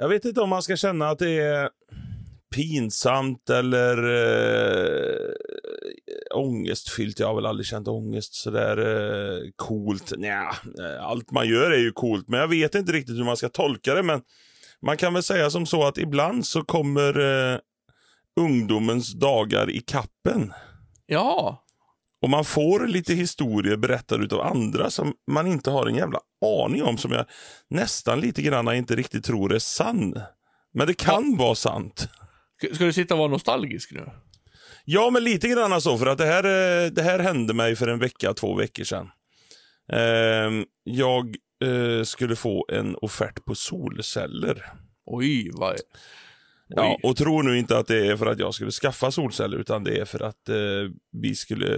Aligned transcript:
jag 0.00 0.08
vet 0.08 0.24
inte 0.24 0.40
om 0.40 0.48
man 0.48 0.62
ska 0.62 0.76
känna 0.76 1.08
att 1.08 1.18
det 1.18 1.30
är 1.30 1.70
pinsamt 2.54 3.50
eller 3.50 3.96
eh, 3.96 5.34
ångestfyllt. 6.34 7.18
Jag 7.18 7.26
har 7.26 7.34
väl 7.34 7.46
aldrig 7.46 7.66
känt 7.66 7.88
ångest 7.88 8.34
sådär 8.34 8.76
eh, 8.78 9.50
coolt. 9.56 10.12
Nja, 10.16 10.54
eh, 10.78 11.04
allt 11.04 11.30
man 11.30 11.48
gör 11.48 11.70
är 11.70 11.78
ju 11.78 11.92
coolt, 11.92 12.28
men 12.28 12.40
jag 12.40 12.48
vet 12.48 12.74
inte 12.74 12.92
riktigt 12.92 13.16
hur 13.16 13.24
man 13.24 13.36
ska 13.36 13.48
tolka 13.48 13.94
det. 13.94 14.02
Men 14.02 14.22
man 14.82 14.96
kan 14.96 15.14
väl 15.14 15.22
säga 15.22 15.50
som 15.50 15.66
så 15.66 15.86
att 15.86 15.98
ibland 15.98 16.46
så 16.46 16.62
kommer 16.62 17.18
eh, 17.52 17.58
ungdomens 18.40 19.12
dagar 19.12 19.70
i 19.70 19.80
kappen. 19.80 20.52
Ja, 21.06 21.64
och 22.22 22.30
man 22.30 22.44
får 22.44 22.86
lite 22.86 23.14
historier 23.14 23.76
berättade 23.76 24.34
av 24.36 24.40
andra 24.40 24.90
som 24.90 25.12
man 25.30 25.46
inte 25.46 25.70
har 25.70 25.86
en 25.86 25.94
jävla 25.94 26.18
aning 26.64 26.82
om. 26.82 26.98
Som 26.98 27.12
jag 27.12 27.24
nästan 27.70 28.20
lite 28.20 28.42
grann 28.42 28.74
inte 28.74 28.96
riktigt 28.96 29.24
tror 29.24 29.54
är 29.54 29.58
sann. 29.58 30.20
Men 30.74 30.86
det 30.86 30.94
kan 30.94 31.36
vara 31.36 31.54
sant. 31.54 32.08
Ska- 32.58 32.74
ska 32.74 32.84
du 32.84 32.92
sitta 32.92 33.14
och 33.14 33.18
vara 33.18 33.28
nostalgisk 33.28 33.92
nu? 33.92 34.10
Ja, 34.84 35.10
men 35.10 35.24
lite 35.24 35.48
grann 35.48 35.80
så. 35.80 35.98
För 35.98 36.06
att 36.06 36.18
det 36.18 36.26
här, 36.26 36.44
eh, 36.84 36.90
det 36.90 37.02
här 37.02 37.18
hände 37.18 37.54
mig 37.54 37.76
för 37.76 37.88
en 37.88 37.98
vecka, 37.98 38.34
två 38.34 38.54
veckor 38.54 38.84
sedan. 38.84 39.10
Ehm, 39.92 40.64
jag 40.84 41.36
eh, 41.64 42.02
skulle 42.04 42.36
få 42.36 42.66
en 42.72 42.96
offert 42.96 43.44
på 43.44 43.54
solceller. 43.54 44.72
Oj, 45.06 45.50
vad... 45.52 45.76
Ja, 46.76 46.98
och 47.02 47.16
tro 47.16 47.42
nu 47.42 47.58
inte 47.58 47.78
att 47.78 47.86
det 47.86 48.06
är 48.06 48.16
för 48.16 48.26
att 48.26 48.38
jag 48.38 48.54
skulle 48.54 48.70
skaffa 48.70 49.10
solceller, 49.10 49.58
utan 49.58 49.84
det 49.84 49.98
är 50.00 50.04
för 50.04 50.22
att 50.22 50.48
eh, 50.48 50.54
vi 51.22 51.34
skulle, 51.34 51.68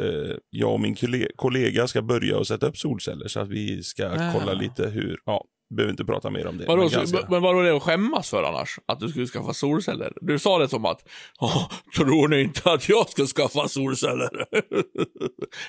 jag 0.51 0.73
och 0.73 0.81
min 0.81 0.95
kolle- 0.95 1.29
kollega 1.37 1.87
ska 1.89 2.03
börja 2.03 2.41
att 2.41 2.47
sätta 2.49 2.67
upp 2.67 2.77
solceller 2.79 3.29
så 3.29 3.41
att 3.41 3.49
vi 3.49 3.83
ska 3.83 4.07
Ah. 4.09 4.33
kolla 4.39 4.53
lite 4.53 4.89
hur, 4.89 5.19
ja, 5.27 5.45
behöver 5.77 5.91
inte 5.91 6.05
prata 6.05 6.31
mer 6.31 6.47
om 6.47 6.59
det. 6.59 6.65
Vadå, 6.67 6.83
men 6.83 6.91
ganska- 6.91 7.27
men 7.31 7.43
vadå 7.43 7.63
det 7.63 7.77
att 7.77 7.83
skämmas 7.83 8.31
för 8.31 8.43
annars? 8.43 8.79
Att 8.87 9.01
du 9.01 9.09
skulle 9.09 9.27
skaffa 9.27 9.53
solceller? 9.53 10.13
Du 10.21 10.39
sa 10.39 10.59
det 10.59 10.69
som 10.69 10.85
att, 10.85 11.09
"Åh, 11.41 11.69
tror 11.97 12.29
ni 12.29 12.41
inte 12.41 12.71
att 12.73 12.89
jag 12.89 13.09
ska 13.09 13.27
skaffa 13.27 13.69
solceller? 13.69 14.31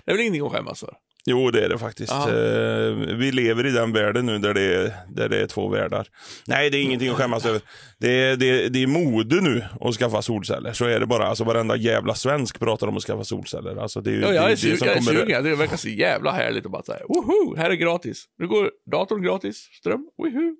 det 0.05 0.11
är 0.11 0.11
väl 0.11 0.19
ingenting 0.21 0.45
att 0.45 0.51
skämmas 0.51 0.79
för? 0.79 0.93
Jo, 1.25 1.51
det 1.51 1.65
är 1.65 1.69
det 1.69 1.77
faktiskt. 1.77 2.11
Ja. 2.11 2.29
Eh, 2.29 2.91
vi 3.17 3.31
lever 3.31 3.65
i 3.65 3.71
den 3.71 3.93
världen 3.93 4.25
nu 4.25 4.37
där 4.39 4.53
det, 4.53 4.61
är, 4.75 4.91
där 5.09 5.29
det 5.29 5.41
är 5.41 5.47
två 5.47 5.67
världar. 5.69 6.07
Nej, 6.47 6.69
det 6.69 6.77
är 6.77 6.81
ingenting 6.83 7.09
att 7.09 7.15
skämmas 7.17 7.45
över. 7.45 7.61
Det 7.99 8.09
är, 8.09 8.35
det, 8.37 8.45
är- 8.65 8.69
det 8.69 8.83
är 8.83 8.87
mode 8.87 9.41
nu 9.41 9.63
att 9.81 9.95
skaffa 9.95 10.21
solceller. 10.21 10.73
Så 10.73 10.85
är 10.85 10.99
det 10.99 11.05
bara. 11.05 11.27
Alltså, 11.27 11.43
varenda 11.43 11.75
jävla 11.75 12.15
svensk 12.15 12.59
pratar 12.59 12.87
om 12.87 12.97
att 12.97 13.03
skaffa 13.03 13.23
solceller. 13.23 13.75
Alltså, 13.75 14.01
det 14.01 14.11
är, 14.11 14.21
Ja, 14.21 14.27
det, 14.27 14.35
jag 14.35 14.45
är, 14.45 14.49
det 14.49 14.57
som 14.77 14.87
jag 14.87 14.97
är 14.97 15.01
sugen. 15.01 15.43
Det 15.43 15.55
verkar 15.55 15.77
så 15.77 15.89
jävla 15.89 16.31
härligt 16.31 16.65
att 16.65 16.71
bara 16.71 16.83
säga, 16.83 16.99
woho, 17.09 17.55
här 17.57 17.69
är 17.69 17.75
gratis. 17.75 18.23
Nu 18.39 18.47
går 18.47 18.71
datorn 18.91 19.21
gratis, 19.23 19.57
ström, 19.79 20.07
woho. 20.17 20.55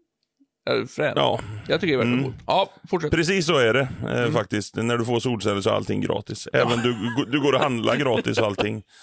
Ja, 0.65 0.85
Fränt. 0.87 1.13
Ja, 1.17 1.39
Jag 1.67 1.81
tycker 1.81 1.97
det 1.97 2.03
är 2.03 2.05
väldigt 2.05 2.19
Mm. 2.19 2.31
coolt. 2.31 2.43
Ja, 2.47 2.73
fortsätt. 2.89 3.11
Precis 3.11 3.45
så 3.45 3.57
är 3.57 3.73
det 3.73 3.87
eh, 4.03 4.17
Mm. 4.19 4.33
faktiskt. 4.33 4.75
När 4.75 4.97
du 4.97 5.05
får 5.05 5.19
solceller 5.19 5.61
så 5.61 5.69
är 5.69 5.73
allting 5.73 6.01
gratis. 6.01 6.47
Även 6.53 6.79
du, 6.81 6.95
du 7.31 7.41
går 7.41 7.53
och 7.53 7.59
handlar 7.59 7.95
gratis 7.95 8.37
och 8.37 8.45
allting. 8.45 8.83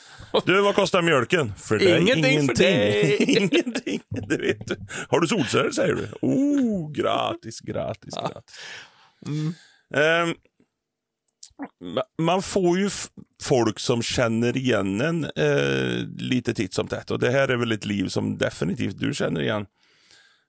Du, 0.47 0.61
vad 0.63 0.75
kostar 0.75 1.03
mjölken? 1.03 1.53
För 1.57 1.79
dig, 1.79 2.01
Ingenting 2.01 2.47
för 2.47 2.55
dig. 2.55 3.17
ingenting. 3.39 4.01
Det 4.29 4.37
vet 4.37 4.67
du. 4.69 4.77
Har 5.09 5.21
du 5.21 5.27
solceller 5.27 5.71
säger 5.71 5.95
du? 5.95 6.09
Oh, 6.23 6.93
gratis, 6.93 7.61
gratis, 7.61 8.15
Ja. 8.17 8.21
gratis. 8.33 8.55
Mm. 9.27 9.55
Ma- 11.85 12.03
man 12.23 12.43
får 12.43 12.79
ju 12.79 12.91
folk 13.43 13.79
som 13.79 14.03
känner 14.03 14.57
igen 14.57 15.01
en 15.01 15.25
eh, 15.25 16.07
lite 16.19 16.55
titt 16.55 16.75
som 16.75 16.89
tätt. 16.89 17.11
Och 17.11 17.19
det 17.19 17.31
här 17.31 17.49
är 17.49 17.57
väl 17.57 17.73
ett 17.73 17.85
liv 17.85 18.09
som 18.09 18.39
definitivt 18.39 18.99
du 18.99 19.15
känner 19.15 19.41
igen. 19.43 19.67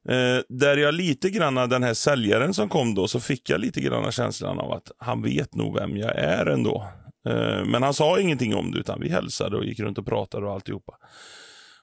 Eh, 0.10 0.44
där 0.50 0.78
jag 0.78 0.94
lite 0.94 1.30
grann, 1.30 1.70
den 1.70 1.84
här 1.84 1.94
säljaren 1.94 2.54
som 2.54 2.70
kom 2.70 2.96
då, 2.96 3.08
så 3.08 3.20
fick 3.20 3.50
jag 3.50 3.60
lite 3.60 3.82
grann 3.82 4.12
känslan 4.12 4.60
av 4.60 4.72
att 4.72 4.92
han 4.98 5.22
vet 5.22 5.56
nog 5.56 5.76
vem 5.76 5.98
jag 5.98 6.16
är 6.16 6.46
ändå. 6.46 6.88
Eh, 7.28 7.66
men 7.66 7.84
han 7.84 7.94
sa 7.94 8.20
ingenting 8.20 8.56
om 8.56 8.72
det, 8.72 8.80
utan 8.80 9.00
vi 9.02 9.10
hälsade 9.10 9.58
och 9.58 9.66
gick 9.66 9.80
runt 9.80 9.98
och 9.98 10.06
pratade 10.06 10.46
och 10.46 10.54
alltihopa. 10.54 10.98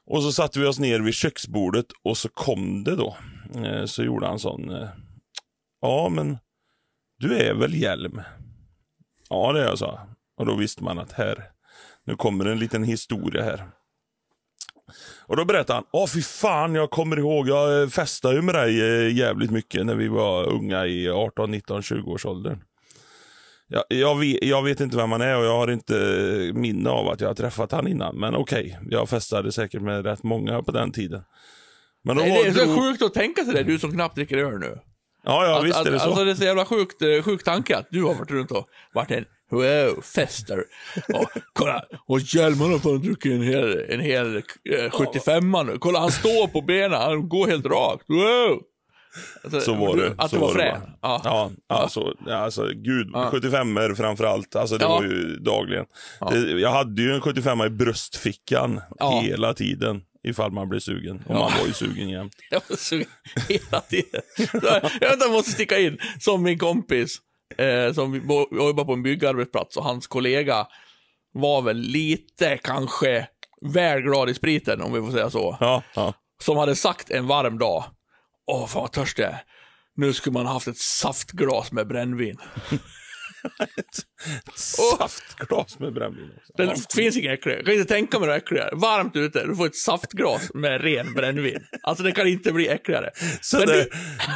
Och 0.05 0.23
så 0.23 0.31
satte 0.31 0.59
vi 0.59 0.65
oss 0.65 0.79
ner 0.79 0.99
vid 0.99 1.13
köksbordet 1.13 1.85
och 2.03 2.17
så 2.17 2.29
kom 2.29 2.83
det 2.83 2.95
då. 2.95 3.17
Eh, 3.65 3.85
så 3.85 4.03
gjorde 4.03 4.27
han 4.27 4.39
sån, 4.39 4.69
eh, 4.69 4.89
ja 5.81 6.09
men 6.09 6.37
du 7.17 7.37
är 7.37 7.53
väl 7.53 7.73
Hjelm? 7.73 8.21
Ja 9.29 9.53
det 9.53 9.61
är 9.61 9.65
jag, 9.65 9.79
sa 9.79 9.99
Och 10.37 10.45
då 10.45 10.55
visste 10.55 10.83
man 10.83 10.99
att 10.99 11.11
här, 11.11 11.43
nu 12.05 12.15
kommer 12.15 12.45
en 12.45 12.59
liten 12.59 12.83
historia 12.83 13.43
här. 13.43 13.67
Och 15.25 15.35
då 15.35 15.45
berättade 15.45 15.77
han, 15.77 15.83
åh 15.91 16.07
fy 16.07 16.21
fan 16.21 16.75
jag 16.75 16.89
kommer 16.89 17.19
ihåg, 17.19 17.49
jag 17.49 17.81
eh, 17.81 17.87
festade 17.89 18.35
ju 18.35 18.41
med 18.41 18.55
dig 18.55 18.81
eh, 19.07 19.15
jävligt 19.17 19.51
mycket 19.51 19.85
när 19.85 19.95
vi 19.95 20.07
var 20.07 20.49
unga 20.49 20.85
i 20.85 21.09
18, 21.09 21.51
19, 21.51 21.81
20 21.83 22.11
års 22.11 22.25
åldern. 22.25 22.63
Jag, 23.67 23.83
jag, 23.89 24.19
vet, 24.19 24.43
jag 24.43 24.63
vet 24.63 24.79
inte 24.79 24.97
vem 24.97 25.11
han 25.11 25.21
är 25.21 25.37
och 25.37 25.45
jag 25.45 25.57
har 25.57 25.71
inte 25.71 25.95
eh, 25.97 26.53
minne 26.53 26.89
av 26.89 27.07
att 27.09 27.21
jag 27.21 27.27
har 27.27 27.35
träffat 27.35 27.71
han 27.71 27.87
innan. 27.87 28.15
Men 28.19 28.35
okej, 28.35 28.79
jag 28.89 29.09
festade 29.09 29.51
säkert 29.51 29.81
med 29.81 30.05
rätt 30.05 30.23
många 30.23 30.63
på 30.63 30.71
den 30.71 30.91
tiden. 30.91 31.21
Men 32.03 32.17
då 32.17 32.23
Nej, 32.23 32.43
det 32.43 32.49
är 32.49 32.53
så 32.53 32.65
drog- 32.65 32.79
sjukt 32.79 33.01
att 33.01 33.13
tänka 33.13 33.45
sig 33.45 33.53
det, 33.53 33.63
du 33.63 33.79
som 33.79 33.91
knappt 33.91 34.15
dricker 34.15 34.37
öl 34.37 34.59
nu. 34.59 34.79
Ja, 35.23 35.45
ja 35.45 35.59
Att- 35.59 35.65
visst 35.65 35.77
att, 35.79 35.87
är 35.87 35.91
det 35.91 35.99
så. 35.99 36.05
Alltså 36.05 36.23
det 36.25 36.31
är 36.31 36.35
så 36.35 36.43
jävla 36.43 36.65
sjukt, 36.65 37.01
sjuk 37.23 37.43
tanke 37.43 37.77
att 37.77 37.87
du 37.91 38.03
har 38.03 38.13
varit 38.13 38.31
runt 38.31 38.51
och 38.51 38.65
varit 38.93 39.11
en 39.11 39.25
wow, 39.49 40.01
fester. 40.01 40.63
Och 41.13 41.29
kolla, 41.53 41.83
och 42.07 42.19
Hjelman 42.19 42.71
har 42.71 42.79
fan 42.79 43.01
druckit 43.01 43.31
en 43.31 43.41
hel, 43.43 43.85
en 43.89 43.99
hel 43.99 44.35
eh, 44.35 44.91
75 44.91 45.51
nu. 45.65 45.77
Kolla 45.79 45.99
han 45.99 46.11
står 46.11 46.47
på 46.47 46.61
benen, 46.61 46.91
han 47.01 47.29
går 47.29 47.47
helt 47.47 47.65
rakt. 47.65 48.03
Wow! 48.09 48.61
Alltså, 49.43 49.61
Så 49.61 49.73
var 49.73 49.95
du- 49.95 50.01
det. 50.01 50.15
Att 50.17 50.29
så 50.29 50.35
du 50.35 50.41
var 50.41 50.47
det 50.47 50.53
frän. 50.53 50.81
Ja. 51.01 51.21
Ja, 51.23 51.51
alltså, 51.67 52.13
ja, 52.25 52.35
alltså 52.35 52.67
gud. 52.75 53.09
Ja. 53.13 53.31
75 53.31 53.77
er 53.77 53.93
framför 53.95 54.23
allt. 54.23 54.55
Alltså 54.55 54.77
det 54.77 54.83
Ja. 54.85 54.89
var 54.89 55.03
ju 55.03 55.35
dagligen. 55.35 55.85
Ja. 56.19 56.29
Det, 56.29 56.51
jag 56.59 56.71
hade 56.71 57.01
ju 57.01 57.13
en 57.13 57.21
75 57.21 57.61
i 57.61 57.69
bröstfickan 57.69 58.81
Ja. 58.99 59.19
hela 59.23 59.53
tiden. 59.53 60.01
Ifall 60.23 60.51
man 60.51 60.69
blev 60.69 60.79
sugen. 60.79 61.15
Och 61.25 61.35
Ja. 61.35 61.39
man 61.39 61.51
var 61.59 61.67
ju 61.67 61.73
sugen 61.73 62.09
jämt. 62.09 62.33
Jag 62.51 62.61
var 62.69 62.75
sugen 62.77 63.07
hela 63.47 63.81
tiden. 63.81 64.21
Jag 65.01 65.17
jag 65.19 65.31
måste 65.31 65.51
sticka 65.51 65.79
in, 65.79 65.97
som 66.19 66.43
min 66.43 66.57
kompis, 66.59 67.17
eh, 67.57 67.93
som 67.93 68.15
jobbar 68.51 68.85
på 68.85 68.93
en 68.93 69.03
byggarbetsplats 69.03 69.77
och 69.77 69.83
hans 69.83 70.07
kollega 70.07 70.67
var 71.33 71.61
väl 71.61 71.77
lite 71.77 72.57
kanske 72.57 73.27
väl 73.61 74.01
glad 74.01 74.29
i 74.29 74.33
spriten, 74.33 74.81
om 74.81 74.93
vi 74.93 75.01
får 75.01 75.11
säga 75.11 75.29
så. 75.29 75.57
Ja, 75.59 75.83
ja. 75.95 76.13
Som 76.43 76.57
hade 76.57 76.75
sagt 76.75 77.09
en 77.09 77.27
varm 77.27 77.57
dag, 77.57 77.83
åh 78.47 78.67
fan 78.67 78.81
vad 78.81 78.91
törstig 78.91 79.23
jag 79.23 79.31
är. 79.31 79.43
Nu 79.95 80.13
skulle 80.13 80.33
man 80.33 80.45
haft 80.45 80.67
ett 80.67 80.77
saftglas 80.77 81.71
med 81.71 81.87
brännvin. 81.87 82.37
Saftglas 84.55 85.79
med 85.79 85.93
brännvin 85.93 86.31
också. 86.37 86.53
Det 86.57 86.63
Ja. 86.63 86.75
finns 86.95 87.17
inget 87.17 87.31
äckligare. 87.33 87.59
Jag 87.59 87.65
kan 87.65 87.73
inte 87.75 87.93
tänka 87.93 88.19
mig 88.19 88.27
något 88.29 88.37
äckligare. 88.37 88.69
Varmt 88.75 89.15
ute, 89.15 89.45
du 89.45 89.55
får 89.55 89.65
ett 89.65 89.75
saftglas 89.75 90.53
med 90.53 90.81
ren 90.81 91.13
brännvin. 91.13 91.59
Alltså 91.83 92.03
det 92.03 92.11
kan 92.11 92.27
inte 92.27 92.51
bli 92.53 92.67
äckligare. 92.67 93.09
Så 93.41 93.57
Men 93.57 93.67
det 93.67 93.87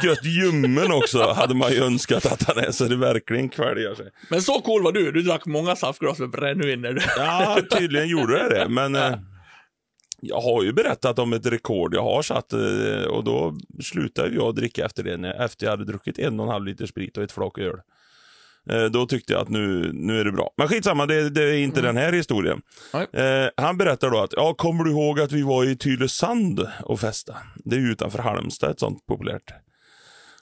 du- 0.02 0.08
gött 0.08 0.24
ljummen 0.24 0.92
också 0.92 1.32
hade 1.32 1.54
man 1.54 1.72
ju 1.72 1.84
önskat 1.84 2.26
att 2.26 2.42
han 2.42 2.58
är 2.64 2.70
så 2.70 2.84
det 2.84 2.96
verkligen 2.96 3.48
kväljer 3.48 3.94
sig. 3.94 4.06
Men 4.30 4.42
så 4.42 4.60
cool 4.60 4.82
var 4.82 4.92
du. 4.92 5.12
Du 5.12 5.22
drack 5.22 5.46
många 5.46 5.76
saftglas 5.76 6.18
med 6.18 6.30
brännvin 6.30 6.82
du... 6.82 6.98
Ja, 7.16 7.58
tydligen 7.78 8.08
gjorde 8.08 8.38
jag 8.38 8.50
det. 8.50 8.66
Men 8.68 8.94
eh, 8.94 9.14
jag 10.20 10.40
har 10.40 10.62
ju 10.62 10.72
berättat 10.72 11.18
om 11.18 11.32
ett 11.32 11.46
rekord 11.46 11.94
jag 11.94 12.02
har 12.02 12.22
satt 12.22 12.52
eh, 12.52 13.04
och 13.08 13.24
då 13.24 13.56
slutade 13.82 14.34
jag 14.34 14.54
dricka 14.54 14.84
efter 14.84 15.02
det. 15.02 15.28
Efter 15.44 15.66
jag 15.66 15.70
hade 15.70 15.84
druckit 15.84 16.18
en 16.18 16.40
och 16.40 16.46
en 16.46 16.52
halv 16.52 16.64
liter 16.64 16.86
sprit 16.86 17.16
och 17.16 17.22
ett 17.24 17.32
flak 17.32 17.58
öl. 17.58 17.76
Eh, 18.70 18.84
då 18.84 19.06
tyckte 19.06 19.32
jag 19.32 19.42
att 19.42 19.48
nu, 19.48 19.90
nu 19.92 20.20
är 20.20 20.24
det 20.24 20.32
bra. 20.32 20.50
Men 20.56 20.68
skitsamma, 20.68 21.06
det, 21.06 21.30
det 21.30 21.42
är 21.42 21.54
inte 21.54 21.80
den 21.82 21.96
här 21.96 22.12
historien. 22.12 22.62
Eh, 23.12 23.48
han 23.56 23.78
berättar 23.78 24.10
då 24.10 24.20
att, 24.20 24.32
ja, 24.36 24.54
kommer 24.54 24.84
du 24.84 24.90
ihåg 24.90 25.20
att 25.20 25.32
vi 25.32 25.42
var 25.42 25.64
i 25.64 25.76
Tylösand 25.76 26.68
och 26.84 27.00
festa? 27.00 27.36
Det 27.64 27.76
är 27.76 27.80
ju 27.80 27.92
utanför 27.92 28.18
Halmstad, 28.18 28.70
ett 28.70 28.80
sånt 28.80 29.06
populärt. 29.06 29.54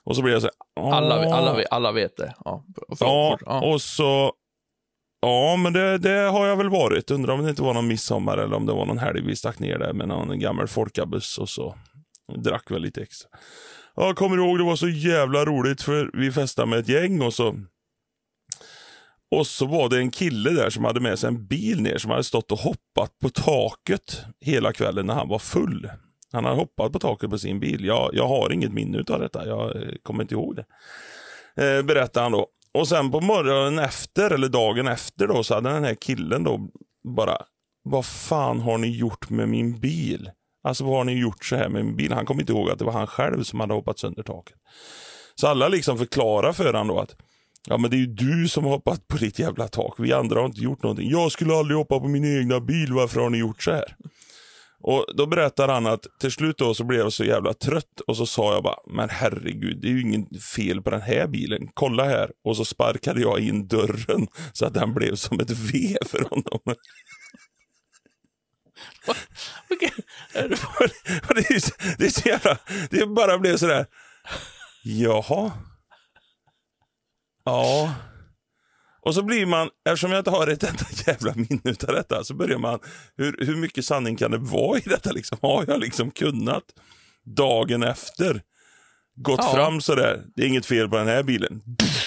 Och 0.04 0.16
så 0.16 0.22
blir 0.22 0.32
jag 0.32 0.42
så 0.42 0.48
här, 0.80 0.92
Alla, 0.92 1.14
alla, 1.14 1.64
alla 1.70 1.92
vet 1.92 2.16
det. 2.16 2.34
Ja, 2.44 2.64
för, 2.98 3.04
Ja, 3.06 3.36
för, 3.38 3.46
ja. 3.46 3.60
och 3.60 3.80
så... 3.80 4.32
Ja, 5.26 5.56
men 5.56 5.72
det, 5.72 5.98
det 5.98 6.18
har 6.18 6.46
jag 6.46 6.56
väl 6.56 6.68
varit. 6.70 7.10
Undrar 7.10 7.34
om 7.34 7.42
det 7.42 7.50
inte 7.50 7.62
var 7.62 7.74
någon 7.74 7.86
midsommar 7.86 8.38
eller 8.38 8.56
om 8.56 8.66
det 8.66 8.72
var 8.72 8.86
någon 8.86 8.98
helg 8.98 9.22
vi 9.26 9.36
stack 9.36 9.58
ner 9.58 9.78
där 9.78 9.92
med 9.92 10.08
någon 10.08 10.38
gammal 10.38 10.68
folkabuss 10.68 11.38
och 11.38 11.48
så 11.48 11.74
drack 12.36 12.70
väl 12.70 12.82
lite 12.82 13.02
extra. 13.02 13.28
Ja, 13.96 14.14
kommer 14.14 14.36
du 14.36 14.42
ihåg 14.44 14.58
det 14.58 14.64
var 14.64 14.76
så 14.76 14.88
jävla 14.88 15.44
roligt 15.44 15.82
för 15.82 16.10
vi 16.14 16.32
festade 16.32 16.68
med 16.68 16.78
ett 16.78 16.88
gäng 16.88 17.22
och 17.22 17.34
så 17.34 17.54
och 19.32 19.46
så 19.46 19.66
var 19.66 19.88
det 19.88 19.98
en 19.98 20.10
kille 20.10 20.50
där 20.50 20.70
som 20.70 20.84
hade 20.84 21.00
med 21.00 21.18
sig 21.18 21.28
en 21.28 21.46
bil 21.46 21.82
ner 21.82 21.98
som 21.98 22.10
hade 22.10 22.24
stått 22.24 22.52
och 22.52 22.58
hoppat 22.58 23.18
på 23.18 23.28
taket 23.28 24.24
hela 24.40 24.72
kvällen 24.72 25.06
när 25.06 25.14
han 25.14 25.28
var 25.28 25.38
full. 25.38 25.90
Han 26.32 26.44
hade 26.44 26.56
hoppat 26.56 26.92
på 26.92 26.98
taket 26.98 27.30
på 27.30 27.38
sin 27.38 27.60
bil. 27.60 27.84
Jag, 27.84 28.10
jag 28.12 28.28
har 28.28 28.52
inget 28.52 28.72
minne 28.72 28.98
av 28.98 29.20
detta. 29.20 29.46
Jag 29.46 29.76
eh, 29.76 29.92
kommer 30.02 30.22
inte 30.22 30.34
ihåg 30.34 30.56
det. 30.56 30.64
Eh, 31.64 31.82
berättade 31.82 32.24
han 32.24 32.32
då. 32.32 32.46
Och 32.74 32.88
sen 32.88 33.10
på 33.10 33.20
morgonen 33.20 33.78
efter, 33.78 34.30
eller 34.30 34.48
dagen 34.48 34.88
efter 34.88 35.26
då, 35.26 35.44
så 35.44 35.54
hade 35.54 35.70
den 35.70 35.84
här 35.84 35.94
killen 35.94 36.44
då 36.44 36.68
bara, 37.16 37.36
vad 37.84 38.06
fan 38.06 38.60
har 38.60 38.78
ni 38.78 38.96
gjort 38.96 39.30
med 39.30 39.48
min 39.48 39.80
bil? 39.80 40.30
Alltså 40.64 40.84
vad 40.84 40.96
har 40.96 41.04
ni 41.04 41.20
gjort 41.20 41.44
så 41.44 41.56
här 41.56 41.68
med 41.68 41.84
min 41.84 41.96
bil? 41.96 42.12
Han 42.12 42.26
kom 42.26 42.40
inte 42.40 42.52
ihåg 42.52 42.70
att 42.70 42.78
det 42.78 42.84
var 42.84 42.92
han 42.92 43.06
själv 43.06 43.42
som 43.42 43.60
hade 43.60 43.74
hoppat 43.74 43.98
sönder 43.98 44.22
taket. 44.22 44.56
Så 45.34 45.46
alla 45.46 45.68
liksom 45.68 45.98
förklarar 45.98 46.52
för 46.52 46.64
honom 46.64 46.88
då 46.88 47.00
att 47.00 47.16
Ja 47.68 47.78
men 47.78 47.90
det 47.90 47.96
är 47.96 47.98
ju 47.98 48.06
du 48.06 48.48
som 48.48 48.64
har 48.64 48.70
hoppat 48.70 49.08
på 49.08 49.16
ditt 49.16 49.38
jävla 49.38 49.68
tak. 49.68 49.94
Vi 49.98 50.12
andra 50.12 50.38
har 50.40 50.46
inte 50.46 50.60
gjort 50.60 50.82
någonting. 50.82 51.10
Jag 51.10 51.32
skulle 51.32 51.54
aldrig 51.54 51.78
hoppa 51.78 52.00
på 52.00 52.08
min 52.08 52.38
egna 52.38 52.60
bil. 52.60 52.92
Varför 52.92 53.20
har 53.20 53.30
ni 53.30 53.38
gjort 53.38 53.62
så 53.62 53.70
här? 53.72 53.96
Och 54.84 55.06
Då 55.16 55.26
berättar 55.26 55.68
han 55.68 55.86
att 55.86 56.06
till 56.20 56.30
slut 56.32 56.58
då 56.58 56.74
så 56.74 56.84
blev 56.84 57.00
jag 57.00 57.12
så 57.12 57.24
jävla 57.24 57.54
trött 57.54 58.00
och 58.06 58.16
så 58.16 58.26
sa 58.26 58.54
jag 58.54 58.62
bara, 58.62 58.76
men 58.86 59.08
herregud, 59.10 59.80
det 59.80 59.88
är 59.88 59.92
ju 59.92 60.00
inget 60.00 60.42
fel 60.44 60.82
på 60.82 60.90
den 60.90 61.00
här 61.02 61.26
bilen. 61.26 61.68
Kolla 61.74 62.04
här. 62.04 62.30
Och 62.44 62.56
så 62.56 62.64
sparkade 62.64 63.20
jag 63.20 63.40
in 63.40 63.68
dörren 63.68 64.26
så 64.52 64.66
att 64.66 64.74
den 64.74 64.94
blev 64.94 65.14
som 65.14 65.40
ett 65.40 65.50
V 65.50 65.96
för 66.06 66.24
honom. 66.30 66.60
Och 71.28 71.34
det, 71.34 71.50
är, 71.50 71.60
så- 71.60 71.74
det 71.98 72.04
är 72.06 72.10
så 72.10 72.28
jävla, 72.28 72.58
det 72.90 73.06
bara 73.06 73.38
blev 73.38 73.56
sådär, 73.56 73.86
jaha. 74.84 75.52
Ja. 77.44 77.94
Och 79.04 79.14
så 79.14 79.22
blir 79.22 79.46
man, 79.46 79.70
eftersom 79.88 80.10
jag 80.10 80.20
inte 80.20 80.30
har 80.30 80.46
ett 80.46 80.62
enda 80.62 80.84
jävla 81.06 81.32
minne 81.34 81.76
av 81.88 81.94
detta, 81.94 82.24
så 82.24 82.34
börjar 82.34 82.58
man, 82.58 82.78
hur, 83.16 83.36
hur 83.46 83.56
mycket 83.56 83.84
sanning 83.84 84.16
kan 84.16 84.30
det 84.30 84.38
vara 84.38 84.78
i 84.78 84.82
detta? 84.84 85.12
Liksom? 85.12 85.38
Har 85.42 85.64
jag 85.68 85.80
liksom 85.80 86.10
kunnat 86.10 86.64
dagen 87.24 87.82
efter 87.82 88.42
gått 89.14 89.40
Ja. 89.42 89.54
fram 89.54 89.80
sådär, 89.80 90.22
det 90.36 90.42
är 90.42 90.46
inget 90.46 90.66
fel 90.66 90.88
på 90.88 90.96
den 90.96 91.08
här 91.08 91.22
bilen. 91.22 91.62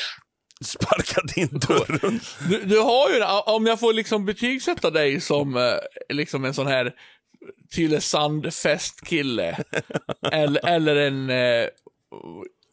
Sparkat 0.63 1.37
in 1.37 1.47
dörren. 1.67 2.19
Du, 2.49 2.61
du 2.65 2.79
har 2.79 3.09
ju, 3.09 3.23
om 3.55 3.65
jag 3.65 3.79
får 3.79 3.93
liksom 3.93 4.25
betygsätta 4.25 4.89
dig 4.91 5.21
som 5.21 5.57
eh, 5.57 5.73
liksom 6.09 6.45
en 6.45 6.53
sån 6.53 6.67
här 6.67 6.93
Tylösand-festkille. 7.75 9.63
eller, 10.31 10.65
eller 10.67 10.95
en, 10.95 11.29
eh, 11.29 11.67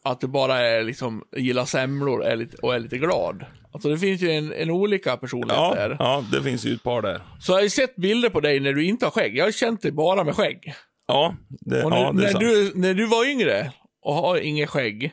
att 0.03 0.19
du 0.21 0.27
bara 0.27 0.59
är 0.59 0.83
liksom, 0.83 1.23
gillar 1.37 1.65
semlor 1.65 2.23
är 2.23 2.35
lite, 2.35 2.57
och 2.57 2.75
är 2.75 2.79
lite 2.79 2.97
glad. 2.97 3.45
Alltså 3.73 3.89
det 3.89 3.97
finns 3.97 4.21
ju 4.21 4.31
en, 4.31 4.53
en 4.53 4.69
olika 4.71 5.17
personlighet 5.17 5.57
Ja, 5.57 5.75
där. 5.75 5.95
ja, 5.99 6.25
det 6.31 6.43
finns 6.43 6.65
ju 6.65 6.73
ett 6.73 6.83
par 6.83 7.01
där. 7.01 7.21
Så 7.39 7.51
jag 7.51 7.57
har 7.57 7.63
ju 7.63 7.69
sett 7.69 7.95
bilder 7.95 8.29
på 8.29 8.39
dig 8.39 8.59
när 8.59 8.73
du 8.73 8.85
inte 8.85 9.05
har 9.05 9.11
skägg. 9.11 9.37
Jag 9.37 9.45
har 9.45 9.51
känt 9.51 9.81
dig 9.81 9.91
bara 9.91 10.23
med 10.23 10.35
skägg. 10.35 10.73
Ja, 11.07 11.35
det, 11.49 11.83
Och 11.83 11.89
när, 11.89 11.97
ja, 11.97 12.11
det 12.11 12.19
är 12.19 12.23
när, 12.23 12.29
sant. 12.31 12.39
du, 12.43 12.71
när 12.75 12.93
du 12.93 13.05
var 13.05 13.25
yngre 13.25 13.71
och 14.01 14.13
har 14.13 14.37
inget 14.37 14.69
skägg. 14.69 15.11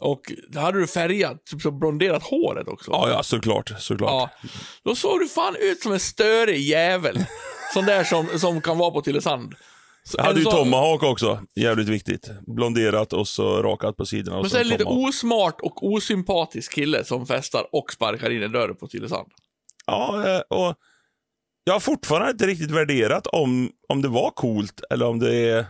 Och 0.00 0.20
då 0.48 0.60
hade 0.60 0.78
du 0.80 0.86
färgat, 0.86 1.44
typ 1.46 1.60
så 1.62 1.70
blonderat 1.70 2.22
håret 2.22 2.68
också. 2.68 2.90
Ja, 2.90 3.08
ja, 3.10 3.22
såklart. 3.22 3.72
såklart. 3.78 4.10
Ja, 4.10 4.48
då 4.84 4.94
såg 4.94 5.20
du 5.20 5.28
fan 5.28 5.56
ut 5.60 5.80
som 5.82 5.92
en 5.92 6.00
störig 6.00 6.60
jävel. 6.60 7.18
Sån 7.74 7.86
där 7.86 8.04
som, 8.04 8.26
som 8.38 8.60
kan 8.60 8.78
vara 8.78 8.90
på 8.90 9.00
Tylösand. 9.02 9.54
Jag 10.16 10.24
hade 10.24 10.40
ju 10.40 10.44
tomahawk 10.44 11.02
också, 11.02 11.40
jävligt 11.54 11.88
viktigt. 11.88 12.30
Blonderat 12.46 13.12
och 13.12 13.28
så 13.28 13.62
rakat 13.62 13.96
på 13.96 14.06
sidorna. 14.06 14.40
Men 14.40 14.50
så 14.50 14.56
är 14.56 14.64
det 14.64 14.70
lite 14.70 14.84
osmart 14.84 15.60
och 15.60 15.86
osympatisk 15.86 16.74
kille 16.74 17.04
som 17.04 17.26
festar 17.26 17.66
och 17.72 17.92
sparkar 17.92 18.30
in 18.30 18.42
en 18.42 18.52
dörr 18.52 18.74
på 18.74 18.86
Tylösand. 18.88 19.28
Ja, 19.86 20.28
eh, 20.28 20.40
och 20.58 20.74
jag 21.64 21.72
har 21.72 21.80
fortfarande 21.80 22.30
inte 22.30 22.46
riktigt 22.46 22.70
värderat 22.70 23.26
om, 23.26 23.70
om 23.88 24.02
det 24.02 24.08
var 24.08 24.30
coolt 24.30 24.80
eller 24.90 25.06
om 25.06 25.18
det 25.18 25.34
är... 25.36 25.66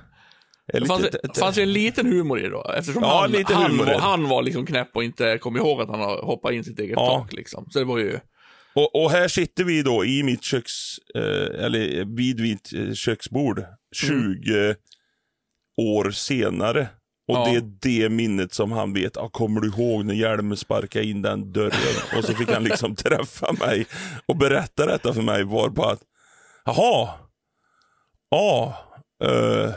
är 0.72 0.80
lite, 0.80 0.86
fanns, 0.86 1.08
det 1.22 1.38
fanns 1.38 1.58
ju 1.58 1.62
en 1.62 1.72
liten 1.72 2.06
humor 2.06 2.38
i 2.38 2.42
det 2.42 2.50
då, 2.50 2.64
eftersom 2.78 3.02
Ja, 3.02 3.28
han, 3.32 3.44
han, 3.62 3.78
var, 3.78 3.94
han 3.98 4.28
var 4.28 4.42
liksom 4.42 4.66
knäpp 4.66 4.96
och 4.96 5.04
inte 5.04 5.38
kom 5.38 5.56
ihåg 5.56 5.80
att 5.80 5.88
han 5.88 6.00
hoppat 6.00 6.52
in 6.52 6.64
sitt 6.64 6.78
eget 6.78 6.96
Ja. 6.96 7.06
tak. 7.06 7.32
Liksom. 7.32 7.66
Så 7.70 7.78
det 7.78 7.84
var 7.84 7.98
ju... 7.98 8.20
och, 8.74 9.02
och 9.02 9.10
här 9.10 9.28
sitter 9.28 9.64
vi 9.64 9.82
då 9.82 10.04
i 10.04 10.22
mitt 10.22 10.42
köks... 10.44 10.98
Eh, 11.14 11.64
eller 11.64 12.04
vid 12.16 12.40
mitt 12.40 12.72
eh, 12.72 12.92
köksbord 12.92 13.64
20 13.94 14.74
år 15.80 16.10
senare. 16.10 16.88
Och 17.28 17.36
Ja. 17.36 17.44
det 17.44 17.56
är 17.56 18.00
det 18.02 18.08
minnet 18.08 18.54
som 18.54 18.72
han 18.72 18.92
vet. 18.92 19.16
Ah, 19.16 19.28
kommer 19.28 19.60
du 19.60 19.68
ihåg 19.68 20.04
när 20.04 20.14
Hjelm 20.14 20.56
sparkade 20.56 21.04
in 21.04 21.22
den 21.22 21.52
dörren? 21.52 21.72
och 22.16 22.24
så 22.24 22.34
fick 22.34 22.50
han 22.50 22.64
liksom 22.64 22.94
träffa 22.96 23.52
mig 23.52 23.86
och 24.26 24.36
berätta 24.36 24.86
detta 24.86 25.14
för 25.14 25.22
mig. 25.22 25.44
Var 25.44 25.68
på 25.70 25.84
att, 25.84 26.00
jaha, 26.64 27.10
ja, 28.30 28.76
eh, 29.24 29.72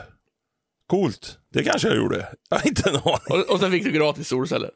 coolt. 0.86 1.38
Det 1.52 1.62
kanske 1.62 1.88
jag 1.88 1.96
gjorde. 1.96 2.28
Jag 2.50 2.58
har 2.58 2.66
inte 2.66 2.90
en 2.90 2.96
aning. 2.96 3.18
Och, 3.44 3.50
och 3.54 3.60
sen 3.60 3.70
fick 3.70 3.84
du 3.84 3.90
gratis 3.92 4.28
solceller. 4.28 4.70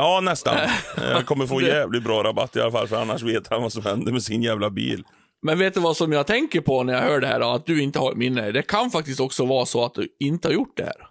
Ja, 0.00 0.20
nästan. 0.20 0.56
Jag 0.96 1.26
kommer 1.26 1.46
få 1.46 1.60
jävligt 1.62 2.02
bra 2.02 2.22
rabatt 2.24 2.56
i 2.56 2.60
alla 2.60 2.70
fall, 2.72 2.88
för 2.88 2.96
annars 2.96 3.22
vet 3.22 3.48
han 3.48 3.62
vad 3.62 3.72
som 3.72 3.82
händer 3.84 4.12
med 4.12 4.22
sin 4.22 4.42
jävla 4.42 4.70
bil. 4.70 5.04
Men 5.42 5.58
vet 5.58 5.74
du 5.74 5.80
vad 5.80 5.96
som 5.96 6.12
jag 6.12 6.26
tänker 6.26 6.60
på 6.60 6.82
när 6.82 6.92
jag 6.92 7.00
hör 7.02 7.20
det 7.20 7.26
här, 7.26 7.40
då? 7.40 7.46
att 7.50 7.66
du 7.66 7.82
inte 7.82 7.98
har 7.98 8.10
ett 8.12 8.16
minne? 8.16 8.50
Det 8.52 8.62
kan 8.62 8.90
faktiskt 8.90 9.20
också 9.20 9.46
vara 9.46 9.66
så 9.66 9.84
att 9.84 9.94
du 9.94 10.08
inte 10.20 10.48
har 10.48 10.52
gjort 10.52 10.76
det 10.76 10.84
här. 10.84 11.06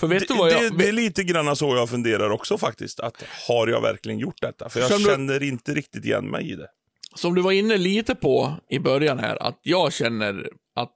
För 0.00 0.06
vet 0.06 0.28
Det, 0.28 0.34
du 0.34 0.38
vad 0.38 0.52
jag... 0.52 0.62
det, 0.62 0.78
det 0.78 0.88
är 0.88 0.92
lite 0.92 1.24
grann 1.24 1.56
så 1.56 1.76
jag 1.76 1.90
funderar 1.90 2.30
också 2.30 2.58
faktiskt. 2.58 3.00
Att 3.00 3.24
har 3.48 3.66
jag 3.68 3.80
verkligen 3.80 4.18
gjort 4.18 4.40
detta? 4.40 4.68
För 4.68 4.80
jag 4.80 4.90
Som 4.90 4.98
du- 4.98 5.04
känner 5.10 5.42
inte 5.42 5.74
riktigt 5.74 6.04
igen 6.04 6.24
mig 6.30 6.50
i 6.52 6.54
det. 6.54 6.68
Som 7.14 7.34
du 7.34 7.42
var 7.42 7.52
inne 7.52 7.76
lite 7.78 8.14
på 8.14 8.52
i 8.70 8.78
början 8.78 9.18
här, 9.18 9.42
att 9.42 9.58
jag 9.62 9.92
känner 9.92 10.48
att 10.74 10.92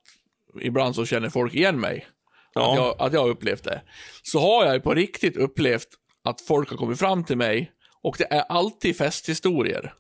ibland 0.61 0.95
så 0.95 1.07
känner 1.07 1.31
folk 1.31 1.55
igen 1.55 1.81
mig. 1.81 2.07
Ja. 2.55 2.73
Att, 2.73 2.79
jag, 2.79 2.97
att 3.07 3.13
jag 3.13 3.21
har 3.21 3.29
upplevt 3.29 3.65
det. 3.65 3.81
Så 4.23 4.41
har 4.41 4.65
jag 4.65 4.75
ju 4.75 4.81
på 4.81 4.95
riktigt 4.95 5.37
upplevt 5.37 5.89
att 6.25 6.41
folk 6.41 6.71
har 6.71 6.77
kommit 6.77 6.99
fram 6.99 7.25
till 7.25 7.37
mig 7.37 7.73
och 8.03 8.17
det 8.19 8.33
är 8.33 8.41
alltid 8.41 8.97
festhistorier. 8.97 9.95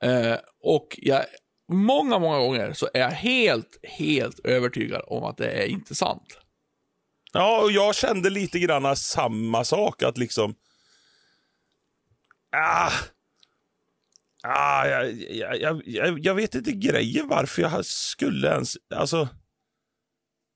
Eh, 0.00 0.36
och 0.62 0.98
jag, 1.02 1.24
många, 1.72 2.18
många 2.18 2.38
gånger 2.38 2.72
så 2.72 2.88
är 2.94 3.00
jag 3.00 3.10
helt, 3.10 3.80
helt 3.82 4.38
övertygad 4.38 5.02
om 5.06 5.24
att 5.24 5.36
det 5.36 5.50
är 5.50 5.66
inte 5.66 5.94
sant. 5.94 6.38
Ja, 7.32 7.62
och 7.62 7.72
jag 7.72 7.94
kände 7.94 8.30
lite 8.30 8.58
grann 8.58 8.96
samma 8.96 9.64
sak. 9.64 10.02
Att 10.02 10.18
liksom... 10.18 10.54
Ah, 12.56 12.92
ah, 14.42 14.86
jag, 14.86 15.12
jag, 15.30 15.82
jag, 15.86 16.18
jag, 16.18 16.34
vet 16.34 16.54
inte 16.54 16.72
grejen 16.72 17.28
varför 17.28 17.62
jag 17.62 17.86
skulle 17.86 18.48
ens... 18.48 18.76
Alltså... 18.94 19.28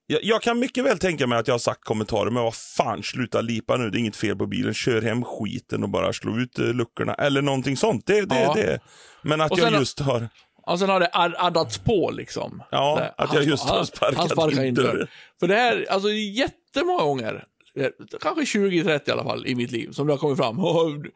Jag, 0.07 0.25
jag 0.25 0.43
kan 0.43 0.59
mycket 0.59 0.85
väl 0.85 0.99
tänka 0.99 1.27
mig 1.27 1.39
att 1.39 1.47
jag 1.49 1.55
har 1.55 1.59
sagt 1.59 1.85
kommentarer, 1.85 2.31
men 2.31 2.43
vad 2.43 2.55
fan, 2.55 3.03
sluta 3.03 3.41
lipa 3.41 3.77
nu, 3.77 3.91
det 3.91 3.99
är 3.99 4.01
inget 4.01 4.17
fel 4.17 4.37
på 4.37 4.47
bilen, 4.47 4.75
kör 4.75 5.03
hem 5.03 5.25
skiten 5.25 5.83
och 5.83 5.89
bara 5.89 6.13
slå 6.13 6.39
ut 6.39 6.59
eh, 6.59 6.65
luckorna, 6.67 7.15
eller 7.15 7.43
någonting 7.43 7.77
sånt. 7.77 8.07
Det, 8.07 8.21
det, 8.27 8.41
Ja. 8.41 8.53
det. 8.55 8.79
Men 9.23 9.41
att 9.41 9.59
jag 9.59 9.73
just 9.73 10.01
har... 10.01 10.29
Och 10.67 10.79
sen 10.79 10.89
har 10.89 11.01
det 11.01 11.09
ad- 11.13 11.35
addats 11.39 11.79
på 11.79 12.11
liksom. 12.15 12.63
Ja, 12.71 12.97
Det- 13.17 13.23
att 13.25 13.35
jag 13.35 13.45
just 13.45 13.65
har 13.69 13.85
sparkat 13.85 14.17
han 14.19 14.29
sparkar 14.29 14.65
in 14.65 14.75
dörren. 14.75 15.09
För 15.41 15.49
det 15.49 15.55
här, 15.55 15.87
alltså 15.91 16.09
jättemånga 16.13 17.03
gånger, 17.05 17.45
eh, 17.77 17.89
kanske 18.21 18.59
20-30 18.59 19.01
i 19.09 19.13
alla 19.13 19.25
fall 19.25 19.47
i 19.47 19.55
mitt 19.55 19.71
liv, 19.71 19.91
som 19.93 20.07
det 20.07 20.13
har 20.13 20.19
kommit 20.19 20.39
fram. 20.39 20.57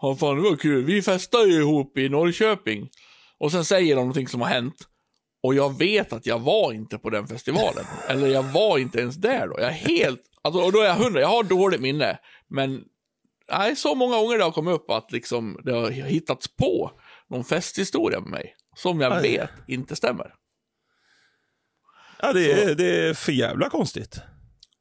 Ja, 0.00 0.16
fan 0.16 0.36
det 0.36 0.42
var 0.42 0.56
kul, 0.56 0.84
vi 0.84 1.02
festade 1.02 1.44
ju 1.48 1.58
ihop 1.60 1.98
i 1.98 2.08
Norrköping. 2.08 2.88
Och 3.38 3.52
sen 3.52 3.64
säger 3.64 3.94
de 3.94 4.00
någonting 4.00 4.28
som 4.28 4.40
har 4.40 4.48
hänt. 4.48 4.74
Och 5.42 5.54
jag 5.54 5.78
vet 5.78 6.12
att 6.12 6.26
jag 6.26 6.38
var 6.38 6.72
inte 6.72 6.98
på 6.98 7.10
den 7.10 7.26
festivalen. 7.26 7.84
Eller 8.08 8.28
jag 8.28 8.42
var 8.42 8.78
inte 8.78 9.00
ens 9.00 9.16
där 9.16 9.48
då. 9.48 9.54
Jag 9.58 9.68
är 9.68 9.72
helt, 9.72 10.22
alltså, 10.42 10.60
och 10.62 10.72
då 10.72 10.80
är 10.80 10.86
jag 10.86 10.94
hundra, 10.94 11.20
jag 11.20 11.28
har 11.28 11.42
dåligt 11.42 11.80
minne. 11.80 12.18
Men, 12.48 12.84
nej, 13.50 13.76
så 13.76 13.94
många 13.94 14.16
gånger 14.16 14.38
det 14.38 14.44
har 14.44 14.52
kommit 14.52 14.74
upp 14.74 14.90
att 14.90 15.12
liksom, 15.12 15.60
det 15.64 15.72
har 15.72 15.90
hittats 15.90 16.48
på 16.56 16.90
någon 17.30 17.44
festhistoria 17.44 18.20
med 18.20 18.30
mig. 18.30 18.54
Som 18.76 19.00
jag 19.00 19.12
Aj. 19.12 19.22
vet 19.22 19.50
inte 19.68 19.96
stämmer. 19.96 20.34
Ja, 22.22 22.32
det 22.32 22.52
är, 22.52 22.74
det 22.74 23.08
är 23.08 23.14
för 23.14 23.32
jävla 23.32 23.70
konstigt. 23.70 24.20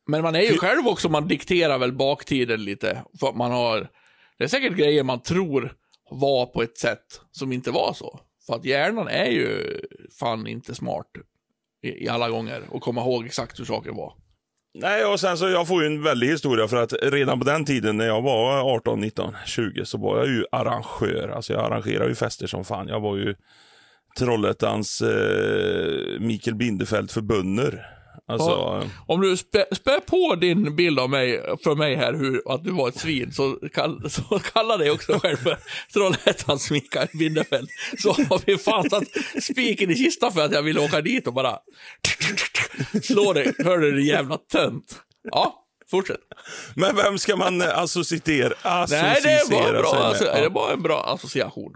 Men 0.08 0.22
man 0.22 0.36
är 0.36 0.42
ju 0.42 0.58
själv 0.58 0.88
också, 0.88 1.10
man 1.10 1.28
dikterar 1.28 1.78
väl 1.78 1.94
baktiden 1.94 2.64
lite. 2.64 3.04
För 3.20 3.34
man 3.34 3.52
har, 3.52 3.90
det 4.38 4.44
är 4.44 4.48
säkert 4.48 4.78
grejer 4.78 5.04
man 5.04 5.22
tror 5.22 5.74
var 6.10 6.46
på 6.46 6.64
ett 6.64 6.78
sätt 6.78 7.22
som 7.32 7.52
inte 7.52 7.72
var 7.72 7.94
så. 7.94 8.20
För 8.48 8.56
att 8.56 8.66
hjärnan 8.66 9.08
är 9.08 9.26
ju 9.26 9.80
fan 10.20 10.48
inte 10.48 10.76
smart 10.76 11.08
i, 11.84 12.06
i 12.06 12.10
alla 12.10 12.30
gånger 12.30 12.64
och 12.70 12.82
komma 12.82 13.02
ihåg 13.02 13.26
exakt 13.26 13.60
hur 13.60 13.66
saker 13.66 13.92
var. 13.92 14.14
Nej, 14.74 15.06
och 15.06 15.20
sen 15.20 15.38
så 15.38 15.50
jag 15.50 15.68
får 15.68 15.82
ju 15.82 15.88
en 15.88 16.04
väldig 16.04 16.28
historia 16.28 16.68
för 16.68 16.78
att 16.78 16.94
redan 17.02 17.40
på 17.40 17.46
den 17.46 17.66
tiden 17.66 17.98
när 17.98 18.06
jag 18.06 18.22
var 18.22 18.76
18, 18.76 19.00
19, 19.00 19.36
20 19.46 19.86
så 19.86 19.98
var 19.98 20.18
jag 20.18 20.28
ju 20.28 20.46
arrangör. 20.52 21.32
Alltså 21.36 21.54
jag 21.54 21.66
arrangerade 21.66 22.10
ju 22.10 22.16
fester 22.16 22.48
som 22.48 22.66
fan. 22.66 22.88
Jag 22.88 23.00
var 23.00 23.18
ju 23.18 23.36
Trollhättans 24.18 25.02
eh, 25.02 26.20
Mikael 26.20 26.56
Bindefeld 26.56 27.12
för 27.12 27.22
bönder. 27.22 27.97
Alltså, 28.30 28.50
Ja. 28.50 28.84
Om 29.08 29.22
du 29.22 29.38
spä, 29.38 29.66
spä 29.76 30.00
på 30.02 30.36
din 30.36 30.76
bild 30.76 31.00
av 31.00 31.10
mig, 31.10 31.42
för 31.64 31.76
mig 31.76 31.96
här, 31.96 32.14
hur, 32.14 32.42
att 32.54 32.64
du 32.64 32.72
var 32.72 32.88
ett 32.88 33.00
svin, 33.00 33.32
så, 33.34 33.56
kall, 33.74 34.10
så 34.10 34.40
kalla 34.40 34.78
dig 34.78 34.92
också 34.92 35.20
själv 35.20 35.38
för 35.38 35.58
Trollhättans 35.94 36.72
Mikael 36.72 37.08
Bindefeld. 37.14 37.70
Så 37.98 38.12
har 38.12 38.42
vi 38.46 38.58
fan 38.58 38.90
satt 38.90 39.04
spiken 39.44 39.92
i 39.92 39.96
kistan 39.96 40.32
för 40.34 40.46
att 40.46 40.52
jag 40.52 40.62
ville 40.64 40.80
åka 40.80 41.02
dit 41.02 41.28
och 41.28 41.34
bara 41.34 41.60
slå 43.04 43.34
dig. 43.34 43.54
Hör 43.58 43.78
du, 43.78 43.92
din 43.92 44.06
jävla 44.06 44.38
tönt. 44.38 45.02
Ja, 45.32 45.64
fortsätt. 45.92 46.20
men 46.76 46.96
vem 46.96 47.18
ska 47.18 47.36
man 47.36 47.62
eh, 47.62 47.78
associera, 47.78 48.54
Nej, 48.90 49.20
det 49.24 49.36
associera 49.42 49.72
bra, 49.82 49.90
sig 49.92 50.00
med? 50.00 50.08
alltså, 50.08 50.26
det 50.42 50.50
bara 50.50 50.74
en 50.74 50.82
bra 50.82 51.04
association. 51.04 51.74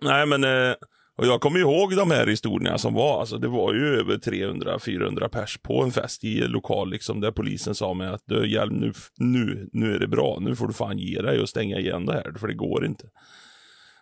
Nej, 0.00 0.26
men... 0.26 0.44
Eh, 0.44 0.74
Och 1.16 1.26
jag 1.26 1.40
kommer 1.40 1.58
ihåg 1.58 1.96
de 1.96 2.10
här 2.10 2.26
historierna 2.26 2.78
som 2.78 2.94
var, 2.94 3.20
alltså 3.20 3.38
det 3.38 3.48
var 3.48 3.74
ju 3.74 4.00
över 4.00 4.16
300-400 4.16 5.28
pers 5.28 5.58
på 5.58 5.82
en 5.82 5.92
fest 5.92 6.24
i 6.24 6.42
en 6.42 6.50
lokal 6.50 6.90
liksom 6.90 7.20
där 7.20 7.30
polisen 7.30 7.74
sa 7.74 7.94
mig 7.94 8.08
att 8.08 8.22
du 8.24 8.48
Hjelm 8.48 8.74
nu, 8.74 8.92
nu, 9.16 9.68
nu 9.72 9.94
är 9.94 9.98
det 9.98 10.08
bra, 10.08 10.38
nu 10.40 10.56
får 10.56 10.66
du 10.66 10.72
fan 10.72 10.98
ge 10.98 11.20
dig 11.22 11.40
och 11.40 11.48
stänga 11.48 11.78
igen 11.78 12.06
det 12.06 12.12
här 12.12 12.32
för 12.38 12.48
det 12.48 12.54
går 12.54 12.86
inte. 12.86 13.10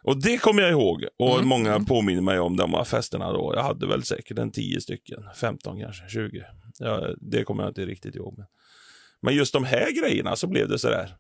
Och 0.03 0.23
det 0.23 0.39
kommer 0.39 0.63
jag 0.63 0.71
ihåg 0.71 1.05
och 1.19 1.35
Mm, 1.35 1.49
många 1.49 1.81
påminner 1.81 2.21
mig 2.23 2.39
om 2.39 2.57
de 2.57 2.75
här 2.75 2.85
festerna 2.85 3.33
då. 3.33 3.53
Jag 3.57 3.63
hade 3.63 3.87
väl 3.87 4.03
säkert 4.03 4.39
en 4.39 4.53
10 4.53 4.81
stycken, 4.81 5.25
15 5.41 5.81
kanske, 5.81 6.09
20. 6.09 6.45
Ja, 6.79 7.09
det 7.21 7.45
kommer 7.45 7.63
jag 7.63 7.71
inte 7.71 7.87
riktigt 7.87 8.15
ihåg. 8.15 8.35
Men, 8.39 8.47
men 9.23 9.35
just 9.35 9.53
de 9.53 9.65
här 9.65 10.03
grejerna 10.03 10.37
så 10.37 10.47
blev 10.47 10.69
det 10.69 10.79
sådär. 10.79 11.17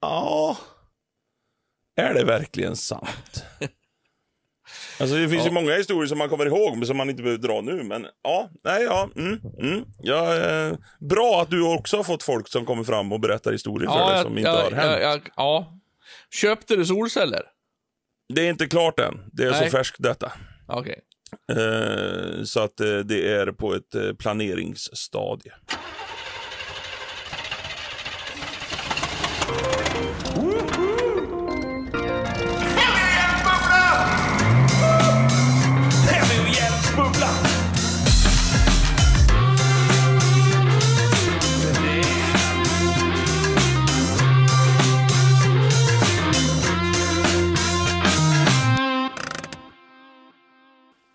Ja, 0.00 0.56
är 1.96 2.14
det 2.14 2.24
verkligen 2.24 2.76
sant? 2.76 3.44
Alltså 5.00 5.16
det 5.16 5.28
finns 5.28 5.42
Ja. 5.42 5.48
ju 5.48 5.50
många 5.54 5.74
historier 5.76 6.06
som 6.06 6.18
man 6.18 6.28
kommer 6.28 6.46
ihåg, 6.46 6.76
men 6.76 6.86
som 6.86 6.96
man 6.96 7.10
inte 7.10 7.22
behöver 7.22 7.42
dra 7.42 7.60
nu. 7.60 7.82
Men 7.82 8.06
ja, 8.22 8.50
nej, 8.64 8.82
ja, 8.82 9.08
mm, 9.16 9.40
mm, 9.60 9.84
ja 10.02 10.36
eh, 10.36 10.72
bra 11.00 11.42
att 11.42 11.50
du 11.50 11.62
också 11.74 11.96
har 11.96 12.04
fått 12.04 12.22
folk 12.22 12.48
som 12.48 12.66
kommer 12.66 12.84
fram 12.84 13.12
och 13.12 13.20
berättar 13.20 13.52
historier 13.52 13.90
för 13.90 14.12
dig 14.14 14.22
som 14.22 14.38
inte 14.38 14.50
har 14.50 14.70
hänt. 14.70 15.00
jag, 15.00 15.02
jag, 15.02 15.20
ja. 15.36 15.78
Köpte 16.40 16.76
du 16.76 16.86
solceller? 16.86 17.42
Det 18.34 18.40
är 18.46 18.50
inte 18.50 18.66
klart 18.66 19.00
än. 19.00 19.14
Det 19.32 19.42
är 19.44 19.50
Nej. 19.50 19.64
så 19.64 19.76
färskt 19.76 19.96
detta. 20.02 20.32
Okej. 20.68 21.00
Eh, 21.52 22.44
så 22.44 22.60
att 22.60 22.80
eh, 22.80 22.96
det 22.98 23.32
är 23.32 23.46
på 23.46 23.74
ett 23.74 23.94
eh, 23.94 24.12
planeringsstadie. 24.12 25.52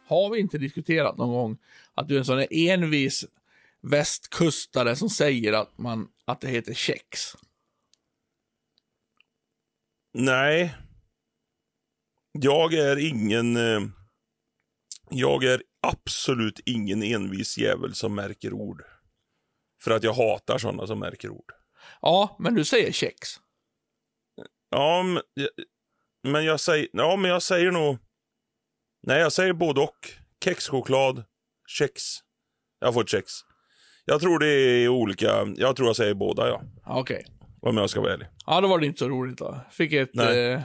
Har 0.10 0.30
vi 0.30 0.40
inte 0.40 0.58
diskuterat 0.58 1.18
någon 1.18 1.30
gång 1.30 1.58
att 1.94 2.08
du 2.08 2.16
är 2.16 2.20
en 2.20 2.26
sån 2.26 2.46
envis 2.52 3.26
västkustare 3.82 4.96
som 4.96 5.10
säger 5.10 5.54
att, 5.54 5.78
man, 5.78 6.10
att 6.26 6.42
det 6.42 6.48
heter 6.48 6.74
kex? 6.74 7.36
Nej. 10.14 10.76
Jag 12.32 12.74
är 12.74 12.98
ingen... 12.98 13.58
Eh, 13.58 13.82
jag 15.10 15.44
är 15.44 15.64
absolut 15.82 16.60
ingen 16.66 17.04
envis 17.04 17.58
jävel 17.58 17.96
som 17.96 18.16
märker 18.16 18.54
ord. 18.54 18.84
För 19.82 19.92
att 19.92 20.04
jag 20.04 20.14
hatar 20.14 20.58
sådana 20.58 20.88
som 20.88 21.00
märker 21.00 21.30
ord. 21.30 21.52
Ja, 22.02 22.36
men 22.40 22.54
du 22.56 22.66
säger 22.66 22.92
kex. 22.92 23.30
Ja, 24.70 25.04
men, 25.04 25.24
men 26.24 26.46
jag 26.46 26.60
säger... 26.60 26.88
Ja, 26.94 27.16
men 27.16 27.32
jag 27.32 27.42
säger 27.42 27.72
nog... 27.72 27.98
Nej, 29.04 29.20
jag 29.20 29.34
säger 29.34 29.54
både 29.54 29.82
och. 29.82 29.98
Kexchoklad, 30.44 31.24
kex. 31.68 32.02
Jag 32.80 32.94
får 32.94 33.02
ett 33.02 33.10
kex. 33.10 33.32
Jag 34.06 34.22
tror 34.22 34.40
det 34.40 34.48
är 34.48 34.88
olika. 34.88 35.48
Jag 35.56 35.76
tror 35.76 35.90
jag 35.90 35.96
säger 35.96 36.14
båda, 36.14 36.48
ja. 36.48 36.62
Okej. 36.86 37.26
Om 37.62 37.78
jag 37.78 37.90
ska 37.90 38.02
vara 38.02 38.14
ärlig. 38.14 38.28
Ja, 38.46 38.62
då 38.62 38.68
var 38.68 38.80
det 38.80 38.86
inte 38.86 39.00
så 39.00 39.10
roligt 39.10 39.38
då. 39.38 39.60
Fick 39.72 39.94
ett 39.94 40.10
Nej. 40.14 40.52
eh, 40.52 40.62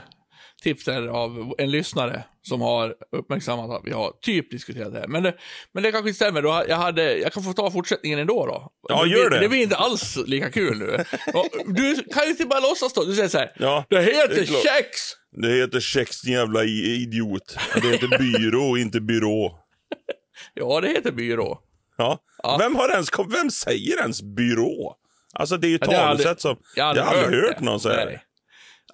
tips 0.65 0.85
där 0.85 1.07
av 1.07 1.55
en 1.59 1.71
lyssnare 1.71 2.25
som 2.43 2.61
har 2.61 2.95
uppmärksammat 3.13 3.71
att 3.71 3.83
vi 3.85 3.91
har 3.93 4.13
typ 4.23 4.51
diskuterat 4.51 4.93
det 4.93 4.99
här. 4.99 5.07
Men 5.09 5.23
det, 5.23 5.35
men 5.73 5.83
det 5.83 5.93
kanske 5.93 6.09
inte 6.09 6.17
stämmer. 6.17 6.43
Då, 6.43 6.65
jag, 6.69 6.77
hade, 6.77 7.17
jag 7.19 7.33
kan 7.33 7.43
få 7.43 7.53
ta 7.53 7.71
fortsättningen 7.71 8.19
ändå 8.19 8.47
då. 8.47 8.73
Ja, 8.89 9.07
gör 9.07 9.31
det. 9.31 9.41
Det 9.41 9.49
blir 9.49 9.63
inte 9.63 9.77
alls 9.77 10.17
lika 10.27 10.51
kul 10.51 10.79
nu. 10.79 10.87
Du 11.67 11.95
kan 12.15 12.25
ju 12.25 12.31
inte 12.31 12.47
bara 12.47 12.61
låtsas 12.61 12.93
då. 12.93 13.05
Du 13.05 13.15
säger 13.15 13.29
så 13.29 13.39
här. 13.39 13.53
Ja, 13.59 13.85
Det 13.91 13.97
det 13.97 14.03
heter 14.03 14.45
klart. 14.45 14.63
kex! 14.63 14.89
Det 15.43 15.49
heter 15.53 15.81
kex, 15.81 16.21
din 16.21 16.33
jävla 16.35 16.65
idiot. 16.65 17.57
Det 17.75 17.89
heter 17.89 18.19
byrå, 18.19 18.77
inte 18.79 19.01
byrå. 19.01 19.59
Ja, 20.55 20.81
det 20.81 20.89
heter 20.89 21.13
byrå. 21.13 21.59
Ja. 21.97 22.19
Ja. 22.43 22.57
Vem, 22.61 22.77
har 22.77 22.89
ens, 22.89 23.09
vem 23.29 23.51
säger 23.51 24.01
ens 24.01 24.23
byrå? 24.23 24.97
Alltså 25.35 25.57
det 25.57 25.67
är 25.67 25.69
ju 25.69 25.79
Ja, 25.81 25.87
det 25.91 25.97
talesätt 25.97 26.41
som... 26.41 26.57
Jag 26.77 26.85
har 26.85 26.95
aldrig 26.95 27.43
hört 27.43 27.59
det. 27.59 27.65
någon 27.65 27.81
säga 27.81 28.05
det. 28.07 28.21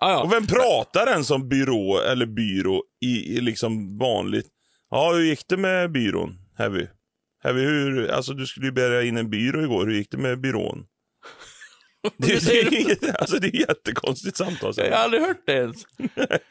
Ja, 0.01 0.11
ja. 0.11 0.23
Och 0.23 0.33
vem 0.33 0.47
pratar 0.47 1.07
ens 1.11 1.31
om 1.31 1.49
byrå 1.49 1.99
eller 2.01 2.27
byrå 2.27 2.83
i, 3.05 3.37
i 3.37 3.41
liksom 3.41 3.99
vanligt? 3.99 4.47
Ja, 4.91 5.13
hur 5.13 5.23
gick 5.23 5.49
det 5.49 5.57
med 5.57 5.93
byrån? 5.93 6.35
Heavy. 6.59 6.87
Heavy, 7.45 7.61
hur, 7.61 8.11
alltså 8.11 8.33
du 8.33 8.47
skulle 8.47 8.67
ju 8.67 8.73
bära 8.73 9.03
in 9.03 9.17
en 9.17 9.31
byrå 9.31 9.63
igår. 9.63 9.87
Hur 9.87 9.95
gick 9.95 10.11
det 10.11 10.17
med 10.19 10.41
byrån? 10.41 10.85
Det, 12.17 12.47
det, 12.47 12.61
är, 12.61 12.81
inget- 12.81 13.17
alltså, 13.21 13.39
det 13.39 13.47
är 13.47 13.61
jättekonstigt 13.61 14.37
samtal. 14.37 14.73
Jag 14.77 14.85
har 14.97 15.05
aldrig 15.05 15.23
hört 15.23 15.43
det 15.47 15.53
ens. 15.53 15.83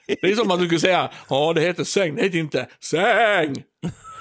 Det 0.08 0.32
är 0.32 0.36
som 0.36 0.52
att 0.52 0.60
du 0.60 0.66
skulle 0.66 0.80
säga, 0.80 1.12
ja 1.30 1.54
det 1.54 1.62
heter 1.62 1.84
säng, 1.84 2.16
det 2.16 2.22
heter 2.24 2.38
inte 2.38 2.68
säng. 2.84 3.64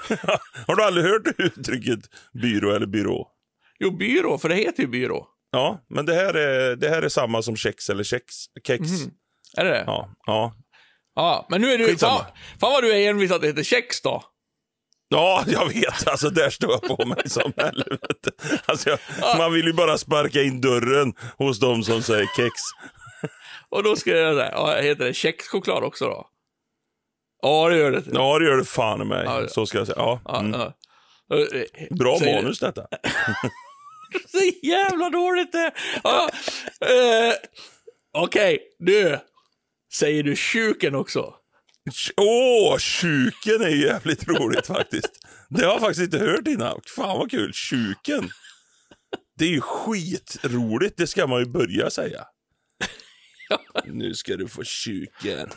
Har 0.66 0.76
du 0.76 0.82
aldrig 0.82 1.06
hört 1.06 1.22
uttrycket 1.38 2.00
byrå 2.42 2.70
eller 2.74 2.86
byrå? 2.86 3.28
Jo, 3.78 3.90
byrå, 3.90 4.38
för 4.38 4.48
det 4.48 4.54
heter 4.54 4.82
ju 4.82 4.88
byrå. 4.88 5.26
Ja, 5.50 5.84
men 5.88 6.06
det 6.06 6.14
här 6.14 6.34
är, 6.34 6.76
det 6.76 6.88
här 6.88 7.02
är 7.02 7.08
samma 7.08 7.42
som 7.42 7.56
kex 7.56 7.90
eller 7.90 8.04
kex. 8.04 8.24
kex. 8.66 8.80
Mhm. 8.90 9.10
Är 9.56 9.64
det 9.64 9.70
det? 9.70 9.84
Ja, 9.86 10.10
ja. 10.26 10.54
Ja, 11.14 11.46
men 11.50 11.60
nu 11.60 11.72
är 11.72 11.78
du... 11.78 11.86
Skitsamma. 11.86 12.16
Fan, 12.18 12.26
fan 12.60 12.72
vad 12.72 12.82
du 12.84 12.92
är 12.92 13.10
envis 13.10 13.32
att 13.32 13.40
det 13.40 13.46
heter 13.46 13.62
kex 13.62 14.00
då. 14.02 14.22
Ja, 15.08 15.44
jag 15.46 15.68
vet. 15.68 16.08
Alltså, 16.08 16.30
där 16.30 16.50
står 16.50 16.70
jag 16.70 16.82
på 16.96 17.06
mig 17.06 17.28
som 17.30 17.52
helvete. 17.56 18.30
Alltså, 18.66 18.90
jag, 18.90 18.98
man 19.38 19.52
vill 19.52 19.66
ju 19.66 19.72
bara 19.72 19.98
sparka 19.98 20.42
in 20.42 20.60
dörren 20.60 21.14
hos 21.38 21.60
de 21.60 21.82
som 21.84 22.02
säger 22.02 22.26
kex. 22.36 22.52
Och 23.68 23.82
då 23.82 23.96
ska 23.96 24.10
jag 24.10 24.36
säga, 24.36 24.50
ja, 24.52 24.76
heter 24.80 25.04
det 25.04 25.14
kexchoklad 25.14 25.84
också 25.84 26.04
då? 26.04 26.26
Ja, 27.42 27.68
det 27.68 27.76
gör 27.76 27.90
det. 27.90 28.02
Ja, 28.12 28.38
det 28.38 28.44
gör 28.44 28.56
det 28.56 28.64
fan 28.64 29.02
i 29.02 29.04
mig. 29.04 29.24
Ja, 29.24 29.40
det- 29.40 29.48
Så 29.48 29.66
ska 29.66 29.78
jag 29.78 29.86
säga. 29.86 29.96
Ja, 30.24 30.40
mm. 30.40 30.72
Bra 31.90 32.18
säger- 32.18 32.42
manus 32.42 32.58
detta. 32.60 32.86
Så 34.28 34.38
jävla 34.66 35.10
dåligt 35.10 35.52
det. 35.52 35.72
Ja, 36.04 36.30
eh, 36.80 37.34
Okej, 38.12 38.58
du. 38.78 39.18
Säger 39.94 40.22
du 40.22 40.36
tjuken 40.36 40.94
också? 40.94 41.34
Åh, 42.16 42.74
oh, 42.74 42.78
tjuken 42.78 43.62
är 43.62 43.68
jävligt 43.84 44.28
roligt 44.28 44.66
faktiskt. 44.76 45.10
Det 45.48 45.64
har 45.64 45.72
jag 45.72 45.80
faktiskt 45.80 46.00
inte 46.14 46.18
hört 46.18 46.46
innan. 46.46 46.80
Fan 46.96 47.18
vad 47.18 47.30
kul. 47.30 47.52
Tjuken. 47.52 48.30
Det 49.38 49.44
är 49.44 49.48
ju 49.48 49.60
skitroligt. 49.60 50.96
Det 50.96 51.06
ska 51.06 51.26
man 51.26 51.38
ju 51.40 51.46
börja 51.46 51.90
säga. 51.90 52.24
Nu 53.84 54.14
ska 54.14 54.36
du 54.36 54.48
få 54.48 54.64
tjuken. 54.64 55.48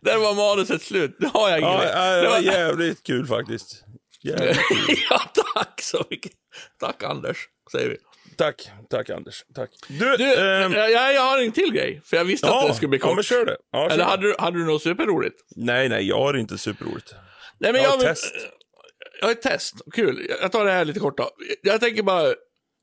Där 0.00 0.18
var 0.18 0.34
manuset 0.34 0.82
slut. 0.82 1.16
Nu 1.18 1.26
har 1.34 1.48
jag 1.50 1.58
ingen 1.58 1.72
Ja, 1.72 2.16
det 2.22 2.28
var- 2.28 2.38
jävligt 2.40 3.02
kul 3.02 3.26
faktiskt. 3.26 3.84
Jävligt. 4.26 4.58
ja, 5.10 5.20
tack 5.54 5.82
så 5.82 6.04
mycket. 6.10 6.32
Tack 6.80 7.02
Anders, 7.02 7.36
säger 7.72 7.88
vi. 7.88 7.96
Tack, 8.36 8.68
tack 8.90 9.10
Anders. 9.10 9.44
Tack. 9.54 9.70
Du, 9.88 10.16
Du, 10.16 10.34
ehm, 10.34 10.72
jag, 10.72 11.14
jag 11.14 11.22
har 11.22 11.38
en 11.38 11.52
till 11.52 11.72
grej. 11.72 12.02
För 12.04 12.16
jag 12.16 12.24
visste 12.24 12.46
att 12.46 12.62
ja, 12.62 12.68
det 12.68 12.74
skulle 12.74 12.88
bli 12.88 12.98
ja, 12.98 13.06
kort. 13.06 13.14
men 13.14 13.24
kör 13.24 13.46
det. 13.46 13.56
Ja, 13.72 13.88
kör 13.88 13.94
Eller 13.94 14.04
hade 14.04 14.22
du, 14.22 14.34
hade 14.38 14.58
du 14.58 14.64
något 14.64 14.82
superroligt? 14.82 15.36
Nej, 15.56 15.88
nej, 15.88 16.08
jag 16.08 16.18
har 16.18 16.34
inte 16.36 16.58
superroligt. 16.58 17.14
Nej, 17.58 17.72
men 17.72 17.82
Jag 17.82 17.90
har 17.90 17.96
ett 17.96 18.02
test. 18.04 18.34
Jag 19.20 19.26
har 19.26 19.32
ett 19.32 19.42
test. 19.42 19.74
Kul. 19.92 20.26
Jag 20.40 20.52
tar 20.52 20.64
det 20.64 20.72
här 20.72 20.84
lite 20.84 21.00
kort 21.00 21.16
då. 21.18 21.30
Jag 21.62 21.80
tänker 21.80 22.02
bara... 22.02 22.34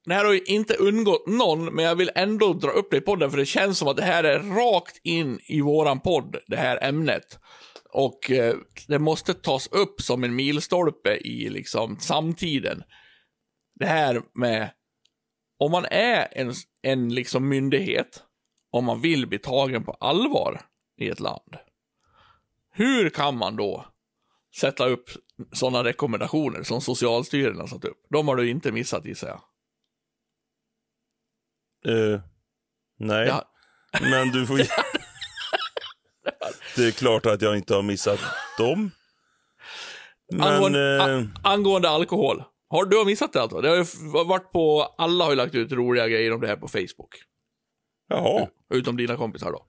Det 0.05 0.13
här 0.13 0.25
har 0.25 0.33
ju 0.33 0.41
inte 0.45 0.73
undgått 0.73 1.27
någon, 1.27 1.75
men 1.75 1.85
jag 1.85 1.95
vill 1.95 2.11
ändå 2.15 2.53
dra 2.53 2.69
upp 2.69 2.91
det 2.91 2.97
i 2.97 3.01
podden, 3.01 3.31
för 3.31 3.37
det 3.37 3.45
känns 3.45 3.77
som 3.77 3.87
att 3.87 3.97
det 3.97 4.03
här 4.03 4.23
är 4.23 4.39
rakt 4.39 4.99
in 5.03 5.39
i 5.47 5.61
våran 5.61 5.99
podd, 5.99 6.37
det 6.47 6.55
här 6.55 6.79
ämnet. 6.81 7.39
Och 7.93 8.31
eh, 8.31 8.55
det 8.87 8.99
måste 8.99 9.33
tas 9.33 9.67
upp 9.67 10.01
som 10.01 10.23
en 10.23 10.35
milstolpe 10.35 11.15
i 11.15 11.49
liksom 11.49 11.99
samtiden. 11.99 12.83
Det 13.75 13.85
här 13.85 14.21
med, 14.33 14.71
om 15.59 15.71
man 15.71 15.85
är 15.85 16.27
en, 16.31 16.53
en 16.81 17.15
liksom 17.15 17.49
myndighet, 17.49 18.23
om 18.71 18.85
man 18.85 19.01
vill 19.01 19.27
bli 19.27 19.39
tagen 19.39 19.83
på 19.83 19.91
allvar 19.91 20.61
i 20.97 21.09
ett 21.09 21.19
land. 21.19 21.55
Hur 22.71 23.09
kan 23.09 23.37
man 23.37 23.55
då 23.55 23.85
sätta 24.55 24.85
upp 24.85 25.09
sådana 25.51 25.83
rekommendationer 25.83 26.63
som 26.63 26.81
Socialstyrelsen 26.81 27.59
har 27.61 27.67
satt 27.67 27.85
upp? 27.85 28.05
De 28.09 28.27
har 28.27 28.35
du 28.35 28.49
inte 28.49 28.71
missat 28.71 29.05
gissar 29.05 29.27
jag. 29.27 29.41
Eh, 32.13 32.21
nej, 32.99 33.27
Ja. 33.27 33.43
men 34.01 34.29
du 34.31 34.47
får... 34.47 34.57
det 36.75 36.87
är 36.87 36.91
klart 36.91 37.25
att 37.25 37.41
jag 37.41 37.57
inte 37.57 37.75
har 37.75 37.81
missat 37.81 38.19
dem. 38.57 38.91
Men... 40.33 40.41
Angående, 40.41 40.97
eh, 40.97 41.51
angående 41.51 41.89
alkohol. 41.89 42.43
Har 42.69 42.85
du 42.85 42.97
har 42.97 43.05
missat 43.05 43.33
det 43.33 43.41
alltså? 43.41 43.61
Det 43.61 43.69
har 43.69 44.25
varit 44.25 44.51
på, 44.51 44.93
alla 44.97 45.23
har 45.23 45.31
ju 45.31 45.37
lagt 45.37 45.55
ut 45.55 45.71
roliga 45.71 46.07
grejer 46.07 46.33
om 46.33 46.41
det 46.41 46.47
här 46.47 46.55
på 46.55 46.67
Facebook. 46.67 47.15
jaha. 48.09 48.47
Utom 48.73 48.97
dina 48.97 49.17
kompisar 49.17 49.51
då. 49.51 49.65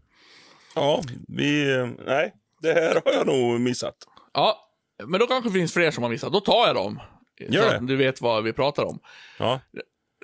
Ja, 0.75 1.03
vi... 1.29 1.75
eh, 1.77 1.89
Nej, 2.07 2.35
det 2.63 2.73
här 2.73 3.03
har 3.05 3.13
jag 3.13 3.27
nog 3.27 3.61
missat. 3.61 3.95
Ja, 4.33 4.59
men 5.07 5.21
då 5.21 5.27
kanske 5.27 5.49
det 5.49 5.53
finns 5.53 5.73
fler 5.73 5.91
som 5.91 6.03
har 6.03 6.11
missat. 6.11 6.33
Då 6.33 6.41
tar 6.41 6.67
jag 6.67 6.75
dem. 6.75 7.01
Gör 7.41 7.63
så 7.63 7.69
det. 7.71 7.77
att 7.77 7.87
du 7.87 7.97
vet 7.97 8.21
vad 8.21 8.45
vi 8.45 8.53
pratar 8.53 8.85
om. 8.85 8.99
Ja. 9.39 9.61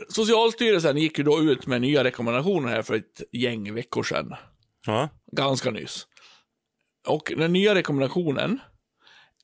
Socialstyrelsen 0.08 0.96
gick 0.96 1.18
ju 1.18 1.24
då 1.24 1.40
ut 1.40 1.66
med 1.66 1.80
nya 1.80 2.04
rekommendationer 2.04 2.68
här 2.68 2.82
för 2.82 2.94
ett 2.94 3.22
gäng 3.32 3.74
veckor 3.74 4.02
sedan. 4.02 4.34
Ja. 4.86 5.08
Ganska 5.32 5.70
nyss. 5.70 6.06
Och 7.08 7.32
den 7.36 7.52
nya 7.52 7.74
rekommendationen 7.74 8.60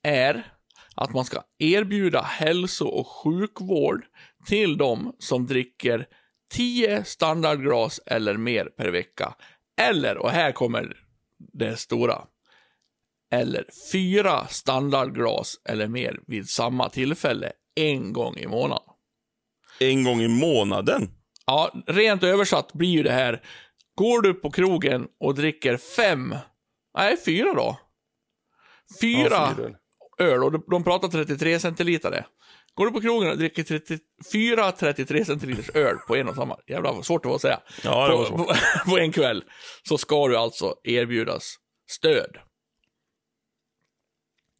är 0.02 0.52
att 0.94 1.14
man 1.14 1.24
ska 1.24 1.42
erbjuda 1.58 2.22
hälso 2.22 2.86
och 2.86 3.06
sjukvård 3.06 4.04
till 4.46 4.76
de 4.76 5.16
som 5.18 5.46
dricker 5.46 6.06
10 6.54 7.04
standardglas 7.04 8.00
eller 8.06 8.36
mer 8.36 8.64
per 8.64 8.88
vecka. 8.88 9.34
Eller, 9.80 10.18
och 10.18 10.30
här 10.30 10.52
kommer 10.52 10.96
det 11.38 11.76
stora, 11.76 12.22
eller 13.32 13.64
fyra 13.92 14.46
standardglas 14.46 15.60
eller 15.64 15.88
mer 15.88 16.20
vid 16.26 16.48
samma 16.48 16.88
tillfälle 16.88 17.52
en 17.74 18.12
gång 18.12 18.36
i 18.36 18.46
månaden. 18.46 18.88
En 19.80 20.04
gång 20.04 20.20
i 20.20 20.28
månaden. 20.28 21.10
Ja, 21.46 21.72
rent 21.86 22.22
översatt 22.22 22.72
blir 22.72 22.88
ju 22.88 23.02
det 23.02 23.12
här, 23.12 23.42
går 23.94 24.22
du 24.22 24.34
på 24.34 24.50
krogen 24.50 25.06
och 25.20 25.34
dricker 25.34 25.76
fem, 25.76 26.34
nej 26.96 27.16
fyra 27.24 27.52
då. 27.54 27.80
Fyra 29.00 29.28
Ja, 29.30 29.54
fyra. 29.56 29.70
öl, 30.18 30.44
och 30.44 30.52
de, 30.52 30.64
de 30.70 30.84
pratar 30.84 31.08
33 31.08 31.60
centilitare. 31.60 32.26
Går 32.74 32.86
du 32.86 32.92
på 32.92 33.00
krogen 33.00 33.30
och 33.30 33.38
dricker 33.38 33.62
34 33.62 34.72
33 34.72 35.24
centiliters 35.24 35.70
öl 35.74 35.96
på 36.08 36.16
en 36.16 36.28
och 36.28 36.34
samma, 36.34 36.56
jävlar 36.66 36.92
vad 36.92 37.06
svårt 37.06 37.22
det 37.22 37.28
var 37.28 37.34
att 37.36 37.40
säga. 37.42 37.60
Ja, 37.84 38.08
det 38.08 38.14
var 38.16 38.24
på, 38.24 38.36
på, 38.36 38.54
på 38.90 38.98
en 38.98 39.12
kväll, 39.12 39.44
så 39.88 39.98
ska 39.98 40.28
du 40.28 40.36
alltså 40.36 40.74
erbjudas 40.84 41.54
stöd. 41.90 42.36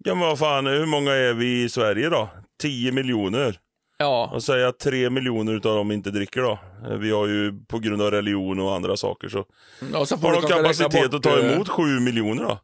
Ja, 0.05 0.15
men 0.15 0.27
vad 0.29 0.39
fan, 0.39 0.67
hur 0.67 0.87
många 0.87 1.13
är 1.13 1.35
vi 1.35 1.63
i 1.63 1.69
Sverige 1.69 2.09
då? 2.09 2.31
10 2.63 2.93
miljoner. 2.93 3.61
Ja, 3.99 4.31
Och 4.35 4.43
säga 4.43 4.69
att 4.69 4.79
3 4.79 5.11
miljoner 5.11 5.55
av 5.55 5.61
dem 5.61 5.93
inte 5.93 6.11
dricker 6.11 6.41
då. 6.43 6.59
Eh, 6.89 6.97
Vi 6.97 7.11
har 7.11 7.27
ju 7.27 7.53
på 7.69 7.79
grund 7.79 8.03
av 8.03 8.11
religion 8.11 8.61
och 8.61 8.75
andra 8.75 8.97
saker 8.97 9.29
så 9.29 9.39
och 9.95 10.09
så 10.09 10.17
har 10.17 10.33
du 10.35 10.41
de 10.41 10.49
kapacitet 10.49 11.11
bort, 11.11 11.15
att 11.15 11.23
ta 11.23 11.39
eh, 11.41 11.53
emot 11.53 11.69
7 11.69 12.01
miljoner 12.01 12.43
då. 12.43 12.59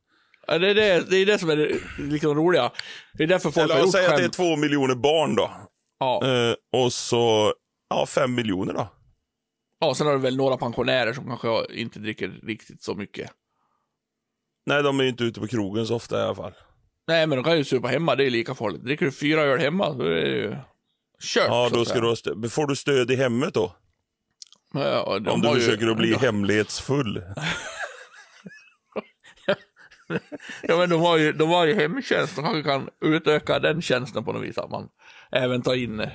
Ja, 0.46 0.58
det, 0.58 0.70
är 0.70 0.74
det, 0.74 1.10
det 1.10 1.16
är 1.16 1.26
det 1.26 1.38
som 1.38 1.50
är 1.50 1.56
det 1.56 1.78
liksom 1.98 2.34
roliga. 2.34 2.70
Det 3.14 3.22
är 3.22 3.26
därför 3.26 3.50
folk 3.50 3.64
Eller 3.64 3.74
har 3.74 3.82
gjort 3.82 3.92
säger 3.92 4.10
att 4.10 4.16
det 4.16 4.24
är. 4.24 4.28
2 4.28 4.56
miljoner 4.56 4.94
barn 4.94 5.34
då. 5.34 5.50
Ja. 5.98 6.22
Eh, 6.26 6.54
och 6.82 6.92
så, 6.92 7.52
ja 7.90 8.06
5 8.06 8.34
miljoner 8.34 8.72
då. 8.74 8.88
ja, 9.80 9.94
sen 9.94 10.06
har 10.06 10.14
du 10.14 10.20
väl 10.20 10.36
några 10.36 10.56
pensionärer 10.56 11.12
som 11.12 11.26
kanske 11.26 11.74
inte 11.74 11.98
dricker 11.98 12.32
riktigt 12.42 12.82
så 12.82 12.94
mycket. 12.94 13.30
Nej, 14.66 14.82
de 14.82 14.98
är 15.00 15.04
ju 15.04 15.10
inte 15.10 15.24
ute 15.24 15.40
på 15.40 15.46
krogen 15.46 15.86
så 15.86 15.94
ofta 15.96 16.18
i 16.20 16.22
alla 16.22 16.34
fall. 16.34 16.52
Nej, 17.08 17.26
men 17.26 17.36
de 17.38 17.44
kan 17.44 17.58
ju 17.58 17.64
supa 17.64 17.88
hemma, 17.88 18.14
det 18.16 18.26
är 18.26 18.30
lika 18.30 18.54
farligt. 18.54 18.84
Dricker 18.84 19.06
du 19.06 19.12
fyra 19.12 19.40
öl 19.42 19.58
hemma, 19.58 19.94
så 19.94 20.02
är 20.02 20.10
det 20.10 20.28
ju 20.36 20.56
kört. 21.22 21.46
Ja, 21.48 21.68
då 21.72 21.84
ska 21.84 22.00
du 22.00 22.06
ha 22.08 22.16
stöd. 22.16 22.52
Får 22.52 22.66
du 22.66 22.76
stöd 22.76 23.10
i 23.10 23.16
hemmet 23.16 23.54
då? 23.54 23.72
Ja, 24.74 25.20
Om 25.30 25.40
du 25.40 25.48
har 25.48 25.54
ju- 25.54 25.60
försöker 25.60 25.88
att 25.88 25.96
bli 25.96 26.14
hemlighetsfull. 26.14 27.22
Ja, 30.62 30.76
men 30.76 30.90
de 30.90 31.00
har 31.00 31.16
ju, 31.16 31.32
de 31.32 31.50
har 31.50 31.66
ju 31.66 31.74
hemtjänst. 31.74 32.36
De 32.36 32.42
kanske 32.44 32.62
kan 32.62 32.88
utöka 33.04 33.58
den 33.58 33.82
tjänsten 33.82 34.24
på 34.24 34.32
något 34.32 34.42
vis. 34.42 34.58
Att 34.58 34.70
man 34.70 34.88
även 35.32 35.62
tar 35.62 35.74
in 35.74 36.00
eh, 36.00 36.08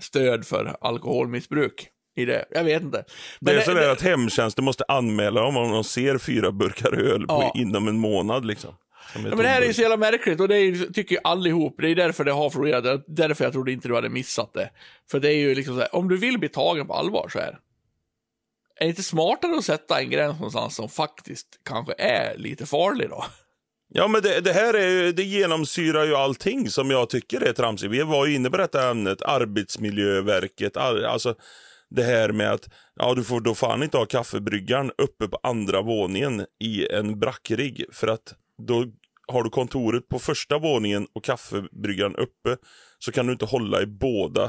stöd 0.00 0.46
för 0.46 0.76
alkoholmissbruk 0.80 1.88
i 2.16 2.24
det. 2.24 2.44
Jag 2.50 2.64
vet 2.64 2.82
inte. 2.82 3.04
Det 3.40 3.50
är 3.50 3.56
Men 3.56 3.64
sådär 3.64 3.88
att 3.90 4.00
hemtjänsten 4.02 4.64
måste 4.64 4.84
anmäla 4.88 5.44
om 5.44 5.54
de 5.54 5.84
ser 5.84 6.18
fyra 6.18 6.52
burkar 6.52 6.92
öl 6.92 7.26
på, 7.26 7.32
Ja. 7.34 7.52
inom 7.60 7.88
en 7.88 7.98
månad 7.98 8.44
liksom. 8.44 8.74
Ja, 9.14 9.20
men 9.20 9.36
det 9.36 9.48
här 9.48 9.62
är 9.62 9.66
ju 9.66 9.74
så 9.74 9.82
jävla 9.82 9.96
märkligt 9.96 10.40
och 10.40 10.48
det 10.48 10.56
är, 10.56 10.92
tycker 10.92 11.14
ju 11.14 11.20
allihop. 11.24 11.76
Det 11.78 11.88
är 11.88 11.94
därför 11.94 12.24
det 12.24 12.32
har 12.32 12.50
florerat. 12.50 13.04
Därför 13.06 13.44
jag 13.44 13.52
trodde 13.52 13.72
inte 13.72 13.88
du 13.88 13.94
hade 13.94 14.08
missat 14.08 14.52
det. 14.54 14.70
För 15.10 15.20
det 15.20 15.28
är 15.28 15.36
ju 15.36 15.54
liksom 15.54 15.74
så 15.74 15.80
här, 15.80 15.94
om 15.94 16.08
du 16.08 16.16
vill 16.16 16.38
bli 16.38 16.48
tagen 16.48 16.86
på 16.86 16.94
allvar 16.94 17.28
så 17.32 17.38
här. 17.38 17.58
Är 18.76 18.84
det 18.84 18.88
inte 18.88 19.02
smartare 19.02 19.56
att 19.56 19.64
sätta 19.64 20.00
en 20.00 20.10
gräns 20.10 20.34
någonstans 20.34 20.76
som 20.76 20.88
faktiskt 20.88 21.46
kanske 21.64 21.94
är 21.98 22.38
lite 22.38 22.66
farlig 22.66 23.08
då? 23.10 23.24
Ja, 23.94 24.08
men 24.08 24.22
det, 24.22 24.40
det 24.40 24.52
här 24.52 24.74
är 24.74 25.12
det 25.12 25.22
genomsyrar 25.22 26.04
ju 26.04 26.14
allting 26.14 26.70
som 26.70 26.90
jag 26.90 27.10
tycker 27.10 27.40
är 27.40 27.52
tramsigt. 27.52 27.92
Vi 27.92 28.02
var 28.02 28.26
ju 28.26 28.34
inne 28.34 28.50
på 28.50 28.56
detta 28.56 28.90
ämnet, 28.90 29.22
Arbetsmiljöverket, 29.22 30.76
all, 30.76 31.04
alltså 31.04 31.34
det 31.90 32.02
här 32.02 32.32
med 32.32 32.52
att 32.52 32.68
ja, 32.94 33.14
du 33.14 33.24
får 33.24 33.40
då 33.40 33.54
fan 33.54 33.82
inte 33.82 33.96
ha 33.96 34.06
kaffebryggaren 34.06 34.92
uppe 34.98 35.28
på 35.28 35.38
andra 35.42 35.82
våningen 35.82 36.46
i 36.60 36.88
en 36.92 37.18
brackrigg 37.18 37.84
för 37.92 38.08
att 38.08 38.34
då 38.68 38.86
har 39.32 39.42
du 39.42 39.50
kontoret 39.50 40.08
på 40.08 40.18
första 40.18 40.58
våningen 40.58 41.06
och 41.12 41.24
kaffebryggaren 41.24 42.16
uppe 42.16 42.56
så 42.98 43.12
kan 43.12 43.26
du 43.26 43.32
inte 43.32 43.44
hålla 43.44 43.82
i 43.82 43.86
båda 43.86 44.44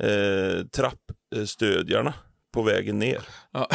eh, 0.00 0.66
trappstödjarna 0.66 2.14
på 2.52 2.62
vägen 2.62 2.98
ner. 2.98 3.22
Ja. 3.52 3.68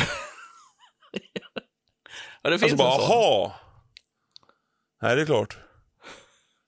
ja, 2.41 2.49
det 2.49 2.59
finns 2.59 2.71
Alltså 2.71 2.77
bara, 2.77 2.89
aha. 2.89 3.55
Nej, 5.01 5.15
det 5.15 5.21
är 5.21 5.25
klart. 5.25 5.57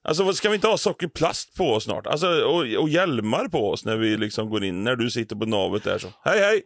Alltså 0.03 0.33
ska 0.33 0.49
vi 0.49 0.55
inte 0.55 0.67
ha 0.67 0.77
sockerplast 0.77 1.57
på 1.57 1.73
oss 1.73 1.83
snart? 1.83 2.07
Alltså, 2.07 2.27
och, 2.27 2.59
och 2.59 2.89
hjälmar 2.89 3.47
på 3.47 3.69
oss 3.69 3.85
när 3.85 3.97
vi 3.97 4.17
liksom 4.17 4.49
går 4.49 4.63
in, 4.63 4.83
när 4.83 4.95
du 4.95 5.11
sitter 5.11 5.35
på 5.35 5.45
navet 5.45 5.83
där 5.83 5.97
så. 5.97 6.07
Hej 6.23 6.39
hej! 6.39 6.63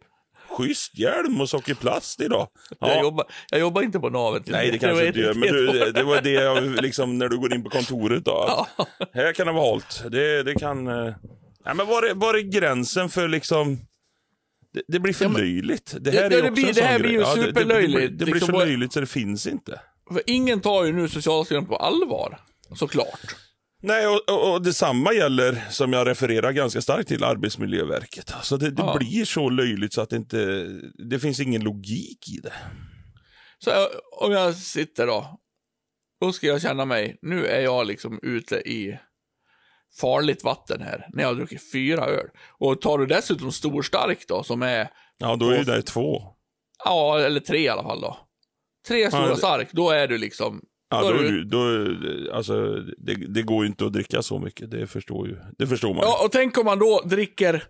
Schysst 0.49 0.97
hjälm 0.97 1.41
och 1.41 1.49
sockerplast 1.49 2.21
idag. 2.21 2.47
Jag, 2.79 2.89
Ja. 2.89 3.01
jobbar, 3.01 3.25
jag 3.51 3.59
jobbar 3.59 3.81
inte 3.81 3.99
på 3.99 4.09
navet. 4.09 4.43
Nej, 4.47 4.71
det 4.71 4.77
kanske 4.79 5.07
inte 5.07 5.19
gör, 5.19 5.33
men 5.33 5.49
du, 5.53 5.67
det, 5.67 5.91
det 5.91 6.03
var 6.03 6.21
det 6.21 6.29
jag, 6.31 6.63
liksom, 6.81 7.17
när 7.17 7.29
du 7.29 7.37
går 7.37 7.53
in 7.53 7.63
på 7.63 7.69
kontoret 7.69 8.25
då. 8.25 8.45
Ja. 8.47 8.67
Här 9.13 9.33
kan 9.33 9.47
det 9.47 9.53
vara 9.53 9.69
halt. 9.71 10.03
Det, 10.11 10.43
det 10.43 10.55
kan... 10.55 10.87
Eh... 10.87 11.13
Nej, 11.65 11.75
men 11.75 11.87
var 11.87 12.03
är, 12.03 12.13
var 12.13 12.33
är 12.33 12.39
gränsen 12.41 13.09
för 13.09 13.27
liksom... 13.27 13.77
Det, 14.73 14.81
det 14.87 14.99
blir 14.99 15.13
för 15.13 15.25
Ja, 15.25 15.29
men- 15.29 15.41
löjligt. 15.41 15.95
Det 15.99 16.13
Ja, 16.13 16.21
här 16.21 16.29
det 16.29 16.35
är 16.35 16.41
också 16.41 16.51
blir- 16.53 16.73
det 16.73 16.81
här 16.83 16.99
grej. 16.99 17.09
blir 17.09 17.11
ju 17.11 17.17
det- 17.17 17.35
det- 17.35 17.41
Det, 17.41 17.47
superlöjligt. 17.47 18.19
det 18.19 18.25
blir 18.25 18.33
Liksom 18.33 18.53
så 18.53 18.59
löjligt 18.59 18.93
så 18.93 18.99
det 18.99 19.05
finns 19.05 19.47
inte. 19.47 19.81
För 20.11 20.21
ingen 20.25 20.61
tar 20.61 20.83
ju 20.85 20.91
nu 20.91 21.09
Socialstyrelsen 21.09 21.67
på 21.69 21.75
allvar. 21.75 22.39
Såklart. 22.75 23.35
Nej, 23.81 24.07
och, 24.07 24.29
och, 24.29 24.53
och 24.53 24.61
detsamma 24.61 25.13
gäller, 25.13 25.65
som 25.69 25.93
jag 25.93 26.07
refererar 26.07 26.51
ganska 26.51 26.81
starkt 26.81 27.07
till, 27.07 27.23
Arbetsmiljöverket. 27.23 28.33
Alltså 28.35 28.57
det, 28.57 28.69
det 28.71 28.81
Ja. 28.81 28.97
blir 28.99 29.25
så 29.25 29.49
löjligt 29.49 29.93
så 29.93 30.01
att 30.01 30.09
det 30.09 30.15
inte... 30.15 30.65
Det 31.09 31.19
finns 31.19 31.39
ingen 31.39 31.63
logik 31.63 32.29
i 32.29 32.39
det. 32.43 32.53
Så 33.59 33.69
jag, 33.69 33.87
om 34.21 34.31
jag 34.31 34.55
sitter 34.55 35.07
då, 35.07 35.39
då 36.21 36.31
ska 36.33 36.47
jag 36.47 36.61
känna 36.61 36.85
mig, 36.85 37.17
nu 37.21 37.45
är 37.45 37.61
jag 37.61 37.87
liksom 37.87 38.19
ute 38.23 38.55
i 38.55 38.99
farligt 40.01 40.43
vatten 40.43 40.81
här, 40.81 41.07
när 41.13 41.23
jag 41.23 41.29
har 41.29 41.35
druckit 41.35 41.71
fyra 41.71 42.05
öl. 42.05 42.27
Och 42.59 42.81
tar 42.81 42.97
du 42.97 43.05
dessutom 43.05 43.51
stor 43.51 43.81
stark 43.81 44.25
då, 44.27 44.43
som 44.43 44.61
är, 44.61 44.89
Ja, 45.17 45.35
då 45.35 45.49
är 45.49 45.57
ju 45.57 45.63
det 45.63 45.81
två. 45.81 46.21
ja, 46.85 47.19
eller 47.19 47.39
tre 47.39 47.59
i 47.59 47.69
alla 47.69 47.83
fall 47.83 48.01
då. 48.01 48.17
Tre 48.87 49.07
stora 49.07 49.29
det- 49.29 49.37
stark, 49.37 49.69
då 49.71 49.89
är 49.89 50.07
du 50.07 50.17
liksom, 50.17 50.61
Ja, 50.89 51.01
Då 51.01 51.11
då, 51.11 51.67
du- 51.77 52.31
alltså, 52.33 52.75
det, 52.97 53.13
det 53.13 53.41
går 53.41 53.63
ju 53.63 53.69
inte 53.69 53.85
att 53.85 53.93
dricka 53.93 54.21
så 54.21 54.39
mycket. 54.39 54.71
Det 54.71 54.87
förstår, 54.87 55.27
ju, 55.27 55.37
det 55.57 55.67
förstår 55.67 55.93
man. 55.93 56.03
ja, 56.03 56.23
och 56.25 56.31
tänk 56.31 56.57
om 56.57 56.65
man 56.65 56.79
då 56.79 57.01
dricker, 57.05 57.63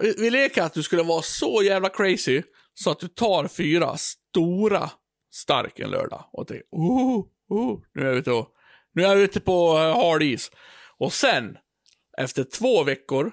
vi, 0.00 0.14
vi 0.18 0.30
leker 0.30 0.62
att 0.62 0.74
du 0.74 0.82
skulle 0.82 1.02
vara 1.02 1.22
så 1.22 1.62
jävla 1.64 1.88
crazy, 1.88 2.42
så 2.74 2.90
att 2.90 3.00
du 3.00 3.08
tar 3.08 3.48
fyra 3.48 3.96
stora 3.96 4.90
stark 5.32 5.78
en 5.78 5.90
lördag 5.90 6.24
och 6.32 6.46
tänker, 6.46 6.66
oh, 6.70 7.24
oh, 7.48 7.80
nu 7.94 8.02
är 8.02 8.06
jag 8.06 8.16
ute 8.16 8.30
och, 8.32 8.48
nu 8.94 9.02
är 9.02 9.06
jag 9.08 9.20
ute 9.20 9.40
på 9.40 9.72
uh, 9.78 9.80
hard 9.80 10.22
is. 10.22 10.50
Och 10.98 11.12
sen, 11.12 11.56
efter 12.18 12.44
två 12.44 12.84
veckor 12.84 13.32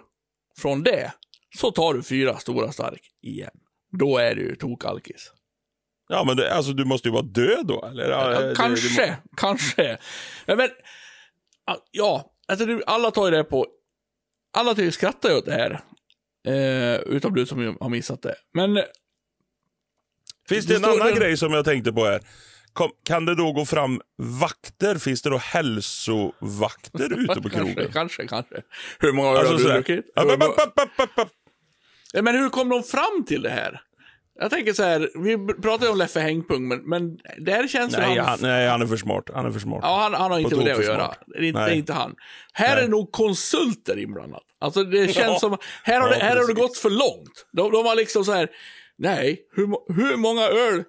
från 0.58 0.84
det, 0.84 1.14
så 1.58 1.72
tar 1.72 1.94
du 1.94 2.04
fyra 2.04 2.38
stora 2.38 2.72
stark 2.72 3.02
igen. 3.22 3.52
Då 4.00 4.18
är 4.18 4.36
du 4.36 4.56
tokalkis. 4.56 5.32
Ja, 6.12 6.24
men 6.24 6.38
det, 6.38 6.54
alltså, 6.54 6.72
du 6.74 6.86
måste 6.86 7.08
ju 7.08 7.12
vara 7.12 7.22
död 7.24 7.66
då, 7.68 7.86
eller? 7.86 8.10
Ja, 8.10 8.28
det- 8.40 8.56
kanske, 8.56 9.02
det- 9.06 9.18
kanske. 9.38 9.98
Men, 10.46 10.58
men 10.58 10.70
ja, 11.92 12.32
alltså, 12.48 12.80
alla 12.86 13.12
tar 13.12 13.26
ju 13.26 13.32
det 13.32 13.44
på... 13.44 13.68
Alla 14.58 14.76
tycker 14.76 14.92
skrattar 14.92 15.30
ju 15.30 15.36
åt 15.36 15.46
det 15.46 15.52
här. 15.54 15.80
Eh, 16.48 17.00
utom 17.02 17.34
du 17.34 17.46
som 17.46 17.78
har 17.82 17.90
missat 17.90 18.22
det. 18.22 18.36
Men 18.54 18.84
Finns 20.50 20.66
det, 20.66 20.74
Det 20.74 20.78
en 20.88 20.94
annan 20.94 21.08
det- 21.08 21.20
grej 21.20 21.38
som 21.38 21.54
jag 21.54 21.66
tänkte 21.66 21.92
på 21.94 22.06
här? 22.06 22.22
Kom, 22.74 22.92
kan 23.06 23.26
det 23.26 23.36
då 23.36 23.52
gå 23.52 23.66
fram 23.66 24.02
vakter? 24.18 24.96
Finns 24.98 25.22
det 25.22 25.30
då 25.30 25.38
hälsovakter 25.38 27.20
ute 27.20 27.42
på 27.42 27.50
kanske, 27.50 27.74
krogen? 27.74 27.92
kanske, 27.94 28.28
kanske. 28.28 28.56
Hur 29.00 29.12
många 29.12 29.30
öl 29.30 29.38
Alltså 29.38 29.54
har 29.54 29.60
du 29.60 29.64
druckit? 29.74 30.06
Ja, 32.14 32.22
Men 32.22 32.36
hur 32.36 32.50
kom 32.50 32.70
de 32.70 32.84
fram 32.84 33.26
till 33.28 33.42
det 33.42 33.50
här? 33.50 33.82
Jag 34.40 34.52
tänker 34.52 34.74
så 34.74 34.84
här, 34.84 35.10
vi 35.16 35.54
pratade 35.54 35.86
ju 35.86 35.92
om 35.92 35.98
Leffe 35.98 36.20
Hängpung, 36.20 36.68
men, 36.68 36.80
men 36.90 37.18
där 37.38 37.68
känns 37.68 37.98
Nej, 37.98 38.16
ju 38.16 38.22
han, 38.22 38.40
nej, 38.42 38.68
han 38.68 38.82
är 38.82 38.86
för 38.86 38.98
smart. 38.98 39.30
Han 39.34 39.46
är 39.46 39.52
för 39.52 39.60
smart. 39.60 39.80
Ja, 39.84 40.00
han, 40.02 40.14
han 40.14 40.32
har 40.32 40.40
inte 40.40 40.56
med 40.56 40.66
det 40.66 40.74
att 40.76 40.86
göra. 40.86 41.16
Det 41.28 41.38
är 41.38 41.44
inte, 41.44 41.60
det 41.66 41.72
är 41.72 41.76
inte 41.76 41.94
han. 41.94 42.16
Här 42.54 42.76
Nej. 42.76 42.84
är 42.86 42.88
nog 42.88 43.12
konsulter 43.12 43.98
inblandat. 44.00 44.44
Alltså 44.60 44.84
det 44.84 45.08
känns 45.14 45.28
Ja. 45.28 45.40
som, 45.40 45.58
här 45.84 46.02
har, 46.02 46.10
Ja, 46.10 46.16
det, 46.16 46.24
här 46.24 46.36
har 46.36 46.48
det 46.48 46.54
gått 46.54 46.78
för 46.78 46.90
långt. 46.90 47.46
De, 47.52 47.72
de 47.72 47.86
har 47.86 47.96
liksom 47.96 48.26
så 48.26 48.32
här, 48.32 48.50
nej, 48.98 49.42
hur, 49.56 49.94
hur 49.94 50.18
många 50.18 50.42
öl 50.48 50.84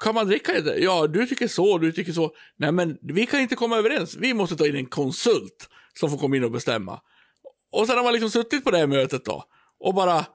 kan 0.00 0.14
man 0.14 0.26
dricka 0.26 0.60
det? 0.60 0.78
Ja, 0.78 1.06
du 1.06 1.26
tycker 1.26 1.48
så, 1.48 1.78
du 1.78 1.92
tycker 1.92 2.12
så. 2.12 2.30
Nej, 2.56 2.72
men 2.72 2.98
vi 3.02 3.26
kan 3.26 3.40
inte 3.40 3.54
komma 3.56 3.76
överens. 3.76 4.16
Vi 4.16 4.34
måste 4.34 4.56
ta 4.56 4.66
in 4.66 4.76
en 4.76 4.86
konsult 4.86 5.68
som 6.00 6.10
får 6.10 6.18
komma 6.18 6.36
in 6.36 6.44
och 6.44 6.50
bestämma. 6.50 7.00
Och 7.72 7.86
sen 7.86 7.96
har 7.96 8.04
man 8.04 8.12
liksom 8.12 8.30
suttit 8.30 8.64
på 8.64 8.70
det 8.70 8.78
här 8.78 8.86
mötet 8.86 9.24
då 9.24 9.44
och 9.80 9.94
bara, 9.94 10.26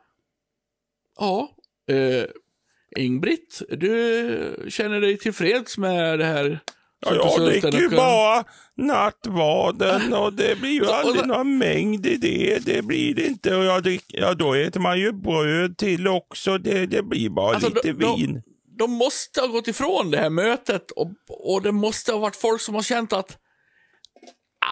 ja, 1.20 1.50
eh, 1.92 2.26
Ingbritt, 2.98 3.62
du 3.70 4.66
känner 4.70 5.02
dig 5.02 5.18
tillfreds 5.18 5.78
med 5.78 6.20
det 6.20 6.26
här? 6.26 6.60
Ja, 7.06 7.16
jag 7.16 7.46
dricker 7.50 7.80
ju 7.80 7.90
bara 7.90 8.44
nattvarden 8.78 10.14
och 10.24 10.34
det 10.34 10.60
blir 10.60 10.72
ju 10.72 10.86
aldrig 10.86 11.28
någon 11.28 11.58
mängd 11.58 12.06
i 12.06 12.16
det. 12.16 12.60
Det 12.66 12.82
blir 12.82 13.16
det 13.16 13.28
inte. 13.28 13.56
Och 13.56 13.66
jag 13.66 13.84
drick, 13.84 14.06
ja, 14.08 14.34
då 14.34 14.54
äter 14.54 14.80
man 14.80 15.00
ju 15.00 15.12
bröd 15.14 15.78
till 15.78 16.08
också. 16.08 16.58
Det, 16.58 16.86
det 16.86 17.04
blir 17.04 17.30
bara 17.30 17.54
Alltså, 17.56 17.70
lite 17.70 17.92
då- 17.92 18.00
då- 18.08 18.16
vin. 18.16 18.42
de 18.78 18.92
måste 18.92 19.42
ha 19.42 19.48
gått 19.48 19.68
ifrån 19.68 20.12
det 20.12 20.18
här 20.18 20.30
mötet 20.30 20.92
och, 20.92 21.12
och 21.30 21.62
det 21.62 21.72
måste 21.72 22.12
ha 22.12 22.20
varit 22.20 22.36
folk 22.36 22.62
som 22.62 22.76
har 22.76 22.82
känt 22.82 23.14
att 23.14 23.38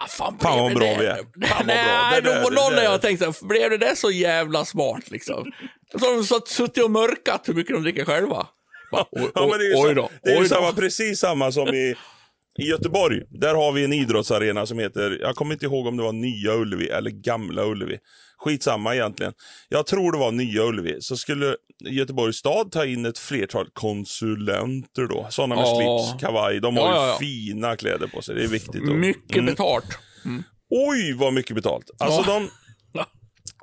Ah, 0.04 0.08
fan, 0.08 0.38
Fan, 0.42 0.58
vad 0.58 0.74
bra 0.74 0.86
det 0.86 0.96
vi 1.00 1.06
är. 1.06 1.16
Fan, 1.16 1.24
vad 1.32 1.66
bra. 1.66 1.74
Nej, 1.74 2.22
Det 2.22 2.30
där- 2.30 2.42
då, 2.42 2.50
det 2.50 2.54
någon 2.56 2.84
jag 2.84 3.00
tänkt 3.02 3.18
så 3.18 3.24
här, 3.24 3.46
blev 3.48 3.70
det 3.70 3.76
där 3.78 3.94
så 3.94 4.10
jävla 4.10 4.64
smart 4.64 5.10
liksom? 5.10 5.52
Så 5.92 5.98
har 6.06 6.16
de 6.16 6.24
satt- 6.24 6.48
suttit 6.48 6.84
och 6.84 6.90
mörkat 6.90 7.48
hur 7.48 7.54
mycket 7.54 7.74
de 7.76 7.82
dricker 7.82 8.04
själva. 8.04 8.46
Bara, 8.92 9.04
oj, 9.10 9.30
Ja, 9.34 9.40
men 9.50 9.58
det 9.58 9.64
är 9.64 9.68
ju, 9.68 9.88
oj 9.88 9.94
då, 9.94 10.10
det 10.22 10.30
är 10.32 10.40
ju 10.42 10.48
samma, 10.48 10.72
precis 10.72 11.18
samma 11.20 11.52
som 11.52 11.68
i, 11.68 11.94
i 12.62 12.68
Göteborg. 12.68 13.22
Där 13.30 13.54
har 13.54 13.72
vi 13.72 13.84
en 13.84 13.92
idrottsarena 13.92 14.66
som 14.66 14.78
heter, 14.78 15.18
jag 15.20 15.34
kommer 15.36 15.52
inte 15.52 15.64
ihåg 15.66 15.86
om 15.86 15.96
det 15.96 16.02
var 16.02 16.12
Nya 16.12 16.54
Ullevi 16.54 16.88
eller 16.88 17.10
Gamla 17.10 17.64
Ullevi. 17.64 17.98
Skitsamma 18.44 18.94
egentligen. 18.94 19.32
Jag 19.68 19.86
tror 19.86 20.12
det 20.12 20.18
var 20.18 20.32
Nya 20.32 20.62
Ullevi. 20.62 20.96
Så 21.00 21.16
skulle 21.16 21.56
Göteborgs 21.90 22.36
stad 22.36 22.72
ta 22.72 22.84
in 22.86 23.06
ett 23.06 23.18
flertal 23.18 23.66
konsulenter 23.72 25.06
då. 25.08 25.26
Sådana 25.30 25.54
med 25.54 25.64
Ja. 25.64 26.04
slips, 26.06 26.20
kavaj. 26.22 26.60
De 26.60 26.76
har 26.76 26.84
Ja, 26.84 26.90
ju 26.94 27.00
ja, 27.00 27.08
ja. 27.08 27.16
fina 27.20 27.76
kläder 27.76 28.06
på 28.06 28.22
sig. 28.22 28.34
Det 28.34 28.42
är 28.44 28.48
viktigt. 28.48 28.86
Då. 28.86 28.92
Mycket 28.94 29.36
Mm. 29.36 29.46
betalt. 29.46 29.98
Oj, 30.70 31.12
vad 31.12 31.32
mycket 31.32 31.54
betalt. 31.56 31.90
Alltså 31.98 32.22
de 32.22 32.48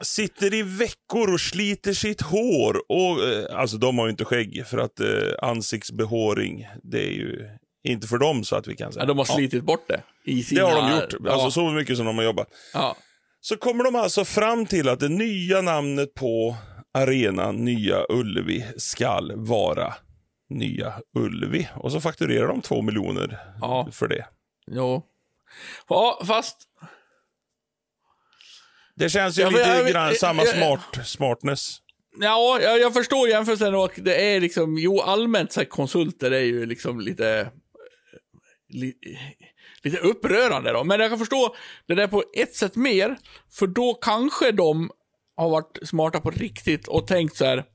sitter 0.02 0.54
i 0.54 0.62
veckor 0.62 1.34
och 1.34 1.42
sliter 1.42 1.94
sitt 1.94 2.22
hår. 2.22 2.82
Och, 2.92 3.24
eh, 3.30 3.60
alltså 3.60 3.78
de 3.78 3.98
har 3.98 4.06
ju 4.06 4.12
inte 4.12 4.26
skägg 4.26 4.64
för 4.68 4.78
att 4.78 5.00
eh, 5.00 5.08
ansiktsbehåring, 5.42 6.68
det 6.84 7.00
är 7.08 7.12
ju 7.12 7.50
inte 7.84 8.08
för 8.08 8.18
dem 8.18 8.44
så 8.44 8.56
att 8.56 8.68
vi 8.68 8.76
kan 8.76 8.92
säga. 8.94 9.04
Ja, 9.04 9.08
de 9.08 9.18
har 9.18 9.26
slitit 9.26 9.64
bort 9.64 9.88
det. 9.88 10.02
I 10.26 10.36
Det 10.36 10.44
sina, 10.44 10.62
har 10.66 10.90
de 10.90 10.96
gjort. 11.02 11.14
Ja, 11.26 11.32
Alltså 11.32 11.52
så 11.52 11.70
mycket 11.70 11.98
som 11.98 12.06
de 12.06 12.18
har 12.18 12.24
jobbat. 12.26 12.48
ja. 12.74 12.96
Så 13.42 13.58
kommer 13.58 13.84
de 13.84 13.96
alltså 13.96 14.26
fram 14.26 14.66
till 14.66 14.90
att 14.90 15.00
det 15.00 15.10
nya 15.10 15.62
namnet 15.62 16.14
på 16.14 16.56
arenan 16.94 17.56
Nya 17.56 18.06
Ullevi 18.10 18.66
skall 18.78 19.32
vara 19.36 19.94
Nya 20.50 20.94
Ullevi. 21.18 21.68
Och 21.76 21.92
så 21.92 22.02
fakturerar 22.02 22.48
de 22.48 22.62
två 22.62 22.82
miljoner 22.82 23.40
Ja. 23.62 23.90
för 23.92 24.08
det. 24.08 24.26
Jo. 24.72 25.04
Ja, 25.90 26.22
fast... 26.26 26.58
Det 28.98 29.10
känns 29.10 29.38
ju 29.38 29.42
Ja, 29.42 29.50
lite 29.50 29.62
jag- 29.62 29.90
grann 29.92 30.16
samma 30.16 30.46
smart, 30.46 31.08
smartness. 31.08 31.78
Ja, 32.20 32.60
jag, 32.62 32.80
jag 32.80 32.94
förstår 32.94 33.30
jämförelsen 33.30 33.76
och 33.76 33.92
det 33.98 34.36
är 34.36 34.42
liksom, 34.42 34.78
jo 34.78 35.02
allmänt 35.02 35.52
så 35.52 35.60
här, 35.60 35.66
konsulter 35.68 36.32
är 36.32 36.40
ju 36.44 36.66
liksom 36.66 37.00
lite, 37.00 37.52
li, 38.70 38.94
lite 39.84 39.98
upprörande 39.98 40.72
då. 40.72 40.84
Men 40.84 41.00
jag 41.00 41.10
kan 41.10 41.20
förstå 41.20 41.56
det 41.88 41.96
där 41.96 42.08
på 42.08 42.24
ett 42.38 42.56
sätt 42.56 42.76
mer, 42.76 43.18
för 43.54 43.68
då 43.68 43.94
kanske 43.94 44.52
de 44.52 44.92
har 45.36 45.50
varit 45.50 45.78
smarta 45.84 46.20
på 46.22 46.32
riktigt 46.32 46.88
och 46.88 47.08
tänkt 47.08 47.38
så 47.38 47.46
här. 47.46 47.66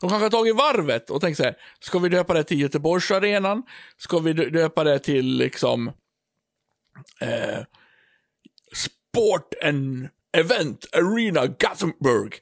De 0.00 0.10
kanske 0.10 0.24
har 0.24 0.30
tagit 0.30 0.56
varvet 0.56 1.10
och 1.10 1.20
tänkt 1.20 1.36
så 1.36 1.42
här, 1.42 1.54
ska 1.80 1.98
vi 1.98 2.08
döpa 2.08 2.34
det 2.34 2.44
till 2.44 2.60
Göteborgsarenan? 2.60 3.62
Ska 3.96 4.18
vi 4.18 4.32
dö- 4.32 4.50
döpa 4.50 4.84
det 4.84 4.98
till 4.98 5.26
liksom 5.36 5.88
eh, 7.20 7.58
Sport 8.74 9.54
and 9.64 10.08
Event 10.32 10.86
Arena 10.92 11.46
Gothenburg? 11.46 12.34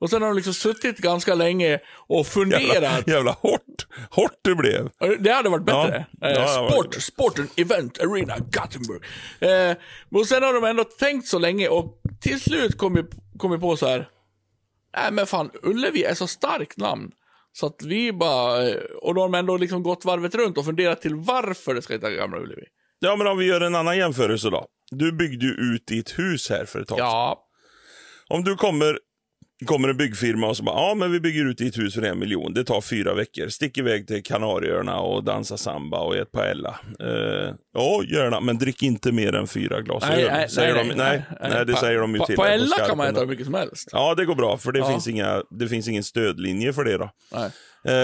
Och 0.00 0.10
sen 0.10 0.22
har 0.22 0.28
de 0.28 0.36
liksom 0.36 0.54
suttit 0.54 0.98
ganska 0.98 1.34
länge 1.34 1.78
och 2.08 2.26
funderat. 2.26 2.62
Jävla, 2.62 3.02
jävla 3.06 3.30
hårt, 3.32 3.86
hårt 4.10 4.38
det 4.42 4.54
blev. 4.54 4.88
Det 5.18 5.32
hade 5.32 5.48
varit 5.48 5.64
bättre. 5.64 6.06
Ja. 6.20 6.28
Eh, 6.28 6.34
Ja, 6.34 6.68
sport, 6.70 6.92
det. 6.92 7.00
sport 7.00 7.38
and 7.38 7.48
Event 7.56 7.98
Arena 8.00 8.34
Gothenburg. 8.38 9.02
Eh, 9.40 9.76
och 10.18 10.26
sen 10.26 10.42
har 10.42 10.52
de 10.54 10.64
ändå 10.64 10.84
tänkt 10.84 11.28
så 11.28 11.38
länge 11.38 11.68
och 11.68 12.00
till 12.20 12.40
slut 12.40 12.78
kom 12.78 12.94
vi, 12.94 13.04
kom 13.38 13.50
vi 13.50 13.58
på 13.58 13.76
så 13.76 13.86
här. 13.86 14.08
Nej 14.96 15.12
men 15.12 15.26
fan, 15.26 15.50
Ullevi 15.62 16.04
är 16.04 16.14
så 16.14 16.26
starkt 16.26 16.76
namn. 16.76 17.10
Så 17.52 17.66
att 17.66 17.82
vi 17.82 18.12
bara, 18.12 18.68
eh, 18.68 18.74
och 19.02 19.14
då 19.14 19.20
har 19.20 19.28
de 19.28 19.34
ändå 19.38 19.56
liksom 19.56 19.82
gått 19.82 20.04
varvet 20.04 20.34
runt 20.34 20.58
och 20.58 20.64
funderat 20.64 21.02
till 21.02 21.14
varför 21.14 21.74
det 21.74 21.82
ska 21.82 21.92
heta 21.94 22.10
Gamla 22.10 22.38
Ullevi. 22.38 22.64
Ja, 22.98 23.16
men 23.16 23.26
om 23.26 23.38
vi 23.38 23.44
gör 23.46 23.60
en 23.60 23.74
annan 23.74 23.96
jämförelse 23.96 24.50
då. 24.50 24.66
Du 24.90 25.12
byggde 25.12 25.46
ju 25.46 25.52
ut 25.52 25.86
ditt 25.86 26.18
hus 26.18 26.50
här 26.50 26.64
för 26.64 26.80
ett 26.80 26.88
tag. 26.88 26.98
Ja, 26.98 27.44
Om 28.28 28.44
du 28.44 28.54
kommer, 28.56 28.98
kommer 29.66 29.88
en 29.88 29.96
byggfirma 29.96 30.46
och 30.46 30.56
så 30.56 30.62
bara, 30.62 30.76
ja 30.88 30.94
men 30.94 31.12
vi 31.12 31.20
bygger 31.20 31.44
ut 31.44 31.58
ditt 31.58 31.78
hus 31.78 31.94
för 31.94 32.02
en 32.02 32.18
miljon. 32.18 32.54
Det 32.54 32.64
tar 32.64 32.80
fyra 32.80 33.14
veckor. 33.14 33.48
Stick 33.48 33.78
iväg 33.78 34.06
till 34.06 34.22
Kanarieöarna 34.22 35.00
och 35.00 35.24
dansa 35.24 35.56
samba 35.56 35.98
och 35.98 36.16
ät 36.16 36.32
paella. 36.32 36.80
Eh, 37.00 37.54
ja, 37.74 38.02
gärna, 38.04 38.40
men 38.40 38.58
drick 38.58 38.82
inte 38.82 39.12
mer 39.12 39.34
än 39.34 39.46
fyra 39.46 39.80
glas 39.80 40.04
öl. 40.10 40.50
säger 40.50 40.74
de, 40.74 40.84
nej, 40.88 41.22
nej, 41.40 41.66
det 41.66 41.72
Pa- 41.72 41.80
säger 41.80 41.98
de 42.00 42.12
ju 42.12 42.18
pa- 42.18 42.26
till. 42.26 42.36
På 42.36 42.42
här 42.44 42.52
Ella 42.52 42.76
kan 42.86 42.96
man 42.98 43.06
äta 43.06 43.20
hur 43.20 43.26
mycket 43.26 43.44
som 43.44 43.54
helst. 43.54 43.88
Ja, 43.92 44.14
det 44.14 44.24
går 44.24 44.34
bra, 44.34 44.58
för 44.58 44.72
det, 44.72 44.78
Ja. 44.78 44.88
finns 44.90 45.08
inga, 45.08 45.42
det 45.58 45.68
finns 45.68 45.88
ingen 45.88 46.04
stödlinje 46.04 46.72
för 46.72 46.84
det 46.84 46.96
då. 46.98 47.10
Nej. 47.32 47.50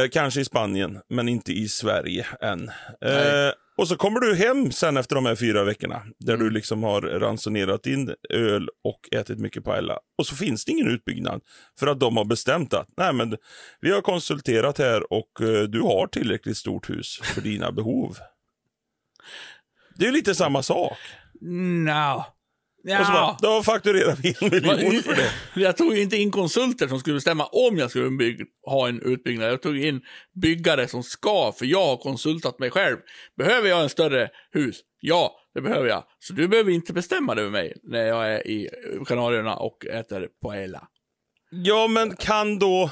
Eh, 0.02 0.08
kanske 0.12 0.40
i 0.40 0.44
Spanien, 0.44 0.98
men 1.08 1.28
inte 1.28 1.52
i 1.52 1.68
Sverige 1.68 2.26
än. 2.40 2.70
Nej. 3.00 3.46
Eh, 3.46 3.52
och 3.76 3.88
så 3.88 3.96
kommer 3.96 4.20
du 4.20 4.34
hem 4.36 4.72
sen 4.72 4.96
efter 4.96 5.14
de 5.14 5.26
här 5.26 5.34
fyra 5.36 5.64
veckorna, 5.64 6.02
där 6.18 6.34
Mm. 6.34 6.46
du 6.46 6.50
liksom 6.52 6.82
har 6.82 7.00
ransonerat 7.02 7.82
din 7.82 8.14
öl 8.30 8.68
och 8.84 9.08
ätit 9.12 9.38
mycket 9.38 9.64
paella. 9.64 9.98
Och 10.18 10.26
så 10.26 10.36
finns 10.36 10.64
det 10.64 10.72
ingen 10.72 10.88
utbyggnad, 10.90 11.40
för 11.78 11.86
att 11.86 12.00
de 12.00 12.16
har 12.16 12.24
bestämt 12.24 12.74
att 12.74 12.88
nej, 12.96 13.12
men 13.12 13.36
vi 13.80 13.92
har 13.92 14.00
konsulterat 14.00 14.78
här 14.78 15.12
och 15.12 15.40
eh, 15.40 15.62
du 15.62 15.80
har 15.80 16.06
tillräckligt 16.06 16.56
stort 16.56 16.90
hus 16.90 17.20
för 17.22 17.40
dina 17.40 17.72
behov. 17.72 18.16
Det 19.96 20.04
är 20.04 20.06
ju 20.06 20.12
lite 20.14 20.34
samma 20.34 20.62
sak. 20.62 20.98
No. 21.40 22.24
Och 22.84 23.06
så 23.06 23.12
bara, 23.12 23.36
då 23.42 23.62
fakturerar 23.62 24.16
vi 24.22 24.36
en 24.40 24.50
miljon 24.50 25.02
för 25.02 25.14
det. 25.14 25.30
Jag 25.60 25.76
tog 25.76 25.98
inte 25.98 26.16
in 26.16 26.30
konsulter 26.30 26.88
som 26.88 27.00
skulle 27.00 27.14
bestämma 27.14 27.44
om 27.44 27.78
jag 27.78 27.90
skulle 27.90 28.10
bygg, 28.10 28.40
ha 28.66 28.88
en 28.88 29.02
utbyggnad. 29.02 29.48
Jag 29.48 29.62
tog 29.62 29.78
in 29.78 30.02
byggare 30.42 30.88
som 30.88 31.02
ska, 31.02 31.52
för 31.58 31.66
jag 31.66 31.86
har 31.86 31.96
konsultat 31.96 32.58
mig 32.58 32.70
själv. 32.70 32.96
Behöver 33.36 33.68
jag 33.68 33.82
en 33.82 33.88
större 33.88 34.28
hus? 34.52 34.80
Ja, 35.00 35.36
det 35.54 35.60
behöver 35.60 35.88
jag. 35.88 36.04
Så 36.18 36.32
du 36.32 36.48
behöver 36.48 36.70
inte 36.70 36.92
bestämma 36.92 37.34
det 37.34 37.40
över 37.40 37.50
mig 37.50 37.76
när 37.82 38.06
jag 38.06 38.32
är 38.34 38.46
i 38.46 38.70
Kanarierna 39.06 39.56
och 39.56 39.86
äter 39.86 40.28
paella. 40.42 40.88
Ja, 41.50 41.88
men 41.88 42.16
kan 42.16 42.58
då... 42.58 42.90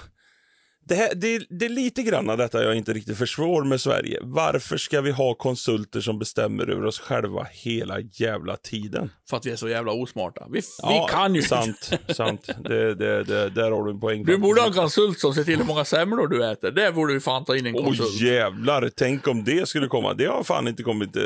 Det, 0.88 0.94
här, 0.94 1.14
det, 1.14 1.46
det 1.50 1.64
är 1.64 1.68
lite 1.68 2.02
grann 2.02 2.30
av 2.30 2.36
detta 2.38 2.62
jag 2.64 2.74
inte 2.76 2.92
riktigt 2.92 3.18
förstår 3.18 3.64
med 3.64 3.80
Sverige. 3.80 4.18
Varför 4.22 4.76
ska 4.76 5.00
vi 5.00 5.10
ha 5.10 5.34
konsulter 5.34 6.00
som 6.00 6.18
bestämmer 6.18 6.70
över 6.70 6.86
oss 6.86 6.98
själva 7.00 7.46
hela 7.52 8.00
jävla 8.00 8.56
tiden? 8.56 9.10
För 9.30 9.36
att 9.36 9.46
vi 9.46 9.50
är 9.50 9.56
så 9.56 9.68
jävla 9.68 9.92
osmarta. 9.92 10.46
Vi, 10.50 10.60
Ja, 10.82 11.06
vi 11.08 11.12
kan 11.14 11.34
ju 11.34 11.42
Sant, 11.42 11.92
sant. 12.08 12.48
Det, 12.64 12.94
det, 12.94 13.24
det, 13.24 13.48
där 13.50 13.70
har 13.70 13.84
du 13.84 13.90
en 13.90 14.00
poäng. 14.00 14.24
Du 14.24 14.38
borde 14.38 14.60
ha 14.60 14.68
en 14.68 14.74
konsult 14.74 15.18
som 15.18 15.34
ser 15.34 15.44
till 15.44 15.58
hur 15.58 15.64
många 15.64 15.84
semlor 15.84 16.28
du 16.28 16.50
äter. 16.50 16.70
Det 16.70 16.92
borde 16.92 17.14
vi 17.14 17.20
fan 17.20 17.44
ta 17.44 17.56
in 17.56 17.66
en 17.66 17.74
Åh 17.76 17.84
konsult. 17.84 18.20
jävlar, 18.20 18.90
tänk 18.96 19.28
om 19.28 19.44
det 19.44 19.68
skulle 19.68 19.86
komma. 19.86 20.14
Det 20.14 20.26
har 20.26 20.44
fan 20.44 20.68
inte 20.68 20.82
kommit... 20.82 21.16
Eh, 21.16 21.22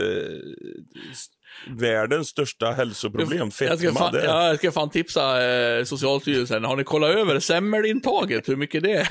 världens 1.70 2.28
största 2.28 2.72
hälsoproblem, 2.72 3.38
jag, 3.38 3.52
ska 3.52 3.76
fetma. 3.76 4.00
fan, 4.00 4.14
ja, 4.24 4.46
jag 4.48 4.58
ska 4.58 4.72
fan 4.72 4.90
tipsa 4.90 5.44
eh, 5.46 5.84
Socialstyrelsen. 5.84 6.64
Har 6.64 6.76
ni 6.76 6.84
kollat 6.84 7.10
över 7.10 7.40
semmelintaget? 7.40 8.48
Hur 8.48 8.56
mycket 8.56 8.82
det 8.82 8.92
är? 8.92 9.08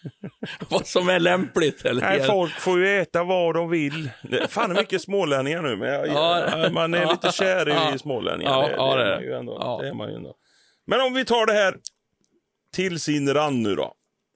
Vad 0.68 0.86
som 0.86 1.08
är 1.08 1.20
lämpligt? 1.20 1.84
Eller? 1.84 2.00
Nej, 2.02 2.22
folk 2.22 2.52
får 2.60 2.78
ju 2.78 2.98
äta 3.00 3.24
vad 3.24 3.54
de 3.54 3.70
vill. 3.70 4.10
Det 4.22 4.38
är 4.38 4.46
fan 4.46 4.72
mycket 4.72 5.02
smålänningar 5.02 5.62
nu, 5.62 5.76
men 5.76 5.88
jag, 5.88 6.08
Ja. 6.08 6.70
man 6.72 6.94
är 6.94 7.06
lite 7.10 7.32
kär 7.32 7.68
i 7.68 7.72
Ja. 7.72 7.98
smålänningar. 7.98 8.50
Ja, 8.52 8.68
det, 8.68 8.74
ja, 8.76 8.96
det, 8.96 9.04
det 9.04 9.10
är 9.10 9.12
är 9.12 9.16
man 9.16 9.24
ju 9.24 9.34
ändå. 9.34 9.56
Ja. 9.60 9.78
det 9.82 9.88
är 9.88 9.94
man 9.94 10.08
ju 10.08 10.14
ändå. 10.14 10.34
Men 10.86 11.00
om 11.00 11.14
vi 11.14 11.24
tar 11.24 11.46
det 11.46 11.52
här 11.52 11.74
till 12.74 13.00
sin 13.00 13.34
rand 13.34 13.62
nu 13.62 13.74
då. 13.74 13.94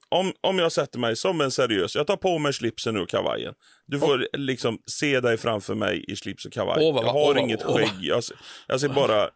Om, 0.09 0.33
om 0.41 0.59
jag 0.59 0.71
sätter 0.71 0.99
mig 0.99 1.15
som 1.15 1.41
en 1.41 1.51
seriös, 1.51 1.95
jag 1.95 2.07
tar 2.07 2.17
på 2.17 2.39
mig 2.39 2.53
slipsen 2.53 2.97
och 2.97 3.09
kavajen. 3.09 3.53
Du 3.87 3.99
får 3.99 4.27
liksom 4.37 4.79
se 4.85 5.19
dig 5.19 5.37
framför 5.37 5.75
mig 5.75 6.05
i 6.07 6.15
slips 6.15 6.45
och 6.45 6.51
kavaj. 6.53 6.77
Åh, 6.85 6.95
vad- 6.95 7.03
jag 7.05 7.09
har 7.13 7.33
vad- 7.33 7.37
inget 7.37 7.63
skägg, 7.63 7.89
jag, 8.01 8.23
ser- 8.23 8.37
jag 8.67 8.79
ser 8.79 8.89
bara 8.89 9.29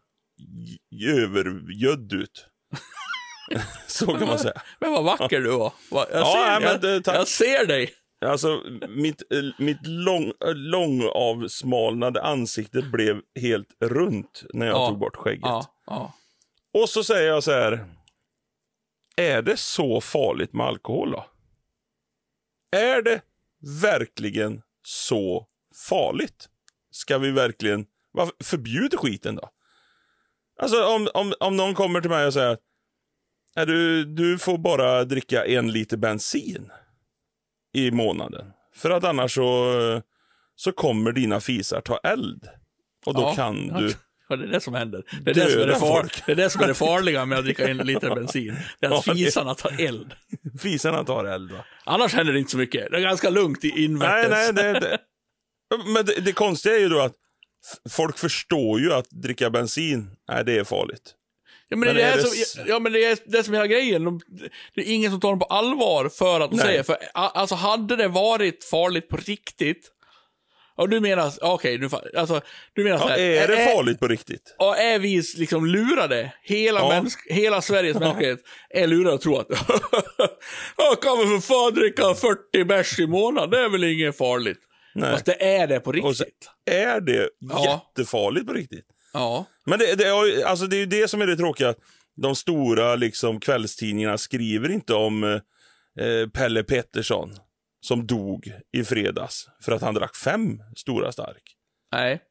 övergödd 1.13 2.13
ut. 2.13 2.45
Så 3.87 4.05
kan 4.05 4.27
man 4.27 4.39
säga. 4.39 4.61
Men 4.79 4.91
vad 4.91 5.03
vacker 5.03 5.41
du 5.41 5.49
var. 5.51 5.73
Va- 5.91 6.05
Jag, 6.11 6.21
Ja, 6.21 6.25
ser, 6.33 6.59
nej, 6.59 6.79
men 6.81 6.91
jag, 6.93 7.03
tack. 7.03 7.15
jag 7.15 7.27
ser 7.27 7.65
dig. 7.65 7.93
Alltså, 8.25 8.61
mitt, 8.89 9.21
eh, 9.31 9.43
mitt 9.57 9.87
lång, 9.87 10.23
eh, 10.27 10.53
långavsmalnade 10.55 12.21
ansikte 12.23 12.81
blev 12.81 13.21
helt 13.39 13.69
runt 13.79 14.43
när 14.53 14.65
jag 14.65 14.75
Ja. 14.75 14.87
tog 14.87 14.99
bort 14.99 15.15
skägget. 15.15 15.41
Ja, 15.43 15.65
ja. 15.85 16.13
Och 16.73 16.89
så 16.89 17.03
säger 17.03 17.27
jag 17.27 17.43
så 17.43 17.51
här. 17.51 17.85
Är 19.17 19.41
det 19.41 19.57
så 19.57 20.01
farligt 20.01 20.53
med 20.53 20.65
alkohol 20.67 21.11
då? 21.11 21.25
Är 22.77 23.01
det 23.01 23.21
verkligen 23.81 24.61
så 24.83 25.47
farligt? 25.89 26.49
Ska 26.91 27.17
vi 27.17 27.31
verkligen 27.31 27.85
förbjuda 28.43 28.97
skiten 28.97 29.35
då? 29.35 29.49
Alltså 30.61 30.85
om, 30.85 31.07
om, 31.13 31.33
om 31.39 31.57
någon 31.57 31.73
kommer 31.73 32.01
till 32.01 32.09
mig 32.09 32.25
och 32.27 32.33
säger 32.33 32.57
"Nej, 33.57 33.65
du, 33.65 34.05
du 34.05 34.37
får 34.37 34.57
bara 34.57 35.03
dricka 35.05 35.45
en 35.45 35.71
liter 35.71 35.97
bensin 35.97 36.71
i 37.73 37.91
månaden. 37.91 38.45
För 38.75 38.89
att 38.89 39.03
annars 39.03 39.35
så, 39.35 40.01
så 40.55 40.71
kommer 40.71 41.11
dina 41.11 41.39
fisar 41.39 41.81
ta 41.81 41.97
eld. 41.97 42.47
Och 43.05 43.13
då 43.13 43.21
Ja, 43.21 43.35
kan 43.35 43.67
du... 43.67 43.93
Ja, 44.29 44.35
det 44.35 44.43
är 44.43 44.47
det 44.47 44.59
som 44.59 44.73
händer. 44.73 45.03
Det 45.21 45.31
är 45.31 45.35
det, 45.35 45.51
som 45.51 45.61
är 45.61 45.67
det, 45.67 45.75
far... 45.75 46.09
det 46.25 46.31
är 46.31 46.35
det 46.35 46.49
som 46.49 46.61
är 46.63 46.67
det 46.67 46.73
farliga 46.73 47.25
med 47.25 47.37
att 47.39 47.45
dricka 47.45 47.67
en 47.67 47.77
liter 47.77 48.15
bensin. 48.15 48.55
Det 48.79 48.85
är 48.85 48.91
att 48.91 49.07
Ja, 49.07 49.13
fisarna 49.13 49.55
tar 49.55 49.81
eld. 49.81 50.13
Fisarna 50.59 51.03
tar 51.03 51.25
eld 51.25 51.51
va? 51.51 51.65
Annars 51.85 52.13
händer 52.13 52.33
det 52.33 52.39
inte 52.39 52.51
så 52.51 52.57
mycket. 52.57 52.91
Det 52.91 52.97
är 52.97 53.01
ganska 53.01 53.29
lugnt 53.29 53.65
i 53.65 53.71
Nej, 53.71 53.83
invärtes. 53.85 54.29
nej, 54.31 54.53
det, 54.53 54.79
det. 54.79 54.97
Men 55.93 56.05
det, 56.05 56.21
det 56.21 56.33
konstiga 56.33 56.75
är 56.75 56.79
ju 56.79 56.89
då 56.89 56.99
att 57.01 57.13
folk 57.89 58.17
förstår 58.17 58.79
ju 58.79 58.93
att 58.93 59.09
dricka 59.09 59.49
bensin, 59.49 60.15
nej 60.29 60.45
det 60.45 60.57
är 60.57 60.63
farligt. 60.63 61.13
Ja, 61.69 61.77
men 61.77 61.95
det, 61.95 62.01
är 62.01 62.11
är 62.13 62.17
det, 62.17 62.23
som, 62.23 62.31
s- 62.41 62.57
ja, 62.67 62.79
men 62.79 62.91
det 62.91 63.05
är 63.05 63.17
det 63.25 63.43
som 63.43 63.53
är 63.53 63.57
hela 63.57 63.67
grejen. 63.67 64.03
De, 64.03 64.19
det 64.75 64.81
är 64.81 64.93
ingen 64.93 65.11
som 65.11 65.19
tar 65.19 65.29
dem 65.29 65.39
på 65.39 65.45
allvar 65.45 66.09
för 66.09 66.39
att 66.41 66.49
de 66.51 66.55
Nej. 66.57 66.65
säger. 66.65 66.83
För, 66.83 66.93
a- 67.13 67.31
alltså, 67.33 67.55
hade 67.55 67.95
det 67.95 68.07
varit 68.07 68.63
farligt 68.63 69.09
på 69.09 69.17
riktigt. 69.17 69.91
Och 70.75 70.89
du 70.89 70.99
menar, 70.99 71.31
okej, 71.41 71.77
nu 71.77 71.87
fa- 71.87 72.17
alltså, 72.17 72.41
du 72.73 72.83
menar 72.83 72.97
så 72.97 73.03
Ja, 73.03 73.09
här, 73.09 73.19
är 73.19 73.47
det 73.47 73.65
farligt 73.73 73.99
på 73.99 74.07
riktigt? 74.07 74.55
Och 74.59 74.77
är 74.77 74.99
vi 74.99 75.23
liksom 75.37 75.65
lurade? 75.65 76.33
Hela, 76.43 76.79
Ja. 76.79 77.05
hela 77.29 77.61
Sveriges 77.61 77.99
mänsklighet 77.99 78.39
är 78.69 78.87
lurade 78.87 79.15
att 79.15 79.21
tro 79.21 79.37
att 79.37 79.47
jag 80.77 81.01
kan 81.01 81.17
väl 81.17 81.27
för 81.27 81.39
fan 81.39 81.73
dricka 81.73 82.13
40 82.15 82.63
bärs 82.63 82.99
i 82.99 83.07
månaden, 83.07 83.49
det 83.49 83.59
är 83.59 83.69
väl 83.69 83.83
inget 83.83 84.17
farligt. 84.17 84.59
Nej. 84.95 85.11
Fast 85.11 85.25
det 85.25 85.43
är 85.55 85.67
det 85.67 85.79
på 85.79 85.91
riktigt. 85.91 86.49
är 86.71 87.01
det 87.01 87.29
Ja. 87.39 87.89
jättefarligt 87.97 88.47
på 88.47 88.53
riktigt? 88.53 88.85
Ja. 89.13 89.45
Men 89.67 89.79
det, 89.79 89.95
det, 89.95 90.43
alltså 90.43 90.67
det 90.67 90.75
är 90.75 90.79
ju 90.79 90.85
det 90.85 91.07
som 91.07 91.21
är 91.21 91.27
det 91.27 91.37
tråkiga. 91.37 91.73
De 92.21 92.35
stora 92.35 92.95
liksom, 92.95 93.39
kvällstidningarna 93.39 94.17
skriver 94.17 94.71
inte 94.71 94.93
om 94.93 95.23
eh, 95.23 96.29
Pelle 96.33 96.63
Pettersson 96.63 97.29
som 97.81 98.07
dog 98.07 98.51
i 98.73 98.83
fredags 98.83 99.47
för 99.61 99.71
att 99.71 99.81
han 99.81 99.93
drack 99.93 100.15
fem 100.15 100.61
stora 100.75 101.11
stark. 101.11 101.43
Nej. 101.91 102.21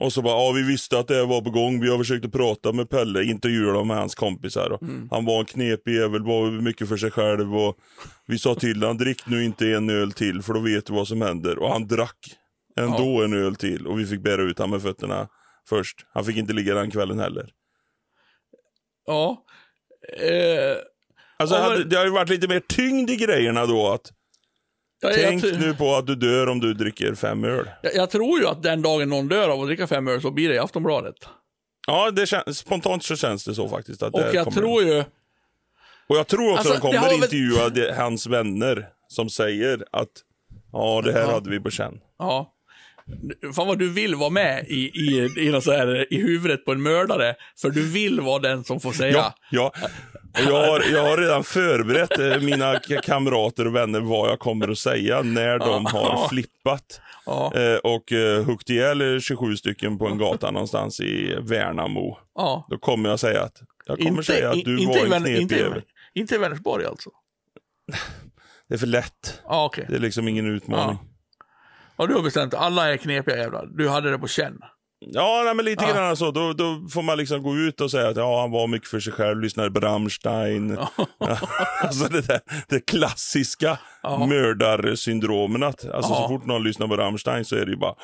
Och 0.00 0.12
så 0.12 0.22
bara, 0.22 0.34
ja 0.34 0.52
vi 0.52 0.62
visste 0.62 0.98
att 0.98 1.08
det 1.08 1.24
var 1.24 1.40
på 1.40 1.50
gång. 1.50 1.80
Vi 1.80 1.90
har 1.90 1.98
försökt 1.98 2.24
att 2.24 2.32
prata 2.32 2.72
med 2.72 2.90
Pelle, 2.90 3.24
intervjua 3.24 3.84
med 3.84 3.96
hans 3.96 4.14
kompisar. 4.14 4.70
Och 4.70 4.80
Han 5.10 5.24
var 5.24 5.38
en 5.40 5.44
knepig 5.44 5.94
jävel, 5.94 6.22
var 6.22 6.50
mycket 6.50 6.88
för 6.88 6.96
sig 6.96 7.10
själv. 7.10 7.56
Och 7.56 7.78
vi 8.26 8.38
sa 8.38 8.54
till 8.54 8.82
honom, 8.82 8.98
drick 8.98 9.26
nu 9.26 9.44
inte 9.44 9.68
en 9.68 9.90
öl 9.90 10.12
till 10.12 10.42
för 10.42 10.54
då 10.54 10.60
vet 10.60 10.86
du 10.86 10.92
vad 10.92 11.08
som 11.08 11.22
händer. 11.22 11.58
Och 11.58 11.70
han 11.70 11.86
drack 11.86 12.18
ändå 12.76 13.22
en 13.22 13.32
öl 13.32 13.56
till 13.56 13.86
och 13.86 14.00
vi 14.00 14.06
fick 14.06 14.22
bära 14.22 14.42
ut 14.42 14.58
honom 14.58 14.70
med 14.70 14.82
fötterna 14.82 15.28
först. 15.68 16.06
Han 16.12 16.24
fick 16.24 16.36
inte 16.36 16.52
ligga 16.52 16.74
den 16.74 16.90
kvällen 16.90 17.18
heller. 17.18 17.50
Ja. 19.06 19.44
Eh, 20.18 20.76
Alltså, 21.36 21.56
Ja, 21.56 21.70
men- 21.70 21.88
det 21.88 21.96
har 21.96 22.04
ju 22.04 22.10
varit 22.10 22.28
lite 22.28 22.48
mer 22.48 22.60
tyngd 22.60 23.10
i 23.10 23.16
grejerna 23.16 23.66
då. 23.66 23.88
Att, 23.92 24.12
jag, 25.00 25.14
tänk 25.14 25.42
nu 25.42 25.74
på 25.74 25.94
att 25.94 26.06
du 26.06 26.14
dör 26.14 26.46
om 26.48 26.60
du 26.60 26.74
dricker 26.74 27.14
fem 27.14 27.44
öl. 27.44 27.70
jag, 27.82 27.94
jag 27.94 28.10
tror 28.10 28.40
ju 28.40 28.46
att 28.46 28.62
den 28.62 28.82
dagen 28.82 29.08
någon 29.08 29.28
dör 29.28 29.48
av 29.48 29.60
att 29.60 29.66
dricka 29.66 29.86
fem 29.86 30.08
öl 30.08 30.20
så 30.22 30.30
blir 30.30 30.48
det 30.48 30.54
i 30.54 30.58
Aftonbladet. 30.58 31.14
Ja, 31.86 32.10
det 32.10 32.26
känns, 32.26 32.58
spontant 32.58 33.04
så 33.04 33.16
känns 33.16 33.44
det 33.44 33.54
så 33.54 33.68
faktiskt. 33.68 34.02
Att 34.02 34.14
Och 34.14 34.20
jag 34.20 34.44
kommer- 34.44 34.56
tror 34.56 34.82
ju... 34.82 35.04
Och 36.06 36.16
jag 36.16 36.26
tror 36.26 36.48
också 36.52 36.58
Alltså, 36.58 36.72
de 36.74 36.80
kommer 36.80 36.92
det 36.92 36.98
har 36.98 37.06
väl- 37.06 37.14
intervjua 37.14 37.68
de, 37.68 37.92
hans 37.92 38.26
vänner 38.26 38.88
som 39.08 39.30
säger 39.30 39.84
att 39.92 40.08
ja, 40.72 41.02
det 41.04 41.12
här 41.12 41.20
Ja. 41.20 41.32
hade 41.32 41.50
vi 41.50 41.60
på 41.60 41.70
känn. 41.70 42.00
Ja. 42.18 42.54
Fan 43.54 43.66
vad 43.66 43.78
du 43.78 43.90
vill 43.90 44.14
vara 44.14 44.30
med 44.30 44.64
i, 44.68 44.74
i, 44.74 45.30
i, 45.36 45.60
så 45.62 45.72
här, 45.72 46.12
i 46.12 46.16
huvudet 46.16 46.64
på 46.64 46.72
en 46.72 46.82
mördare. 46.82 47.34
För 47.60 47.70
du 47.70 47.82
vill 47.88 48.20
vara 48.20 48.38
den 48.38 48.64
som 48.64 48.80
får 48.80 48.92
säga. 48.92 49.12
Ja, 49.12 49.34
ja. 49.50 49.72
Och 50.34 50.40
jag, 50.40 50.66
har, 50.66 50.82
jag 50.92 51.02
har 51.10 51.16
redan 51.16 51.44
förberett 51.44 52.18
eh, 52.18 52.40
mina 52.40 52.80
kamrater 53.02 53.66
och 53.66 53.74
vänner 53.74 54.00
vad 54.00 54.30
jag 54.30 54.38
kommer 54.38 54.68
att 54.68 54.78
säga 54.78 55.22
när 55.22 55.58
de 55.58 55.86
har 55.86 56.28
flippat 56.28 57.00
eh, 57.54 57.76
och 57.76 58.12
eh, 58.12 58.44
huggit 58.44 58.70
ihjäl 58.70 59.20
27 59.20 59.56
stycken 59.56 59.98
på 59.98 60.06
en 60.06 60.18
gata 60.18 60.50
någonstans 60.50 61.00
i 61.00 61.36
Värnamo. 61.42 62.18
Då 62.70 62.78
kommer 62.78 63.08
jag 63.08 63.20
säga 63.20 63.42
att 63.42 63.62
jag 63.86 63.98
kommer 63.98 64.10
Inte, 64.10 64.22
säga 64.22 64.50
att 64.50 64.64
du 64.64 64.86
var 64.86 64.96
en 65.16 65.22
knepig 65.22 65.40
inte, 65.40 65.82
inte 66.14 66.34
i 66.34 66.38
Vänersborg 66.38 66.86
alltså? 66.86 67.10
Det 68.68 68.74
är 68.74 68.78
för 68.78 68.86
lätt. 68.86 69.40
Ja, 69.44 69.64
okej. 69.64 69.86
Det 69.88 69.96
är 69.96 70.00
liksom 70.00 70.28
ingen 70.28 70.46
utmaning. 70.46 70.98
Ja, 71.96 72.06
du 72.06 72.14
har 72.14 72.22
bestämt 72.22 72.54
alla 72.54 72.92
är 72.92 72.96
knepiga 72.96 73.36
jävlar. 73.36 73.66
Du 73.66 73.88
hade 73.88 74.10
det 74.10 74.18
på 74.18 74.28
känn. 74.28 74.58
Ja, 75.06 75.42
nej, 75.44 75.54
men 75.54 75.64
lite 75.64 75.84
Ja. 75.84 75.94
grann 75.94 76.16
så. 76.16 76.30
Då, 76.30 76.52
då 76.52 76.88
får 76.90 77.02
man 77.02 77.18
liksom 77.18 77.42
gå 77.42 77.56
ut 77.56 77.80
och 77.80 77.90
säga 77.90 78.08
att 78.08 78.16
ja, 78.16 78.40
han 78.40 78.50
var 78.50 78.66
mycket 78.66 78.88
för 78.88 79.00
sig 79.00 79.12
själv, 79.12 79.40
lyssnade 79.40 79.70
på 79.70 79.80
Rammstein. 79.80 80.78
alltså 81.82 82.08
det 82.08 82.20
där 82.28 82.40
det 82.68 82.80
klassiska 82.80 83.78
Ja. 84.02 84.26
mördarsyndromen. 84.26 85.62
Att, 85.62 85.84
alltså 85.90 86.12
Ja. 86.12 86.16
så 86.22 86.28
fort 86.28 86.46
någon 86.46 86.62
lyssnar 86.64 86.88
på 86.88 86.96
Rammstein 86.96 87.44
så 87.44 87.56
är 87.56 87.64
det 87.64 87.70
ju 87.70 87.76
bara, 87.78 87.94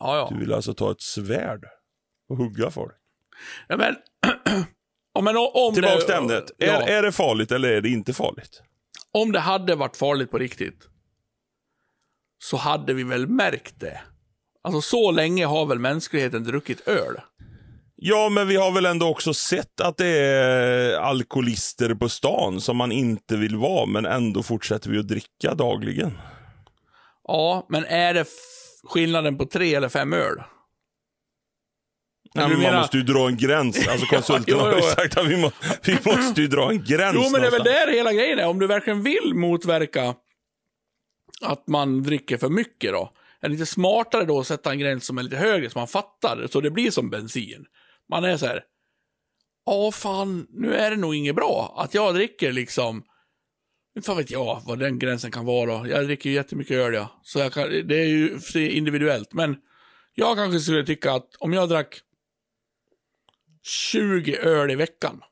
Ja, 0.00 0.16
ja. 0.16 0.28
du 0.32 0.38
vill 0.40 0.52
alltså 0.52 0.74
ta 0.74 0.90
ett 0.90 1.00
svärd 1.02 1.64
och 2.30 2.36
hugga 2.36 2.70
folk. 2.70 2.92
ja 3.68 3.76
men, 3.76 3.96
ja, 5.14 5.20
men 5.20 5.36
om 5.36 5.74
Tillbaks 5.74 5.94
det, 5.94 6.00
till 6.06 6.14
ämnet. 6.14 6.50
Ja, 6.58 6.66
Är, 6.66 6.88
är 6.98 7.02
det 7.02 7.12
farligt 7.12 7.52
eller 7.52 7.68
är 7.70 7.80
det 7.80 7.88
inte 7.88 8.12
farligt? 8.14 8.62
Om 9.12 9.32
det 9.32 9.40
hade 9.40 9.74
varit 9.74 9.96
farligt 9.96 10.30
på 10.30 10.38
riktigt, 10.38 10.88
så 12.38 12.56
hade 12.56 12.94
vi 12.94 13.02
väl 13.02 13.26
märkt 13.26 13.80
det. 13.80 14.00
Alltså 14.62 14.80
så 14.80 15.10
länge 15.10 15.46
har 15.46 15.66
väl 15.66 15.78
mänskligheten 15.78 16.44
druckit 16.44 16.88
öl? 16.88 17.20
Ja, 17.96 18.28
men 18.28 18.48
vi 18.48 18.56
har 18.56 18.72
väl 18.72 18.86
ändå 18.86 19.08
också 19.08 19.34
sett 19.34 19.80
att 19.80 19.96
det 19.96 20.06
är 20.06 20.96
alkoholister 20.98 21.94
på 21.94 22.08
stan 22.08 22.60
som 22.60 22.76
man 22.76 22.92
inte 22.92 23.36
vill 23.36 23.56
vara, 23.56 23.86
men 23.86 24.06
ändå 24.06 24.42
fortsätter 24.42 24.90
vi 24.90 24.98
att 24.98 25.08
dricka 25.08 25.54
dagligen. 25.54 26.18
Ja, 27.24 27.66
men 27.68 27.84
är 27.84 28.14
det 28.14 28.24
skillnaden 28.84 29.38
på 29.38 29.46
tre 29.46 29.74
eller 29.74 29.88
fem 29.88 30.12
öl? 30.12 30.36
Nej, 32.34 32.48
men 32.48 32.52
man 32.52 32.60
menar- 32.62 32.78
måste 32.78 32.96
ju 32.96 33.02
dra 33.02 33.28
en 33.28 33.36
gräns. 33.36 33.88
Alltså 33.88 34.06
konsulterna 34.06 34.58
jo, 34.58 34.64
har 34.64 34.72
ju 34.72 34.78
jo. 34.82 34.88
sagt 34.88 35.16
att 35.16 35.26
vi, 35.26 35.36
må, 35.36 35.50
vi 35.84 35.98
måste 36.04 36.40
ju 36.40 36.46
dra 36.46 36.70
en 36.70 36.84
gräns 36.88 37.14
Jo, 37.14 37.30
men 37.32 37.40
det 37.40 37.46
är 37.46 37.50
väl 37.50 37.64
där 37.64 37.92
hela 37.92 38.12
grejen 38.12 38.38
är. 38.38 38.46
Om 38.46 38.58
du 38.58 38.66
verkligen 38.66 39.02
vill 39.02 39.34
motverka 39.34 40.14
att 41.40 41.66
man 41.66 42.02
dricker 42.02 42.36
för 42.36 42.48
mycket 42.48 42.92
då. 42.92 43.12
Är 43.40 43.48
det 43.48 43.52
inte 43.52 43.66
smartare 43.66 44.24
då 44.24 44.40
att 44.40 44.46
sätta 44.46 44.70
en 44.70 44.78
gräns 44.78 45.06
som 45.06 45.18
är 45.18 45.22
lite 45.22 45.36
högre 45.36 45.70
så 45.70 45.78
man 45.78 45.88
fattar, 45.88 46.46
så 46.50 46.60
det 46.60 46.70
blir 46.70 46.90
som 46.90 47.10
bensin? 47.10 47.66
Man 48.08 48.24
är 48.24 48.36
så 48.36 48.46
här. 48.46 48.64
Ja, 49.66 49.92
fan, 49.92 50.46
nu 50.50 50.74
är 50.74 50.90
det 50.90 50.96
nog 50.96 51.14
inget 51.14 51.34
bra 51.34 51.74
att 51.78 51.94
jag 51.94 52.14
dricker 52.14 52.52
liksom. 52.52 53.04
Inte 53.96 54.06
fan 54.06 54.16
vet 54.16 54.30
jag 54.30 54.62
vad 54.66 54.78
den 54.78 54.98
gränsen 54.98 55.30
kan 55.30 55.44
vara. 55.44 55.88
Jag 55.88 56.04
dricker 56.04 56.30
ju 56.30 56.36
jättemycket 56.36 56.76
öl, 56.76 56.94
ja. 56.94 57.20
Så 57.22 57.38
jag 57.38 57.52
kan, 57.52 57.70
det 57.70 57.96
är 57.96 58.06
ju 58.06 58.38
individuellt. 58.70 59.32
Men 59.32 59.56
jag 60.14 60.36
kanske 60.36 60.60
skulle 60.60 60.84
tycka 60.84 61.12
att 61.12 61.34
om 61.38 61.52
jag 61.52 61.68
drack 61.68 62.00
20 63.62 64.36
öl 64.36 64.70
i 64.70 64.74
veckan. 64.74 65.22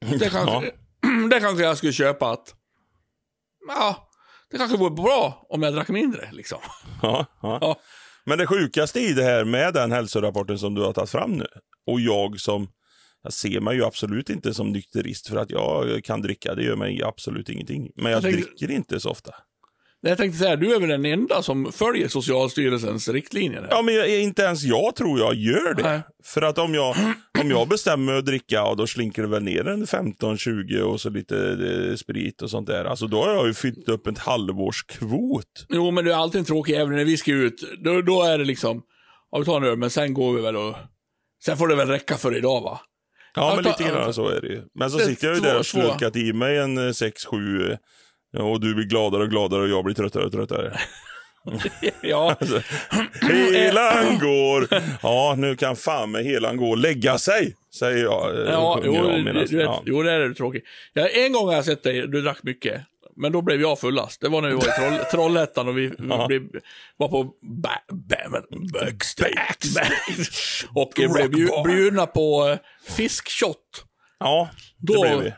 Det 0.00 0.28
kanske, 0.30 0.72
det 1.30 1.40
kanske 1.40 1.64
jag 1.64 1.76
skulle 1.76 1.92
köpa 1.92 2.30
att, 2.30 2.54
ja, 3.68 4.07
det 4.50 4.58
kanske 4.58 4.76
vore 4.76 4.90
bra 4.90 5.46
om 5.48 5.62
jag 5.62 5.74
drack 5.74 5.88
mindre 5.88 6.28
liksom. 6.32 6.58
Ja, 7.02 7.26
ja. 7.42 7.58
Ja. 7.60 7.76
Men 8.24 8.38
det 8.38 8.46
sjukaste 8.46 9.00
i 9.00 9.12
det 9.12 9.22
här 9.22 9.44
med 9.44 9.74
den 9.74 9.92
hälsorapporten 9.92 10.58
som 10.58 10.74
du 10.74 10.82
har 10.82 10.92
tagit 10.92 11.10
fram 11.10 11.32
nu, 11.32 11.46
och 11.86 12.00
jag 12.00 12.40
som, 12.40 12.68
jag 13.22 13.32
ser 13.32 13.60
mig 13.60 13.76
ju 13.76 13.84
absolut 13.84 14.30
inte 14.30 14.54
som 14.54 14.72
nykterist 14.72 15.28
för 15.28 15.36
att 15.36 15.50
jag 15.50 16.04
kan 16.04 16.22
dricka, 16.22 16.54
det 16.54 16.62
gör 16.64 16.76
mig 16.76 17.02
absolut 17.02 17.48
ingenting. 17.48 17.90
Men 17.96 18.04
jag, 18.12 18.16
Jag 18.16 18.22
tänkte- 18.22 18.42
dricker 18.50 18.70
inte 18.70 19.00
så 19.00 19.10
ofta. 19.10 19.34
Jag 20.00 20.18
tänkte 20.18 20.38
säga, 20.38 20.56
du 20.56 20.74
är 20.74 20.80
väl 20.80 20.88
den 20.88 21.04
enda 21.04 21.42
som 21.42 21.72
följer 21.72 22.08
Socialstyrelsens 22.08 23.08
riktlinjer? 23.08 23.66
Ja, 23.70 23.82
men 23.82 23.94
jag, 23.94 24.08
inte 24.20 24.42
ens 24.42 24.62
jag 24.62 24.96
tror 24.96 25.18
jag 25.18 25.34
gör 25.34 25.74
det. 25.74 25.82
Nej. 25.82 26.00
För 26.24 26.42
att 26.42 26.58
om 26.58 26.74
jag, 26.74 26.96
om 27.40 27.50
jag 27.50 27.68
bestämmer 27.68 28.12
mig 28.12 28.18
att 28.18 28.26
dricka, 28.26 28.64
och 28.64 28.76
då 28.76 28.86
slinker 28.86 29.22
det 29.22 29.28
väl 29.28 29.42
ner 29.42 29.68
en 29.68 29.84
15-20 29.84 30.80
och 30.80 31.00
så 31.00 31.10
lite 31.10 31.36
eh, 31.90 31.96
sprit 31.96 32.42
och 32.42 32.50
sånt 32.50 32.66
där. 32.66 32.84
Alltså 32.84 33.06
då 33.06 33.24
har 33.24 33.34
jag 33.34 33.46
ju 33.46 33.54
fyllt 33.54 33.88
upp 33.88 34.06
ett 34.06 34.18
halvårskvot. 34.18 35.66
Jo, 35.68 35.90
men 35.90 36.04
du 36.04 36.12
är 36.12 36.16
alltid 36.16 36.38
en 36.38 36.44
tråkig 36.44 36.72
jävel 36.72 36.96
när 36.96 37.04
vi 37.04 37.16
ska 37.16 37.32
ut. 37.32 37.54
Då, 37.84 38.02
då 38.02 38.22
är 38.22 38.38
det 38.38 38.44
liksom, 38.44 38.82
ja 39.30 39.38
vi 39.38 39.44
tar 39.44 39.56
en 39.56 39.64
öl, 39.64 39.76
men 39.78 39.90
sen 39.90 40.14
går 40.14 40.32
vi 40.32 40.42
väl 40.42 40.56
och... 40.56 40.76
Sen 41.44 41.56
får 41.56 41.68
det 41.68 41.74
väl 41.76 41.88
räcka 41.88 42.16
för 42.16 42.36
idag 42.36 42.60
va? 42.60 42.80
Ja, 43.34 43.48
Ja, 43.50 43.54
men 43.54 43.64
ta- 43.64 43.70
lite 43.70 43.92
grann 43.92 44.14
så 44.14 44.28
är 44.28 44.40
det 44.40 44.46
ju. 44.48 44.62
Men 44.74 44.90
så 44.90 44.98
Det 44.98 45.04
sitter 45.04 45.26
jag 45.26 45.34
ju 45.36 45.40
där 45.42 45.58
och 45.58 45.64
två. 45.66 45.80
slurkat 45.80 46.16
i 46.16 46.32
mig 46.32 46.58
en 46.58 46.78
6-7 46.78 47.76
och 48.38 48.60
du 48.60 48.74
blir 48.74 48.84
gladare 48.86 49.22
och 49.22 49.30
gladare 49.30 49.62
och 49.62 49.68
jag 49.68 49.84
blir 49.84 49.94
tröttare 49.94 50.24
och 50.24 50.32
tröttare. 50.32 50.72
ja, 52.02 52.36
Helan 53.52 54.18
går! 54.18 54.68
Ja, 55.02 55.34
nu 55.38 55.56
kan 55.56 55.76
fan 55.76 56.10
med 56.10 56.24
helan 56.24 56.56
gå 56.56 56.70
och 56.70 56.78
lägga 56.78 57.18
sig, 57.18 57.54
säger 57.78 58.04
jag. 58.04 58.36
eh, 58.46 58.52
ja 58.52 58.80
jo, 58.84 58.94
jag 58.94 59.24
medan- 59.24 59.46
du 59.46 59.60
ja. 59.60 59.82
jo, 59.86 60.02
det 60.02 60.12
är 60.12 60.18
du 60.20 60.34
tråkig. 60.34 60.62
Ja, 60.92 61.08
en 61.08 61.32
gång 61.32 61.46
har 61.46 61.54
jag 61.54 61.64
sett 61.64 61.82
dig, 61.82 62.06
du 62.08 62.22
drack 62.22 62.38
mycket. 62.42 62.82
men 63.16 63.32
då 63.32 63.42
blev 63.42 63.60
jag 63.60 63.78
fullast. 63.80 64.20
Det 64.20 64.28
var 64.28 64.42
när 64.42 64.48
vi 64.48 64.54
var 64.54 64.62
i 64.62 64.70
Troll, 64.70 64.98
Trollhättan 65.12 65.68
och 65.68 65.78
vi, 65.78 65.86
vi 65.98 66.26
blev, 66.28 66.42
var 66.96 67.08
på 67.08 67.24
ba, 67.62 67.70
ba, 67.92 68.16
backstage. 68.72 69.34
backstage. 69.74 70.66
Och 70.74 70.92
blev 70.96 71.30
bju- 71.30 71.66
bjudna 71.66 72.06
på 72.06 72.48
eh, 72.48 72.58
fiskshot. 72.96 73.84
Ja, 74.20 74.48
det 74.78 74.92
Då- 74.94 75.00
blev 75.02 75.20
vi. 75.20 75.32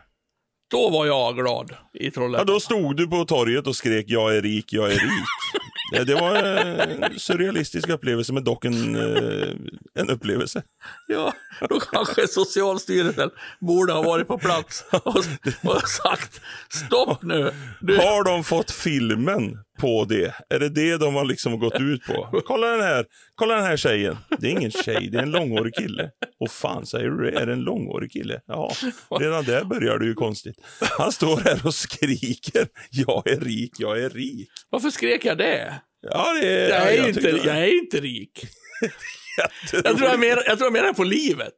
Då 0.71 0.91
var 0.91 1.07
jag 1.07 1.37
glad 1.37 1.71
i 1.95 2.05
Ja, 2.05 2.11
Trollhättan. 2.15 2.47
då 2.47 2.61
stod 2.61 2.97
du 2.97 3.07
på 3.09 3.25
torget 3.25 3.67
och 3.67 3.77
skrek 3.77 4.05
jag 4.09 4.37
är 4.37 4.43
rik, 4.43 4.73
jag 4.73 4.87
är 4.87 4.95
rik. 4.95 5.01
Ja, 5.93 6.05
det 6.05 6.15
var 6.15 6.35
en 6.37 7.19
surrealistisk 7.19 7.89
upplevelse, 7.89 8.33
men 8.33 8.45
dock 8.45 8.65
en, 8.65 8.97
eh, 8.97 9.49
en 9.95 10.11
upplevelse. 10.11 10.63
Ja, 11.09 11.33
då 11.69 11.81
kanske 11.81 12.29
Socialstyrelsen 12.29 13.31
borde 13.61 13.93
ha 13.93 14.03
varit 14.03 14.29
på 14.29 14.39
plats 14.39 14.85
och, 14.91 15.17
och 15.63 15.89
sagt 15.89 16.41
stopp 16.69 17.23
nu. 17.23 17.53
Du, 17.81 17.97
Har 17.97 18.25
de 18.25 18.45
fått 18.45 18.71
filmen 18.71 19.59
på 19.81 20.05
det? 20.05 20.35
Är 20.49 20.59
det 20.59 20.69
det 20.69 20.97
de 20.97 21.15
har 21.15 21.25
liksom 21.25 21.59
gått 21.59 21.81
ut 21.81 22.05
på? 22.07 22.43
Kolla 22.47 22.67
den 22.67 22.81
här, 22.81 23.07
kolla 23.35 23.55
den 23.55 23.65
här 23.65 23.77
tjejen. 23.77 24.17
Det 24.39 24.47
är 24.47 24.51
ingen 24.51 24.71
tjej, 24.71 25.09
det 25.13 25.19
är 25.19 25.23
en 25.23 25.31
långhårig 25.31 25.75
kille. 25.75 26.11
Och 26.41 26.51
fan 26.51 26.87
säger 26.87 27.09
du 27.11 27.31
det? 27.31 27.41
Är 27.41 27.47
det 27.47 27.53
en 27.53 27.61
långhårig 27.61 28.13
kille? 28.13 28.41
Ja, 28.47 28.73
redan 29.21 29.45
där 29.45 29.65
börjar 29.65 29.99
det 29.99 30.07
ju 30.07 30.15
konstigt. 30.15 30.57
Han 30.99 31.13
står 31.13 31.37
här 31.37 31.67
och 31.67 31.75
skriker. 31.75 32.69
Jag 32.91 33.29
är 33.29 33.41
rik, 33.41 33.73
jag 33.79 34.01
är 34.03 34.11
rik. 34.11 34.49
varför 34.71 34.91
skrek 34.91 35.25
jag 35.25 35.39
det? 35.39 35.75
Ja, 36.03 36.33
det 36.41 36.49
är... 36.49 36.69
Jag 36.69 36.93
är, 36.93 36.99
ja, 36.99 37.09
inte, 37.09 37.29
jag 37.29 37.59
är 37.59 37.83
inte 37.83 38.01
rik. 38.01 38.41
Jag 39.73 39.97
tror 39.97 40.09
jag 40.11 40.21
menar, 40.21 40.43
jag 40.47 40.59
tror 40.59 40.67
jag 40.67 40.73
menar 40.73 40.93
på 40.93 41.05
livet. 41.05 41.55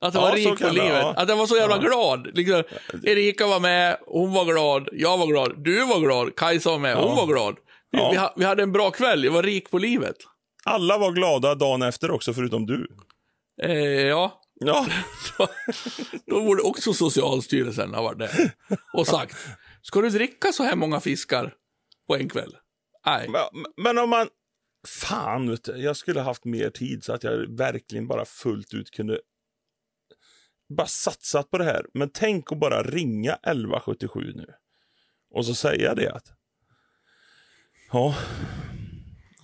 Att 0.00 0.14
jag 0.14 0.22
Ja, 0.22 0.28
var 0.28 0.36
rik 0.36 0.60
på 0.60 0.68
livet. 0.68 0.88
ja. 0.88 1.14
Att 1.16 1.28
jag 1.28 1.36
var 1.36 1.46
så 1.46 1.56
jävla 1.56 1.78
glad. 1.78 2.36
Liksom, 2.36 2.62
Erika 3.04 3.46
var 3.46 3.60
med, 3.60 3.96
hon 4.06 4.32
var 4.32 4.44
glad, 4.44 4.88
jag 4.92 5.18
var 5.18 5.26
glad, 5.26 5.64
du 5.64 5.84
var 5.86 6.00
glad, 6.00 6.36
Kajsa 6.36 6.70
var 6.70 6.78
med, 6.78 6.96
hon 6.96 7.16
var 7.16 7.26
glad. 7.26 7.56
Vi, 7.90 7.98
Ja. 7.98 8.32
vi, 8.36 8.40
vi 8.40 8.46
hade 8.46 8.62
en 8.62 8.72
bra 8.72 8.90
kväll, 8.90 9.24
jag 9.24 9.32
var 9.32 9.42
rik 9.42 9.70
på 9.70 9.78
livet. 9.78 10.16
Alla 10.64 10.98
var 10.98 11.12
glada 11.12 11.54
dagen 11.54 11.82
efter 11.82 12.10
också, 12.10 12.34
förutom 12.34 12.66
du. 12.66 12.88
Eh, 13.62 13.72
ja, 14.06 14.36
Ja, 14.64 14.86
då 16.26 16.40
borde 16.44 16.62
också 16.62 16.92
Socialstyrelsen 16.92 17.94
ha 17.94 18.02
varit 18.02 18.18
där 18.18 18.50
och 18.92 19.06
sagt, 19.06 19.36
ska 19.82 20.00
du 20.00 20.08
dricka 20.10 20.52
så 20.52 20.62
här 20.62 20.76
många 20.76 21.00
fiskar 21.00 21.54
på 22.08 22.16
en 22.16 22.28
kväll? 22.28 22.56
Nej. 23.06 23.28
men, 23.28 23.42
men 23.84 23.98
om 23.98 24.10
man... 24.10 24.28
Fan, 24.88 25.58
jag 25.76 25.96
skulle 25.96 26.20
haft 26.20 26.44
mer 26.44 26.70
tid 26.70 27.04
så 27.04 27.12
att 27.12 27.24
jag 27.24 27.56
verkligen 27.56 28.06
bara 28.08 28.24
fullt 28.24 28.74
ut 28.74 28.90
kunde 28.90 29.20
bara 30.70 30.86
satsat 30.86 31.50
på 31.50 31.58
det 31.58 31.64
här. 31.64 31.86
Men 31.94 32.10
tänk 32.12 32.52
att 32.52 32.58
bara 32.58 32.82
ringa 32.82 33.32
1177 33.32 34.32
nu. 34.34 34.46
Och 35.30 35.46
så 35.46 35.54
säga 35.54 35.94
det 35.94 36.12
att 36.12 36.32
ja, 37.92 38.14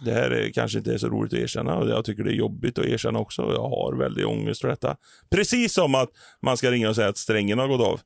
det 0.05 0.13
här 0.13 0.31
är, 0.31 0.51
kanske 0.51 0.79
inte 0.79 0.95
är 0.95 0.99
så 0.99 1.09
roligt 1.09 1.33
att 1.33 1.39
erkänna 1.39 1.77
och 1.77 1.89
jag 1.89 2.05
tycker 2.05 2.25
det 2.25 2.31
är 2.31 2.35
jobbigt 2.35 2.79
att 2.79 2.85
erkänna 2.85 3.19
också. 3.19 3.43
Jag 3.43 3.69
har 3.69 3.97
väldigt 3.99 4.27
ångest 4.27 4.61
för 4.61 4.69
detta. 4.69 4.97
Precis 5.31 5.73
som 5.73 5.95
att 5.95 6.09
man 6.43 6.57
ska 6.57 6.71
ringa 6.71 6.89
och 6.89 6.97
säga 6.97 7.09
att 7.09 7.19
strängen 7.19 7.59
har 7.59 7.69
gått 7.69 7.81
av 7.81 8.01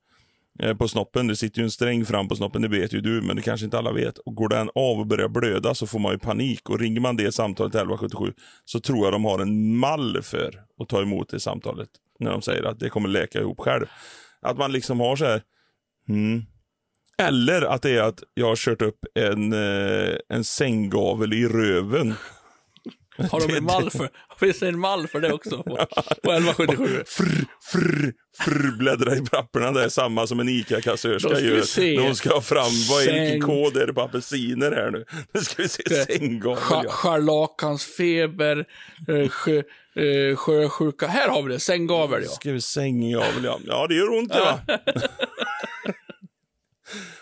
eh, 0.62 0.76
på 0.76 0.88
snoppen. 0.88 1.26
Det 1.26 1.37
sitter 1.37 1.59
ju 1.59 1.64
en 1.64 1.70
sträng 1.70 2.04
fram 2.04 2.28
på 2.28 2.37
snoppen, 2.37 2.62
det 2.62 2.68
vet 2.68 2.92
ju 2.92 3.00
du, 3.00 3.22
men 3.22 3.37
det 3.37 3.42
kanske 3.42 3.64
inte 3.64 3.78
alla 3.78 3.92
vet. 3.92 4.18
Och 4.18 4.35
går 4.35 4.48
den 4.48 4.70
av 4.74 4.98
och 4.98 5.06
börjar 5.06 5.28
blöda 5.28 5.74
så 5.74 5.87
får 5.87 5.98
man 5.98 6.12
ju 6.12 6.18
panik. 6.18 6.70
Och 6.70 6.78
ringer 6.78 7.00
man 7.00 7.16
det 7.16 7.33
samtalet 7.33 7.74
1177 7.74 8.33
så 8.64 8.80
tror 8.80 9.04
jag 9.04 9.12
de 9.12 9.24
har 9.24 9.38
en 9.38 9.76
mall 9.76 10.22
för 10.22 10.64
att 10.78 10.88
ta 10.88 11.02
emot 11.02 11.28
det 11.28 11.40
samtalet. 11.40 11.88
När 12.20 12.30
de 12.30 12.42
säger 12.42 12.64
att 12.64 12.80
det 12.80 12.88
kommer 12.88 13.09
läka 13.09 13.40
ihop 13.40 13.61
själv. 13.61 13.87
Att 14.40 14.59
man 14.59 14.72
liksom 14.72 15.00
har 15.00 15.16
så 15.16 15.24
här, 15.24 15.42
hmm. 16.09 16.42
Eller 17.18 17.62
att 17.62 17.83
det 17.83 17.90
är 17.90 18.02
att 18.02 18.22
jag 18.35 18.46
har 18.46 18.56
kört 18.56 18.83
upp 18.83 18.98
en, 19.14 19.52
eh, 19.52 20.16
en 20.28 20.44
sänggavel 20.44 21.33
i 21.33 21.48
röven. 21.48 22.14
Har 23.30 23.48
de 23.48 23.56
en 23.56 23.64
mall 23.64 23.90
för, 23.90 24.09
finns 24.40 24.59
det 24.59 24.68
en 24.68 24.78
mall 24.78 25.06
för 25.06 25.20
det 25.20 25.33
också? 25.33 25.56
På, 25.62 25.76
på 26.22 26.33
1177? 26.33 27.02
Frr, 27.06 27.44
frr, 27.72 28.12
frr, 28.38 28.78
bläddra 28.78 29.16
i 29.16 29.20
papperna. 29.20 29.72
Det 29.72 29.85
är 29.85 29.88
samma 29.88 30.26
som 30.26 30.40
en 30.40 30.48
ICA-kassörska 30.48 31.40
gör. 31.40 31.96
När 31.96 32.02
hon 32.02 32.16
ska 32.16 32.35
ha 32.35 32.40
fram, 32.40 32.70
vad 32.90 33.02
är 33.02 33.12
det, 33.12 33.20
vilken 33.20 33.40
kod 33.40 33.76
är 33.76 33.87
det 33.87 33.92
på 33.92 34.00
apelsiner 34.00 34.72
här 34.72 34.90
nu? 34.90 35.04
Nu 35.33 35.40
ska 35.40 35.62
vi 35.62 35.68
se 35.68 36.04
sänggavel. 36.04 36.88
Scharlakansfeber, 36.88 38.64
eh, 39.09 39.28
sjö, 39.28 39.62
eh, 39.96 40.37
sjösjuka. 40.37 41.06
Här 41.06 41.28
har 41.28 41.42
vi 41.42 41.52
det, 41.52 41.61
sänggavel 41.61 42.22
ja. 42.22 42.30
Ska 42.30 42.52
vi 42.52 42.61
sänggavel, 42.61 43.44
ja. 43.44 43.61
Ja, 43.66 43.87
det 43.87 43.94
gör 43.94 44.18
ont 44.18 44.33
det 44.33 44.40
va? 44.40 44.61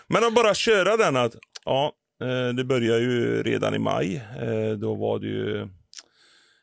Men 0.07 0.23
att 0.23 0.33
bara 0.35 0.53
köra 0.53 0.97
den 0.97 1.15
att, 1.15 1.35
ja, 1.65 1.93
eh, 2.21 2.53
det 2.53 2.63
börjar 2.63 2.99
ju 2.99 3.43
redan 3.43 3.75
i 3.75 3.79
maj. 3.79 4.23
Då 4.77 4.95
var 4.95 5.19
det 5.19 5.27
ju, 5.27 5.67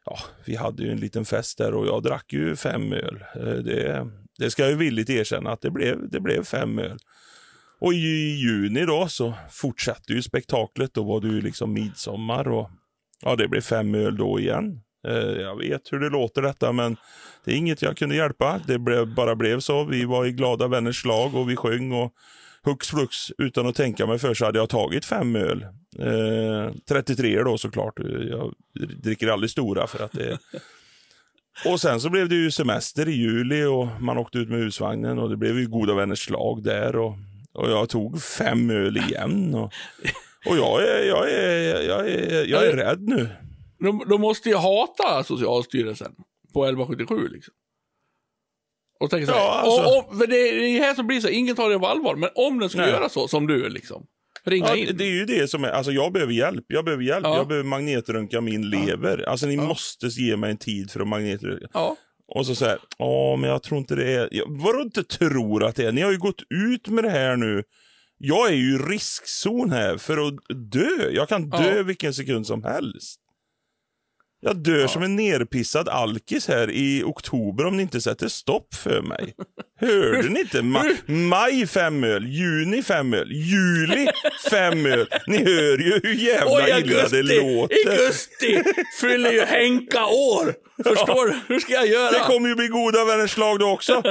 ja, 0.07 0.19
vi 0.45 0.57
hade 0.57 0.83
ju 0.83 0.91
en 0.91 1.01
liten 1.01 1.25
fest 1.25 1.59
där 1.59 1.75
och 1.75 1.87
jag 1.87 2.03
drack 2.03 2.33
ju 2.33 2.57
fem 2.57 2.93
öl. 2.93 3.25
Eh, 3.35 3.43
det, 3.43 4.11
det 4.39 4.51
ska 4.51 4.63
jag 4.63 4.71
ju 4.71 4.77
villigt 4.77 5.11
erkänna 5.11 5.53
att 5.53 5.61
det 5.61 5.71
blev, 5.71 6.11
det 6.11 6.21
blev 6.21 6.45
fem 6.45 6.79
öl. 6.79 6.99
Och 7.81 7.93
i 7.93 8.37
juni 8.37 8.87
då 8.87 9.09
så 9.09 9.35
fortsatte 9.51 10.13
ju 10.13 10.23
spektaklet. 10.23 10.95
Då 10.95 11.05
var 11.05 11.21
det 11.21 11.27
ju 11.27 11.41
liksom 11.41 11.73
midsommar 11.73 12.49
och 12.49 12.71
ja, 13.23 13.37
det 13.37 13.49
blev 13.49 13.61
fem 13.61 13.95
öl 13.95 14.17
då 14.17 14.41
igen. 14.41 14.81
Eh, 15.09 15.15
jag 15.17 15.57
vet 15.57 15.93
hur 15.93 16.01
det 16.01 16.09
låter 16.09 16.43
detta, 16.43 16.73
men 16.73 16.97
det 17.45 17.53
är 17.53 17.57
inget 17.57 17.83
jag 17.83 17.97
kunde 17.97 18.17
hjälpa. 18.17 18.61
Det 18.67 18.79
blev, 18.79 19.15
bara 19.15 19.37
blev 19.37 19.61
så. 19.61 19.85
Vi 19.85 20.05
var 20.05 20.27
i 20.27 20.33
glada 20.33 20.69
vänners 20.69 21.05
lag 21.05 21.35
och 21.35 21.51
vi 21.51 21.57
sjöng 21.57 21.93
och 21.93 22.13
hux 22.67 22.89
flux 22.89 23.33
utan 23.39 23.67
att 23.67 23.75
tänka 23.75 24.07
mig 24.07 24.19
för 24.19 24.35
så 24.35 24.45
hade 24.45 24.59
jag 24.59 24.69
tagit 24.69 25.05
fem 25.05 25.37
öl. 25.37 25.63
Eh, 25.99 26.75
33 26.89 27.43
då 27.43 27.59
såklart. 27.59 27.99
Jag 28.31 28.55
dricker 29.03 29.29
aldrig 29.29 29.51
stora 29.51 29.87
för 29.87 30.05
att 30.05 30.13
det 30.13 30.39
Och 31.65 31.81
sen 31.81 32.01
så 32.01 32.11
blev 32.11 32.29
det 32.29 32.35
ju 32.35 32.51
semester 32.51 33.09
i 33.09 33.13
juli 33.13 33.65
och 33.65 33.89
man 34.01 34.19
åkte 34.19 34.39
ut 34.39 34.49
med 34.49 34.59
husvagnen 34.59 35.19
och 35.19 35.31
det 35.31 35.37
blev 35.37 35.59
ju 35.59 35.69
goda 35.69 35.95
vänners 35.95 36.31
lag 36.31 36.63
där 36.63 36.97
och, 36.97 37.15
och 37.53 37.71
jag 37.71 37.89
tog 37.89 38.23
fem 38.23 38.71
öl 38.71 38.97
igen. 38.97 39.55
Och, 39.55 39.73
och 40.47 40.57
jag 40.57 40.83
är, 40.83 41.05
jag 41.05 41.31
är, 41.31 41.83
jag 41.89 42.09
är, 42.09 42.45
jag 42.47 42.67
är 42.67 42.77
rädd 42.77 43.03
nu. 43.03 43.29
De, 43.79 44.03
de 44.09 44.21
måste 44.21 44.49
ju 44.49 44.57
hata 44.57 45.25
Socialstyrelsen 45.25 46.13
på 46.53 46.65
1177 46.65 47.29
liksom. 47.29 47.55
Och 49.01 49.11
tänka 49.11 49.27
så 49.27 49.33
här, 49.33 49.39
Ja, 49.39 49.51
alltså. 49.51 49.83
och, 49.83 50.21
och, 50.23 50.29
det 50.29 50.37
är 50.37 50.81
här 50.81 50.95
som 50.95 51.07
blir 51.07 51.21
så, 51.21 51.29
ingen 51.29 51.57
tar 51.57 51.71
det 51.71 51.79
på 51.79 51.87
allvar, 51.87 52.17
men 52.17 52.31
om 52.35 52.59
den 52.59 52.69
skulle 52.69 52.85
Nej. 52.85 52.93
göra 52.93 53.09
så, 53.09 53.29
som 53.29 53.47
du 53.47 53.69
liksom, 53.69 54.07
ringa 54.45 54.67
Ja, 54.69 54.77
in. 54.77 54.97
det 54.97 55.05
är 55.05 55.13
ju 55.13 55.25
det 55.25 55.49
som 55.51 55.65
är, 55.65 55.69
alltså 55.69 55.93
jag 55.93 56.13
behöver 56.13 56.33
hjälp. 56.33 56.65
Jag 56.69 56.85
behöver 56.85 57.05
hjälp. 57.05 57.25
Ja. 57.25 57.37
Jag 57.37 57.49
behöver 57.49 57.69
magnetröntga 57.69 58.41
min 58.41 58.71
lever. 58.71 59.29
Alltså 59.29 59.47
ni 59.47 59.57
måste 59.57 60.07
ge 60.07 60.37
mig 60.37 60.51
en 60.51 60.57
tid 60.57 60.91
för 60.91 61.01
att 61.01 61.09
magnetröntga. 61.09 61.69
Ja. 61.73 61.97
Och 62.29 62.47
så 62.47 62.55
säger 62.55 62.79
ja 62.99 63.37
men 63.37 63.51
jag 63.51 63.63
tror 63.63 63.79
inte 63.79 63.95
det 63.95 64.13
är, 64.13 64.29
vadå 64.47 64.83
inte 64.83 65.05
tror 65.05 65.65
att 65.65 65.77
det 65.77 65.85
är? 65.87 65.93
Ni 65.93 66.01
har 66.03 66.13
ju 66.13 66.19
gått 66.19 66.43
ut 66.51 66.89
med 66.89 67.05
det 67.05 67.11
här 67.11 67.37
nu. 67.37 67.63
Jag 68.19 68.49
är 68.49 68.55
ju 68.55 68.75
i 68.75 68.79
riskzon 68.79 69.71
här 69.71 69.97
för 69.97 70.27
att 70.29 70.35
dö. 70.73 71.11
Jag 71.11 71.29
kan 71.29 71.51
dö 71.51 71.83
vilken 71.83 72.15
sekund 72.15 72.47
som 72.47 72.65
helst. 72.65 73.21
Jag 74.47 74.57
dör 74.57 74.87
som 74.87 75.03
en 75.03 75.17
nerpissad 75.17 75.89
alkis 75.89 76.49
här 76.49 76.71
i 76.71 77.03
oktober 77.05 77.67
om 77.67 77.77
ni 77.77 77.83
inte 77.83 78.01
sätter 78.01 78.29
stopp 78.29 78.75
för 78.75 79.03
mig. 79.03 79.35
Hörde 79.81 80.29
ni 80.29 80.41
inte? 80.41 80.61
Ma- 80.61 80.97
maj 81.11 81.67
fem 81.67 82.05
öl, 82.05 82.27
juni 82.27 82.83
fem 82.83 83.15
öl, 83.15 83.33
juli 83.33 84.07
fem 84.51 84.87
öl. 84.87 85.07
Ni 85.27 85.39
hör 85.45 85.79
ju 85.79 86.01
hur 86.03 86.13
jävla 86.15 86.51
Och 86.53 86.61
i 86.61 86.63
illa 86.63 86.69
det 86.69 86.75
augusti, 86.75 87.23
låter. 87.23 87.91
augusti 87.91 88.63
fyller 89.01 89.33
ju 89.33 89.41
Henka 89.41 90.07
år. 90.07 90.55
Förstår 90.85 91.27
du? 91.27 91.35
Hur 91.49 91.61
ska 91.61 91.73
jag 91.73 91.87
göra? 91.87 92.11
Det 92.11 92.19
kommer 92.27 92.49
ju 92.49 92.55
bli 92.55 92.69
goda 92.69 93.05
vänners 93.05 93.37
lag 93.37 93.59
då 93.59 93.67
också. 93.71 94.03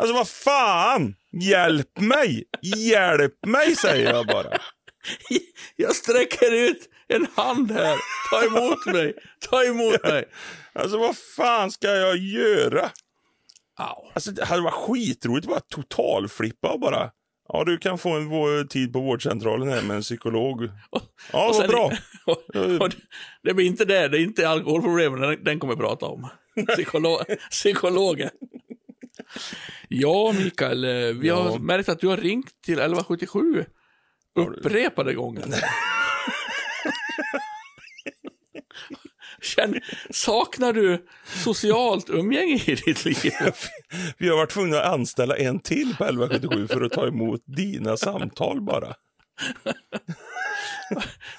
Alltså 0.00 0.14
vad 0.14 0.28
fan! 0.28 1.14
Hjälp 1.42 2.00
mig! 2.00 2.44
Hjälp 2.62 3.46
mig 3.46 3.76
säger 3.76 4.12
jag 4.12 4.26
bara. 4.26 4.58
Jag 5.76 5.96
sträcker 5.96 6.52
ut 6.52 6.88
en 7.08 7.26
hand 7.34 7.72
här. 7.72 7.96
Ta 8.30 8.44
emot 8.44 8.86
mig. 8.86 9.14
Ta 9.50 9.64
emot 9.64 10.02
mig. 10.02 10.24
Alltså 10.72 10.98
vad 10.98 11.16
fan 11.36 11.70
ska 11.70 11.88
jag 11.88 12.16
göra? 12.16 12.90
Au. 13.78 14.10
Alltså 14.14 14.30
det 14.30 14.44
hade 14.44 14.62
varit 14.62 14.74
skitroligt 14.74 15.46
att 15.46 15.50
bara 15.50 15.60
totalflippa 15.60 16.68
och 16.72 16.80
bara 16.80 17.10
Ja, 17.52 17.64
du 17.64 17.78
kan 17.78 17.98
få 17.98 18.08
en 18.10 18.28
tid 18.68 18.92
på 18.92 19.00
vårdcentralen 19.00 19.68
här 19.68 19.82
med 19.82 19.96
en 19.96 20.02
psykolog. 20.02 20.68
Ja, 21.32 21.52
vad 21.58 21.68
bra. 21.68 21.92
Och 22.80 22.90
det- 23.42 23.54
blir 23.54 23.66
inte 23.66 23.84
det. 23.84 24.08
Det 24.08 24.18
är 24.18 24.22
inte 24.22 24.48
alkoholproblemen 24.48 25.20
den, 25.20 25.44
den 25.44 25.58
kommer 25.58 25.76
prata 25.76 26.06
om. 26.06 26.28
Psykolo 26.68 27.18
psykologen. 27.50 28.30
Ja, 29.88 30.32
Mikael. 30.38 30.84
eh, 30.84 30.90
Vi 31.20 31.28
har 31.28 31.50
Ja. 31.50 31.58
märkt 31.58 31.88
att 31.88 32.00
du 32.00 32.08
har 32.08 32.16
ringt 32.16 32.62
till 32.64 32.78
1177 32.78 33.64
upprepade 34.34 35.14
gånger. 35.14 35.44
Känn, 39.42 39.80
saknar 40.10 40.72
du 40.72 41.06
socialt 41.24 42.10
umgänge 42.10 42.54
i 42.66 42.74
ditt 42.74 43.04
liv? 43.04 43.16
Vi 44.18 44.28
har 44.28 44.36
varit 44.36 44.50
tvungna 44.50 44.80
att 44.80 44.92
anställa 44.94 45.36
en 45.36 45.60
till 45.60 45.96
på 45.96 46.04
1177 46.04 46.68
för 46.68 46.80
att 46.82 46.92
ta 46.92 47.06
emot 47.06 47.42
dina 47.46 47.96
samtal 47.96 48.60
bara. 48.60 48.94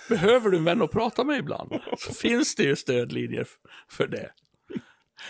Behöver 0.09 0.49
du 0.49 0.57
en 0.57 0.63
vän 0.63 0.81
att 0.81 0.91
prata 0.91 1.23
med 1.23 1.37
ibland? 1.39 1.71
Så 1.97 2.13
finns 2.13 2.55
det 2.55 2.63
ju 2.63 2.75
stödlinjer 2.75 3.47
för 3.91 4.07
det. 4.07 4.29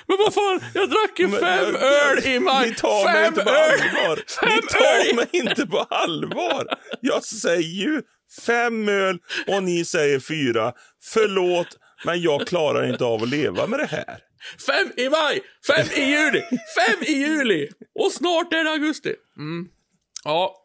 Men 0.07 0.17
vad 0.17 0.33
fan, 0.33 0.61
jag 0.73 0.89
drack 0.89 1.19
ju 1.19 1.27
Men- 1.27 1.39
fem 1.39 1.71
men- 1.73 1.81
öl 1.81 2.25
i 2.25 2.39
maj. 2.39 2.69
Ni 2.69 2.75
tar 2.75 3.05
mig 3.05 3.13
Fem 3.13 3.25
inte 3.33 3.43
på 3.43 3.49
öl! 3.49 3.79
allvar. 3.81 4.15
Ni 4.15 4.49
Fem 4.51 4.61
tar 4.69 5.09
öl! 5.09 5.15
mig 5.15 5.27
inte 5.31 5.67
på 5.67 5.77
allvar. 5.79 6.67
Jag 7.01 7.23
säger 7.23 7.83
ju 7.85 8.01
fem 8.45 8.89
öl 8.89 9.17
och 9.47 9.63
ni 9.63 9.85
säger 9.85 10.19
fyra. 10.19 10.73
Förlåt, 11.03 11.67
men 12.05 12.21
jag 12.21 12.47
klarar 12.47 12.89
inte 12.91 13.05
av 13.05 13.23
att 13.23 13.29
leva 13.29 13.67
med 13.67 13.79
det 13.79 13.85
här. 13.85 14.17
Fem 14.65 14.91
i 14.97 15.09
maj, 15.09 15.41
fem 15.67 15.85
i 15.95 16.01
juni, 16.09 16.41
fem 16.51 17.03
i 17.07 17.11
juli 17.11 17.69
och 17.99 18.11
snart 18.11 18.53
är 18.53 18.63
det 18.63 18.71
augusti. 18.71 19.13
Mm. 19.37 19.67
Ja. 20.23 20.55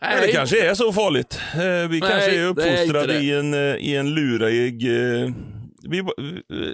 Men 0.00 0.20
det 0.20 0.32
kanske 0.32 0.70
är 0.70 0.74
så 0.74 0.92
farligt. 0.92 1.40
Eh, 1.54 1.88
Vi 1.90 2.00
kanske 2.00 2.30
är 2.36 2.40
är 2.42 2.46
uppfostrade 2.46 3.06
det. 3.12 3.18
i 3.20 3.32
en, 3.32 3.54
eh, 3.54 3.60
i 3.76 3.96
en 3.96 4.14
lurig... 4.14 4.86
eh, 5.22 5.30
Vi, 5.88 6.02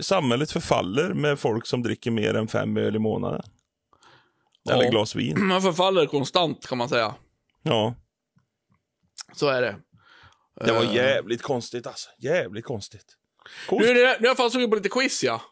samhället 0.03 0.51
förfaller 0.53 1.15
med 1.15 1.39
folk 1.39 1.67
som 1.67 1.83
dricker 1.83 2.11
mer 2.11 2.35
än 2.35 2.49
fem 2.49 2.77
öl 2.77 2.97
i 2.97 2.99
månaden. 2.99 3.43
Eller 4.71 4.85
Ja. 4.85 4.91
glas 4.91 5.15
vin. 5.15 5.47
Man 5.47 5.63
förfaller 5.63 6.07
konstant 6.07 6.67
kan 6.67 6.79
man 6.79 6.89
säga. 6.89 7.15
Ja. 7.63 7.95
Så 9.33 9.49
är 9.49 9.63
det. 9.63 9.77
Det 10.67 10.73
var 10.73 10.83
Eh. 10.85 10.95
jävligt 10.95 11.43
konstigt 11.43 11.87
alltså. 11.87 12.09
Jävligt 12.19 12.65
konstigt. 12.65 13.07
Coolt. 13.67 13.85
Nu 13.85 13.91
är, 13.91 13.95
det, 13.95 14.01
nu 14.21 14.27
är 14.27 14.31
jag 14.31 14.37
fan 14.37 14.51
sugen 14.51 14.71
på 14.71 14.77
lite 14.77 14.89
quiz 14.89 15.25
ja. 15.25 15.43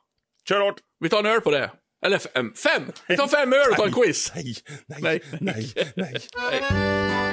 Kör 0.48 0.60
hårt. 0.60 0.76
Vi 1.00 1.08
tar 1.08 1.18
en 1.18 1.26
öl 1.26 1.40
på 1.40 1.50
det. 1.50 1.70
Eller 2.06 2.18
fem. 2.18 2.54
Fem! 2.54 2.82
Vi 3.08 3.16
tar 3.16 3.26
fem 3.26 3.52
öl 3.52 3.70
och 3.70 3.76
tar 3.76 3.86
en 3.86 3.92
quiz. 3.92 4.32
Nej, 4.34 4.54
nej, 4.86 5.22
Nej. 5.40 5.72
nej, 5.74 5.92
nej. 5.96 6.22
Nej. 6.70 7.25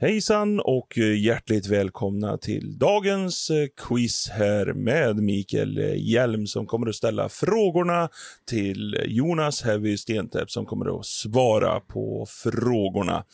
Hejsan 0.00 0.60
och 0.60 0.98
eh, 0.98 1.20
hjärtligt 1.20 1.66
välkomna 1.66 2.38
till 2.38 2.78
dagens 2.78 3.50
eh, 3.50 3.66
quiz 3.76 4.28
här 4.28 4.72
med 4.72 5.16
Mikael 5.16 5.78
eh, 5.78 5.94
Hjelm 5.94 6.46
som 6.46 6.66
kommer 6.66 6.88
att 6.88 6.94
ställa 6.94 7.28
frågorna 7.28 8.08
till 8.46 8.96
Jonas 9.06 9.62
Heavy 9.62 9.96
Stentäpp 9.96 10.50
som 10.50 10.66
kommer 10.66 10.98
att 11.00 11.06
svara 11.06 11.80
på 11.80 12.26
frågorna. 12.28 13.24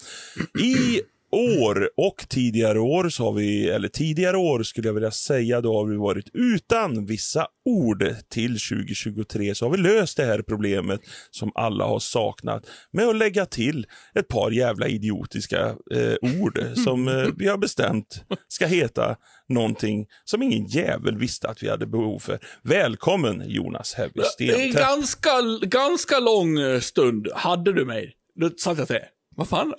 I 0.63 1.01
år 1.35 1.91
och 1.97 2.27
tidigare 2.29 2.81
år 2.81 3.09
så 3.09 3.25
har 3.25 3.33
vi, 3.33 3.69
eller 3.69 3.89
tidigare 3.89 4.37
år 4.37 4.63
skulle 4.63 4.89
jag 4.89 4.95
vilja 4.95 5.11
säga, 5.11 5.61
då 5.61 5.75
har 5.75 5.87
vi 5.87 5.97
varit 5.97 6.29
utan 6.33 7.07
vissa 7.07 7.47
ord. 7.65 8.15
Till 8.29 8.59
2023 8.59 9.55
så 9.55 9.65
har 9.65 9.71
vi 9.71 9.79
löst 9.79 10.17
det 10.17 10.25
här 10.25 10.43
problemet 10.43 11.01
som 11.31 11.53
alla 11.55 11.85
har 11.85 11.99
saknat 11.99 12.67
med 12.93 13.09
att 13.09 13.17
lägga 13.17 13.47
till 13.47 13.87
ett 14.15 14.29
par 14.29 14.51
jävla 14.51 14.87
idiotiska 14.87 15.77
eh, 15.95 16.41
ord 16.41 16.65
som 16.75 17.09
eh, 17.09 17.27
vi 17.37 17.49
har 17.49 17.59
bestämt 17.59 18.25
ska 18.49 18.67
heta 18.67 19.17
någonting 19.49 20.07
som 20.25 20.43
ingen 20.43 20.67
jävel 20.67 21.19
visste 21.19 21.49
att 21.49 21.63
vi 21.63 21.69
hade 21.69 21.87
behov 21.87 22.19
för. 22.19 22.39
Välkommen 22.63 23.43
Jonas 23.47 23.95
Heavy 23.95 24.13
Det 24.39 24.51
är 24.51 24.73
ganska, 24.73 25.31
ganska 25.63 26.19
lång 26.19 26.59
eh, 26.59 26.81
stund 26.81 27.29
hade 27.35 27.73
du 27.73 27.85
mig. 27.85 28.15
Då 28.41 28.51
satt 28.51 28.79
jag 28.79 28.89
till. 28.89 28.99
Vad 29.37 29.49
fan? 29.49 29.75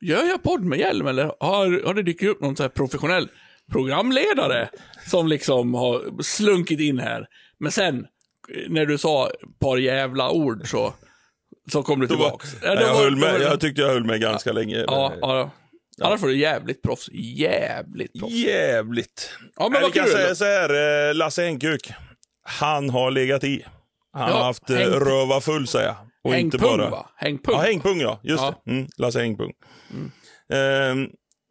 Gör 0.00 0.24
jag 0.24 0.42
podd 0.42 0.64
med 0.64 0.78
hjälm 0.78 1.06
eller 1.06 1.24
har, 1.40 1.86
har 1.86 1.94
det 1.94 2.02
dykt 2.02 2.22
upp 2.22 2.40
någon 2.40 2.56
så 2.56 2.62
här 2.62 2.70
professionell 2.70 3.28
programledare 3.72 4.68
som 5.10 5.28
liksom 5.28 5.74
har 5.74 6.22
slunkit 6.22 6.80
in 6.80 6.98
här? 6.98 7.26
Men 7.58 7.72
sen, 7.72 8.06
när 8.68 8.86
du 8.86 8.98
sa 8.98 9.30
par 9.60 9.76
jävla 9.76 10.30
ord 10.30 10.68
så, 10.68 10.94
så 11.72 11.82
kom 11.82 12.00
du 12.00 12.06
var-. 12.06 12.40
Ja, 12.62 12.74
då 12.74 12.82
jag, 12.82 12.94
var- 12.94 13.02
höll 13.02 13.16
med, 13.16 13.32
var- 13.32 13.40
jag 13.40 13.60
tyckte 13.60 13.80
jag 13.82 13.88
höll 13.88 14.04
med 14.04 14.20
ganska 14.20 14.52
länge. 14.52 14.76
Ja, 14.86 15.08
men- 15.10 15.18
ja. 15.20 15.50
Annars 16.02 16.20
var 16.20 16.28
du 16.28 16.38
jävligt 16.38 16.82
proffs. 16.82 17.08
Jävligt 17.12 18.18
proffs. 18.20 18.32
Jävligt. 18.34 19.30
Ja, 19.56 19.68
men 19.72 19.82
vad 19.82 19.92
kan 19.94 20.04
kul. 20.04 20.12
säga 20.12 20.34
så 20.34 20.44
här, 20.44 21.08
eh, 21.08 21.14
Lasse 21.14 21.44
Enkuk. 21.44 21.92
Han 22.42 22.90
har 22.90 23.10
legat 23.10 23.44
i. 23.44 23.64
Han 24.12 24.28
Ja, 24.28 24.34
har 24.36 24.44
haft 24.44 24.70
eh, 24.70 24.76
häng- 24.76 24.90
röva 25.00 25.40
full 25.40 25.66
säger 25.68 25.86
jag. 25.86 25.96
Och 26.24 26.34
inte 26.34 26.56
Hängpung 26.58 26.78
bara... 26.78 26.90
va? 26.90 27.10
Hängpung. 27.16 27.54
Ja, 27.54 27.60
hängpung 27.60 28.00
ja. 28.00 28.20
Just 28.22 28.42
Ja. 28.42 28.62
det. 28.64 28.70
Mm, 28.70 28.88
Lasse 28.96 29.18
Hängpung. 29.20 29.52
Eh, 30.52 30.94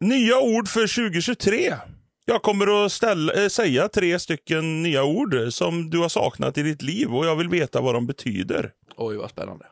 nya 0.00 0.40
ord 0.40 0.68
för 0.68 0.80
2023. 1.10 1.74
Jag 2.24 2.42
kommer 2.42 2.84
att 2.86 2.92
ställa, 2.92 3.32
eh, 3.32 3.48
säga 3.48 3.88
tre 3.88 4.18
stycken 4.18 4.82
nya 4.82 5.04
ord 5.04 5.36
som 5.50 5.90
du 5.90 5.98
har 5.98 6.08
saknat 6.08 6.58
i 6.58 6.62
ditt 6.62 6.82
liv 6.82 7.14
och 7.14 7.26
jag 7.26 7.36
vill 7.36 7.48
veta 7.48 7.80
vad 7.80 7.94
de 7.94 8.06
betyder. 8.06 8.70
Oj, 8.96 9.16
vad 9.16 9.30
spännande. 9.30 9.66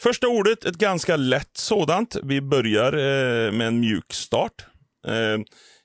Första 0.00 0.28
ordet, 0.28 0.64
ett 0.64 0.76
ganska 0.78 1.16
lätt 1.16 1.56
sådant. 1.56 2.16
Vi 2.22 2.40
börjar 2.40 2.92
eh, 2.92 3.52
med 3.52 3.66
en 3.66 3.80
mjuk 3.80 4.12
start. 4.12 4.66
Eh, 5.06 5.38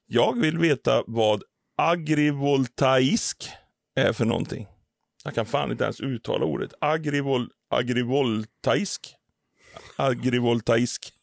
jag 0.08 0.40
vill 0.42 0.58
veta 0.58 1.04
vad 1.08 1.44
agrivoltaisk 1.78 3.50
är 3.96 4.14
för 4.14 4.26
någonting. 4.26 4.68
Jag 5.24 5.36
kan 5.36 5.46
fan 5.46 5.72
inte 5.72 5.84
ens 5.84 6.02
uttala 6.02 6.46
ordet. 6.46 6.74
Agrivol, 6.82 7.50
agrivoltaisk. 7.70 9.14
Agrivoltaisk. 9.96 11.14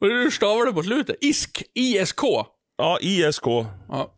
Hur 0.00 0.30
stavar 0.30 0.66
du 0.66 0.72
på 0.72 0.82
slutet? 0.82 1.16
ISK. 1.20 1.62
ISK. 1.74 2.20
Ja, 2.76 2.98
ISK. 3.00 3.46
Ja. 3.88 4.12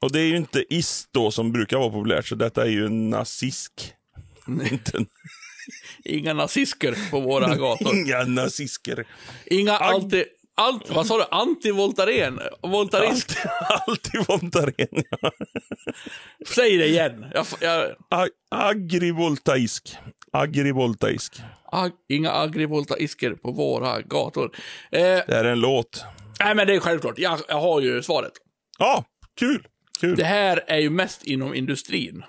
Och 0.00 0.12
det 0.12 0.20
är 0.20 0.24
ju 0.26 0.36
inte 0.36 0.64
ist 0.74 1.08
då 1.12 1.30
som 1.30 1.52
brukar 1.52 1.76
vara 1.78 1.90
populärt, 1.90 2.26
så 2.26 2.34
detta 2.34 2.62
är 2.62 2.68
ju 2.70 2.86
en 2.86 3.10
nazisk. 3.10 3.72
Inga 6.04 6.32
nazister 6.34 7.10
på 7.10 7.20
våra 7.20 7.54
gator. 7.56 7.94
Inga 7.94 8.24
nazisker. 8.24 9.06
Inga 9.46 9.72
alltid... 9.76 10.24
Allt, 10.56 10.90
vad 10.90 11.06
sa 11.06 11.18
du? 11.18 11.24
Antivoltaren? 11.30 12.40
Voltarist? 12.62 13.36
Alltid, 13.70 14.20
alltid 14.20 14.26
Voltaren. 14.28 15.04
ja. 15.20 15.30
Säg 16.46 16.76
det 16.78 16.86
igen. 16.86 17.26
Jag, 17.34 17.46
jag, 17.60 17.94
Ag- 18.10 18.28
Agrivoltaisk. 18.50 19.96
Agrivoltaisk. 20.38 21.42
ag, 21.72 21.90
inga 22.08 22.30
agrivoltaisker 22.32 23.30
på 23.34 23.50
våra 23.52 24.00
gator. 24.00 24.56
Eh, 24.92 25.00
Det 25.00 25.24
är 25.28 25.44
en 25.44 25.60
låt. 25.60 26.04
nej, 26.40 26.54
men 26.54 26.66
det 26.66 26.74
är 26.74 26.80
självklart. 26.80 27.18
Jag, 27.18 27.40
jag 27.48 27.60
har 27.60 27.80
ju 27.80 28.02
svaret. 28.02 28.32
Ja, 28.78 29.04
kul. 29.38 29.66
Kul. 30.00 30.16
Det 30.16 30.24
här 30.24 30.64
är 30.66 30.78
ju 30.78 30.90
mest 30.90 31.24
inom 31.24 31.54
industrin. 31.54 32.24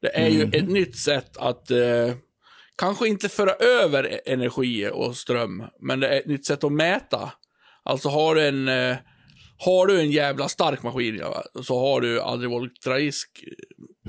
Det 0.00 0.16
är 0.16 0.28
ju 0.28 0.42
ett 0.52 0.68
nytt 0.68 0.96
sätt 0.98 1.36
att 1.36 1.70
eh, 1.70 2.14
kanske 2.76 3.08
inte 3.08 3.28
föra 3.28 3.50
över 3.52 4.20
energi 4.26 4.90
och 4.92 5.16
ström, 5.16 5.64
men 5.80 6.00
det 6.00 6.08
är 6.08 6.18
ett 6.18 6.26
nytt 6.26 6.46
sätt 6.46 6.64
att 6.64 6.72
mäta. 6.72 7.32
Alltså 7.82 8.08
har 8.08 8.34
du 8.34 8.46
en, 8.48 8.68
eh, 8.68 8.96
har 9.58 9.86
du 9.86 10.00
en 10.00 10.10
jävla 10.10 10.48
stark 10.48 10.82
maskin, 10.82 11.22
så 11.62 11.78
har 11.80 12.00
du 12.00 12.20
aldrig 12.20 12.50
voltraisk 12.50 13.44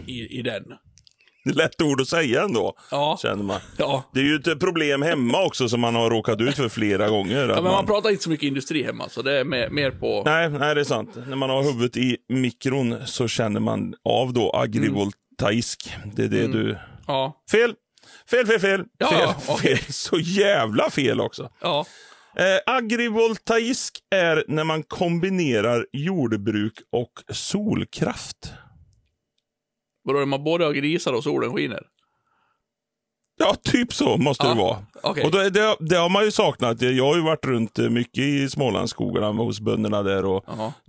i, 0.07 0.39
i 0.39 0.41
den. 0.41 0.63
Lätt 1.55 1.81
ord 1.81 2.01
att 2.01 2.07
säga 2.07 2.43
ändå, 2.43 2.73
Ja, 2.91 3.19
känner 3.21 3.43
man. 3.43 3.59
ja. 3.77 4.03
Det 4.13 4.19
är 4.19 4.23
ju 4.23 4.35
ett 4.35 4.59
problem 4.59 5.01
hemma 5.01 5.43
också 5.45 5.69
som 5.69 5.79
man 5.81 5.95
har 5.95 6.09
råkat 6.09 6.41
ut 6.41 6.55
för 6.55 6.69
flera 6.69 7.09
gånger. 7.09 7.47
ja 7.49 7.55
men 7.61 7.63
man 7.63 7.85
pratar 7.85 8.09
inte 8.09 8.23
så 8.23 8.29
mycket 8.29 8.47
industri 8.47 8.83
hemma, 8.83 9.09
så 9.09 9.21
det 9.21 9.39
är 9.39 9.43
mer, 9.43 9.69
mer 9.69 9.91
på... 9.91 10.23
Nej, 10.25 10.49
nej, 10.49 10.75
det 10.75 10.81
är 10.81 10.85
sant. 10.85 11.09
När 11.27 11.35
man 11.35 11.49
har 11.49 11.63
huvudet 11.63 11.97
i 11.97 12.17
mikron 12.29 12.95
så 13.05 13.27
känner 13.27 13.59
man 13.59 13.93
av 14.03 14.33
då 14.33 14.51
agrivoltaisk. 14.55 15.95
Det 16.15 16.23
är 16.23 16.27
det 16.29 16.47
du... 16.47 16.77
Ja, 17.07 17.43
Fel! 17.51 17.73
Fel, 18.31 18.45
fel, 18.47 18.59
fel. 18.59 18.83
Ja, 18.97 19.07
fel, 19.09 19.29
okej. 19.47 19.77
fel. 19.77 19.93
Så 19.93 20.19
jävla 20.19 20.89
fel 20.89 21.21
också. 21.21 21.49
ja. 21.61 21.85
Eh, 22.37 22.75
agrivoltaisk 22.75 23.97
är 24.15 24.43
när 24.47 24.63
man 24.63 24.83
kombinerar 24.83 25.85
jordbruk 25.93 26.73
och 26.91 27.11
solkraft. 27.35 28.53
Vadå, 30.13 30.25
man 30.25 30.43
både 30.43 30.65
har 30.65 30.71
grisar 30.73 31.13
och 31.13 31.23
solen 31.23 31.53
skiner? 31.53 31.83
Ja, 33.41 33.55
typ 33.63 33.93
så 33.93 34.17
måste 34.17 34.47
Ja, 34.47 34.53
det 34.53 34.59
vara. 34.61 34.77
okej. 35.03 35.23
Och 35.25 35.31
det, 35.31 35.49
det, 35.49 35.75
det 35.79 35.95
har 35.95 36.09
man 36.09 36.23
ju 36.25 36.31
saknat. 36.31 36.81
Jag 36.81 37.05
har 37.05 37.15
ju 37.15 37.21
varit 37.21 37.45
runt 37.45 37.79
eh, 37.79 37.89
mycket 37.89 38.23
i 38.23 38.49
Smålandsskogarna 38.49 39.27
hos 39.27 39.59
bönderna 39.59 40.03
där 40.03 40.25
och 40.25 40.45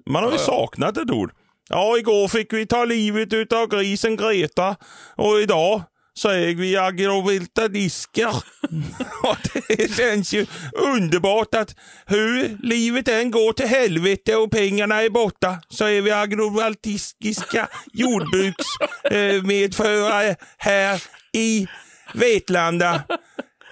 man 0.07 0.23
har 0.23 0.31
ju 0.31 0.37
Ja, 0.37 0.43
saknat 0.43 0.97
ett 0.97 1.11
ord. 1.11 1.33
Ja, 1.69 1.99
igår 1.99 2.29
fick 2.29 2.53
vi 2.53 2.67
ta 2.67 2.85
livet 2.85 3.33
utav 3.33 3.69
grisen 3.69 4.17
Greta 4.17 4.77
och 5.17 5.41
idag 5.41 5.83
så 6.21 6.29
är 6.29 6.55
vi 6.55 6.77
agrovilta 6.77 7.69
diskar. 7.69 8.35
Och 9.23 9.37
det 9.69 9.97
känns 9.97 10.33
ju 10.33 10.47
underbart 10.73 11.55
att 11.55 11.75
hur 12.07 12.59
livet 12.63 13.09
än 13.09 13.31
går 13.31 13.53
till 13.53 13.67
helvete 13.67 14.37
och 14.37 14.51
pengarna 14.51 15.03
är 15.03 15.11
borta 15.11 15.61
så 15.69 15.85
är 15.85 16.03
vi 16.03 16.11
agrovaltistiska 16.11 17.69
jordbruksmedförare 17.93 20.37
här 20.59 21.03
i 21.33 21.67
Vetlanda. 22.15 23.03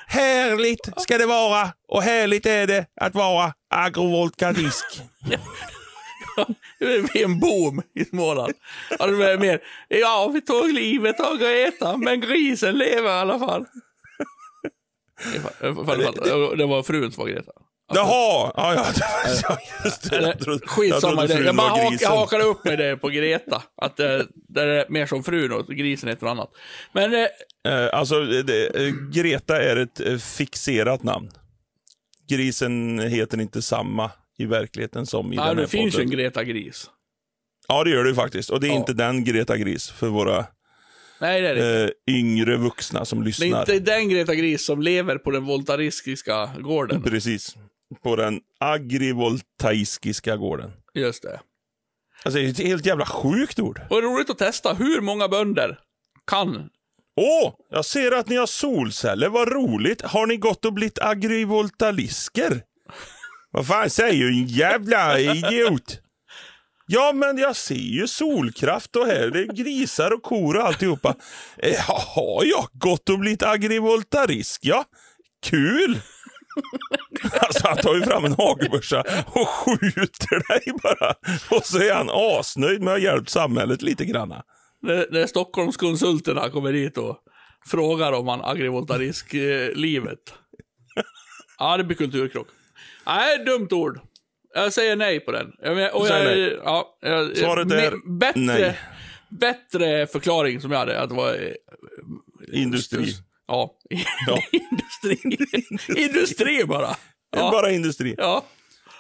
Härligt 0.07 0.89
ska 0.97 1.19
det 1.19 1.27
vara 1.27 1.73
och 1.89 2.03
härligt 2.03 2.47
är 2.47 2.67
det 2.67 2.87
att 3.01 3.15
vara 3.15 3.53
agrovoltaisk. 6.81 7.15
Vid 7.15 7.25
en 7.25 7.41
bom 7.41 7.83
i 7.95 8.05
Småland. 8.05 8.53
Ja, 8.99 9.07
det 9.07 9.13
var 9.17 9.39
mer, 9.39 9.61
ja, 9.89 10.31
vi 10.35 10.41
tog 10.41 10.73
livet 10.73 11.21
av 11.21 11.39
Greta, 11.39 11.97
men 11.97 12.21
grisen 12.21 12.79
lever 12.79 13.09
i 13.09 13.21
alla 13.21 13.39
fall. 13.39 13.65
Det 16.57 16.67
var 16.67 16.83
frun 16.83 17.13
som 17.13 17.23
var 17.25 17.31
Greta. 17.31 17.53
Jaha, 17.95 18.53
ja, 18.57 18.75
ja, 18.75 18.87
ja 19.49 19.59
just 19.85 20.11
det. 20.11 20.23
Jag 20.23 20.39
trodde- 20.41 20.67
skitsamma 20.67 21.15
jag 21.23 21.29
det. 21.29 21.33
trodde 21.35 21.47
Jag, 21.47 21.57
bara 21.57 21.69
hak, 21.69 21.95
jag 22.01 22.11
hakade 22.11 22.45
upp 22.45 22.65
mig 22.65 22.77
där 22.77 22.97
på 22.97 23.09
Greta. 23.09 23.63
Att 23.83 23.97
det, 23.97 24.27
det 24.49 24.63
är 24.63 24.87
mer 24.89 25.07
som 25.07 25.25
frun 25.25 25.53
och 25.53 25.67
grisen 25.67 26.09
heter 26.09 26.27
något 26.27 26.31
annat. 26.33 26.51
Men 26.93 27.15
eh, 27.15 27.27
Eh, 27.69 27.89
alltså, 27.93 28.21
det, 28.25 28.67
eh, 28.77 28.93
Greta 29.13 29.63
är 29.63 29.77
ett 29.77 30.01
eh, 30.01 30.17
fixerat 30.19 31.03
namn. 31.03 31.31
Grisen 32.29 32.99
heter 32.99 33.41
inte 33.41 33.63
samma 33.63 34.11
i 34.39 34.47
verkligheten 34.47 35.07
som 35.07 35.33
i 35.33 35.37
ja, 35.37 35.43
den 35.47 35.57
här 35.57 35.63
det 35.63 35.69
finns 35.69 35.99
ju 35.99 36.03
en 36.03 36.11
Greta 36.11 36.45
Gris. 36.45 36.91
Ja, 37.69 37.85
det 37.85 37.91
gör 37.91 38.03
det 38.05 38.09
ju 38.11 38.15
faktiskt. 38.17 38.51
Och 38.51 38.61
det 38.61 38.67
är 38.67 38.69
Ja. 38.69 38.77
inte 38.77 38.93
den 38.93 39.25
Greta 39.25 39.57
Gris 39.57 39.91
för 39.91 40.09
våra 40.09 40.47
Nej, 41.21 41.41
det 41.43 41.49
är 41.49 41.55
det 41.55 41.85
eh, 41.85 41.91
yngre 42.17 42.57
vuxna 42.57 43.05
som 43.05 43.19
Det 43.19 43.23
är 43.23 43.27
lyssnar. 43.27 43.61
inte 43.61 43.79
den 43.79 44.09
Greta 44.09 44.35
Gris 44.35 44.65
som 44.65 44.83
lever 44.83 45.19
på 45.19 45.31
den 45.31 45.45
voltariskiska 45.45 46.51
gården. 46.61 47.03
Precis. 47.03 47.57
På 48.03 48.17
den 48.17 48.41
agrivoltaiskiska 48.61 50.37
gården. 50.37 50.71
Just 50.95 51.23
det. 51.23 51.41
Alltså, 52.25 52.39
det 52.41 52.47
är 52.47 52.51
ett 52.51 52.59
helt 52.59 52.87
jävla 52.87 53.07
sjukt 53.07 53.59
ord. 53.61 53.81
Och 53.91 54.03
roligt 54.03 54.31
att 54.31 54.39
testa. 54.39 54.75
Hur 54.75 55.01
många 55.01 55.29
bönder 55.29 55.79
kan... 56.27 56.69
Åh, 57.21 57.53
jag 57.71 57.85
ser 57.85 58.13
att 58.13 58.29
ni 58.29 58.37
har 58.37 58.47
solceller. 58.47 59.29
Vad 59.29 59.53
roligt. 59.53 60.03
Har 60.03 60.27
ni 60.27 60.37
gått 60.37 60.65
och 60.65 60.73
blivit 60.73 60.99
agrivoltalisker? 60.99 62.63
Vad 63.59 63.67
fan 63.67 63.91
säger 63.91 64.25
du, 64.25 64.29
en 64.29 64.47
jävla 64.47 65.19
idiot? 65.19 66.01
Ja, 66.87 67.13
men 67.15 67.39
jag 67.39 67.57
ser 67.57 67.75
ju 67.75 68.07
solkraft 68.07 68.97
och 68.97 69.07
här 69.07 69.31
det 69.31 69.41
är 69.41 69.53
grisar 69.53 70.11
och 70.11 70.23
kor 70.23 70.57
och 70.57 70.63
alltihopa. 70.63 71.15
Eh, 71.57 71.73
Jaha, 71.89 72.45
ja, 72.45 72.69
gått 72.73 73.09
och 73.09 73.19
blivit 73.19 73.43
agrivoltarisk, 73.43 74.61
ja. 74.65 74.85
Kul! 75.43 76.01
Alltså 77.41 77.69
han 77.69 77.77
tar 77.77 77.95
ju 77.95 78.03
fram 78.03 78.25
en 78.25 78.33
hagelbössa 78.33 79.01
och 79.27 79.49
skjuter 79.49 80.49
dig 80.49 80.73
bara. 80.83 81.15
Och 81.51 81.67
så 81.67 81.79
är 81.79 81.95
han 81.95 82.11
asnöjd 82.13 82.83
med 82.83 82.95
att 82.95 83.01
ha 83.01 83.05
hjälpt 83.05 83.29
samhället 83.29 83.83
lite 83.83 84.05
granna. 84.05 84.43
När, 84.83 85.07
när 85.11 85.27
Stockholmskonsulterna 85.27 86.51
kommer 86.51 86.73
dit 86.73 86.99
och 86.99 87.19
frågar 87.67 88.13
om 88.13 88.29
han 88.29 88.45
agrivoltarisk-livet. 88.45 90.19
Eh, 90.97 91.05
ja, 91.59 91.77
det 91.77 91.85
blir 91.85 91.97
kulturkrock. 91.97 92.49
Nej, 93.09 93.39
dumt 93.45 93.69
ord. 93.73 94.01
Jag 94.55 94.73
säger 94.73 94.97
nej 94.97 95.21
på 95.21 95.33
den. 95.33 95.53
Jag, 95.63 95.95
och 95.97 96.09
jag, 96.09 96.25
nej. 96.25 96.59
Ja, 96.65 96.99
jag, 97.01 97.37
Svaret 97.37 97.73
är 97.73 98.19
bättre, 98.19 98.41
nej. 98.41 98.79
Bättre 99.31 100.07
förklaring 100.07 100.61
som 100.61 100.71
jag 100.71 100.79
hade, 100.79 101.01
att 101.01 101.09
det 101.09 101.15
var... 101.15 101.33
eh, 101.35 102.63
Industri. 102.63 103.15
Ja, 103.47 103.71
Ja. 104.27 104.39
industri. 105.11 106.05
industri 106.05 106.65
bara. 106.65 106.97
Ja. 107.37 107.51
bara 107.51 107.71
industri. 107.71 108.15
ja. 108.19 108.45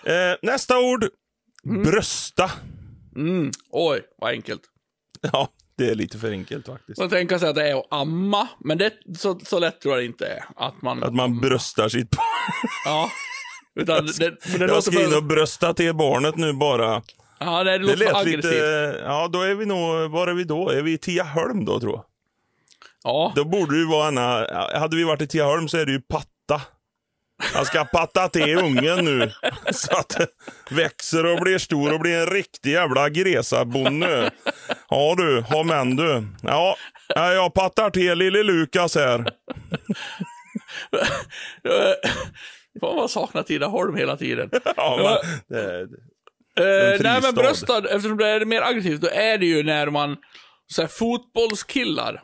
Eh, 0.04 0.36
nästa 0.42 0.78
ord. 0.78 1.06
Brösta. 1.84 2.50
Mm. 3.16 3.50
Oj, 3.70 4.00
vad 4.18 4.30
enkelt. 4.30 4.62
Ja, 5.32 5.48
det 5.78 5.90
är 5.90 5.94
lite 5.94 6.18
för 6.18 6.30
enkelt 6.30 6.66
faktiskt. 6.66 6.98
Man 6.98 7.08
tänker 7.08 7.38
sig 7.38 7.48
att 7.48 7.54
det 7.54 7.68
är 7.70 7.78
att 7.78 7.86
amma, 7.90 8.48
men 8.64 8.78
det, 8.78 8.92
så, 9.18 9.40
så 9.40 9.58
lätt 9.58 9.80
tror 9.80 9.94
jag 9.94 10.02
det 10.02 10.06
inte 10.06 10.26
är. 10.26 10.44
Att 10.56 10.82
man... 10.82 11.02
Att 11.02 11.14
man 11.14 11.40
bröstar 11.40 11.88
sitt 11.88 12.10
barn. 12.10 12.24
Ja. 12.84 13.10
Utan 13.74 14.06
det, 14.06 14.42
för 14.42 14.58
det 14.58 14.66
Jag 14.66 14.84
ska 14.84 15.04
in 15.04 15.14
och 15.14 15.22
brösta 15.24 15.74
till 15.74 15.94
barnet 15.94 16.36
nu 16.36 16.52
bara. 16.52 17.02
Ja, 17.40 17.64
det, 17.64 17.70
Det 17.72 17.78
låter 17.78 17.96
lät 17.96 18.14
aggressivt. 18.14 18.44
lite... 18.44 19.02
Ja, 19.04 19.28
då 19.32 19.42
är 19.42 19.54
vi 19.54 19.66
nog... 19.66 20.10
Var 20.10 20.26
är 20.26 20.32
vi 20.34 20.44
då? 20.44 20.70
Är 20.70 20.82
vi 20.82 20.92
i 20.92 20.98
Tiaholm 20.98 21.64
då, 21.64 21.80
tror 21.80 21.92
jag? 21.92 22.04
Ja. 23.04 23.32
Då 23.36 23.44
borde 23.44 23.72
det 23.72 23.78
ju 23.78 23.86
vara 23.86 24.08
en... 24.08 24.16
Hade 24.80 24.96
vi 24.96 25.04
varit 25.04 25.22
i 25.22 25.26
Tiaholm 25.26 25.68
så 25.68 25.76
är 25.78 25.86
det 25.86 25.92
ju 25.92 26.00
patta. 26.00 26.62
Jag 27.54 27.66
ska 27.66 27.84
patta 27.84 28.28
till 28.28 28.58
ungen 28.58 29.04
nu. 29.04 29.32
Så 29.72 29.96
att 29.96 30.16
växer 30.70 31.26
och 31.26 31.40
blir 31.40 31.58
stor 31.58 31.92
och 31.92 32.00
blir 32.00 32.18
en 32.18 32.26
riktig 32.26 32.72
jävla 32.72 33.08
gresabonde. 33.08 34.30
Ja 34.90 35.14
du, 35.16 35.40
ha 35.40 35.62
men 35.62 35.96
du. 35.96 36.26
Ja, 36.42 36.76
ja, 37.08 37.32
jag 37.32 37.54
pattar 37.54 37.90
till 37.90 38.18
lille 38.18 38.42
Lukas 38.42 38.94
här. 38.94 39.24
Fan 42.80 42.96
vad 42.96 43.10
saknar 43.10 43.42
Tidaholm 43.42 43.96
hela 43.96 44.16
tiden. 44.16 44.50
Ja, 44.76 45.20
men, 45.48 45.58
det, 45.58 45.88
Eh, 46.58 46.64
nej 46.64 46.98
fristad. 46.98 47.20
men 47.22 47.34
bröstad, 47.34 47.78
eftersom 47.78 48.16
det 48.16 48.28
är 48.28 48.44
mer 48.44 48.62
aggressivt, 48.62 49.00
då 49.00 49.08
är 49.08 49.38
det 49.38 49.46
ju 49.46 49.62
när 49.62 49.90
man, 49.90 50.16
så 50.66 50.82
här, 50.82 50.88
fotbollskillar, 50.88 52.22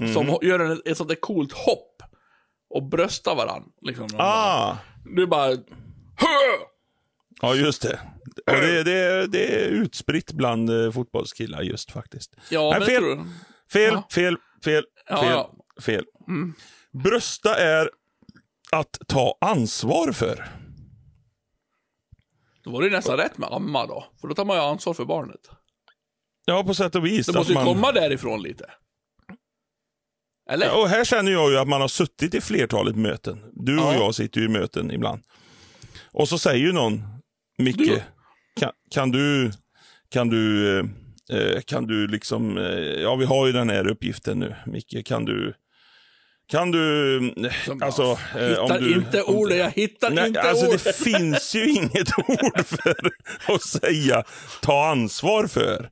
Mm. 0.00 0.14
som 0.14 0.38
gör 0.42 0.58
en, 0.60 0.82
ett 0.84 0.96
sånt 0.96 1.08
där 1.08 1.16
coolt 1.16 1.52
hopp 1.52 2.02
och 2.74 2.82
bröstar 2.88 3.34
varandra. 3.34 3.68
Liksom, 3.82 4.08
ah, 4.18 4.76
Du 5.16 5.26
bara... 5.26 5.48
Hö! 6.16 6.26
ja 7.42 7.54
just 7.54 7.82
det. 7.82 8.00
Och 8.46 8.60
det, 8.60 8.82
det, 8.82 9.26
det 9.26 9.64
är 9.64 9.68
utspritt 9.68 10.32
bland 10.32 10.70
eh, 10.84 10.92
fotbollskillar 10.92 11.62
just 11.62 11.90
faktiskt. 11.90 12.36
Ja, 12.50 12.76
Nej, 12.78 12.88
fel. 12.88 13.02
Fel, 13.72 13.92
Ja. 13.92 14.08
fel, 14.14 14.36
fel, 14.64 14.84
Ja, 15.08 15.16
fel, 15.22 15.30
ja. 15.32 15.52
fel. 15.82 16.04
Brösta 17.04 17.56
är 17.56 17.90
att 18.72 18.98
ta 19.08 19.38
ansvar 19.40 20.12
för. 20.12 20.48
Då 22.64 22.70
var 22.70 22.82
det 22.82 22.90
nästan 22.90 23.16
rätt 23.16 23.38
med 23.38 23.48
amma 23.52 23.86
då. 23.86 24.04
För 24.20 24.28
då 24.28 24.34
tar 24.34 24.44
man 24.44 24.56
ju 24.56 24.62
ansvar 24.62 24.94
för 24.94 25.04
barnet. 25.04 25.50
Ja, 26.44 26.64
på 26.64 26.74
sätt 26.74 26.94
och 26.94 27.06
vis. 27.06 27.26
Det 27.26 27.32
måste 27.32 27.52
ju 27.52 27.58
man... 27.58 27.64
komma 27.66 27.92
därifrån 27.92 28.42
lite. 28.42 28.64
Eller? 30.50 30.66
Ja, 30.66 30.82
Och 30.82 30.88
här 30.88 31.04
känner 31.04 31.32
jag 31.32 31.50
ju 31.50 31.58
att 31.58 31.68
man 31.68 31.80
har 31.80 31.88
suttit 31.88 32.34
i 32.34 32.40
flertalet 32.40 32.96
möten. 32.96 33.44
Du 33.52 33.78
och 33.78 33.84
Ja. 33.84 33.94
jag 33.94 34.14
sitter 34.14 34.40
ju 34.40 34.46
i 34.46 34.50
möten 34.50 34.90
ibland. 34.90 35.22
Och 36.12 36.28
så 36.28 36.38
säger 36.38 36.66
ju 36.66 36.72
någon, 36.72 37.02
Micke, 37.58 37.76
Du- 37.78 38.02
kan, 38.60 38.72
kan 38.90 39.10
du, 39.10 39.50
kan 40.08 40.28
du, 40.28 40.78
eh, 40.78 40.84
eh, 41.32 41.60
kan 41.60 41.86
du 41.86 42.06
liksom, 42.06 42.58
eh, 42.58 42.64
ja 42.78 43.16
vi 43.16 43.24
har 43.24 43.46
ju 43.46 43.52
den 43.52 43.70
här 43.70 43.88
uppgiften 43.88 44.38
nu, 44.38 44.56
Micke, 44.66 45.06
kan 45.06 45.24
du, 45.24 45.54
kan 46.50 46.70
du, 46.70 47.34
Som- 47.64 47.82
alltså, 47.82 48.02
eh, 48.02 48.48
hittar 48.48 48.80
du... 48.80 48.94
inte 48.94 49.22
ordet, 49.22 49.58
jag 49.58 49.70
hittar 49.70 50.10
Nej, 50.10 50.26
inte 50.28 50.42
alltså 50.42 50.66
ordet. 50.66 50.84
det 50.84 50.92
finns 51.04 51.54
ju 51.54 51.70
inget 51.70 52.18
ord 52.18 52.66
för 52.66 52.94
att 53.54 53.62
säga 53.62 54.24
ta 54.62 54.86
ansvar 54.88 55.46
för. 55.46 55.90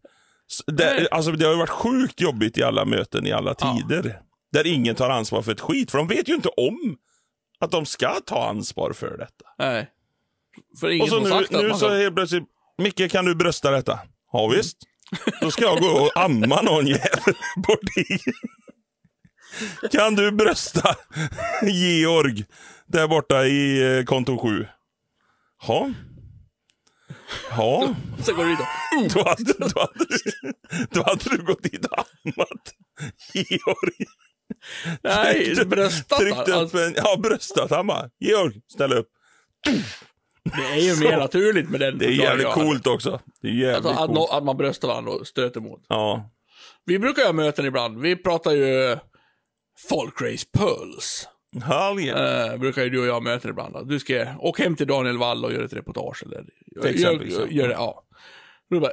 Det, 0.67 1.09
alltså, 1.11 1.31
det 1.33 1.45
har 1.45 1.53
ju 1.53 1.59
varit 1.59 1.69
sjukt 1.71 2.21
jobbigt 2.21 2.59
i 2.59 2.63
alla 2.63 2.85
möten 2.85 3.27
i 3.27 3.33
alla 3.33 3.55
Ja. 3.61 3.79
tider. 3.89 4.21
Där 4.53 4.67
ingen 4.67 4.95
tar 4.95 5.11
ansvar 5.11 5.43
för 5.43 5.53
ett 5.53 5.61
skit, 5.61 5.91
för 5.91 5.99
de 5.99 6.07
vet 6.09 6.29
ju 6.29 6.35
inte 6.35 6.49
om 6.49 6.97
att 7.61 7.71
de 7.71 7.87
ska 7.87 8.15
ta 8.27 8.49
ansvar 8.49 8.93
för 8.93 9.19
detta. 9.19 9.45
Nej. 9.59 9.89
För 10.81 10.91
ingen 10.91 11.03
Och 11.03 11.09
så 11.09 11.41
nu, 11.41 11.47
nu 11.63 11.75
så 11.75 11.89
helt 11.95 12.15
plötsligt, 12.15 12.45
Micke 12.79 13.11
kan 13.13 13.25
du 13.25 13.35
brösta 13.35 13.71
detta? 13.71 13.99
Ja 14.33 14.49
visst. 14.49 14.77
Då 15.41 15.51
ska 15.51 15.63
jag 15.65 15.79
gå 15.81 15.89
och 15.89 16.11
amma 16.25 16.63
någon 16.63 16.87
jävel 16.87 17.35
bort 17.67 17.97
i. 17.97 18.19
Kan 19.93 20.15
du 20.15 20.31
brösta 20.31 20.95
Georg 21.63 22.45
där 22.87 23.09
borta 23.09 23.47
i 23.47 23.97
eh, 23.99 24.05
konto 24.05 24.39
7? 24.39 24.67
Ja. 25.67 25.91
Ja. 27.51 27.95
Så 28.25 28.35
går 28.35 28.45
det 28.45 28.53
och... 28.53 29.11
Då 29.15 29.29
hade, 29.29 29.53
då, 29.59 29.81
hade, 29.81 30.05
du- 30.09 30.53
då 30.91 31.03
hade 31.03 31.37
du 31.37 31.43
gått 31.43 31.63
dit 31.63 31.85
och 31.87 31.99
ammat 31.99 32.75
Georg. 33.35 34.07
Nej, 35.03 35.65
bröstat. 35.67 36.19
Tryckt 36.19 36.49
upp 36.49 36.55
Alltså, 36.55 36.79
en, 36.79 36.93
ja 36.97 37.17
bröstat. 37.23 37.71
Han 37.71 37.87
bara, 37.87 38.11
Georg, 38.21 38.61
ställ 38.73 38.93
upp. 38.93 39.09
det 40.45 40.63
är 40.73 40.77
ju 40.83 40.97
mer 40.97 41.17
naturligt 41.19 41.71
med 41.71 41.81
den 41.81 41.99
Det 41.99 42.07
är 42.07 42.11
jävligt 42.11 42.49
coolt 42.49 42.87
också. 42.87 43.21
Det 43.43 43.49
är 43.49 43.53
jävligt 43.53 43.87
Alltså, 43.87 44.03
att, 44.03 44.09
coolt. 44.17 44.31
att 44.33 44.45
man 44.45 44.57
bröstar 44.57 44.89
varandra 44.89 45.13
och 45.13 45.27
stöter 45.27 45.61
emot. 45.61 45.85
Ja. 45.89 46.31
Vi 46.85 46.99
brukar 46.99 47.23
ju 47.23 47.27
ha 47.29 47.33
möten 47.33 47.65
ibland. 47.67 48.01
Vi 48.01 48.17
pratar 48.17 48.51
ju 48.53 48.97
folkrace 49.89 50.47
puls. 50.53 51.29
Härligt. 51.65 52.15
Uh, 52.55 52.61
brukar 52.61 52.83
ju 52.83 52.91
du 52.91 53.01
och 53.01 53.07
jag 53.07 53.23
möten 53.23 53.51
ibland. 53.51 53.89
Du 53.89 53.99
ska 54.01 54.27
åka 54.41 54.63
hem 54.63 54.77
till 54.77 54.87
Daniel 54.87 55.19
Wall 55.19 55.45
och 55.45 55.53
göra 55.53 55.65
ett 55.65 55.73
reportage. 55.73 56.23
Eller, 56.27 56.45
gör, 56.77 56.87
exempelvis, 56.87 57.35
gör, 57.35 57.41
ja. 57.47 57.53
gör 57.53 57.69
det, 57.69 57.75
ja. 57.75 58.05
Bara, 58.71 58.93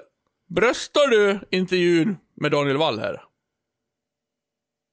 bröstar 0.49 1.07
du 1.07 1.39
intervjun 1.51 2.17
med 2.35 2.51
Daniel 2.51 2.77
Wall 2.77 2.99
här? 2.99 3.21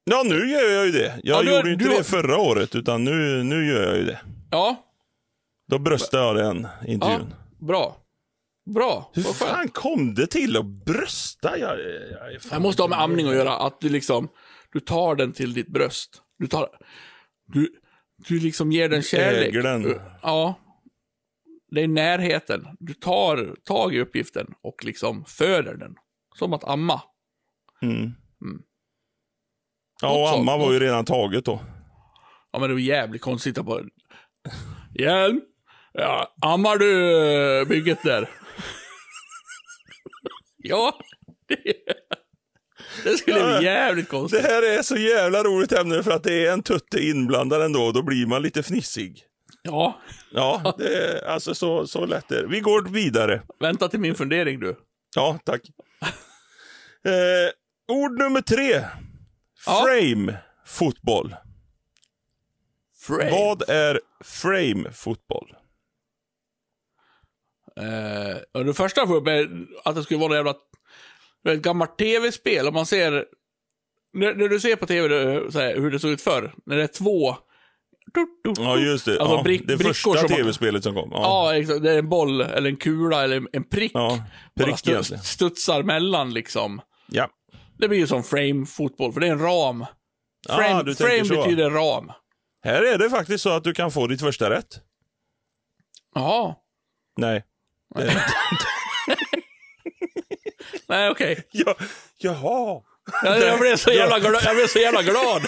Ja, 0.05 0.23
nu 0.25 0.49
gör 0.51 0.69
jag 0.71 0.85
ju 0.85 0.91
det. 0.91 1.19
Jag 1.23 1.45
Ja, 1.45 1.55
gjorde 1.55 1.67
ju 1.67 1.73
inte 1.73 1.85
du- 1.85 1.97
det 1.97 2.03
förra 2.03 2.37
året, 2.37 2.75
utan 2.75 3.03
nu, 3.03 3.43
nu 3.43 3.65
gör 3.67 3.83
jag 3.87 3.97
ju 3.97 4.03
det. 4.05 4.21
Ja, 4.51 4.75
Då 5.69 5.79
bröstade 5.79 6.23
jag 6.23 6.35
den 6.35 6.67
ja 6.81 6.87
intervjun. 6.87 7.33
bra. 7.59 7.97
Bra. 8.65 9.11
Hur 9.13 9.23
fan 9.23 9.67
kom 9.69 10.13
det 10.15 10.27
till 10.27 10.57
att 10.57 10.65
brösta? 10.65 11.57
Jag, 11.57 11.79
jag, 11.79 12.41
Det 12.51 12.59
måste 12.59 12.81
ha 12.81 12.89
med 12.89 13.01
amning 13.01 13.27
att 13.27 13.35
göra, 13.35 13.53
att 13.57 13.81
du 13.81 13.89
liksom, 13.89 14.29
du 14.73 14.79
tar 14.79 15.15
den 15.15 15.33
till 15.33 15.53
ditt 15.53 15.67
bröst. 15.67 16.21
Du 16.39 16.47
tar, 16.47 16.69
Du, 17.53 17.69
du 18.27 18.39
liksom 18.39 18.71
ger 18.71 18.89
den 18.89 19.01
kärlek. 19.01 19.47
Äger 19.49 19.63
den. 19.63 19.99
Ja. 20.21 20.59
Det 21.71 21.81
är 21.81 21.87
närheten. 21.87 22.67
Du 22.79 22.93
tar 22.93 23.55
tag 23.63 23.95
i 23.95 23.99
uppgiften 23.99 24.53
och 24.61 24.83
liksom 24.85 25.25
föder 25.25 25.75
den. 25.75 25.95
Som 26.35 26.53
att 26.53 26.63
amma. 26.63 27.01
Mm. 27.81 28.11
Ja, 30.01 30.07
Något 30.07 30.33
och. 30.33 30.39
Amma 30.39 30.57
var 30.57 30.73
ju 30.73 30.79
redan 30.79 31.05
taget 31.05 31.45
då. 31.45 31.61
Ja, 32.51 32.59
men 32.59 32.69
det 32.69 32.73
var 32.73 32.81
jävligt 32.81 33.21
konstigt 33.21 33.57
att 33.57 33.65
bara... 33.65 33.83
Hjelm! 34.99 35.41
Ja, 35.93 36.35
ammar 36.41 36.77
du 36.77 37.65
bygget 37.65 38.03
där? 38.03 38.29
ja. 40.57 40.99
Det, 43.03 43.09
det 43.09 43.17
skulle 43.17 43.57
bli 43.57 43.65
jävligt 43.65 44.05
Det 44.05 44.09
konstigt. 44.09 44.41
här 44.45 44.77
är 44.77 44.81
så 44.81 44.95
jävla 44.97 45.43
roligt 45.43 45.71
ämne 45.71 46.03
för 46.03 46.11
att 46.11 46.23
det 46.23 46.45
är 46.47 46.53
en 46.53 46.63
tutte 46.63 47.03
inblandad 47.03 47.61
ändå 47.61 47.83
och 47.83 47.93
då 47.93 48.01
blir 48.03 48.25
man 48.25 48.41
lite 48.41 48.63
fnissig. 48.63 49.23
Ja, 49.61 50.01
Ja, 50.31 50.75
det 50.77 50.95
är 50.95 51.27
alltså 51.27 51.55
så, 51.55 51.87
så 51.87 52.05
lätt 52.05 52.31
är 52.31 52.41
det. 52.41 52.47
Vi 52.47 52.59
går 52.59 52.81
vidare. 52.81 53.41
vänta 53.59 53.87
till 53.89 53.99
min 53.99 54.15
fundering 54.15 54.59
du. 54.59 54.75
Ja, 55.15 55.39
tack. 55.45 55.61
Eh, 57.05 57.51
ord 57.95 58.11
nummer 58.19 58.41
tre. 58.41 58.85
Ja. 59.65 59.85
Frame 59.87 60.37
fotboll. 60.65 61.35
Frame. 63.01 63.31
Vad 63.31 63.69
är 63.69 63.99
frame 64.23 64.91
fotboll? 64.91 65.55
Eh, 68.55 68.63
det 68.63 68.73
första 68.73 69.07
får 69.07 69.15
upp 69.15 69.27
är 69.27 69.49
att 69.85 69.95
det 69.95 70.03
skulle 70.03 70.19
vara 70.19 70.27
något 70.29 70.35
jävla 70.35 70.53
ett 71.49 71.61
gammalt 71.61 71.97
tv-spel. 71.97 72.67
Om 72.67 72.73
man 72.73 72.85
ser, 72.85 73.25
när, 74.13 74.35
när 74.35 74.47
du 74.47 74.59
ser 74.59 74.75
på 74.75 74.85
tv 74.85 75.15
här, 75.53 75.75
hur 75.75 75.91
det 75.91 75.99
såg 75.99 76.11
ut 76.11 76.21
förr, 76.21 76.53
när 76.65 76.77
det 76.77 76.83
är 76.83 76.87
två 76.87 77.35
Ja, 78.57 78.77
just 78.77 79.05
det. 79.05 79.19
Alltså 79.21 79.35
ja, 79.35 79.43
brick- 79.43 79.63
det 79.67 79.77
första 79.77 80.17
som 80.17 80.27
tv-spelet 80.27 80.83
som 80.83 80.93
kom. 80.95 81.09
Ja, 81.11 81.55
Ja. 81.55 81.79
Det 81.79 81.91
är 81.91 81.99
en 81.99 82.09
boll 82.09 82.41
eller 82.41 82.69
en 82.69 82.77
kula 82.77 83.23
eller 83.23 83.41
en 83.53 83.63
prick. 83.63 83.91
ja 83.93 84.23
bara 84.55 84.65
prick 84.65 84.75
stu- 84.75 85.17
studsar 85.17 85.83
mellan 85.83 86.33
liksom. 86.33 86.81
Ja. 87.07 87.29
Det 87.77 87.87
blir 87.87 87.99
ju 87.99 88.07
som 88.07 88.23
frame-fotboll, 88.23 89.13
för 89.13 89.19
det 89.19 89.27
är 89.27 89.31
en 89.31 89.39
ram. 89.39 89.81
Ah, 90.49 90.57
Frame, 90.57 90.83
tänker 90.83 91.23
frame 91.25 91.41
betyder 91.43 91.69
ram. 91.69 92.11
Här 92.63 92.81
är 92.93 92.97
det 92.97 93.09
faktiskt 93.09 93.43
så 93.43 93.49
att 93.49 93.63
du 93.63 93.73
kan 93.73 93.91
få 93.91 94.07
ditt 94.07 94.21
första 94.21 94.49
rätt. 94.49 94.67
Jaha. 96.15 96.55
Nej. 97.17 97.43
Det, 97.95 98.13
Nej, 100.87 101.09
okej. 101.09 101.43
ja, 101.51 101.75
jaha. 102.17 102.81
Jag, 103.23 103.39
jag, 103.39 103.59
blev 103.59 103.75
så 103.75 103.91
jävla 103.93 104.19
glad. 104.19 104.41
jag 104.45 104.55
blev 104.55 104.67
så 104.67 104.79
jävla 104.79 105.01
glad. 105.01 105.41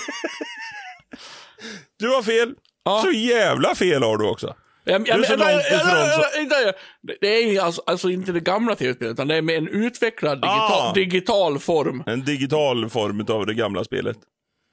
Du 2.00 2.10
har 2.10 2.24
fel. 2.24 2.54
Ja. 2.86 3.02
Så 3.06 3.12
jävla 3.12 3.76
fel 3.76 4.04
har 4.04 4.18
du 4.18 4.26
också. 4.30 4.56
Jag, 4.84 5.08
jag, 5.08 5.18
Du 5.20 5.24
är 5.24 5.28
så 5.28 5.36
långt 5.36 5.66
ifrån 5.66 6.74
Det 7.22 7.28
är 7.28 7.62
alltså, 7.62 7.84
alltså 7.86 8.10
inte 8.10 8.32
det 8.32 8.40
gamla 8.40 8.76
tv-spelet, 8.76 9.14
utan 9.14 9.28
det 9.28 9.36
är 9.36 9.42
med 9.42 9.58
en 9.58 9.68
utvecklad 9.68 10.38
digital, 10.38 10.90
Ah. 10.90 10.94
digital 10.94 11.60
form. 11.60 12.04
En 12.06 12.26
digital 12.26 12.90
form 12.90 13.26
av 13.30 13.46
det 13.46 13.54
gamla 13.54 13.84
spelet. 13.84 14.18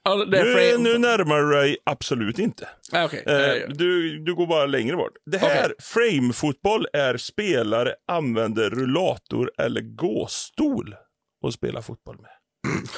Nu, 0.05 0.77
nu 0.77 0.97
närmar 0.97 1.41
du 1.41 1.51
dig 1.51 1.77
absolut 1.83 2.39
inte. 2.39 2.69
Nej, 2.91 3.05
okej. 3.05 3.23
Eh, 3.27 3.69
du, 3.69 4.19
du 4.19 4.35
går 4.35 4.47
bara 4.47 4.65
längre 4.65 4.95
bort. 4.95 5.13
Det 5.25 5.37
här, 5.37 5.65
Okej. 5.65 5.75
frame-fotboll, 5.79 6.87
är 6.93 7.17
spelare 7.17 7.95
använder 8.07 8.69
rullator 8.69 9.51
eller 9.57 9.81
gåstol 9.81 10.95
och 11.43 11.53
spela 11.53 11.81
fotboll 11.81 12.17
med. 12.21 12.31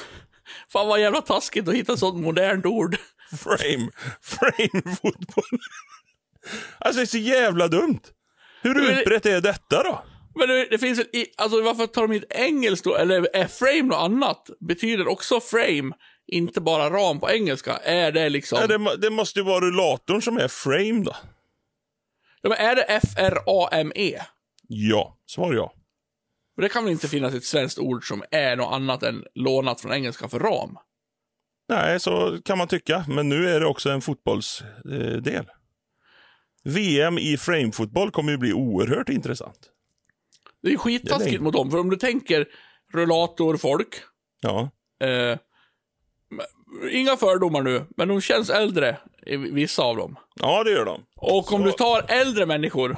Fan 0.72 0.88
vad 0.88 1.00
jävla 1.00 1.20
taskigt 1.20 1.68
att 1.68 1.74
hitta 1.74 1.92
ett 1.92 1.98
sånt 1.98 2.24
modernt 2.24 2.66
ord. 2.66 2.96
Frame, 3.38 3.90
frame-fotboll. 4.22 5.58
alltså 6.78 6.98
det 6.98 7.04
är 7.04 7.06
så 7.06 7.18
jävla 7.18 7.68
dumt. 7.68 8.00
Hur 8.62 8.74
Men 8.74 8.98
utbrett 8.98 9.26
är 9.26 9.40
detta 9.40 9.82
då? 9.82 10.02
Men 10.38 10.48
det, 10.48 10.66
det 10.70 10.78
finns 10.78 10.98
i, 10.98 11.26
alltså 11.36 11.62
varför 11.62 11.86
tar 11.86 12.02
de 12.02 12.12
inte 12.12 12.26
engelskt 12.30 12.84
då? 12.84 12.96
Eller 12.96 13.36
är 13.36 13.46
frame 13.46 13.82
något 13.82 13.98
annat? 13.98 14.50
Betyder 14.60 15.08
också 15.08 15.40
frame 15.40 15.92
inte 16.26 16.60
bara 16.60 16.90
ram 16.90 17.20
på 17.20 17.30
engelska? 17.30 17.76
Är 17.76 18.12
det 18.12 18.28
liksom... 18.28 18.58
Ja, 18.60 18.66
det, 18.66 18.96
det 18.96 19.10
måste 19.10 19.38
ju 19.38 19.44
vara 19.44 19.60
rullatorn 19.60 20.22
som 20.22 20.36
är 20.36 20.48
frame 20.48 21.04
då. 21.04 21.16
Ja, 22.42 22.48
men 22.48 22.58
är 22.58 22.76
det 22.76 22.82
F-R-A-M-E? 22.82 24.20
Ja, 24.68 25.18
svar 25.26 25.54
ja. 25.54 25.72
För 26.54 26.62
det 26.62 26.68
kan 26.68 26.84
väl 26.84 26.92
inte 26.92 27.08
finnas 27.08 27.34
ett 27.34 27.44
svenskt 27.44 27.78
ord 27.78 28.08
som 28.08 28.22
är 28.30 28.56
något 28.56 28.72
annat 28.72 29.02
än 29.02 29.24
lånat 29.34 29.80
från 29.80 29.92
engelska 29.92 30.28
för 30.28 30.38
ram? 30.38 30.76
Nej, 31.68 32.00
så 32.00 32.38
kan 32.44 32.58
man 32.58 32.68
tycka. 32.68 33.04
Men 33.08 33.28
nu 33.28 33.48
är 33.50 33.60
det 33.60 33.66
också 33.66 33.90
en 33.90 34.00
fotbollsdel. 34.00 35.26
Eh. 35.26 35.44
VM 36.64 37.18
i 37.18 37.36
framefotboll 37.36 38.10
kommer 38.10 38.32
ju 38.32 38.38
bli 38.38 38.52
oerhört 38.52 39.08
intressant. 39.08 39.70
Det 40.62 40.68
är 40.68 40.72
ju 40.72 40.78
skittaskigt 40.78 41.42
mot 41.42 41.52
dem, 41.52 41.70
för 41.70 41.78
om 41.78 41.90
du 41.90 41.96
tänker 41.96 42.46
rullatorfolk, 42.92 43.94
Ja, 44.40 44.70
eh, 45.00 45.38
inga 46.90 47.16
fördomar 47.16 47.62
nu, 47.62 47.84
men 47.96 48.08
de 48.08 48.20
känns 48.20 48.50
äldre, 48.50 48.96
vissa 49.52 49.82
av 49.82 49.96
dem. 49.96 50.16
ja 50.40 50.64
det 50.64 50.70
gör 50.70 50.84
de. 50.84 51.02
Och 51.16 51.52
om 51.52 51.60
Så- 51.60 51.66
du 51.66 51.72
tar 51.72 52.04
äldre 52.08 52.46
människor 52.46 52.96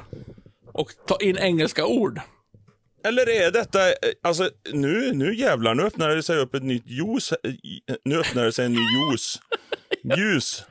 och 0.73 0.91
tar 1.07 1.23
in 1.23 1.37
engelska 1.37 1.85
ord, 1.85 2.21
Eller 3.03 3.29
är 3.29 3.51
detta, 3.51 3.87
eh, 3.89 3.93
alltså 4.23 4.49
nu, 4.73 5.11
nu 5.13 5.35
jävlar, 5.35 5.75
nu 5.75 5.83
öppnar 5.83 6.09
det 6.09 6.23
sig 6.23 6.37
upp 6.37 6.53
ett 6.55 6.63
nytt 6.63 6.87
ljus. 6.87 7.31
eh, 7.31 7.53
Nu 8.05 8.19
öppnar 8.19 8.45
det 8.45 8.51
sig 8.51 8.65
en 8.65 8.73
ny 8.73 8.79
ljus. 9.11 9.39
Ljus. 10.17 10.63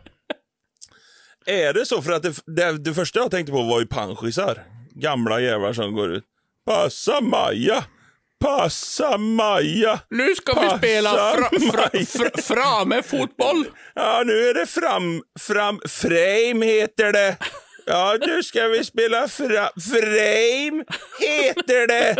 Är 1.47 1.73
det 1.73 1.87
så? 1.87 2.03
För 2.03 2.13
att 2.13 2.23
det, 2.23 2.35
det, 2.47 2.79
det 2.79 2.95
första 2.95 3.19
jag 3.19 3.31
tänkte 3.31 3.53
på 3.53 3.63
var 3.63 3.81
ju 3.81 3.87
panschisar. 3.87 4.63
Gamla 4.91 5.41
jävlar 5.41 5.73
som 5.73 5.95
går 5.95 6.13
ut. 6.13 6.25
Passa 6.67 7.21
Maja! 7.21 7.85
Passa 8.41 9.19
Maja! 9.19 10.01
Nu 10.11 10.35
ska 10.35 10.53
vi 10.53 10.61
Passa 10.61 10.79
spela 10.79 11.11
fra, 11.11 11.49
fra, 11.73 11.91
fra, 12.07 12.43
frame 12.43 13.03
fotboll. 13.03 13.67
Ja, 13.95 14.23
nu 14.27 14.49
är 14.49 14.55
det 14.55 14.67
fram, 14.67 15.23
fram, 15.41 15.81
frame 15.89 16.67
heter 16.67 17.13
det. 17.13 17.37
Ja, 17.87 18.17
nu 18.27 18.43
ska 18.43 18.69
vi 18.69 18.85
spela 18.85 19.29
fra, 19.29 19.71
frame 19.91 20.85
heter 21.21 21.87
det. 21.87 22.17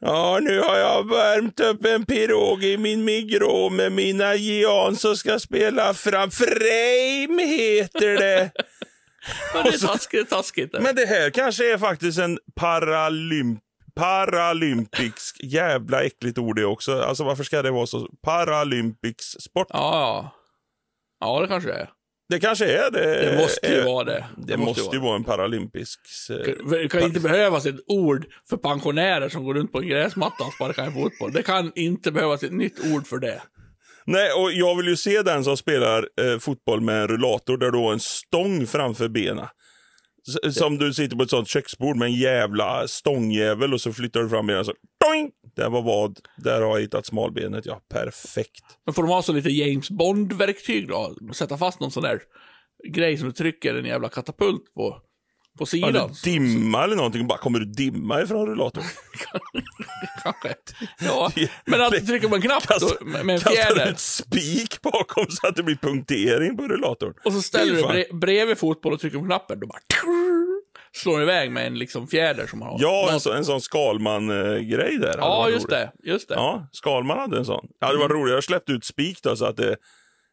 Ja, 0.00 0.38
nu 0.42 0.60
har 0.60 0.78
jag 0.78 1.10
värmt 1.10 1.60
upp 1.60 1.84
en 1.84 2.06
pirog 2.06 2.64
i 2.64 2.76
min 2.76 3.04
migrå 3.04 3.70
med 3.70 3.92
mina 3.92 4.34
Gian 4.34 4.96
som 4.96 5.16
ska 5.16 5.38
spela 5.38 5.94
fram. 5.94 6.30
Frame 6.30 7.42
heter 7.42 8.16
det. 8.16 8.50
Ja, 9.54 9.62
det 9.62 9.68
är 9.68 9.86
taskigt, 9.86 10.30
taskigt. 10.30 10.72
Men 10.80 10.94
det 10.94 11.06
här 11.06 11.30
kanske 11.30 11.72
är 11.72 11.78
faktiskt 11.78 12.18
en 12.18 12.38
paralymp 12.54 13.60
Paralympics, 13.96 15.32
jävla 15.42 16.04
äckligt 16.04 16.38
ord 16.38 16.56
det 16.56 16.64
också. 16.64 17.00
Alltså 17.00 17.24
varför 17.24 17.44
ska 17.44 17.62
det 17.62 17.70
vara 17.70 17.86
så? 17.86 18.08
Paralympics 18.22 19.24
sport. 19.24 19.66
Ja, 19.70 19.76
ja. 20.00 20.32
Ja, 21.20 21.40
det 21.40 21.48
kanske 21.48 21.68
det 21.70 21.76
är. 21.78 21.90
Det 22.28 22.40
kanske 22.40 22.64
är 22.66 22.90
det. 22.90 23.30
Det 23.30 23.38
måste 23.38 23.66
ju 23.74 23.82
vara 23.84 24.04
det. 24.04 24.24
Det 24.36 24.56
måste 24.56 24.96
ju 24.96 25.02
vara 25.02 25.16
en 25.16 25.24
paralympisk... 25.24 26.00
eh, 26.30 26.36
Det 26.70 26.88
kan 26.88 27.02
inte 27.02 27.20
behövas 27.20 27.66
ett 27.66 27.80
ord 27.86 28.26
för 28.48 28.56
pensionärer 28.56 29.28
som 29.28 29.44
går 29.44 29.54
runt 29.54 29.72
på 29.72 29.78
en 29.78 29.88
gräsmatta 29.88 30.44
och 30.44 30.52
sparkar 30.52 30.84
en 30.84 30.92
fotboll. 30.92 31.32
Det 31.32 31.42
kan 31.42 31.72
inte 31.74 32.12
behövas 32.12 32.42
ett 32.42 32.52
nytt 32.52 32.94
ord 32.94 33.06
för 33.06 33.18
det. 33.18 33.42
Nej, 34.06 34.32
och 34.32 34.52
jag 34.52 34.76
vill 34.76 34.86
ju 34.88 34.96
se 34.96 35.22
den 35.22 35.44
som 35.44 35.56
spelar 35.56 36.08
eh, 36.20 36.38
fotboll 36.38 36.80
med 36.80 37.00
en 37.02 37.08
rullator 37.08 37.56
där 37.56 37.70
du 37.70 37.78
har 37.78 37.92
en 37.92 38.00
stång 38.00 38.66
framför 38.66 39.08
benen. 39.08 39.46
Som 40.50 40.78
du 40.78 40.94
sitter 40.94 41.16
på 41.16 41.22
ett 41.22 41.30
sånt 41.30 41.48
köksbord 41.48 41.96
med 41.96 42.06
en 42.06 42.14
jävla 42.14 42.88
stångjävel 42.88 43.74
och 43.74 43.80
så 43.80 43.92
flyttar 43.92 44.20
du 44.20 44.28
fram 44.28 44.46
benen 44.46 44.64
så 44.64 44.72
doing! 45.04 45.30
Där 45.56 45.70
var 45.70 45.82
vad. 45.82 46.18
Där 46.36 46.60
har 46.60 46.68
jag 46.68 46.80
hittat 46.80 47.06
smalbenet, 47.06 47.66
ja. 47.66 47.80
Perfekt. 47.88 48.64
Men 48.84 48.94
får 48.94 49.02
de 49.02 49.10
ha 49.10 49.22
så 49.22 49.32
lite 49.32 49.50
James 49.50 49.90
Bond-verktyg 49.90 50.88
då? 50.88 51.16
Sätta 51.32 51.58
fast 51.58 51.80
någon 51.80 51.90
sån 51.90 52.02
där 52.02 52.20
grej 52.88 53.16
som 53.18 53.28
du 53.28 53.32
trycker 53.32 53.74
en 53.74 53.84
jävla 53.84 54.08
katapult 54.08 54.74
på, 54.74 55.00
på 55.58 55.62
Ja, 55.62 55.66
sidan. 55.66 55.92
det 55.92 56.30
dimma 56.30 56.84
eller 56.84 56.96
någonting. 56.96 57.26
Bara 57.26 57.38
kommer 57.38 57.58
du 57.58 57.64
dimma 57.64 58.22
ifrån 58.22 58.46
rullatorn? 58.46 58.84
Kanske. 60.22 60.54
Ja, 61.00 61.32
men 61.64 61.80
att 61.80 62.06
trycker 62.06 62.28
man 62.28 62.36
en 62.36 62.42
knapp 62.42 62.68
då, 62.80 63.04
med 63.06 63.20
en 63.20 63.40
kastar 63.40 63.50
du 63.50 63.56
fjäder 63.56 63.90
ett 63.92 63.98
spik 64.00 64.82
bakom 64.82 65.26
så 65.30 65.46
att 65.46 65.56
det 65.56 65.62
blir 65.62 65.76
punktering 65.76 66.56
på 66.56 66.68
rullatorn. 66.68 67.14
och 67.24 67.32
så 67.32 67.42
ställer 67.42 67.74
du 67.74 67.82
bre 67.82 68.04
bredvid 68.12 68.58
fotboll 68.58 68.92
och 68.92 69.00
trycker 69.00 69.18
på 69.18 69.24
knappen, 69.24 69.60
då 69.60 69.66
bara 69.66 69.78
slår 70.92 71.22
iväg 71.22 71.50
med 71.50 71.66
en 71.66 71.78
liksom 71.78 72.06
fjäder 72.06 72.46
som 72.46 72.62
har. 72.62 72.76
Ja, 72.80 73.08
en, 73.12 73.20
så, 73.20 73.32
en 73.32 73.44
sån 73.44 73.60
Skalman-grej 73.60 74.98
där. 74.98 75.14
ja 75.18 75.50
just 75.50 75.66
roligt. 75.66 75.70
det. 75.70 76.10
Just 76.10 76.28
det. 76.28 76.34
Ja, 76.34 76.68
Skalman 76.72 77.18
hade 77.18 77.38
en 77.38 77.44
sån. 77.44 77.66
Ja, 77.80 77.92
det 77.92 77.98
var 77.98 78.08
roligt. 78.08 78.34
Jag 78.34 78.44
släppte 78.44 78.72
ut 78.72 78.84
spik 78.84 79.22
då 79.22 79.36
så 79.36 79.44
att 79.44 79.56
det... 79.56 79.76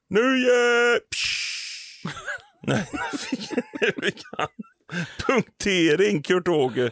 Nu. 0.09 0.19
Psh! 1.11 2.07
Nej, 2.67 2.85
nu 3.81 4.01
fick 4.01 4.23
han 4.37 4.47
punktering, 5.27 6.21
Kurt-Åke. 6.21 6.91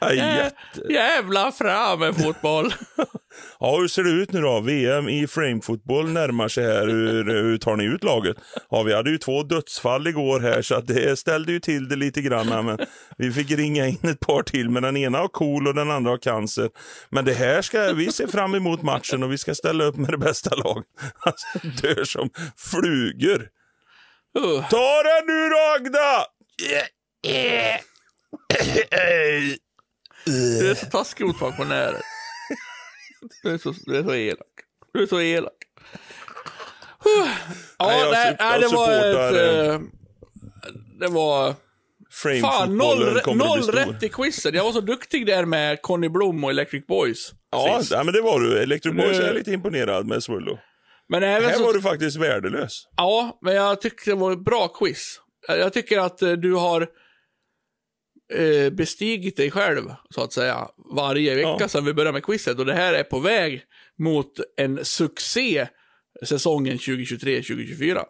Ja, 0.00 0.12
Jä, 0.12 0.50
jävla 0.90 1.52
fram 1.52 1.98
med 1.98 2.16
fotboll. 2.16 2.74
Ja, 3.60 3.76
hur 3.76 3.88
ser 3.88 4.02
det 4.02 4.10
ut 4.10 4.32
nu 4.32 4.40
då? 4.40 4.60
VM 4.60 5.08
i 5.08 5.26
framefotboll 5.26 6.08
närmar 6.10 6.48
sig 6.48 6.64
här. 6.64 6.86
Hur, 6.86 7.24
hur 7.24 7.58
tar 7.58 7.76
ni 7.76 7.84
ut 7.84 8.04
laget? 8.04 8.36
Ja, 8.70 8.82
vi 8.82 8.94
hade 8.94 9.10
ju 9.10 9.18
två 9.18 9.42
dödsfall 9.42 10.06
igår 10.06 10.40
här 10.40 10.62
så 10.62 10.80
det 10.80 11.18
ställde 11.18 11.52
ju 11.52 11.60
till 11.60 11.88
det 11.88 11.96
lite 11.96 12.20
grann. 12.22 12.66
Men 12.66 12.78
vi 13.18 13.32
fick 13.32 13.50
ringa 13.50 13.86
in 13.86 13.98
ett 14.02 14.20
par 14.20 14.42
till, 14.42 14.70
men 14.70 14.82
den 14.82 14.96
ena 14.96 15.18
har 15.18 15.28
KOL 15.28 15.66
och 15.66 15.74
den 15.74 15.90
andra 15.90 16.10
har 16.10 16.18
cancer. 16.18 16.70
Men 17.10 17.24
det 17.24 17.34
här 17.34 17.62
ska 17.62 17.92
vi 17.92 18.12
se 18.12 18.26
fram 18.26 18.54
emot 18.54 18.82
matchen 18.82 19.22
och 19.22 19.32
vi 19.32 19.38
ska 19.38 19.54
ställa 19.54 19.84
upp 19.84 19.96
med 19.96 20.10
det 20.10 20.18
bästa 20.18 20.56
laget. 20.56 20.86
Alltså, 21.18 21.46
dör 21.82 22.04
som 22.04 22.30
flugor. 22.56 23.48
Uh. 24.38 24.68
Ta 24.68 25.02
den 25.02 25.26
nu 25.26 25.48
Ragda! 25.50 26.26
Du 30.26 30.70
är 30.70 30.74
så 30.74 30.86
taskig 30.86 31.26
mot 31.26 31.38
pensionärer. 31.38 32.00
Du 33.42 33.50
är 33.54 33.58
så, 33.58 33.74
du 33.86 33.96
är 33.98 34.02
så 34.02 34.14
elak. 34.14 34.46
Du 34.92 35.02
är 35.02 35.06
så 35.06 35.20
elak. 35.20 35.52
Ja, 37.78 37.86
Nej, 37.86 38.00
jag 38.00 38.10
nej, 38.12 38.36
nej, 38.38 38.52
jag 38.52 38.60
det 38.60 38.76
var 38.76 38.92
ett... 38.92 39.34
eh, 39.34 39.74
eh, 39.74 39.80
Det 41.00 41.08
var... 41.08 41.46
Fan, 41.52 42.40
Framefotbollen 42.40 43.14
noll, 43.26 43.36
noll 43.36 43.62
rätt 43.62 44.02
i 44.02 44.08
quizen. 44.08 44.54
Jag 44.54 44.64
var 44.64 44.72
så 44.72 44.80
duktig 44.80 45.26
där 45.26 45.44
med 45.44 45.82
Conny 45.82 46.08
Blom 46.08 46.44
och 46.44 46.50
Electric 46.50 46.86
Boys. 46.86 47.32
Ja, 47.50 47.80
ja, 47.90 48.04
men 48.04 48.14
det 48.14 48.20
var 48.20 48.40
du. 48.40 48.62
Electric 48.62 48.94
Boys 48.94 49.18
Nu- 49.18 49.22
är 49.22 49.26
jag 49.26 49.34
lite 49.34 49.52
imponerad 49.52 50.06
med 50.06 50.22
Svullo. 50.22 50.58
Men 51.08 51.22
även 51.22 51.50
Här 51.50 51.56
så... 51.56 51.64
var 51.64 51.72
du 51.72 51.82
faktiskt 51.82 52.16
värdelös. 52.16 52.88
Ja, 52.96 53.38
men 53.42 53.54
jag 53.54 53.80
tycker 53.80 54.10
det 54.10 54.16
var 54.16 54.32
ett 54.32 54.44
bra 54.44 54.68
quiz. 54.68 55.20
Jag 55.48 55.72
tycker 55.72 55.98
att 55.98 56.22
eh, 56.22 56.32
du 56.32 56.54
har 56.54 56.82
eh, 58.34 58.70
bestigit 58.72 59.36
dig 59.36 59.50
själv, 59.50 59.82
så 60.10 60.22
att 60.22 60.32
säga, 60.32 60.68
varje 60.96 61.34
vecka 61.34 61.56
Ja. 61.60 61.68
sedan 61.68 61.84
vi 61.84 61.94
började 61.94 62.12
med 62.12 62.24
quizet. 62.24 62.58
Och 62.58 62.66
det 62.66 62.74
här 62.74 62.94
är 62.94 63.02
på 63.04 63.18
väg 63.20 63.62
mot 63.98 64.32
en 64.56 64.84
succé 64.84 65.68
säsongen 66.24 66.76
2023-2024. 66.78 68.02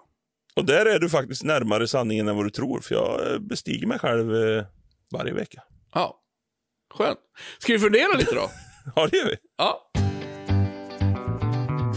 Och 0.56 0.64
där 0.64 0.86
är 0.86 0.98
du 0.98 1.08
faktiskt 1.08 1.42
närmare 1.44 1.88
sanningen 1.88 2.28
än 2.28 2.36
vad 2.36 2.46
du 2.46 2.50
tror, 2.50 2.80
för 2.80 2.94
jag 2.94 3.32
eh, 3.32 3.38
bestiger 3.38 3.86
mig 3.86 3.98
själv 3.98 4.34
eh, 4.34 4.64
varje 5.12 5.32
vecka. 5.32 5.62
Ja, 5.94 6.20
skönt. 6.94 7.18
Ska 7.58 7.72
vi 7.72 7.78
fundera 7.78 8.16
lite 8.18 8.34
då? 8.34 8.50
Ja, 8.96 9.08
det 9.10 9.16
gör 9.16 9.26
vi. 9.26 9.36
Ja. 9.58 9.90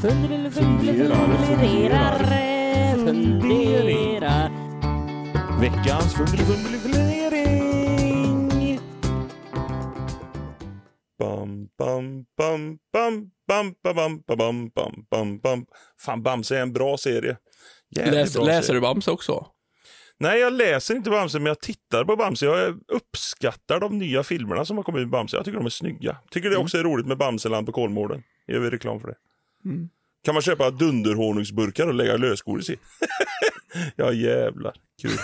Funderar, 0.08 0.50
funderar, 0.52 2.20
funderar. 2.96 4.52
Veckans 5.62 6.14
fundering. 6.14 6.40
Bam, 11.20 11.68
bam, 11.78 12.26
bam, 12.38 12.78
bam, 12.94 13.32
bam, 13.48 13.76
bam, 13.84 13.96
bam, 13.96 14.22
bam, 14.38 14.70
bam, 14.76 15.06
bam, 15.12 15.40
bam. 15.40 15.66
Fan, 16.00 16.24
Bamse 16.24 16.58
är 16.58 16.62
en 16.62 16.74
bra 16.74 16.98
serie. 16.98 17.38
Jävligt 17.90 18.14
Läs, 18.14 18.34
bra 18.34 18.44
läser 18.44 18.62
serie. 18.62 18.78
du 18.78 18.82
Bamse 18.82 19.12
också? 19.12 19.48
Nej, 20.20 20.40
jag 20.40 20.54
läser 20.54 20.96
inte 20.96 21.10
Bamse, 21.10 21.40
men 21.40 21.46
jag 21.46 21.60
tittar 21.60 22.04
på 22.06 22.16
Bamse. 22.16 22.46
Jag 22.46 22.80
uppskattar 22.88 23.80
de 23.80 23.98
nya 23.98 24.24
filmerna 24.24 24.66
som 24.66 24.78
har 24.78 24.84
kommit 24.84 25.02
med 25.02 25.10
Bamse. 25.10 25.38
Jag 25.38 25.46
tycker 25.46 25.58
de 25.58 25.66
är 25.66 25.70
snygga. 25.70 26.18
Tycker 26.32 26.50
det 26.50 26.58
också 26.58 26.78
är 26.78 26.84
roligt 26.84 27.08
med 27.08 27.18
Bamseland 27.18 27.66
på 27.66 27.72
Kolmården. 27.72 28.24
Gör 28.48 28.60
vi 28.60 28.70
reklam 28.70 29.00
för 29.00 29.08
det. 29.08 29.16
Mm. 29.66 29.90
Kan 30.28 30.34
man 30.34 30.42
köpa 30.42 30.72
dunderhonungsburkar 30.72 31.88
och 31.88 31.94
lägga 31.94 32.18
lösgodis 32.18 32.70
i? 32.70 32.78
ja, 33.96 34.12
jävlar. 34.12 34.74
Kul. 35.02 35.12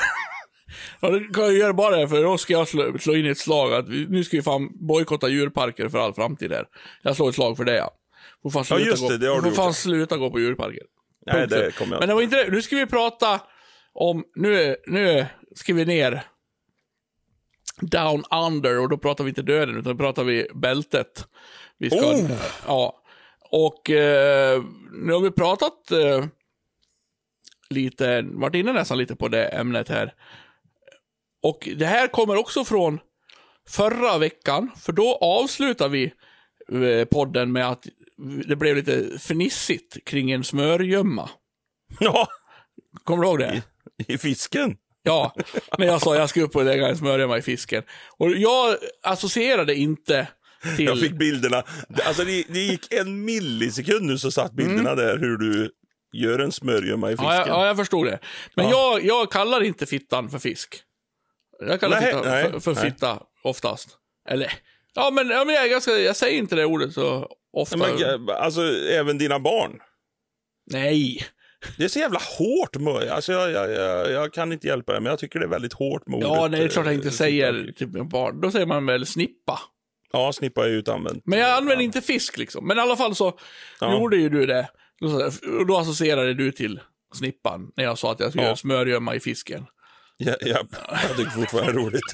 Ja, 1.00 1.10
det 1.10 1.20
kan 1.34 1.44
jag 1.44 1.54
göra 1.54 1.74
bara 1.74 1.96
det, 1.96 2.08
för 2.08 2.24
då 2.24 2.38
ska 2.38 2.54
jag 2.54 2.68
slå, 2.68 2.98
slå 3.00 3.16
in 3.16 3.26
ett 3.26 3.38
slag 3.38 3.74
att 3.74 3.90
vi, 3.90 4.08
nu 4.10 4.24
ska 4.24 4.38
vi 4.38 4.44
fan 4.44 4.88
bojkotta 4.88 5.30
djurparker 5.30 5.90
för 5.90 5.98
all 5.98 6.14
framtid 6.14 6.52
här. 6.52 6.66
Jag 7.02 7.16
slår 7.16 7.30
ett 7.30 7.36
slag 7.36 7.58
för 7.58 7.64
det 7.64 7.76
ja. 7.76 7.92
Får 8.44 8.50
fan 8.50 8.66
sluta 8.66 8.84
just 8.84 9.08
det, 9.08 9.18
det 9.18 9.28
har 9.28 9.36
gå, 9.36 9.42
du 9.42 9.50
får 9.50 9.56
fan 9.56 9.68
gjort. 9.68 9.76
sluta 9.76 10.18
gå 10.18 10.32
på 10.32 10.40
djurparker. 10.40 10.84
Nej, 11.26 11.36
Punkt 11.36 11.50
det 11.50 11.76
kommer 11.76 11.92
jag 11.94 12.00
Men 12.00 12.10
det 12.10 12.16
var 12.16 12.22
inte 12.22 12.44
det. 12.44 12.52
Nu 12.52 12.62
ska 12.62 12.76
vi 12.76 12.86
prata 12.86 13.42
om, 13.94 14.24
nu, 14.36 14.76
nu 14.88 15.26
ska 15.56 15.74
vi 15.74 15.86
ner 15.86 16.24
down 17.82 18.24
under 18.48 18.80
och 18.80 18.90
då 18.90 18.98
pratar 18.98 19.24
vi 19.24 19.30
inte 19.30 19.42
döden 19.42 19.80
utan 19.80 19.98
då 19.98 20.04
pratar 20.04 20.24
vi 20.24 20.48
bältet. 20.56 21.28
Vi 21.78 21.90
ska, 21.90 22.00
Oh! 22.00 22.32
ja. 22.68 23.03
Och 23.56 23.90
eh, 23.90 24.64
nu 24.92 25.14
har 25.14 25.20
vi 25.20 25.32
pratat 25.32 25.92
eh, 25.92 26.26
lite, 27.70 28.22
varit 28.22 28.56
inne 28.56 28.74
nästan 28.74 28.98
lite 28.98 29.16
på 29.16 29.28
det 29.28 29.46
ämnet 29.46 29.90
här. 29.90 30.14
Och 31.44 31.70
det 31.76 31.86
här 31.86 32.08
kommer 32.08 32.36
också 32.36 32.66
från 32.66 33.00
förra 33.70 34.18
veckan, 34.18 34.72
för 34.78 34.94
då 34.94 35.16
avslutar 35.22 35.90
vi 35.90 36.14
eh, 36.72 37.06
podden 37.06 37.52
med 37.52 37.70
att 37.70 37.88
det 38.48 38.56
blev 38.56 38.76
lite 38.76 39.20
fnissigt 39.20 40.06
kring 40.06 40.32
en 40.32 40.44
smörgömma. 40.44 41.30
Ja, 42.00 42.28
Kommer 43.04 43.24
du 43.24 43.30
ihåg 43.30 43.40
det? 43.40 43.64
i 44.08 44.18
fisken. 44.18 44.78
Ja, 45.04 45.36
när 45.78 45.86
jag 45.86 46.02
sa 46.02 46.16
jag 46.16 46.30
ska 46.30 46.42
upp 46.42 46.56
och 46.56 46.66
lägga 46.66 46.88
en 46.88 46.98
smörgömma 46.98 47.38
i 47.38 47.42
fisken. 47.42 47.84
Och 48.18 48.32
jag 48.32 48.76
associerade 49.04 49.76
inte 49.76 50.28
till... 50.76 50.86
Jag 50.86 51.00
fick 51.00 51.18
bilderna. 51.18 51.64
Alltså 52.06 52.24
det, 52.24 52.44
det 52.50 52.60
gick 52.60 52.94
en 52.94 53.26
millisekund 53.26 54.06
nu 54.06 54.18
så 54.18 54.32
satt 54.32 54.54
bilderna 54.54 54.96
där 54.96 55.18
hur 55.18 55.38
du 55.38 55.72
gör 56.14 56.40
en 56.40 56.52
smörgömma 56.52 57.12
i 57.12 57.12
fisken. 57.12 57.26
Mm. 57.26 57.40
ja, 57.40 57.48
jag, 57.48 57.58
ja, 57.58 57.68
jag 57.68 57.78
förstod 57.78 58.06
det. 58.06 58.20
Men 58.56 58.70
jag, 58.70 59.06
jag 59.06 59.32
kallar 59.32 59.64
inte 59.64 59.86
fittan 59.86 60.30
för 60.30 60.40
fisk. 60.40 60.76
Jag 61.60 61.80
kallar 61.80 62.02
Nej, 62.02 62.14
fitta 62.14 62.30
nej, 62.30 62.52
för, 62.52 62.60
för 62.60 62.74
nej. 62.74 62.92
fitta 62.92 63.20
oftast. 63.44 63.90
Eller, 64.30 64.54
ja 64.94 65.12
men, 65.12 65.30
ja, 65.30 65.46
men 65.46 65.56
jag, 65.56 65.66
är 65.66 65.70
ganska, 65.70 65.92
jag 65.92 66.16
säger 66.16 66.38
inte 66.38 66.56
det 66.56 66.66
ordet 66.66 66.94
så 66.94 67.28
ofta. 67.54 67.78
Men, 67.78 68.30
alltså 68.30 68.62
även 68.92 69.18
dina 69.18 69.40
barn. 69.40 69.80
Nej. 70.72 71.26
Det 71.78 71.84
är 71.84 71.88
så 71.88 72.00
jävla 72.00 72.20
hårt. 72.38 72.76
Alltså, 73.12 73.32
jag, 73.32 73.52
jag, 73.52 73.72
jag, 73.72 74.12
jag 74.12 74.34
kan 74.34 74.54
inte 74.54 74.68
hjälpa 74.68 74.94
det, 74.94 75.00
men 75.00 75.10
jag 75.10 75.20
tycker 75.20 75.40
det 75.40 75.46
är 75.46 75.50
väldigt 75.50 75.74
hårt 75.74 76.08
med 76.08 76.20
Ja, 76.22 76.40
ordet, 76.40 76.52
nej, 76.52 76.60
det 76.60 76.66
är 76.66 76.70
klart 76.70 76.86
jag 76.86 76.94
eh, 76.94 76.98
inte 76.98 77.12
säger 77.12 77.72
typ 77.76 77.90
med 77.90 78.08
barn. 78.08 78.42
Då 78.42 78.52
säger 78.52 78.66
man 78.66 78.86
väl 78.86 79.06
snippa. 79.06 79.60
Ja, 80.16 80.34
snippa 80.34 80.66
är 80.66 80.70
ju 80.70 80.76
utanvänt. 80.76 81.24
Men 81.26 81.40
jag 81.40 81.50
använder 81.58 81.84
inte 81.86 82.02
fisk 82.02 82.38
liksom. 82.38 82.68
Men 82.68 82.78
i 82.78 82.82
alla 82.82 82.96
fall 82.96 83.16
så 83.16 83.40
Ja. 83.80 83.94
gjorde 83.94 84.18
ju 84.18 84.30
du 84.30 84.46
det. 84.46 84.70
Och 85.60 85.66
då 85.68 85.78
associerade 85.78 86.34
du 86.34 86.52
till 86.52 86.80
snippan 87.16 87.72
när 87.76 87.84
jag 87.84 87.98
sa 87.98 88.12
att 88.12 88.20
jag 88.20 88.30
skulle 88.30 88.44
Ja. 88.44 88.48
göra 88.48 88.56
smörgömma 88.56 89.16
i 89.16 89.20
fisken. 89.20 89.66
Ja, 90.18 90.36
ja, 90.42 90.64
jag 91.08 91.18
tycker 91.18 91.32
fortfarande 91.32 91.72
det 91.72 91.80
är 91.80 91.84
roligt. 91.84 92.02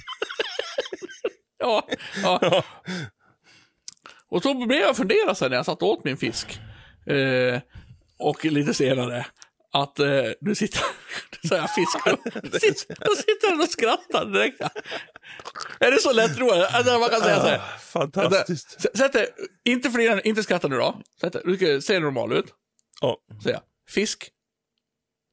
Ja, 1.62 1.88
ja. 2.24 2.64
Och 4.30 4.44
så 4.44 4.54
blev 4.68 4.80
jag 4.80 4.98
fundera 4.98 5.36
sen 5.36 5.50
när 5.50 5.58
jag 5.58 5.66
satt 5.66 5.84
åt 5.84 6.04
min 6.04 6.18
fisk. 6.18 6.60
Eh, 7.06 7.60
och 8.20 8.46
lite 8.46 8.74
senare. 8.74 9.26
Att 9.72 10.00
eh, 10.00 10.08
du 10.42 10.56
sitter, 10.56 10.82
du 11.42 11.48
säger 11.48 11.68
fisk, 11.68 11.98
då 12.06 13.16
sitter, 13.16 13.62
och 13.64 13.70
skrattar 13.70 14.26
direkt. 14.26 14.62
Är 15.80 15.92
det 15.92 16.02
så 16.02 16.14
lättroligt? 16.14 16.74
Alltså, 16.76 17.00
man 17.00 17.10
kan 17.10 17.22
säga 17.22 17.40
så 17.42 17.48
här. 17.48 17.58
Ah, 17.58 17.78
fantastiskt. 17.80 18.98
Sätt 18.98 19.14
dig, 19.14 19.28
inte 19.66 19.92
flina, 19.92 20.22
inte 20.22 20.44
skratta 20.44 20.68
nu 20.68 20.78
då. 20.78 21.02
Sätt 21.22 21.34
dig, 21.34 21.42
du 21.46 21.56
ska 21.58 21.82
se 21.82 22.00
normal 22.00 22.34
ut. 22.34 22.46
Ja, 23.02 23.18
Säga, 23.44 23.62
fisk. 23.90 24.30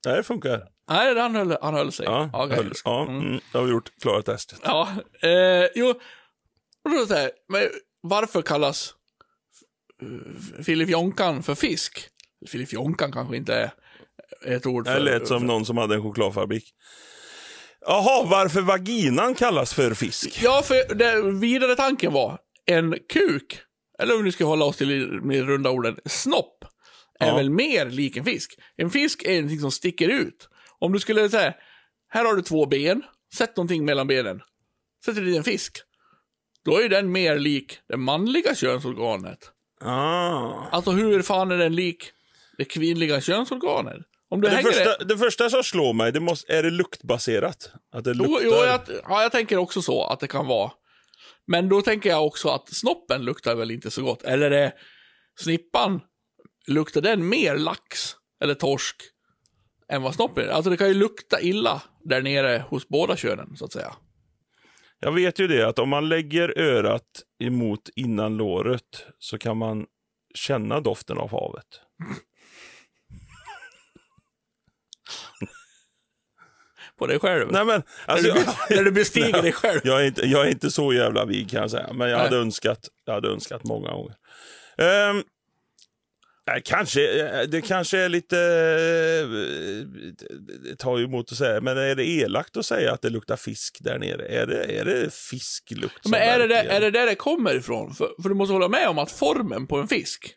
det 0.03 0.11
här 0.11 0.22
funkar. 0.22 0.68
Nej, 0.91 1.18
han 1.18 1.34
höll, 1.34 1.57
han 1.62 1.74
höll 1.74 1.93
sig. 1.93 2.07
Ja, 2.07 2.30
okej. 2.32 2.57
höll- 2.57 2.72
ja 2.84 3.07
mm, 3.09 3.41
det 3.53 3.59
har 3.59 3.64
vi 3.64 3.70
gjort. 3.70 3.91
Klarat 4.03 4.24
testet. 4.26 4.61
Ja, 4.64 4.89
eh, 5.22 5.68
jo. 5.74 5.89
Och 6.84 6.91
då 6.91 7.07
säger 7.07 7.30
men 7.49 7.68
varför 8.01 8.43
kallas 8.43 8.95
Filip 10.64 10.89
Jonkan 10.89 11.43
för 11.43 11.55
fisk? 11.55 12.09
Filip 12.49 12.72
Jonkan 12.72 13.12
kanske 13.12 13.37
inte 13.37 13.55
är 13.55 13.70
ett 14.45 14.66
ord 14.66 14.87
för... 14.87 14.95
Det 14.95 15.01
lät 15.01 15.29
som 15.29 15.47
någon 15.47 15.64
som 15.66 15.77
hade 15.77 15.95
en 15.95 16.03
chokladfabrik. 16.03 16.64
Jaha, 17.81 18.27
varför 18.31 18.61
vaginan 18.61 19.35
kallas 19.35 19.74
för 19.74 19.95
fisk? 19.95 20.43
Ja, 20.43 20.62
för 20.64 20.95
det 20.95 21.22
vidare 21.41 21.77
tanken 21.77 22.12
var 22.12 22.39
en 22.66 22.99
kuk, 23.12 23.59
eller 23.99 24.16
om 24.16 24.24
vi 24.24 24.33
ska 24.33 24.45
hålla 24.45 24.64
oss 24.64 24.77
till 24.77 25.20
med 25.22 25.47
runda 25.47 25.70
orden, 25.70 25.99
snopp, 26.05 26.64
är 27.20 27.27
Ja. 27.27 27.37
väl 27.37 27.51
mer 27.51 27.87
lik 27.87 28.16
en 28.16 28.24
fisk. 28.24 28.59
En 28.77 28.91
fisk 28.91 29.22
är 29.22 29.35
någonting 29.35 29.61
som 29.61 29.70
sticker 29.72 30.09
ut. 30.09 30.49
Om 30.79 30.93
du 30.93 31.01
skulle 31.01 31.29
säga, 31.31 31.55
här 32.09 32.24
har 32.24 32.35
du 32.35 32.43
två 32.43 32.66
ben, 32.66 33.03
sätt 33.35 33.57
någonting 33.57 33.85
mellan 33.85 34.07
benen, 34.07 34.41
sätter 35.05 35.22
dit 35.22 35.37
en 35.37 35.45
fisk. 35.45 35.79
Då 36.64 36.81
är 36.83 36.89
den 36.89 37.12
mer 37.12 37.39
lik 37.39 37.79
det 37.89 37.97
manliga 37.97 38.55
könsorganet. 38.55 39.39
Ah. 39.81 40.53
Alltså 40.72 40.91
hur 40.91 41.22
fan 41.22 41.51
är 41.51 41.59
den 41.59 41.74
lik 41.74 42.11
det 42.59 42.64
kvinnliga 42.64 43.20
könsorganet? 43.20 43.97
Om 44.29 44.41
du 44.41 44.49
Det 44.49 44.55
hänger 44.55 44.70
första, 44.70 45.05
det 45.05 45.18
första 45.18 45.51
som 45.51 45.62
slår 45.62 45.93
mig, 45.93 46.12
det 46.12 46.20
måste, 46.20 46.53
är 46.53 46.62
det 46.62 46.70
luktbaserat? 46.70 47.72
Att 47.93 48.05
det 48.05 48.11
Jo, 48.11 48.22
luktar? 48.22 48.41
jo 48.45 48.51
jag, 48.53 48.81
ja, 49.03 49.22
jag 49.22 49.33
tänker 49.33 49.57
också 49.57 49.83
så 49.83 50.05
att 50.05 50.20
det 50.20 50.29
kan 50.29 50.47
vara. 50.47 50.70
Men 51.47 51.68
då 51.68 51.83
tänker 51.83 52.11
jag 52.11 52.27
också 52.27 52.49
att 52.49 52.68
snoppen 52.68 53.24
luktar 53.24 53.55
väl 53.55 53.70
inte 53.70 53.91
så 53.91 54.03
gott. 54.03 54.22
Eller 54.22 54.51
är 54.51 54.72
snippan, 55.41 56.01
luktar 56.66 57.01
den 57.01 57.29
mer 57.29 57.57
lax 57.57 58.16
eller 58.43 58.55
torsk 58.55 58.97
än 59.89 60.03
vad 60.03 60.14
snoppen 60.14 60.45
gör? 60.45 60.53
Alltså 60.53 60.70
det 60.70 60.77
kan 60.77 60.89
ju 60.89 60.95
lukta 60.95 61.41
illa 61.41 61.83
där 62.05 62.22
nere 62.22 62.64
hos 62.68 62.89
båda 62.89 63.16
könen, 63.16 63.57
så 63.57 63.64
att 63.64 63.72
säga. 63.72 63.95
Jag 65.01 65.12
vet 65.12 65.39
ju 65.39 65.47
det 65.49 65.68
att 65.68 65.79
om 65.79 65.89
man 65.89 66.09
lägger 66.09 66.59
örat 66.59 67.22
emot 67.45 67.89
innan 67.97 68.37
låret 68.37 69.07
så 69.18 69.39
kan 69.39 69.57
man 69.57 69.87
känna 70.35 70.81
doften 70.81 71.18
av 71.18 71.31
havet. 71.31 71.66
På 76.99 77.07
dig 77.07 77.18
själv. 77.18 77.53
Nej 77.53 77.64
men, 77.64 77.82
alltså, 78.07 78.28
när, 78.28 78.34
du, 78.34 78.40
jag, 78.40 78.76
när 78.76 78.84
du 78.84 78.90
bestiger 78.90 79.32
Nej, 79.32 79.42
dig 79.42 79.53
själv. 79.53 79.80
jag, 79.84 80.01
är 80.01 80.07
inte, 80.07 80.26
jag 80.26 80.47
är 80.47 80.51
inte 80.51 80.70
så 80.70 80.92
jävla 80.92 81.24
vig 81.24 81.51
kan 81.51 81.61
jag 81.61 81.70
säga, 81.70 81.92
men 81.92 82.09
jag 82.09 82.16
Nej. 82.16 82.24
hade 82.26 82.36
önskat, 82.36 82.88
jag 83.05 83.14
hade 83.14 83.28
önskat 83.28 83.64
många 83.64 83.90
gånger. 83.90 84.14
Nej, 86.49 86.62
kanske, 86.64 87.26
eh, 87.26 87.49
det 87.49 87.61
kanske 87.61 87.99
är 87.99 88.09
lite, 88.09 88.38
eh, 88.38 89.28
det 90.70 90.76
tar 90.76 90.99
ju 90.99 91.05
emot 91.05 91.32
att 91.32 91.38
säga, 91.38 91.61
men 91.61 91.78
är 91.78 91.94
det 91.94 92.05
elakt 92.05 92.57
att 92.57 92.66
säga 92.66 92.92
att 92.92 93.03
det 93.03 93.11
luktar 93.11 93.36
fisk 93.36 93.78
där 93.80 93.99
nere? 93.99 94.26
Är 94.26 94.47
det, 94.47 94.64
är 94.64 94.84
det 94.84 95.14
fisklukt? 95.14 96.09
Men 96.09 96.20
är 96.20 96.38
det, 96.38 96.47
där, 96.47 96.64
är 96.64 96.80
det 96.80 96.90
där 96.90 97.07
det 97.07 97.14
kommer 97.14 97.55
ifrån? 97.55 97.94
För, 97.94 98.22
för 98.22 98.28
du 98.28 98.34
måste 98.34 98.53
hålla 98.53 98.68
med 98.68 98.88
om 98.88 98.99
att 98.99 99.12
formen 99.12 99.66
på 99.66 99.76
en 99.76 99.88
fisk 99.88 100.34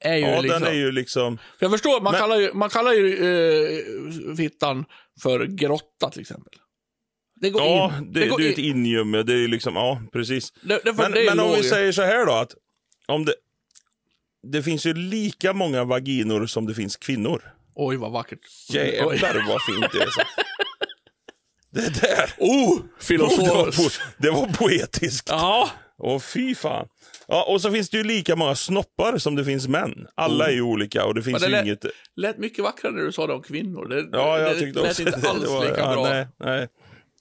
är 0.00 0.16
ju 0.16 0.20
Ja, 0.26 0.40
liksom... 0.40 0.62
den 0.62 0.70
är 0.72 0.76
ju 0.76 0.92
liksom... 0.92 1.36
För 1.38 1.44
jag 1.66 1.70
förstår, 1.70 2.00
man 2.00 2.12
Men- 2.12 2.20
kallar 2.20 2.36
ju, 2.40 2.52
man 2.52 2.70
kallar 2.70 2.92
ju 2.92 3.14
eh, 3.14 4.36
fittan 4.36 4.84
för 5.22 5.44
grotta 5.46 6.10
till 6.10 6.20
exempel. 6.20 6.52
Det 7.40 7.50
går 7.50 7.62
Ja, 7.62 7.92
in. 7.98 8.12
det, 8.12 8.26
går 8.28 8.38
det 8.38 8.48
är 8.48 8.52
ett 8.52 8.58
in. 8.58 8.76
injumme. 8.76 9.22
Det 9.22 9.32
är 9.34 9.48
liksom, 9.48 9.74
ja, 9.76 10.02
precis. 10.12 10.52
Det, 10.62 10.80
det, 10.84 10.92
Men, 10.92 11.12
det 11.12 11.24
men 11.28 11.40
om 11.40 11.52
vi 11.56 11.62
säger 11.62 11.92
så 11.92 12.02
här 12.02 12.26
då, 12.26 12.32
att 12.32 12.54
om 13.06 13.24
det, 13.24 13.34
det 14.52 14.62
finns 14.62 14.86
ju 14.86 14.94
lika 14.94 15.52
många 15.52 15.84
vaginor 15.84 16.46
som 16.46 16.66
det 16.66 16.74
finns 16.74 16.96
kvinnor. 16.96 17.42
Oj, 17.74 17.96
vad 17.96 18.12
vackert. 18.12 18.38
Jävlar 18.70 19.48
vad 19.48 19.62
fint 19.62 19.92
det 19.92 19.98
är. 20.02 20.06
Så. 20.10 20.20
Det 21.72 22.00
där! 22.00 22.34
Oh, 22.38 22.80
Det 22.98 23.04
filosof. 23.04 23.48
var, 23.48 23.66
po- 23.66 24.00
det 24.18 24.30
var 24.30 24.46
poetiskt. 24.46 25.28
Ja, 25.28 25.70
Åh 25.98 26.18
fy 26.20 26.54
fan. 26.54 26.86
Ja, 27.30 27.44
och 27.48 27.60
så 27.60 27.70
finns 27.70 27.90
det 27.90 27.96
ju 27.96 28.04
lika 28.04 28.36
många 28.36 28.54
snoppar 28.54 29.18
som 29.18 29.36
det 29.36 29.44
finns 29.44 29.68
män. 29.68 30.06
Alla 30.14 30.48
är 30.48 30.52
ju 30.52 30.62
olika 30.62 31.04
och 31.04 31.14
det 31.14 31.22
finns 31.22 31.40
det 31.42 31.46
ju 31.46 31.52
lät- 31.52 31.64
inget... 31.64 31.84
lät 32.16 32.38
mycket 32.38 32.64
vackrare 32.64 32.92
när 32.94 33.02
du 33.02 33.12
sa 33.12 33.26
det 33.26 33.32
om 33.32 33.42
kvinnor. 33.42 33.88
Det, 33.88 34.08
Ja, 34.18 34.38
jag 34.38 34.54
det 34.54 34.58
tyckte 34.60 34.80
lät 34.80 34.90
också 34.90 35.02
inte 35.02 35.28
alls 35.30 35.48
var- 35.48 35.64
lika 35.64 35.78
ja, 35.80 35.92
bra. 35.92 36.02
Nej, 36.08 36.26
nej, 36.44 36.68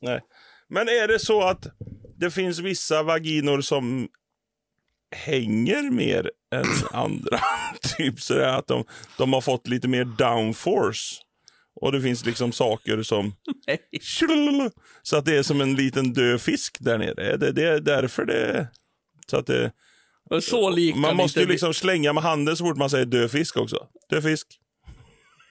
nej. 0.01 0.20
Men 0.70 0.88
är 0.89 1.07
det 1.07 1.20
så 1.20 1.41
att 1.41 1.68
det 2.18 2.32
finns 2.32 2.60
vissa 2.60 3.03
vaginor 3.03 3.62
som 3.62 4.07
hänger 5.16 5.91
mer 5.91 6.32
än 6.55 6.66
andra? 6.91 7.39
typ 7.97 8.20
sådär 8.22 8.47
att 8.57 8.68
de, 8.68 8.84
de 9.18 9.34
har 9.34 9.41
fått 9.41 9.68
lite 9.68 9.88
mer 9.88 10.03
downforce. 10.05 11.16
Och 11.82 11.91
det 11.91 12.01
finns 12.01 12.26
liksom 12.26 12.51
saker 12.51 13.03
som... 13.03 13.34
Nej. 13.68 13.80
Så 15.03 15.18
att 15.18 15.26
det 15.26 15.36
är 15.38 15.43
som 15.43 15.62
en 15.62 15.76
liten 15.76 16.14
död 16.14 16.41
fisk 16.41 16.78
där 16.80 16.97
nere. 16.97 17.38
Det, 17.38 17.51
det 17.51 17.64
är 17.64 17.80
därför 17.80 18.26
det... 18.26 18.68
Så 19.30 19.38
att 19.38 19.45
det... 19.47 19.72
Men 20.30 20.41
Så 20.41 20.69
lik 20.69 20.95
Man 20.95 21.15
måste 21.15 21.39
ju 21.39 21.45
liksom 21.47 21.73
slänga 21.73 22.13
med 22.13 22.23
handen 22.23 22.57
så 22.57 22.65
fort 22.65 22.77
man 22.77 22.89
säger 22.89 23.05
död 23.05 23.32
fisk 23.32 23.57
också. 23.57 23.88
Död 24.09 24.23
fisk. 24.23 24.47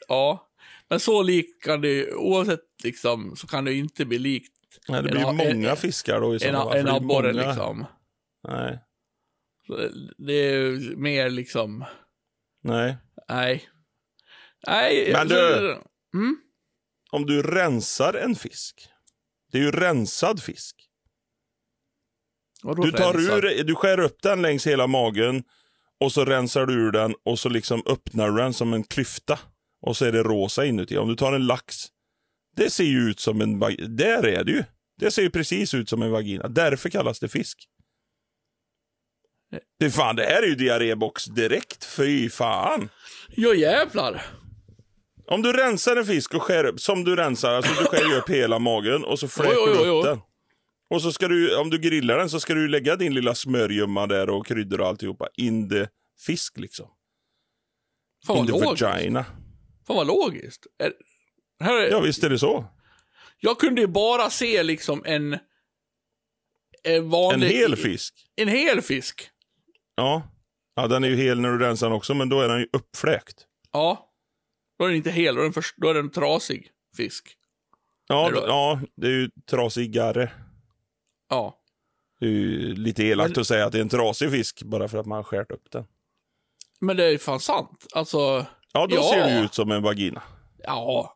Ja, 0.08 0.48
men 0.90 1.00
så 1.00 1.22
lik 1.22 1.62
kan 1.62 1.80
det 1.80 2.14
oavsett 2.14 2.60
liksom, 2.84 3.36
så 3.36 3.46
kan 3.46 3.64
det 3.64 3.74
inte 3.74 4.04
bli 4.04 4.18
likt 4.18 4.52
Nej, 4.88 5.02
det 5.02 5.08
En 5.08 5.14
blir 5.14 5.28
a- 5.28 5.32
många 5.32 5.70
en- 5.70 5.76
fiskar 5.76 6.20
då 6.20 6.30
i 6.32 6.34
en, 6.34 6.40
sådana 6.40 6.64
fall. 6.64 6.76
en 6.76 6.88
är 6.88 6.96
abborre 6.96 7.32
många- 7.32 7.46
liksom. 7.48 7.84
Nej, 8.48 8.78
Så 9.66 9.76
Det 10.18 10.32
är 10.32 10.96
mer 10.96 11.30
liksom, 11.30 11.84
nej. 12.62 12.96
nej. 13.28 13.68
Nej. 14.66 15.12
Men 15.12 15.28
du- 15.28 15.78
Mm? 16.14 16.36
Om 17.10 17.26
du 17.26 17.42
rensar 17.42 18.14
en 18.14 18.34
fisk. 18.34 18.88
Det 19.52 19.58
är 19.58 19.62
ju 19.62 19.70
rensad 19.70 20.42
fisk. 20.42 20.87
Du 22.62 22.92
tar 22.92 23.20
ur, 23.20 23.64
du 23.64 23.74
skär 23.74 24.00
upp 24.00 24.22
den 24.22 24.42
längs 24.42 24.66
hela 24.66 24.86
magen 24.86 25.42
och 26.00 26.12
så 26.12 26.24
rensar 26.24 26.66
du 26.66 26.74
ur 26.74 26.92
den 26.92 27.14
och 27.24 27.38
så 27.38 27.48
liksom 27.48 27.82
öppnar 27.86 28.30
du 28.30 28.36
den 28.36 28.52
som 28.52 28.72
en 28.72 28.84
klyfta. 28.84 29.38
Och 29.80 29.96
så 29.96 30.04
är 30.04 30.12
det 30.12 30.22
rosa 30.22 30.64
inuti. 30.64 30.96
Om 30.96 31.08
du 31.08 31.16
tar 31.16 31.32
en 31.32 31.46
lax, 31.46 31.86
det 32.56 32.70
ser 32.70 32.84
ju 32.84 33.10
ut 33.10 33.20
som 33.20 33.40
en 33.40 33.60
Där 33.96 34.26
är 34.26 34.44
det 34.44 34.52
ju. 34.52 34.64
Det 35.00 35.10
ser 35.10 35.22
ju 35.22 35.30
precis 35.30 35.74
ut 35.74 35.88
som 35.88 36.02
en 36.02 36.10
vagina. 36.10 36.48
Därför 36.48 36.88
kallas 36.88 37.20
det 37.20 37.28
fisk. 37.28 37.68
Fy 39.80 39.90
fan, 39.90 40.16
det 40.16 40.24
här 40.24 40.42
är 40.42 40.46
ju 40.46 40.54
diarrébox 40.54 41.24
direkt. 41.24 41.84
Fy 41.84 42.30
fan. 42.30 42.88
Ja 43.28 43.54
jävlar. 43.54 44.22
Om 45.26 45.42
du 45.42 45.52
rensar 45.52 45.96
en 45.96 46.06
fisk 46.06 46.34
och 46.34 46.42
skär 46.42 46.64
upp, 46.64 46.80
som 46.80 47.04
du 47.04 47.16
rensar, 47.16 47.54
alltså 47.54 47.82
du 47.82 47.86
skär 47.86 48.08
ju 48.08 48.16
upp 48.16 48.30
hela 48.30 48.58
magen 48.58 49.04
och 49.04 49.18
så 49.18 49.28
fläker 49.28 49.84
du 49.84 49.90
upp 49.90 50.04
den. 50.04 50.20
Och 50.90 51.02
så 51.02 51.12
ska 51.12 51.28
du, 51.28 51.56
om 51.56 51.70
du 51.70 51.78
grillar 51.78 52.18
den 52.18 52.30
så 52.30 52.40
ska 52.40 52.54
du 52.54 52.68
lägga 52.68 52.96
din 52.96 53.14
lilla 53.14 53.34
smörjumma 53.34 54.06
där 54.06 54.30
och 54.30 54.46
kryddor 54.46 54.80
och 54.80 54.86
alltihopa 54.86 55.28
in 55.36 55.68
the 55.70 55.86
fisk 56.26 56.58
liksom. 56.58 56.88
Fan 58.26 58.36
in 58.38 58.46
vad 58.46 58.60
the 58.60 58.64
logiskt. 58.64 58.82
vagina. 58.82 59.24
Fan 59.86 59.96
vad 59.96 60.06
logiskt. 60.06 60.66
Är, 60.78 60.92
här 61.64 61.76
är, 61.76 61.90
Ja 61.90 62.00
visst 62.00 62.24
är 62.24 62.30
det 62.30 62.38
så. 62.38 62.64
Jag 63.40 63.58
kunde 63.58 63.80
ju 63.80 63.86
bara 63.86 64.30
se 64.30 64.62
liksom 64.62 65.02
en... 65.06 65.32
En 65.32 65.40
En 66.94 67.08
vanlig... 67.10 67.48
hel 67.48 67.76
fisk. 67.76 68.14
En 68.36 68.48
hel 68.48 68.82
fisk. 68.82 69.30
Ja. 69.94 70.22
Ja 70.74 70.86
den 70.86 71.04
är 71.04 71.08
ju 71.08 71.16
hel 71.16 71.40
när 71.40 71.50
du 71.50 71.58
rensar 71.58 71.86
den 71.88 71.96
också 71.96 72.14
men 72.14 72.28
då 72.28 72.40
är 72.40 72.48
den 72.48 72.60
ju 72.60 72.68
uppfläkt. 72.72 73.46
Ja. 73.72 74.12
Då 74.78 74.84
är 74.84 74.88
den 74.88 74.96
inte 74.96 75.10
hel, 75.10 75.34
då 75.34 75.40
är 75.40 75.44
den, 75.44 75.52
för, 75.52 75.64
då 75.76 75.88
är 75.88 75.94
den 75.94 76.10
trasig 76.10 76.70
fisk. 76.96 77.34
Ja, 78.08 78.28
Är 78.28 78.32
det- 78.32 78.38
ja, 78.46 78.80
det 78.96 79.06
är 79.06 79.10
ju 79.10 79.30
trasigare. 79.50 80.30
Ja. 81.28 81.54
Det 82.20 82.26
är 82.26 82.30
ju 82.30 82.74
lite 82.74 83.02
elakt 83.04 83.30
Men- 83.36 83.40
att 83.40 83.46
säga 83.46 83.66
att 83.66 83.72
det 83.72 83.78
är 83.78 83.82
en 83.82 83.88
trasig 83.88 84.30
fisk 84.30 84.62
bara 84.62 84.88
för 84.88 84.98
att 84.98 85.06
man 85.06 85.16
har 85.16 85.22
skärt 85.22 85.50
upp 85.50 85.70
den. 85.70 85.84
Men 86.80 86.96
det 86.96 87.04
är 87.04 87.18
fan 87.18 87.40
sant. 87.40 87.86
Alltså, 87.94 88.46
Ja, 88.72 88.86
då 88.86 88.96
Ja. 88.96 89.02
ser 89.12 89.26
det 89.26 89.38
ju 89.38 89.44
ut 89.44 89.54
som 89.54 89.70
en 89.70 89.82
vagina. 89.82 90.22
ja. 90.64 91.14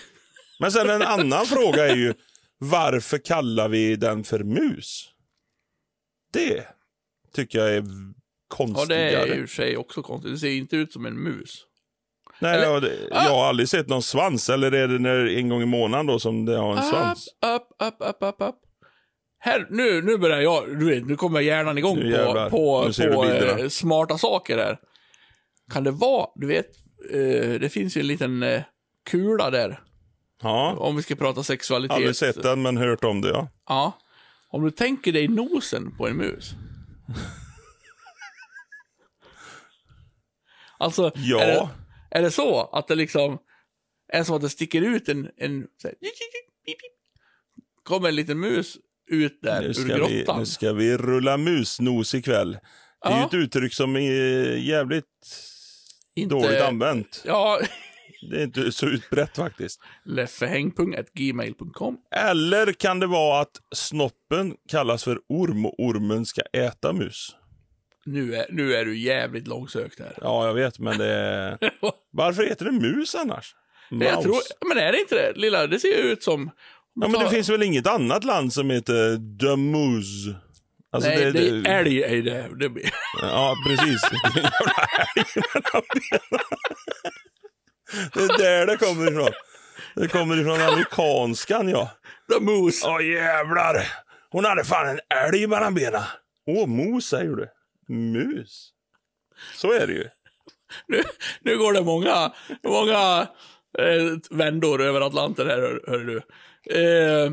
Men 0.60 0.72
sen 0.72 0.90
en 0.90 1.02
annan 1.02 1.46
fråga 1.46 1.88
är 1.88 1.96
ju 1.96 2.14
varför 2.58 3.18
kallar 3.18 3.68
vi 3.68 3.96
den 3.96 4.24
för 4.24 4.38
mus? 4.44 5.08
Det 6.32 6.66
tycker 7.34 7.58
jag 7.58 7.68
är 7.70 7.74
Ja, 7.74 7.82
konstigare. 8.48 9.10
det 9.26 9.34
är 9.34 9.40
för 9.40 9.46
sig 9.46 9.76
också 9.76 10.02
konstigt. 10.02 10.32
Det 10.32 10.38
ser 10.38 10.50
inte 10.50 10.76
ut 10.76 10.92
som 10.92 11.06
en 11.06 11.22
mus. 11.22 11.66
Nej, 12.38 12.54
eller- 12.56 12.66
ja, 12.66 12.80
det, 12.80 13.08
jag 13.10 13.16
har 13.34 13.44
aldrig 13.44 13.68
sett 13.68 13.88
någon 13.88 14.02
svans. 14.02 14.48
Eller 14.50 14.72
är 14.72 14.88
det 14.88 14.98
när, 14.98 15.26
en 15.26 15.48
gång 15.48 15.62
i 15.62 15.66
månaden 15.66 16.06
då 16.06 16.18
som 16.18 16.44
det 16.44 16.56
har 16.56 16.76
en 16.76 16.82
svans? 16.82 17.28
Upp, 17.56 17.68
upp, 17.88 17.96
upp, 17.98 18.16
upp, 18.20 18.36
upp. 18.48 18.60
Här, 19.44 19.66
nu, 19.70 20.02
nu 20.02 20.18
börjar 20.18 20.40
jag, 20.40 20.78
du 20.78 20.84
vet, 20.86 21.06
nu 21.06 21.16
kommer 21.16 21.40
hjärnan 21.40 21.78
igång 21.78 21.98
Nu 21.98 22.16
på, 22.16 22.50
på, 22.50 22.90
på 23.14 23.24
eh, 23.24 23.68
smarta 23.68 24.18
saker 24.18 24.58
här. 24.58 24.78
Kan 25.72 25.84
det 25.84 25.90
vara, 25.90 26.26
du 26.34 26.46
vet, 26.46 26.66
eh, 27.10 27.60
det 27.60 27.72
finns 27.72 27.96
ju 27.96 28.00
en 28.00 28.06
liten 28.06 28.42
eh, 28.42 28.62
kula 29.10 29.50
där. 29.50 29.80
Ja, 30.42 30.76
Om 30.78 30.96
vi 30.96 31.02
ska 31.02 31.14
prata 31.14 31.42
sexualitet. 31.42 31.96
aldrig 31.96 32.16
sett 32.16 32.42
den 32.42 32.62
men 32.62 32.76
hört 32.76 33.04
om 33.04 33.20
det 33.20 33.28
ja. 33.28 33.48
Ja. 33.68 33.92
Om 34.48 34.64
du 34.64 34.70
tänker 34.70 35.12
dig 35.12 35.28
nosen 35.28 35.96
på 35.96 36.08
en 36.08 36.16
mus. 36.16 36.54
alltså, 40.78 41.12
Ja. 41.14 41.40
är, 41.40 41.46
det, 41.46 41.68
är 42.10 42.22
det 42.22 42.30
så 42.30 42.70
att 42.72 42.88
det 42.88 42.94
liksom 42.94 43.38
är 44.08 44.24
som 44.24 44.36
att 44.36 44.42
det 44.42 44.50
sticker 44.50 44.82
ut 44.82 45.08
en, 45.08 45.30
en 45.36 45.66
här, 45.84 45.94
kommer 47.82 48.08
en 48.08 48.16
liten 48.16 48.40
mus 48.40 48.78
ut 49.10 49.38
där 49.42 49.60
Nu 49.60 49.66
ur 49.66 49.72
ska, 49.72 49.82
vi, 50.06 50.16
grottan. 50.18 50.38
nu 50.38 50.46
ska 50.46 50.72
vi 50.72 50.96
rulla 50.96 51.36
musnos 51.36 52.14
ikväll. 52.14 52.52
Det 52.52 53.08
är 53.08 53.12
ju 53.12 53.18
Ja. 53.20 53.26
ett 53.26 53.34
uttryck 53.34 53.74
som 53.74 53.96
är 53.96 54.56
jävligt 54.56 55.04
Inte- 56.16 56.34
dåligt 56.34 56.60
använt. 56.62 57.22
Ja, 57.26 57.60
Det 58.30 58.36
är 58.40 58.42
inte 58.44 58.72
så 58.72 58.86
utbrett 58.86 59.36
faktiskt. 59.36 59.80
leffehängpung.gmail.com. 60.04 61.96
Eller 62.16 62.72
kan 62.72 63.00
det 63.00 63.06
vara 63.06 63.40
att 63.40 63.60
snoppen 63.74 64.54
kallas 64.68 65.04
för 65.04 65.18
orm 65.28 65.66
och 65.66 65.74
ormen 65.80 66.26
ska 66.26 66.42
äta 66.52 66.92
mus? 66.92 67.36
Nu 68.04 68.34
är, 68.34 68.46
nu 68.50 68.74
är 68.74 68.84
du 68.84 68.98
jävligt 68.98 69.46
långsökt 69.48 70.00
här. 70.00 70.18
Ja, 70.20 70.46
jag 70.46 70.54
vet, 70.54 70.78
men 70.78 70.98
det 70.98 71.06
är... 71.12 71.58
Varför 72.12 72.42
heter 72.46 72.64
det 72.64 72.72
mus 72.72 73.14
annars? 73.14 73.54
Mouse. 73.90 74.04
Jag 74.06 74.22
tror, 74.22 74.34
men 74.68 74.78
är 74.78 74.92
det 74.92 74.98
inte 75.00 75.14
det? 75.14 75.32
Lilla, 75.40 75.66
det 75.66 75.78
ser 75.80 75.88
ju 75.88 76.12
ut 76.12 76.22
som... 76.22 76.50
Ja, 76.94 77.08
men 77.08 77.20
det 77.20 77.30
finns 77.30 77.48
väl 77.48 77.62
inget 77.62 77.86
annat 77.86 78.24
land 78.24 78.52
som 78.52 78.70
heter 78.70 79.16
The 79.38 79.56
Moose? 79.56 80.36
Alltså, 80.92 81.10
Nej, 81.10 81.32
det, 81.32 81.48
är 81.48 81.78
älg 81.80 82.02
är 82.02 82.22
det. 82.22 82.68
det. 82.68 82.90
Ja, 83.22 83.54
precis. 83.66 84.00
Det 84.10 84.16
är 84.16 84.36
jävla 84.36 84.84
älg. 85.16 85.24
Det 88.14 88.20
är 88.20 88.38
där 88.38 88.66
det 88.66 88.76
kommer 88.76 89.10
ifrån. 89.12 89.30
Det 89.94 90.08
kommer 90.08 90.40
ifrån 90.40 90.60
amerikanskan, 90.60 91.68
ja. 91.68 91.90
The 92.32 92.40
moose. 92.40 92.88
Åh 92.88 93.06
jävlar! 93.06 93.88
Hon 94.30 94.44
hade 94.44 94.64
fan 94.64 94.88
en 94.88 95.00
älg 95.26 95.46
mellan 95.46 95.74
benen. 95.74 96.02
Åh, 96.46 96.66
mos 96.66 97.06
säger 97.06 97.30
du. 97.30 97.48
Mus. 97.94 98.70
Så 99.56 99.72
är 99.72 99.86
det 99.86 99.92
ju. 99.92 100.08
Nu, 100.88 101.02
nu 101.40 101.58
går 101.58 101.72
det 101.72 101.82
många, 101.82 102.32
många 102.64 103.26
eh, 103.78 104.18
vändor 104.30 104.82
över 104.82 105.00
Atlanten 105.00 105.46
här, 105.46 105.58
hör, 105.60 105.80
hör 105.86 105.98
du. 105.98 106.22
Eh, 106.70 107.32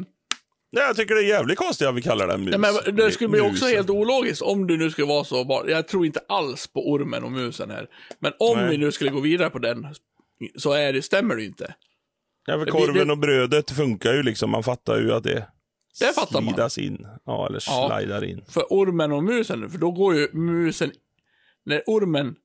Nej, 0.71 0.83
jag 0.83 0.95
tycker 0.95 1.15
det 1.15 1.21
är 1.21 1.27
jävligt 1.27 1.57
konstigt 1.57 1.87
att 1.87 1.95
vi 1.95 2.01
kallar 2.01 2.27
den 2.27 2.43
mus. 2.43 2.51
Ja, 2.51 2.57
men 2.85 2.95
det 2.95 3.11
skulle 3.11 3.29
bli 3.29 3.39
också 3.39 3.51
Musen. 3.51 3.69
helt 3.69 3.89
ologiskt 3.89 4.41
om 4.41 4.67
du 4.67 4.77
nu 4.77 4.91
skulle 4.91 5.07
vara 5.07 5.23
så 5.23 5.45
bara, 5.45 5.69
Jag 5.69 5.87
tror 5.87 6.05
inte 6.05 6.19
alls 6.27 6.67
på 6.67 6.91
ormen 6.91 7.23
och 7.23 7.31
musen 7.31 7.69
här. 7.71 7.87
Men 8.19 8.33
om 8.39 8.57
Nej. 8.57 8.69
vi 8.69 8.77
nu 8.77 8.91
skulle 8.91 9.09
gå 9.09 9.19
vidare 9.19 9.49
på 9.49 9.59
den, 9.59 9.87
så 10.57 10.71
är 10.73 10.93
det, 10.93 11.01
stämmer 11.01 11.35
det 11.35 11.43
inte. 11.43 11.75
Ja, 12.45 12.59
för 12.59 12.65
korven 12.65 13.07
det- 13.07 13.11
och 13.13 13.17
brödet 13.17 13.71
funkar 13.71 14.13
ju 14.13 14.23
liksom. 14.23 14.49
Man 14.49 14.63
fattar 14.63 14.99
ju 14.99 15.13
att 15.13 15.23
det 15.23 15.47
Det 15.99 16.13
fattar 16.15 16.41
man. 16.41 16.53
slidas 16.53 16.77
in. 16.77 17.07
Ja, 17.25 17.47
eller 17.47 17.63
Ja. 17.67 17.97
slidar 17.99 18.23
in. 18.23 18.41
För 18.49 18.63
ormen 18.69 19.11
och 19.11 19.23
musen, 19.23 19.69
för 19.69 19.77
då 19.77 19.91
går 19.91 20.15
ju 20.15 20.27
musen... 20.33 20.91
När 21.65 21.81
ormen... 21.85 22.35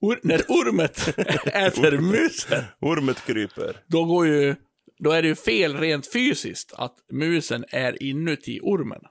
Or, 0.00 0.18
när 0.22 0.42
ormet 0.48 1.08
äter 1.46 1.98
musen, 1.98 2.64
Ormet 2.80 3.26
kryper. 3.26 3.76
då 3.86 4.04
går 4.04 4.26
ju... 4.26 4.54
Då 4.98 5.10
är 5.10 5.22
det 5.22 5.28
ju 5.28 5.34
fel 5.34 5.76
rent 5.76 6.12
fysiskt 6.12 6.72
att 6.72 6.94
musen 7.12 7.64
är 7.68 8.02
inuti 8.02 8.60
ormen. 8.62 9.02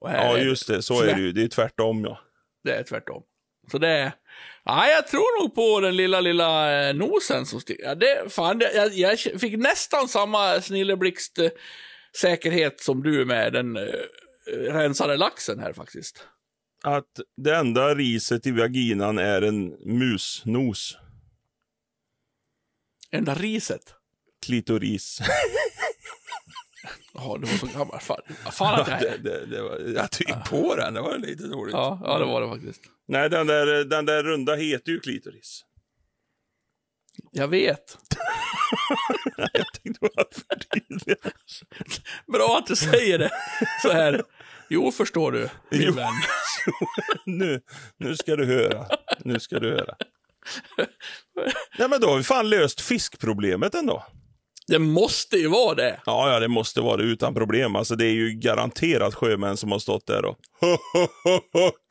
Ja, 0.00 0.38
just 0.38 0.66
det. 0.66 0.82
Så 0.82 1.02
är 1.02 1.14
det 1.14 1.20
ju. 1.20 1.32
Det 1.32 1.42
är 1.42 1.48
tvärtom, 1.48 2.04
ja. 2.04 2.20
Det 2.64 2.74
är 2.74 2.82
tvärtom. 2.82 3.22
Så 3.70 3.78
det 3.78 3.88
är... 3.88 4.12
Ja, 4.64 4.88
jag 4.88 5.06
tror 5.06 5.42
nog 5.42 5.54
på 5.54 5.80
den 5.80 5.96
lilla, 5.96 6.20
lilla 6.20 6.80
eh, 6.88 6.94
nosen 6.94 7.46
som 7.46 7.60
styr. 7.60 7.76
Ja, 7.80 7.94
det, 7.94 8.32
fan, 8.32 8.58
det, 8.58 8.72
jag, 8.74 8.94
jag 8.94 9.40
fick 9.40 9.58
nästan 9.58 10.08
samma 10.08 10.60
snilleblixt 10.60 11.38
eh, 11.38 11.50
säkerhet 12.16 12.80
som 12.80 13.02
du 13.02 13.24
med 13.24 13.52
den 13.52 13.76
eh, 13.76 13.82
rensade 14.52 15.16
laxen 15.16 15.58
här 15.58 15.72
faktiskt. 15.72 16.26
Att 16.82 17.20
det 17.36 17.56
enda 17.56 17.94
riset 17.94 18.46
i 18.46 18.50
vaginan 18.50 19.18
är 19.18 19.42
en 19.42 19.68
musnos. 19.98 20.98
Enda 23.10 23.34
riset. 23.34 23.94
Klitoris. 24.46 25.20
Ja, 27.14 27.38
det 27.40 27.46
var 27.46 27.58
så 27.58 27.78
gammalt. 27.78 28.02
Fan, 28.02 28.20
fan 28.52 28.80
att 28.80 28.88
jag... 28.88 29.00
det, 29.00 29.18
det, 29.18 29.46
det 29.46 29.62
var, 29.62 29.78
jag 29.96 30.10
tog 30.10 30.44
på 30.44 30.74
den. 30.76 30.94
Det 30.94 31.00
var 31.00 31.18
lite 31.18 31.42
dåligt. 31.46 31.72
Ja, 31.72 32.00
ja, 32.04 32.18
det 32.18 32.24
var 32.24 32.40
det 32.40 32.48
faktiskt. 32.48 32.80
Nej, 33.08 33.30
den 33.30 33.46
där, 33.46 33.84
den 33.84 34.06
där 34.06 34.22
runda 34.22 34.54
heter 34.54 34.92
ju 34.92 35.00
klitoris. 35.00 35.64
Jag 37.30 37.48
vet. 37.48 37.98
Jag 39.52 39.66
tänkte 39.82 40.08
bara 40.16 40.24
förtydliga. 40.32 41.16
Bra 42.32 42.58
att 42.58 42.66
du 42.66 42.76
säger 42.76 43.18
det 43.18 43.30
så 43.82 43.92
här. 43.92 44.22
Jo, 44.68 44.92
förstår 44.92 45.32
du, 45.32 45.48
min 45.70 45.82
Jo. 45.82 45.92
vän. 45.92 46.12
nu, 47.26 47.60
nu 47.96 48.16
ska 48.16 48.36
du 48.36 48.44
höra. 48.44 48.86
Nu 49.18 49.40
ska 49.40 49.58
du 49.58 49.70
höra. 49.70 49.96
Nej, 51.78 51.88
men 51.88 52.00
då 52.00 52.08
har 52.08 52.16
vi 52.16 52.22
fan 52.22 52.50
löst 52.50 52.80
fiskproblemet 52.80 53.74
ändå. 53.74 54.06
Det 54.70 54.78
måste 54.78 55.36
ju 55.36 55.48
vara 55.48 55.74
det. 55.74 56.00
Ja, 56.06 56.32
ja, 56.32 56.40
det 56.40 56.48
måste 56.48 56.80
vara 56.80 56.96
det 56.96 57.02
utan 57.02 57.34
problem. 57.34 57.76
Alltså, 57.76 57.96
det 57.96 58.06
är 58.06 58.12
ju 58.12 58.30
garanterat 58.32 59.14
sjömän 59.14 59.56
som 59.56 59.72
har 59.72 59.78
stått 59.78 60.06
där 60.06 60.24
och 60.24 60.36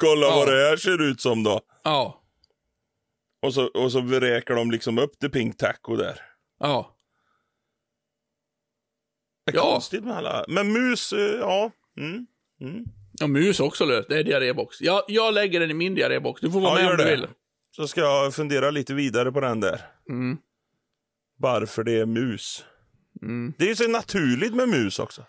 kolla 0.02 0.26
Ja. 0.28 0.36
vad 0.36 0.48
det 0.48 0.70
här 0.70 0.78
ser 0.78 1.02
ut 1.02 1.22
som 1.22 1.44
då. 1.44 1.62
Ja, 1.84 2.22
Och 3.42 3.54
så, 3.54 3.66
och 3.68 3.92
så 3.92 4.02
räker 4.02 4.54
de 4.56 4.72
liksom 4.72 4.98
upp 5.00 5.20
the 5.20 5.30
pink 5.30 5.58
taco 5.58 5.96
där. 5.96 6.22
ja. 6.60 6.96
Det 9.46 9.52
är 9.52 9.56
Ja. 9.56 9.62
konstigt 9.72 10.04
med 10.04 10.18
alla. 10.18 10.46
Men 10.48 10.74
mus, 10.74 11.14
eh, 11.14 11.20
ja. 11.40 11.72
Mm. 11.98 12.26
Mm. 12.62 12.86
Ja, 13.20 13.28
mus 13.28 13.60
också 13.60 13.86
löst. 13.86 14.10
Det 14.10 14.20
är 14.20 14.24
diarrébox. 14.24 14.82
Jag, 14.82 15.04
jag 15.08 15.34
lägger 15.34 15.60
den 15.60 15.72
i 15.72 15.74
min 15.74 15.96
diarrébox. 15.96 16.42
Du 16.42 16.52
får 16.52 16.60
vara 16.62 16.80
Ja, 16.80 16.84
med 16.84 16.92
om 16.92 16.98
du 16.98 17.04
det. 17.04 17.10
vill. 17.12 17.28
Så 17.76 17.88
ska 17.88 18.02
jag 18.02 18.34
fundera 18.36 18.72
lite 18.72 18.94
vidare 18.94 19.32
på 19.32 19.40
den 19.40 19.60
där. 19.60 19.82
Mm. 20.10 20.38
Varför 21.40 21.84
det 21.84 22.00
är 22.00 22.06
mus. 22.06 22.66
Mm. 23.22 23.54
Det 23.58 23.70
är 23.72 23.76
så 23.76 23.88
naturligt 23.88 24.54
med 24.54 24.70
mus 24.70 25.00
också. 25.00 25.26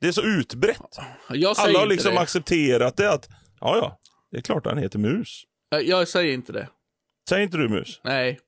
Det 0.00 0.08
är 0.08 0.12
så 0.12 0.22
utbrett. 0.22 0.80
Jag 1.28 1.56
säger 1.56 1.68
Alla 1.68 1.78
har 1.78 1.86
liksom 1.86 2.14
det. 2.14 2.20
accepterat 2.20 2.96
det 2.96 3.10
att, 3.12 3.28
ja 3.60 3.76
ja, 3.76 3.98
det 4.30 4.36
är 4.36 4.42
klart 4.42 4.66
han 4.66 4.78
heter 4.78 4.98
mus. 4.98 5.42
Jag, 5.68 5.84
jag 5.86 6.08
säger 6.08 6.34
inte 6.34 6.52
det. 6.52 6.68
Säger 7.28 7.42
inte 7.42 7.56
du 7.56 7.68
mus? 7.68 8.00
Nej. 8.04 8.40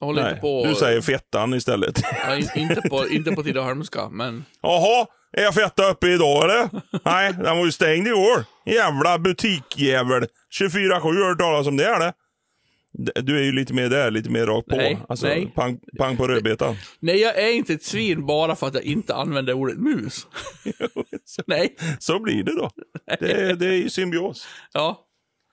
Jag 0.00 0.06
håller 0.06 0.22
Nej, 0.22 0.30
inte 0.30 0.40
på... 0.40 0.66
du 0.68 0.74
säger 0.74 1.00
fettan 1.00 1.54
istället. 1.54 2.02
Ja, 2.26 2.36
in, 2.36 2.48
inte 2.56 2.80
på, 2.88 3.08
inte 3.08 3.32
på 3.32 3.42
Tidaholmska, 3.42 4.08
men... 4.08 4.44
Jaha, 4.62 5.06
är 5.32 5.42
jag 5.42 5.54
fetta 5.54 5.90
uppe 5.90 6.08
idag 6.08 6.44
eller? 6.44 6.68
Nej, 7.04 7.32
den 7.32 7.56
var 7.58 7.64
ju 7.64 7.72
stängd 7.72 8.06
igår. 8.06 8.44
Jävla 8.66 9.18
butikjävel. 9.18 10.26
24-7 10.60 10.90
har 11.00 11.28
hört 11.28 11.38
talas 11.38 11.66
om 11.66 11.76
det 11.76 11.86
eller? 11.86 12.12
Du 12.98 13.38
är 13.38 13.42
ju 13.42 13.52
lite 13.52 13.74
mer 13.74 13.88
där, 13.88 14.10
lite 14.10 14.30
mer 14.30 14.46
rakt 14.46 14.68
på. 14.68 14.76
Nej, 14.76 14.98
alltså, 15.08 15.26
nej. 15.26 15.52
Pang, 15.54 15.78
pang 15.98 16.16
på 16.16 16.28
rödbetan. 16.28 16.76
Nej, 17.00 17.20
jag 17.20 17.38
är 17.38 17.52
inte 17.52 17.72
ett 17.74 17.82
svin 17.82 18.26
bara 18.26 18.56
för 18.56 18.66
att 18.66 18.74
jag 18.74 18.82
inte 18.82 19.14
använder 19.14 19.52
ordet 19.52 19.78
mus. 19.78 20.26
så, 21.24 21.42
Nej. 21.46 21.76
så 21.98 22.18
blir 22.20 22.42
det 22.42 22.56
då. 22.56 22.70
Det, 23.20 23.32
är- 23.32 23.54
det 23.54 23.66
är 23.66 23.72
ju 23.72 23.90
symbios. 23.90 24.48
Ja. 24.72 25.02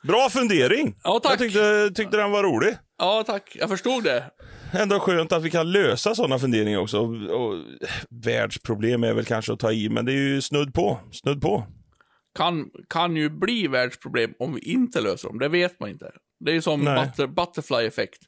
Bra 0.08 0.30
fundering. 0.30 0.96
Ja, 1.04 1.20
tack. 1.24 1.32
Jag 1.32 1.40
tyckte, 1.40 1.92
tyckte 1.96 2.18
den 2.18 2.32
var 2.32 2.44
rolig. 2.44 2.76
Ja, 2.98 3.24
tack. 3.28 3.56
Jag 3.60 3.70
förstod 3.70 4.04
det. 4.04 4.24
Ändå 4.72 5.00
skönt 5.00 5.32
att 5.32 5.44
vi 5.44 5.50
kan 5.50 5.72
lösa 5.72 6.16
sådana 6.16 6.40
funderingar 6.40 6.80
också. 6.80 7.00
Och, 7.00 7.14
och, 7.16 7.56
världsproblem 8.26 9.04
är 9.04 9.14
väl 9.14 9.26
kanske 9.26 9.54
att 9.54 9.60
ta 9.60 9.72
i, 9.72 9.90
men 9.90 10.06
det 10.06 10.12
är 10.12 10.16
ju 10.18 10.42
snudd 10.42 10.74
på. 10.74 11.00
Snudd 11.12 11.42
på. 11.42 11.64
Kan, 12.38 12.70
kan 12.90 13.16
ju 13.16 13.30
bli 13.30 13.68
världsproblem 13.68 14.34
om 14.40 14.54
vi 14.56 14.62
inte 14.62 15.02
löser 15.02 15.28
dem. 15.28 15.40
Det 15.40 15.48
vet 15.48 15.80
man 15.80 15.90
inte. 15.90 16.12
Det 16.46 16.52
är 16.52 16.56
ju 16.56 16.62
som 16.62 16.86
butter, 16.86 17.28
butterfly-effekt. 17.28 18.20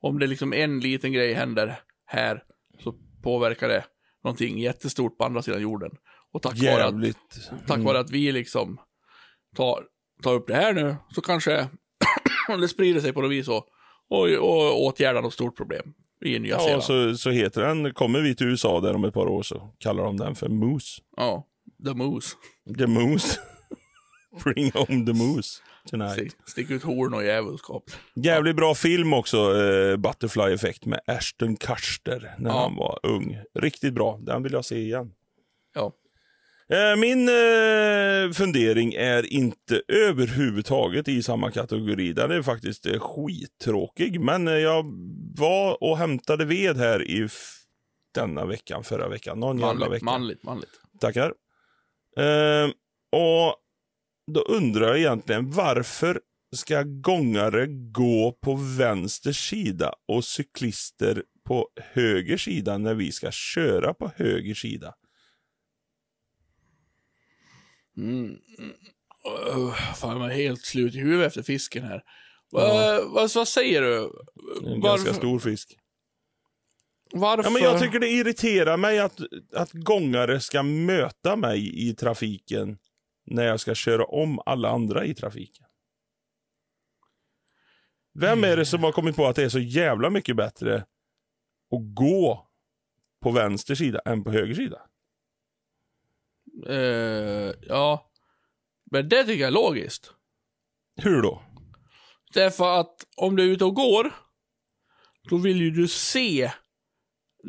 Om 0.00 0.18
det 0.18 0.26
liksom 0.26 0.52
en 0.52 0.80
liten 0.80 1.12
grej 1.12 1.32
händer 1.34 1.78
här, 2.06 2.42
så 2.84 2.94
påverkar 3.22 3.68
det 3.68 3.84
någonting 4.24 4.58
jättestort 4.58 5.18
på 5.18 5.24
andra 5.24 5.42
sidan 5.42 5.62
jorden. 5.62 5.90
Och 6.32 6.42
tack 6.42 6.62
vare 6.62 6.84
att 6.84 6.94
tack 7.66 7.78
vare 7.80 7.98
att 7.98 8.10
vi 8.10 8.32
liksom 8.32 8.80
tar, 9.56 9.84
tar 10.22 10.34
upp 10.34 10.46
det 10.46 10.54
här 10.54 10.72
nu, 10.72 10.96
så 11.14 11.20
kanske 11.20 11.68
det 12.60 12.68
sprider 12.68 13.00
sig 13.00 13.12
på 13.12 13.22
något 13.22 13.30
vis 13.30 13.48
och, 13.48 13.68
och, 14.08 14.28
och 14.28 14.84
åtgärdar 14.84 15.22
något 15.22 15.34
stort 15.34 15.56
problem 15.56 15.94
i 16.24 16.38
Nya 16.38 16.54
Ja, 16.54 16.60
Zeeland. 16.60 16.82
så, 16.84 17.14
så 17.16 17.30
heter 17.30 17.62
den, 17.62 17.94
kommer 17.94 18.20
vi 18.20 18.34
till 18.34 18.46
USA 18.46 18.80
där 18.80 18.94
om 18.94 19.04
ett 19.04 19.14
par 19.14 19.26
år 19.26 19.42
så 19.42 19.70
kallar 19.78 20.04
de 20.04 20.16
den 20.16 20.34
för 20.34 20.48
Moose. 20.48 21.02
Ja, 21.16 21.46
the 21.86 21.94
moose. 21.94 22.36
The 22.78 22.86
Moose. 22.86 23.40
Bring 24.44 24.70
home 24.74 25.06
the 25.06 25.12
Moose 25.12 25.62
tonight. 25.90 26.36
Stick, 26.46 26.70
ut 26.70 26.82
horn 26.82 27.14
och 27.14 27.24
djävulskap. 27.24 27.84
Jävligt 28.14 28.56
bra 28.56 28.74
film 28.74 29.12
också, 29.12 29.36
eh, 29.36 29.96
Butterfly 29.96 30.54
Effect 30.54 30.84
med 30.84 31.00
Ashton 31.06 31.56
Kutcher 31.56 32.34
när 32.38 32.50
Ja. 32.50 32.60
han 32.60 32.76
var 32.76 32.98
ung. 33.02 33.38
Riktigt 33.54 33.94
bra, 33.94 34.18
den 34.22 34.42
vill 34.42 34.52
jag 34.52 34.64
se 34.64 34.76
igen. 34.78 35.12
Ja. 35.74 35.92
Eh, 36.68 36.96
Min 36.96 37.28
eh, 37.28 38.32
fundering 38.32 38.94
är 38.94 39.32
inte 39.32 39.82
överhuvudtaget 39.88 41.08
i 41.08 41.22
samma 41.22 41.50
kategori. 41.50 42.12
Den 42.12 42.30
är 42.30 42.42
faktiskt 42.42 42.86
eh, 42.86 42.98
skittråkig. 43.00 44.20
Men 44.20 44.48
eh, 44.48 44.54
jag 44.54 44.84
var 45.36 45.82
och 45.82 45.98
hämtade 45.98 46.44
ved 46.44 46.76
här 46.76 47.02
i 47.10 47.28
denna 48.14 48.46
veckan, 48.46 48.84
förra 48.84 49.08
veckan. 49.08 49.40
Någon 49.40 49.58
jävla 49.58 49.74
Manligt, 49.74 49.92
vecka. 49.92 50.04
manligt, 50.04 50.42
manligt. 50.42 50.70
Tackar. 51.00 51.32
Eh, 52.16 52.70
och 53.12 53.54
då 54.26 54.40
undrar 54.40 54.86
jag 54.86 54.98
egentligen 54.98 55.50
varför 55.50 56.20
ska 56.56 56.82
gångare 56.82 57.66
gå 57.92 58.38
på 58.42 58.54
vänster 58.78 59.32
sida 59.32 59.92
och 60.08 60.24
cyklister 60.24 61.22
på 61.44 61.68
höger 61.76 62.36
sida 62.36 62.78
när 62.78 62.94
vi 62.94 63.12
ska 63.12 63.30
köra 63.30 63.94
på 63.94 64.10
höger 64.16 64.54
sida? 64.54 64.94
Mm. 67.96 68.36
Fan, 69.96 70.20
jag 70.20 70.30
är 70.30 70.34
helt 70.34 70.64
slut 70.64 70.94
i 70.94 70.98
huvudet 70.98 71.26
efter 71.26 71.42
fisken 71.42 71.84
här. 71.84 72.02
Ja. 72.50 72.98
Uh, 73.00 73.12
vad, 73.12 73.30
vad 73.34 73.48
säger 73.48 73.82
du? 73.82 73.96
En 73.96 74.10
Varför- 74.62 74.80
ganska 74.80 75.14
stor 75.14 75.38
fisk. 75.38 75.78
Varför? 77.12 77.44
Ja, 77.44 77.50
men 77.50 77.62
jag 77.62 77.80
tycker 77.80 77.98
det 77.98 78.08
irriterar 78.08 78.76
mig 78.76 78.98
att, 78.98 79.20
att 79.54 79.72
gångare 79.72 80.40
ska 80.40 80.62
möta 80.62 81.36
mig 81.36 81.88
i 81.88 81.94
trafiken 81.94 82.78
när 83.26 83.44
jag 83.46 83.60
ska 83.60 83.74
köra 83.74 84.04
om 84.04 84.40
alla 84.46 84.70
andra 84.70 85.04
i 85.04 85.14
trafiken. 85.14 85.66
Vem 88.14 88.44
är 88.44 88.56
det 88.56 88.66
som 88.66 88.82
har 88.82 88.92
kommit 88.92 89.16
på 89.16 89.26
att 89.26 89.36
det 89.36 89.44
är 89.44 89.48
så 89.48 89.58
jävla 89.58 90.10
mycket 90.10 90.36
bättre 90.36 90.76
att 91.70 91.94
gå 91.94 92.48
på 93.22 93.30
vänster 93.30 93.74
sida 93.74 94.00
än 94.04 94.24
på 94.24 94.30
höger 94.30 94.54
sida? 94.54 94.82
Eh, 96.66 97.54
ja. 97.62 98.10
Men 98.90 99.08
det 99.08 99.24
tycker 99.24 99.40
jag 99.40 99.48
är 99.48 99.54
logiskt. 99.54 100.12
Hur 101.02 101.22
då? 101.22 101.42
Därför 102.34 102.80
att 102.80 102.94
om 103.16 103.36
du 103.36 103.42
är 103.42 103.48
ute 103.48 103.64
och 103.64 103.74
går, 103.74 104.12
då 105.30 105.36
vill 105.36 105.60
ju 105.60 105.70
du 105.70 105.88
se 105.88 106.52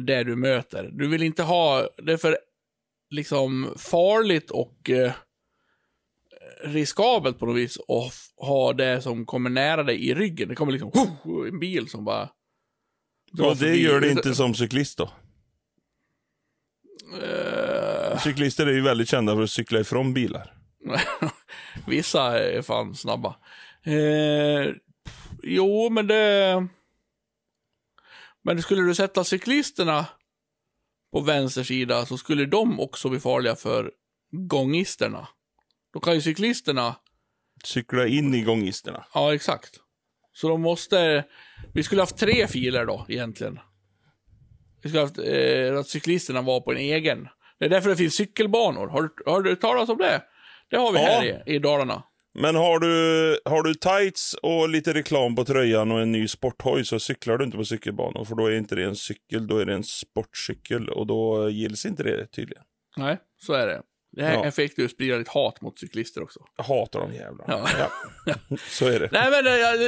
det 0.05 0.23
du 0.23 0.35
möter. 0.35 0.89
Du 0.93 1.07
vill 1.07 1.23
inte 1.23 1.43
ha, 1.43 1.89
det 1.97 2.17
för 2.17 2.37
liksom 3.09 3.73
farligt 3.77 4.51
och 4.51 4.89
eh, 4.89 5.13
riskabelt 6.63 7.39
på 7.39 7.45
något 7.45 7.55
vis 7.55 7.77
att 7.77 8.45
ha 8.47 8.73
det 8.73 9.01
som 9.01 9.25
kommer 9.25 9.49
nära 9.49 9.83
dig 9.83 10.09
i 10.09 10.13
ryggen. 10.13 10.49
Det 10.49 10.55
kommer 10.55 10.71
liksom 10.71 10.91
en 11.47 11.59
bil 11.59 11.89
som 11.89 12.05
bara 12.05 12.29
Och 13.41 13.57
det 13.57 13.75
gör 13.75 14.01
det 14.01 14.11
inte 14.11 14.35
som 14.35 14.55
cyklist 14.55 14.97
då? 14.97 15.11
Eh, 17.21 18.19
Cyklister 18.19 18.67
är 18.67 18.73
ju 18.73 18.81
väldigt 18.81 19.09
kända 19.09 19.35
för 19.35 19.43
att 19.43 19.49
cykla 19.49 19.79
ifrån 19.79 20.13
bilar. 20.13 20.53
Vissa 21.87 22.39
är 22.39 22.61
fan 22.61 22.95
snabba. 22.95 23.35
Eh, 23.83 24.73
jo, 25.43 25.89
men 25.89 26.07
det... 26.07 26.67
Men 28.43 28.61
skulle 28.61 28.81
du 28.81 28.95
sätta 28.95 29.23
cyklisterna 29.23 30.05
på 31.11 31.19
vänster 31.19 31.63
sida 31.63 32.05
så 32.05 32.17
skulle 32.17 32.45
de 32.45 32.79
också 32.79 33.09
bli 33.09 33.19
farliga 33.19 33.55
för 33.55 33.91
gångisterna. 34.31 35.27
Då 35.97 36.01
kan 36.01 36.13
ju 36.15 36.21
cyklisterna, 36.21 36.95
Cykla 37.63 38.07
in 38.07 38.33
i 38.33 38.41
gångisterna. 38.41 39.05
ja 39.13 39.33
exakt. 39.35 39.69
Så 40.33 40.49
de 40.49 40.61
måste, 40.61 41.23
vi 41.73 41.83
skulle 41.83 42.01
haft 42.01 42.17
tre 42.17 42.47
filer 42.47 42.85
då 42.85 43.05
egentligen. 43.09 43.59
Vi 44.83 44.89
skulle 44.89 45.01
haft, 45.03 45.17
eh, 45.19 45.79
att 45.79 45.87
cyklisterna 45.87 46.41
var 46.41 46.61
på 46.61 46.71
en 46.71 46.77
egen. 46.77 47.27
Det 47.59 47.65
är 47.65 47.69
därför 47.69 47.89
det 47.89 47.95
finns 47.95 48.13
cykelbanor. 48.15 48.87
Har, 48.87 49.01
du- 49.01 49.31
har 49.31 49.41
du 49.41 49.55
talat 49.55 49.89
om 49.89 49.97
det? 49.97 50.21
Det 50.69 50.77
har 50.77 50.91
vi 50.91 50.99
Ja. 50.99 51.05
här 51.05 51.43
i, 51.49 51.55
i 51.55 51.59
Dalarna. 51.59 52.03
Men 52.33 52.55
har 52.55 52.79
du, 52.79 53.39
har 53.45 53.63
du 53.63 53.73
tights 53.73 54.33
och 54.33 54.69
lite 54.69 54.93
reklam 54.93 55.35
på 55.35 55.45
tröjan 55.45 55.91
och 55.91 56.01
en 56.01 56.11
ny 56.11 56.27
sporthoj 56.27 56.85
så 56.85 56.99
cyklar 56.99 57.37
du 57.37 57.45
inte 57.45 57.57
på 57.57 57.65
cykelbanor. 57.65 58.25
För 58.25 58.35
då 58.35 58.45
är 58.45 58.51
inte 58.57 58.75
det 58.75 58.83
en 58.83 58.95
cykel, 58.95 59.47
då 59.47 59.57
är 59.57 59.65
det 59.65 59.73
en 59.73 59.83
sportcykel. 59.83 60.89
Och 60.89 61.07
då 61.07 61.49
gills 61.49 61.85
inte 61.85 62.03
det 62.03 62.27
tydligen. 62.27 62.63
Nej, 62.97 63.17
så 63.37 63.53
är 63.53 63.67
det. 63.67 63.81
Det 64.17 64.23
här 64.23 64.45
Ja. 64.45 64.51
fick 64.51 64.75
du 64.75 64.89
sprida 64.89 65.17
ditt 65.17 65.27
hat 65.27 65.61
mot 65.61 65.79
cyklister 65.79 66.23
också. 66.23 66.39
Jag 66.57 66.63
hatar 66.63 66.99
de 66.99 67.13
jävlarna. 67.13 67.43
Ja. 67.77 67.89
Ja. 68.25 68.57
Så 68.69 68.85
är 68.87 68.99
det. 68.99 69.09
Nej, 69.11 69.31
men 69.31 69.47
eh, 69.47 69.53
jag, 69.53 69.81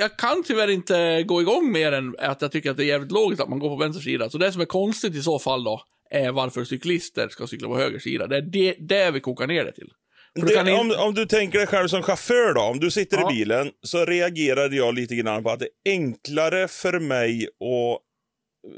jag 0.00 0.16
kan 0.18 0.42
tyvärr 0.42 0.68
inte 0.68 1.22
gå 1.22 1.40
igång 1.40 1.72
mer 1.72 1.92
än 1.92 2.14
att 2.18 2.42
jag 2.42 2.52
tycker 2.52 2.70
att 2.70 2.76
det 2.76 2.84
är 2.84 2.86
jävligt 2.86 3.12
logiskt 3.12 3.42
att 3.42 3.48
man 3.48 3.58
går 3.58 3.68
på 3.68 3.76
vänster 3.76 4.02
sida. 4.02 4.30
Så 4.30 4.38
det 4.38 4.52
som 4.52 4.60
är 4.60 4.64
konstigt 4.64 5.14
i 5.14 5.22
så 5.22 5.38
fall 5.38 5.64
då, 5.64 5.82
är 6.10 6.32
varför 6.32 6.64
cyklister 6.64 7.28
ska 7.28 7.46
cykla 7.46 7.68
på 7.68 7.76
höger 7.78 7.98
sida. 7.98 8.26
Det 8.26 8.36
är 8.36 8.42
det, 8.42 8.74
det 8.78 9.10
vi 9.10 9.20
kokar 9.20 9.46
ner 9.46 9.64
det 9.64 9.72
till. 9.72 9.88
Det, 10.34 10.62
ni- 10.62 10.72
om, 10.72 10.94
om 10.98 11.14
du 11.14 11.26
tänker 11.26 11.58
dig 11.58 11.66
själv 11.66 11.88
som 11.88 12.02
chaufför 12.02 12.54
då, 12.54 12.60
om 12.60 12.80
du 12.80 12.90
sitter 12.90 13.16
Ja. 13.16 13.30
i 13.30 13.34
bilen, 13.34 13.70
så 13.82 14.04
reagerade 14.04 14.76
jag 14.76 14.94
lite 14.94 15.14
grann 15.14 15.42
på 15.42 15.50
att 15.50 15.58
det 15.58 15.68
är 15.84 15.92
enklare 15.92 16.68
för 16.68 16.98
mig 17.00 17.42
att 17.60 18.00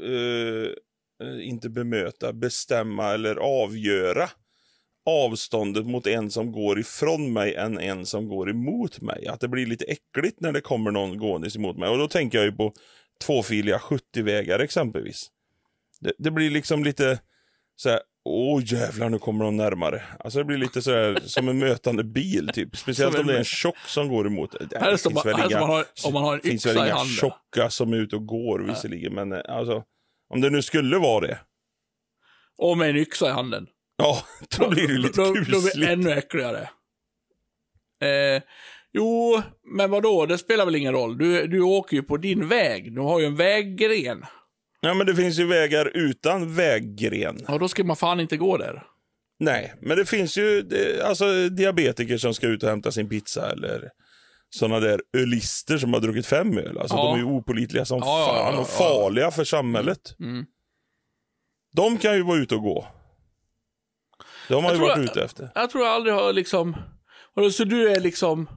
eh, 0.03 1.47
inte 1.47 1.69
bemöta, 1.69 2.33
bestämma 2.33 3.13
eller 3.13 3.35
avgöra 3.35 4.29
avståndet 5.07 5.85
mot 5.85 6.07
en 6.07 6.31
som 6.31 6.51
går 6.51 6.79
ifrån 6.79 7.33
mig 7.33 7.55
än 7.55 7.79
en 7.79 8.05
som 8.05 8.27
går 8.27 8.49
emot 8.49 9.01
mig. 9.01 9.27
Att 9.27 9.39
det 9.39 9.47
blir 9.47 9.65
lite 9.65 9.85
äckligt 9.85 10.39
när 10.41 10.51
det 10.51 10.61
kommer 10.61 10.91
någon 10.91 11.17
gåendes 11.17 11.55
emot 11.55 11.77
mig. 11.77 11.89
Och 11.89 11.97
då 11.97 12.07
tänker 12.07 12.37
jag 12.37 12.45
ju 12.45 12.51
på 12.51 12.73
tvåfiliga 13.25 13.77
70-vägar 13.77 14.59
exempelvis. 14.59 15.27
Det, 15.99 16.13
det 16.17 16.31
blir 16.31 16.49
liksom 16.49 16.83
lite 16.83 17.19
så 17.75 17.89
här, 17.89 17.99
åh 18.25 18.61
jävlar 18.65 19.09
nu 19.09 19.19
kommer 19.19 19.45
de 19.45 19.57
närmare. 19.57 20.03
Alltså 20.19 20.39
det 20.39 20.45
blir 20.45 20.57
lite 20.57 20.81
så 20.81 20.91
här 20.91 21.19
som 21.25 21.47
en 21.49 21.59
mötande 21.59 22.03
bil 22.03 22.49
typ. 22.53 22.77
Speciellt 22.77 23.19
om 23.19 23.27
det 23.27 23.33
är 23.33 23.37
en- 23.37 23.43
tjock 23.45 23.77
som 23.77 24.07
går 24.09 24.27
emot. 24.27 24.55
Det 24.69 24.77
om 24.77 24.97
finns 24.97 25.25
väl 25.25 25.39
inga, 25.49 25.59
man 25.59 25.69
har, 25.69 25.85
om 26.05 26.13
man 26.13 26.23
har 26.23 26.33
en 26.33 26.41
finns 26.41 26.65
väl 26.65 26.77
inga 26.77 26.97
tjocka 27.05 27.69
som 27.69 27.93
är 27.93 27.97
ute 27.97 28.15
och 28.15 28.25
går 28.25 28.59
visserligen. 28.59 29.13
Men 29.13 29.31
eh, 29.33 29.41
alltså, 29.47 29.83
om 30.29 30.41
det 30.41 30.49
nu 30.49 30.61
skulle 30.61 30.97
vara 30.97 31.27
det. 31.27 31.39
Och 32.57 32.77
med 32.77 32.89
en 32.89 32.95
yxa 32.97 33.27
i 33.27 33.31
handen. 33.31 33.67
Ja, 33.97 34.23
då 34.57 34.69
blir 34.69 34.87
det 34.87 34.93
ju 34.93 34.99
lite 34.99 35.21
då, 35.21 35.25
då 35.25 35.31
blir 35.31 35.45
det 35.45 35.51
kusligt. 35.51 35.89
ännu 35.89 36.11
äckligare. 36.11 36.69
Eh, 38.01 38.41
jo, 38.93 39.41
men 39.75 39.91
vad 39.91 40.03
då? 40.03 40.25
Det 40.25 40.37
spelar 40.37 40.65
väl 40.65 40.75
ingen 40.75 40.93
roll. 40.93 41.17
Du, 41.17 41.47
du 41.47 41.61
åker 41.61 41.97
ju 41.97 42.03
på 42.03 42.17
din 42.17 42.47
väg. 42.47 42.95
Du 42.95 43.01
har 43.01 43.19
ju 43.19 43.25
en 43.25 43.35
väggren. 43.35 44.25
Ja, 44.81 44.93
men 44.93 45.07
det 45.07 45.15
finns 45.15 45.39
ju 45.39 45.45
vägar 45.47 45.91
utan 45.97 46.55
väggren. 46.55 47.45
Och 47.47 47.59
då 47.59 47.67
ska 47.67 47.83
man 47.83 47.95
fan 47.95 48.19
inte 48.19 48.37
gå 48.37 48.57
där. 48.57 48.83
Nej, 49.39 49.73
men 49.81 49.97
det 49.97 50.05
finns 50.05 50.37
ju 50.37 50.61
det, 50.61 51.01
alltså, 51.05 51.49
diabetiker 51.49 52.17
som 52.17 52.33
ska 52.33 52.47
ut 52.47 52.63
och 52.63 52.69
hämta 52.69 52.91
sin 52.91 53.09
pizza 53.09 53.51
eller 53.51 53.89
såna 54.49 54.79
där 54.79 55.01
ölister 55.17 55.77
som 55.77 55.93
har 55.93 55.99
druckit 55.99 56.25
fem 56.27 56.57
öl. 56.57 56.77
Alltså, 56.77 56.95
Ja. 56.95 57.03
De 57.03 57.13
är 57.13 57.17
ju 57.17 57.23
opolitliga 57.23 57.85
som 57.85 57.99
Ja, 57.99 58.19
ja, 58.19 58.25
fan 58.43 58.53
ja, 58.53 58.59
och 58.61 58.67
ja. 58.67 58.77
farliga 58.77 59.31
för 59.31 59.43
samhället. 59.43 60.15
Mm. 60.19 60.45
De 61.75 61.97
kan 61.97 62.15
ju 62.15 62.23
vara 62.23 62.37
ute 62.37 62.55
och 62.55 62.61
gå. 62.63 62.87
De 64.49 64.63
har 64.63 64.71
Jag 64.71 64.75
ju 64.75 64.81
varit 64.81 64.97
jag- 64.97 65.03
ute 65.05 65.23
efter. 65.23 65.49
Jag 65.55 65.69
tror 65.69 65.83
jag 65.85 65.93
aldrig 65.93 66.15
har 66.15 66.33
liksom... 66.33 66.75
Så 67.53 67.63
du 67.63 67.89
är 67.91 67.99
liksom 67.99 68.49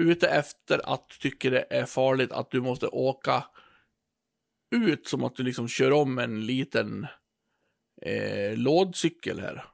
ute 0.00 0.28
efter 0.28 0.92
att 0.94 1.08
du 1.08 1.30
tycker 1.30 1.50
det 1.50 1.66
är 1.70 1.84
farligt 1.84 2.32
att 2.32 2.50
du 2.50 2.60
måste 2.60 2.86
åka 2.86 3.44
ut 4.76 5.08
som 5.08 5.24
att 5.24 5.36
du 5.36 5.42
liksom 5.42 5.68
kör 5.68 5.92
om 5.92 6.18
en 6.18 6.46
liten 6.46 7.06
eh, 8.02 8.56
lådcykel 8.56 9.40
här. 9.40 9.64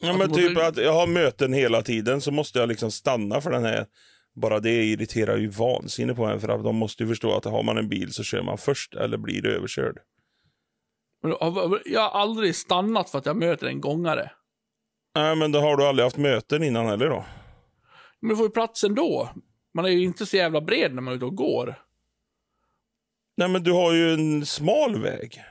Ja, 0.00 0.10
Att 0.12 0.18
men 0.18 0.32
typ 0.32 0.52
måste- 0.52 0.66
att 0.66 0.76
jag 0.76 0.92
har 0.92 1.06
möten 1.06 1.52
hela 1.52 1.82
tiden 1.82 2.20
så 2.20 2.30
måste 2.30 2.58
jag 2.58 2.68
liksom 2.68 2.90
stanna 2.90 3.40
för 3.40 3.50
den 3.50 3.64
här. 3.64 3.86
Bara 4.34 4.60
det 4.60 4.84
irriterar 4.84 5.36
ju 5.36 5.48
vansinne 5.48 6.14
på 6.14 6.24
en 6.24 6.40
för 6.40 6.48
att 6.48 6.64
de 6.64 6.76
måste 6.76 7.02
ju 7.02 7.08
förstå 7.08 7.32
att 7.36 7.44
har 7.44 7.62
man 7.62 7.78
en 7.78 7.88
bil 7.88 8.12
så 8.12 8.22
kör 8.22 8.42
man 8.42 8.58
först 8.58 8.94
eller 8.94 9.16
blir 9.18 9.46
överkörd. 9.46 9.98
Jag 11.84 12.00
har 12.00 12.20
aldrig 12.20 12.56
stannat 12.56 13.10
för 13.10 13.18
att 13.18 13.26
jag 13.26 13.36
möter 13.36 13.66
en 13.66 13.80
gångare. 13.80 14.30
Nej, 15.14 15.36
men 15.36 15.52
då 15.52 15.60
har 15.60 15.76
du 15.76 15.84
aldrig 15.86 16.04
haft 16.06 16.16
möten 16.16 16.62
innan 16.62 16.86
heller 16.86 17.08
då? 17.08 17.24
Men 18.20 18.30
du 18.30 18.36
får 18.36 18.46
ju 18.46 18.50
plats 18.50 18.84
ändå. 18.84 19.30
Man 19.74 19.84
är 19.84 19.88
ju 19.88 20.02
inte 20.04 20.26
så 20.26 20.36
jävla 20.36 20.60
bred 20.60 20.94
när 20.94 21.02
man 21.02 21.12
är 21.12 21.16
ute 21.16 21.24
och 21.24 21.36
går. 21.36 21.74
Nej, 23.36 23.48
men 23.48 23.62
du 23.62 23.72
har 23.72 23.92
ju 23.92 24.12
en 24.14 24.46
smal 24.46 25.02
väg. 25.02 25.42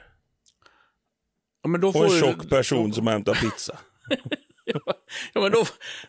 Ja, 1.64 1.70
men 1.70 1.82
då 1.82 1.88
Och 1.88 1.94
får 1.94 2.06
en 2.06 2.12
ju- 2.12 2.20
tjock 2.20 2.50
person 2.50 2.94
som 2.94 3.08
hämtar 3.08 3.34
pizza. 3.34 3.78
Ja, 5.34 5.42
men 5.42 5.52
då, 5.52 5.64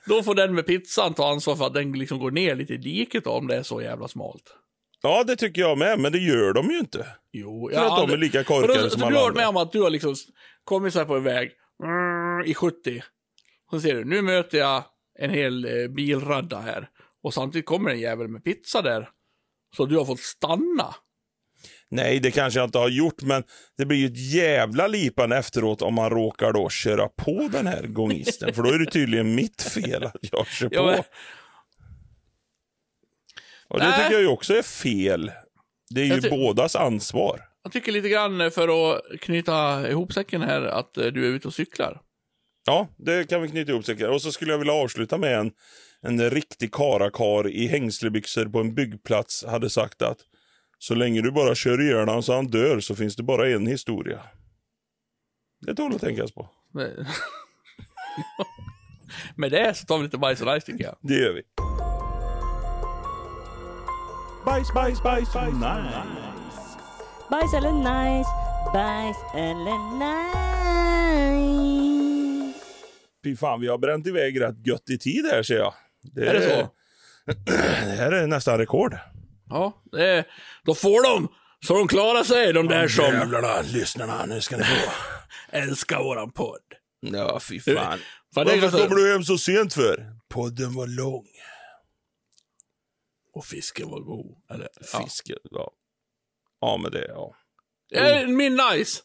då 0.07 0.23
får 0.23 0.35
den 0.35 0.55
med 0.55 0.67
pizzan 0.67 1.15
ta 1.15 1.31
ansvar 1.31 1.57
för 1.57 1.67
att 1.67 1.75
den 1.75 1.93
liksom 1.93 2.19
går 2.19 2.31
ner 2.31 2.55
lite 2.55 2.73
i 2.73 2.77
diket 2.77 3.25
då, 3.25 3.31
om 3.31 3.47
det 3.47 3.57
är 3.57 3.63
så 3.63 3.83
jävla 3.83 4.09
smalt. 4.09 4.55
Ja, 5.03 5.25
det 5.25 5.37
tycker 5.37 5.61
jag 5.61 5.79
med, 5.79 5.99
men 5.99 6.13
det 6.13 6.19
gör 6.19 6.53
de 6.53 6.71
ju 6.71 6.79
inte. 6.79 7.07
Jo, 7.33 7.71
För 7.75 7.81
att 7.87 8.09
de 8.09 8.13
är 8.13 8.17
lika 8.17 8.41
Och 8.41 8.47
korkade 8.47 8.83
då, 8.83 8.91
som 8.91 9.03
alla 9.03 9.11
du 9.11 9.17
har 9.17 9.23
varit 9.23 9.29
andra. 9.31 9.41
med 9.41 9.49
om 9.49 9.57
att 9.57 9.73
du 9.73 9.81
har 9.83 9.91
liksom 9.91 10.15
kommit 10.65 10.93
så 10.93 10.99
här 10.99 11.07
på 11.07 11.17
en 11.17 11.23
väg 11.25 11.51
mm, 11.83 12.45
i 12.51 12.55
70. 12.55 13.03
Så 13.71 13.81
ser 13.81 13.95
du, 13.95 14.05
nu 14.05 14.23
möter 14.23 14.59
jag 14.59 14.85
en 15.19 15.31
hel 15.31 15.65
eh, 15.65 15.89
bilradda 15.89 16.61
här. 16.61 16.89
Och 17.23 17.35
samtidigt 17.35 17.67
kommer 17.67 17.91
en 17.91 18.01
jävel 18.01 18.29
med 18.29 18.45
pizza 18.45 18.83
där. 18.83 19.09
Så 19.77 19.87
du 19.87 19.97
har 19.97 20.05
fått 20.05 20.21
stanna. 20.21 20.95
Nej, 21.89 22.21
det 22.21 22.31
kanske 22.31 22.61
jag 22.61 22.67
inte 22.67 22.79
har 22.79 22.89
gjort, 22.89 23.23
men 23.23 23.43
det 23.77 23.87
blir 23.87 23.99
ju 23.99 24.07
ett 24.07 24.33
jävla 24.35 24.87
lipande 24.87 25.37
efteråt 25.37 25.83
om 25.83 25.95
man 25.95 26.11
råkar 26.11 26.53
då 26.53 26.69
köra 26.69 27.09
på 27.09 27.49
den 27.53 27.67
här 27.67 27.83
gångisten. 27.87 28.55
för 28.55 28.63
då 28.63 28.71
är 28.71 28.79
det 28.79 28.91
tydligen 28.91 29.35
mitt 29.35 29.63
fel 29.63 30.05
att 30.05 30.17
jag 30.33 30.47
kör 30.47 30.69
Ja, 30.73 30.81
på. 30.81 30.87
men- 30.87 31.03
Och 33.69 33.79
det 33.79 33.93
tycker 33.97 34.13
jag 34.13 34.21
ju 34.21 34.27
också 34.29 34.55
är 34.55 34.63
fel. 34.63 35.33
Det 35.95 36.01
är 36.01 36.05
ju 36.05 36.21
ty- 36.21 36.31
bådas 36.31 36.77
ansvar. 36.77 37.41
Jag 37.63 37.73
tycker 37.73 37.93
lite 37.93 38.09
grann 38.09 38.51
för 38.51 38.93
att 38.97 39.21
knyta 39.21 39.89
ihop 39.91 40.13
säcken 40.13 40.43
här 40.43 40.63
att 40.63 40.97
eh, 40.97 41.07
du 41.07 41.27
är 41.27 41.31
ute 41.31 41.49
och 41.49 41.55
cyklar. 41.55 42.01
Ja, 42.67 42.89
det 42.97 43.29
kan 43.29 43.43
vi 43.43 43.49
knyta 43.49 43.73
ihop 43.73 43.85
säkert. 43.85 44.09
Och 44.09 44.23
så 44.23 44.33
skulle 44.33 44.53
jag 44.53 44.59
vilja 44.59 44.73
avsluta 44.75 45.19
med 45.19 45.39
en, 45.39 45.53
en 46.03 46.31
riktig 46.31 46.75
karakar 46.75 47.49
i 47.49 47.67
hängslebyxor 47.67 48.45
på 48.45 48.61
en 48.61 48.75
byggplats 48.75 49.45
hade 49.45 49.71
sagt 49.71 50.03
att 50.03 50.19
så 50.79 50.95
länge 50.95 51.21
du 51.23 51.31
bara 51.31 51.55
kör 51.55 51.81
ihjäl 51.83 51.99
honom 51.99 52.23
så 52.23 52.35
han 52.35 52.47
dör 52.47 52.81
så 52.81 52.95
finns 52.95 53.17
det 53.17 53.23
bara 53.23 53.49
en 53.51 53.67
historia. 53.67 54.21
Det 55.67 55.75
tål 55.75 55.95
att 55.95 56.01
tänkas 56.01 56.33
på. 56.33 56.51
Men- 56.75 57.07
Med 59.37 59.51
det 59.51 59.77
så 59.77 59.87
tar 59.87 59.99
vi 59.99 60.05
lite 60.05 60.19
bajs 60.19 60.41
och 60.41 60.55
nice 60.55 60.67
tycker 60.67 60.85
jag. 60.85 60.97
Det 61.03 61.15
gör 61.15 61.33
vi. 61.33 61.43
Bajs, 64.45 64.73
bajs, 64.75 65.03
bajs, 65.03 65.35
nej. 65.35 65.83
Bajs 67.31 67.55
eller 67.55 67.73
nice, 67.73 68.31
bajs 68.73 69.17
eller 69.35 69.99
nice. 69.99 70.60
Fy 73.25 73.37
fan, 73.37 73.61
vi 73.61 73.69
har 73.69 73.79
bränt 73.79 74.07
iväg 74.07 74.41
rätt 74.41 74.67
gött 74.67 74.91
i 74.91 74.99
tid 74.99 75.27
här 75.33 75.43
ser 75.43 75.57
jag. 75.59 75.75
Det 76.03 76.27
Är 76.29 76.35
det 76.35 76.43
så? 76.43 76.69
Det 77.87 77.97
här 77.97 78.13
är 78.13 78.27
nästan 78.27 78.59
rekord. 78.59 78.97
Ja, 79.49 79.83
det 79.93 80.07
är, 80.07 80.25
då 80.65 80.75
får 80.75 81.03
de 81.03 81.29
så 81.67 81.75
de 81.75 81.89
klarar 81.89 82.25
sig, 82.25 82.53
de 82.53 82.69
där 82.69 82.89
som 82.89 83.05
Jävlarna, 83.05 83.61
lyssnarna, 83.63 84.27
nu 84.27 84.41
ska 84.41 84.57
ni 84.57 84.65
få. 84.65 84.91
älskar 85.57 85.99
våran 86.03 86.31
podd. 86.33 86.61
Ja, 87.01 87.41
fy 87.41 87.61
fan. 87.61 87.75
Fan, 87.75 87.99
är 87.99 88.01
Varför 88.35 88.61
ganska- 88.61 88.79
kommer 88.79 88.97
du 88.97 89.13
hem 89.13 89.23
så 89.25 89.39
sent 89.39 89.75
för? 89.75 90.13
Podden 90.29 90.75
var 90.75 90.87
lång. 90.87 91.27
Och 93.33 93.45
fisken 93.45 93.91
var 93.91 94.01
god. 94.01 94.37
Eller, 94.51 94.69
ja. 94.93 95.03
Fisken, 95.05 95.37
ja. 95.51 95.71
Ja, 96.61 96.77
men 96.83 96.91
det, 96.93 97.07
ja. 97.09 97.35
Eh, 97.95 98.27
Min 98.29 98.61
nice. 98.73 99.03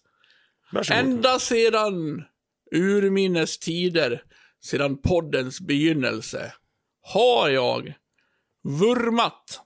Varsågod. 0.72 1.00
Ända 1.04 1.40
sedan 1.40 2.24
urminnes 2.72 3.60
tider, 3.60 4.24
sedan 4.64 5.02
poddens 5.02 5.62
begynnelse, 5.62 6.54
har 7.02 7.50
jag 7.50 7.94
vurmat 8.64 9.62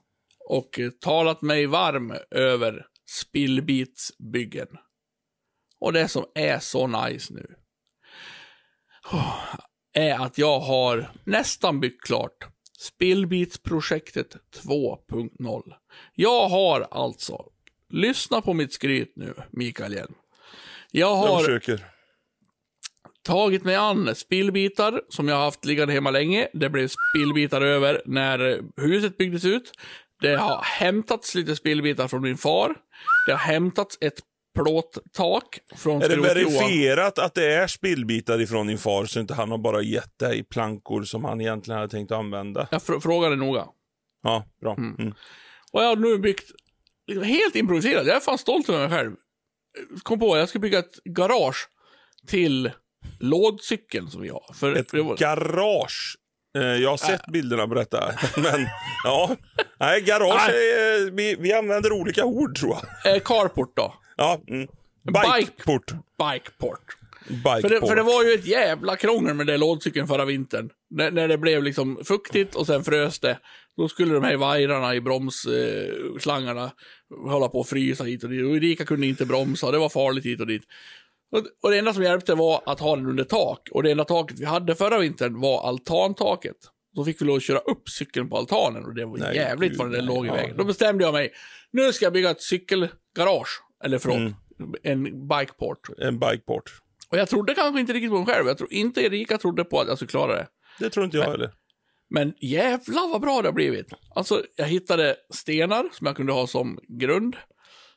och 0.48 0.80
talat 1.00 1.42
mig 1.42 1.66
varm 1.66 2.14
över 2.30 2.86
spillbitsbyggen. 3.10 4.68
Och 5.80 5.92
det 5.92 6.08
som 6.08 6.24
är 6.34 6.58
så 6.58 6.86
nice 6.86 7.34
nu. 7.34 7.54
Oh, 9.12 9.54
är 9.92 10.14
att 10.14 10.38
jag 10.38 10.60
har 10.60 11.10
nästan 11.24 11.80
byggt 11.80 12.04
klart 12.04 12.46
Spillbitsprojektet 12.80 14.36
2.0. 14.54 15.72
Jag 16.14 16.48
har 16.48 16.88
alltså, 16.90 17.44
lyssna 17.88 18.40
på 18.40 18.54
mitt 18.54 18.72
skryt 18.72 19.12
nu, 19.16 19.34
Mikael 19.50 19.92
Hjelm. 19.92 20.14
Jag 20.90 21.14
har... 21.14 21.26
Jag 21.28 21.44
försöker 21.44 21.86
tagit 23.22 23.64
mig 23.64 23.74
an 23.76 24.14
spillbitar 24.14 25.00
som 25.08 25.28
jag 25.28 25.36
haft 25.36 25.64
liggande 25.64 25.94
hemma 25.94 26.10
länge. 26.10 26.48
Det 26.52 26.70
blev 26.70 26.88
spillbitar 26.88 27.60
över 27.60 28.02
när 28.04 28.60
huset 28.76 29.18
byggdes 29.18 29.44
ut. 29.44 29.72
Det 30.20 30.36
har 30.36 30.62
hämtats 30.62 31.34
lite 31.34 31.56
spillbitar 31.56 32.08
från 32.08 32.22
min 32.22 32.38
far. 32.38 32.74
Det 33.26 33.32
har 33.32 33.38
hämtats 33.38 33.98
ett 34.00 34.20
plåttak 34.54 35.58
från 35.76 36.02
Är 36.02 36.08
det 36.08 36.20
verifierat 36.20 37.18
att 37.18 37.34
det 37.34 37.54
är 37.54 37.66
spillbitar 37.66 38.40
ifrån 38.40 38.66
din 38.66 38.78
far 38.78 39.04
så 39.04 39.20
inte 39.20 39.34
han 39.34 39.50
har 39.50 39.58
bara 39.58 39.82
gett 39.82 40.18
dig 40.18 40.44
plankor 40.44 41.02
som 41.02 41.24
han 41.24 41.40
egentligen 41.40 41.80
hade 41.80 41.90
tänkt 41.90 42.12
använda? 42.12 42.68
Jag 42.70 42.80
fr- 42.80 43.00
frågade 43.00 43.36
noga. 43.36 43.66
Ja, 44.22 44.44
bra. 44.60 44.74
Mm. 44.74 45.14
Och 45.72 45.82
jag 45.82 45.88
har 45.88 45.96
nu 45.96 46.18
byggt 46.18 46.50
liksom 47.06 47.24
helt 47.24 47.56
improviserat. 47.56 48.06
Jag 48.06 48.16
är 48.16 48.20
fan 48.20 48.38
stolt 48.38 48.68
över 48.68 48.88
mig 48.88 48.98
själv. 48.98 49.12
Kom 50.02 50.18
på, 50.18 50.36
jag 50.36 50.48
ska 50.48 50.58
bygga 50.58 50.78
ett 50.78 51.04
garage 51.04 51.68
till 52.26 52.70
lådcykeln 53.18 54.10
som 54.10 54.22
vi 54.22 54.28
har. 54.28 54.54
För 54.54 54.74
Ett 54.76 54.88
det 54.92 55.02
var, 55.02 55.16
garage. 55.16 56.16
Eh, 56.58 56.62
Jag 56.62 56.90
har 56.90 56.96
sett 56.96 57.26
bilderna 57.26 57.68
på 57.68 57.74
detta. 57.74 58.12
Men 58.36 58.66
ja, 59.04 59.36
nej, 59.80 60.00
garage, 60.00 60.48
är, 60.48 61.06
eh, 61.06 61.12
vi, 61.12 61.36
vi 61.40 61.52
använder 61.52 61.92
olika 61.92 62.24
ord 62.24 62.56
tror 62.58 62.76
jag. 63.04 63.16
eh, 63.16 63.20
carport 63.22 63.76
då. 63.76 63.94
Ja, 64.16 64.40
mm. 64.48 64.68
Bike. 65.04 65.32
Bikeport. 65.38 65.92
Bikeport. 66.18 66.96
Bikeport. 67.28 67.60
För 67.60 67.68
det, 67.68 67.80
för 67.86 67.96
det 67.96 68.02
var 68.02 68.24
ju 68.24 68.32
ett 68.34 68.46
jävla 68.46 68.96
krångel 68.96 69.34
med 69.34 69.46
den 69.46 69.60
lådcykeln 69.60 70.06
förra 70.06 70.24
vintern. 70.24 70.70
När, 70.90 71.10
när 71.10 71.28
det 71.28 71.38
blev 71.38 71.62
liksom 71.62 71.98
fuktigt 72.04 72.54
och 72.54 72.66
sen 72.66 72.84
frös 72.84 73.18
det. 73.20 73.38
Då 73.76 73.88
skulle 73.88 74.14
de 74.14 74.24
här 74.24 74.36
vajrarna 74.36 74.94
i 74.94 75.00
bromsslangarna 75.00 76.64
eh, 76.64 77.30
hålla 77.30 77.48
på 77.48 77.60
att 77.60 77.68
frysa 77.68 78.04
hit 78.04 78.24
och 78.24 78.30
dit. 78.30 78.44
Och 78.46 78.56
Erika 78.56 78.84
kunde 78.84 79.06
inte 79.06 79.26
bromsa, 79.26 79.70
det 79.70 79.78
var 79.78 79.88
farligt 79.88 80.24
hit 80.24 80.40
och 80.40 80.46
dit. 80.46 80.62
Och, 81.62 81.70
det 81.70 81.78
enda 81.78 81.94
som 81.94 82.02
hjälpte 82.02 82.34
var 82.34 82.62
att 82.66 82.80
ha 82.80 82.96
den 82.96 83.06
under 83.06 83.24
tak. 83.24 83.68
Och 83.72 83.82
det 83.82 83.90
enda 83.90 84.04
taket 84.04 84.40
vi 84.40 84.44
hade 84.44 84.74
förra 84.74 84.98
vintern 84.98 85.40
var 85.40 85.68
altantaket. 85.68 86.56
Då 86.94 87.04
fick 87.04 87.22
vi 87.22 87.26
lov 87.26 87.36
att 87.36 87.42
köra 87.42 87.58
upp 87.58 87.88
cykeln 87.88 88.28
på 88.28 88.36
altanen 88.36 88.84
och 88.84 88.94
det 88.94 89.06
var 89.06 89.18
Nej, 89.18 89.36
jävligt 89.36 89.78
vad 89.78 89.92
den 89.92 90.06
låg 90.06 90.26
i 90.26 90.30
vägen. 90.30 90.56
Då 90.56 90.64
bestämde 90.64 91.04
jag 91.04 91.12
mig, 91.12 91.32
nu 91.70 91.92
ska 91.92 92.04
jag 92.06 92.12
bygga 92.12 92.30
ett 92.30 92.42
cykelgarage. 92.42 93.62
Eller 93.84 93.98
förlåt, 93.98 94.16
Mm. 94.58 94.74
en 94.82 95.28
bikeport. 95.28 95.88
En 95.98 96.18
bikeport. 96.18 96.70
Och 97.10 97.18
jag 97.18 97.28
trodde 97.28 97.54
kanske 97.54 97.80
inte 97.80 97.92
riktigt 97.92 98.10
på 98.10 98.16
mig 98.16 98.26
själv. 98.34 98.46
Jag 98.46 98.58
tror 98.58 98.72
inte 98.72 99.00
Erika 99.00 99.38
trodde 99.38 99.64
på 99.64 99.80
att 99.80 99.88
jag 99.88 99.98
skulle 99.98 100.08
klara 100.08 100.34
det. 100.36 100.46
Det 100.78 100.90
tror 100.90 101.04
inte 101.04 101.16
jag 101.16 101.24
heller. 101.24 101.50
Men 102.10 102.34
jävlar 102.40 103.12
vad 103.12 103.20
bra 103.20 103.42
det 103.42 103.48
har 103.48 103.52
blivit. 103.52 103.86
Alltså, 104.14 104.42
jag 104.56 104.66
hittade 104.66 105.16
stenar 105.34 105.88
som 105.92 106.06
jag 106.06 106.16
kunde 106.16 106.32
ha 106.32 106.46
som 106.46 106.78
grund. 106.88 107.36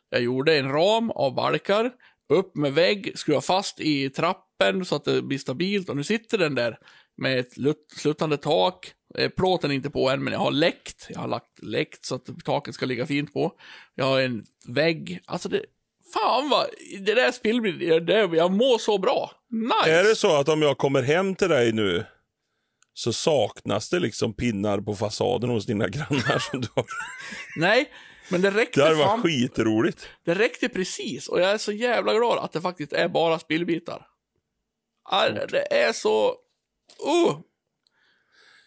Jag 0.09 0.21
gjorde 0.21 0.57
en 0.57 0.71
ram 0.71 1.11
av 1.11 1.35
balkar. 1.35 1.91
Upp 2.29 2.55
med 2.55 2.73
vägg, 2.73 3.11
skruva 3.15 3.41
fast 3.41 3.79
i 3.79 4.09
trappen 4.09 4.85
så 4.85 4.95
att 4.95 5.03
det 5.03 5.21
blir 5.21 5.37
stabilt. 5.37 5.89
Och 5.89 5.95
nu 5.97 6.03
sitter 6.03 6.37
den 6.37 6.55
där 6.55 6.77
med 7.17 7.39
ett 7.39 7.57
lut- 7.57 7.93
sluttande 7.97 8.37
tak. 8.37 8.93
Eh, 9.17 9.29
Plåten 9.29 9.71
är 9.71 9.75
inte 9.75 9.89
på 9.89 10.09
än, 10.09 10.23
men 10.23 10.33
jag 10.33 10.39
har 10.39 10.51
läckt. 10.51 11.07
Jag 11.09 11.19
har 11.19 11.27
lagt 11.27 11.63
läckt 11.63 12.05
så 12.05 12.15
att 12.15 12.25
taket 12.45 12.75
ska 12.75 12.85
ligga 12.85 13.05
fint 13.05 13.33
på. 13.33 13.51
Jag 13.95 14.05
har 14.05 14.21
en 14.21 14.43
vägg. 14.67 15.19
Alltså, 15.25 15.49
det... 15.49 15.61
Fan 16.13 16.49
vad... 16.49 16.65
Det 16.99 17.13
där 17.13 17.31
spillblir... 17.31 17.99
Det, 17.99 18.37
jag 18.37 18.51
mår 18.51 18.77
så 18.77 18.97
bra. 18.97 19.31
Nice! 19.51 19.91
Är 19.99 20.03
det 20.03 20.15
så 20.15 20.35
att 20.39 20.49
om 20.49 20.61
jag 20.61 20.77
kommer 20.77 21.01
hem 21.01 21.35
till 21.35 21.49
dig 21.49 21.71
nu 21.71 22.05
så 22.93 23.13
saknas 23.13 23.89
det 23.89 23.99
liksom 23.99 24.33
pinnar 24.33 24.81
på 24.81 24.95
fasaden 24.95 25.49
hos 25.49 25.65
dina 25.65 25.87
grannar 25.87 26.39
som 26.51 26.61
du 26.61 26.67
har? 26.75 26.85
Nej, 27.57 27.89
men 28.29 28.41
det 28.41 28.51
räckte 28.51 28.79
Det 28.89 28.95
fan 28.95 28.97
varit 28.97 29.21
skitroligt. 29.21 30.07
Det 30.25 30.33
räckte 30.33 30.69
precis 30.69 31.27
och 31.27 31.41
jag 31.41 31.51
är 31.51 31.57
så 31.57 31.71
jävla 31.71 32.13
glad 32.13 32.37
att 32.37 32.51
det 32.51 32.61
faktiskt 32.61 32.93
är 32.93 33.07
bara 33.07 33.39
spillbitar. 33.39 34.07
Det 35.49 35.73
är 35.73 35.93
så... 35.93 36.29
Uh. 36.29 37.39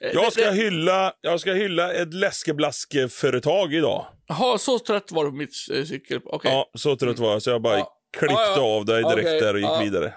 Jag 0.00 0.32
ska 0.32 0.50
hylla, 0.50 1.12
jag 1.20 1.40
ska 1.40 1.52
hylla 1.52 1.92
ett 1.92 2.14
läskeblaskeföretag 2.14 3.74
idag. 3.74 4.06
Jaha, 4.26 4.58
så 4.58 4.78
trött 4.78 5.12
var 5.12 5.24
du 5.24 5.30
på 5.30 5.36
mitt 5.36 5.54
eh, 5.72 5.84
cykel. 5.84 6.20
Okej. 6.24 6.50
Ja, 6.50 6.70
så 6.74 6.96
trött 6.96 7.18
var 7.18 7.32
jag 7.32 7.42
så 7.42 7.50
jag 7.50 7.62
bara 7.62 7.78
Ja. 7.78 7.98
klippte 8.18 8.34
Ja, 8.34 8.56
ja. 8.56 8.76
av 8.76 8.84
dig 8.84 9.02
direkt 9.02 9.26
Okej, 9.26 9.40
där 9.40 9.54
och 9.54 9.60
gick 9.60 9.80
vidare. 9.92 10.14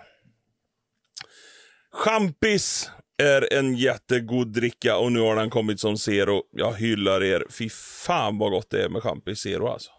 Champis 1.92 2.90
är 3.20 3.54
en 3.54 3.76
jättegod 3.76 4.48
dricka 4.48 4.98
och 4.98 5.12
nu 5.12 5.20
har 5.20 5.36
den 5.36 5.50
kommit 5.50 5.80
som 5.80 5.98
Zero. 5.98 6.44
Jag 6.52 6.74
hyllar 6.74 7.24
er. 7.24 7.46
Fy 7.50 7.70
fan 7.70 8.38
vad 8.38 8.52
gott 8.52 8.70
det 8.70 8.84
är 8.84 8.90
med 8.90 9.04
Champis 9.04 9.40
Zero 9.40 9.68
alltså. 9.68 9.92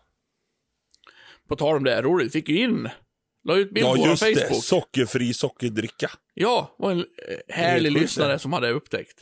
På 1.48 1.56
tal 1.56 1.76
om 1.76 1.84
det, 1.84 2.02
roligt. 2.02 2.32
Fick 2.32 2.48
ju 2.48 2.58
in... 2.58 2.88
La 3.44 3.56
ut 3.56 3.70
bild 3.74 3.86
Ja, 3.86 3.94
på 3.94 3.98
vår 4.00 4.08
just 4.08 4.22
det. 4.22 4.34
Facebook. 4.34 4.64
Sockerfri 4.64 5.34
sockerdricka. 5.34 6.10
Ja, 6.34 6.74
var 6.78 6.90
en 6.90 6.98
eh, 6.98 7.04
härlig 7.54 7.92
lyssnare 7.92 8.32
det. 8.32 8.38
som 8.38 8.52
hade 8.52 8.70
upptäckt. 8.70 9.18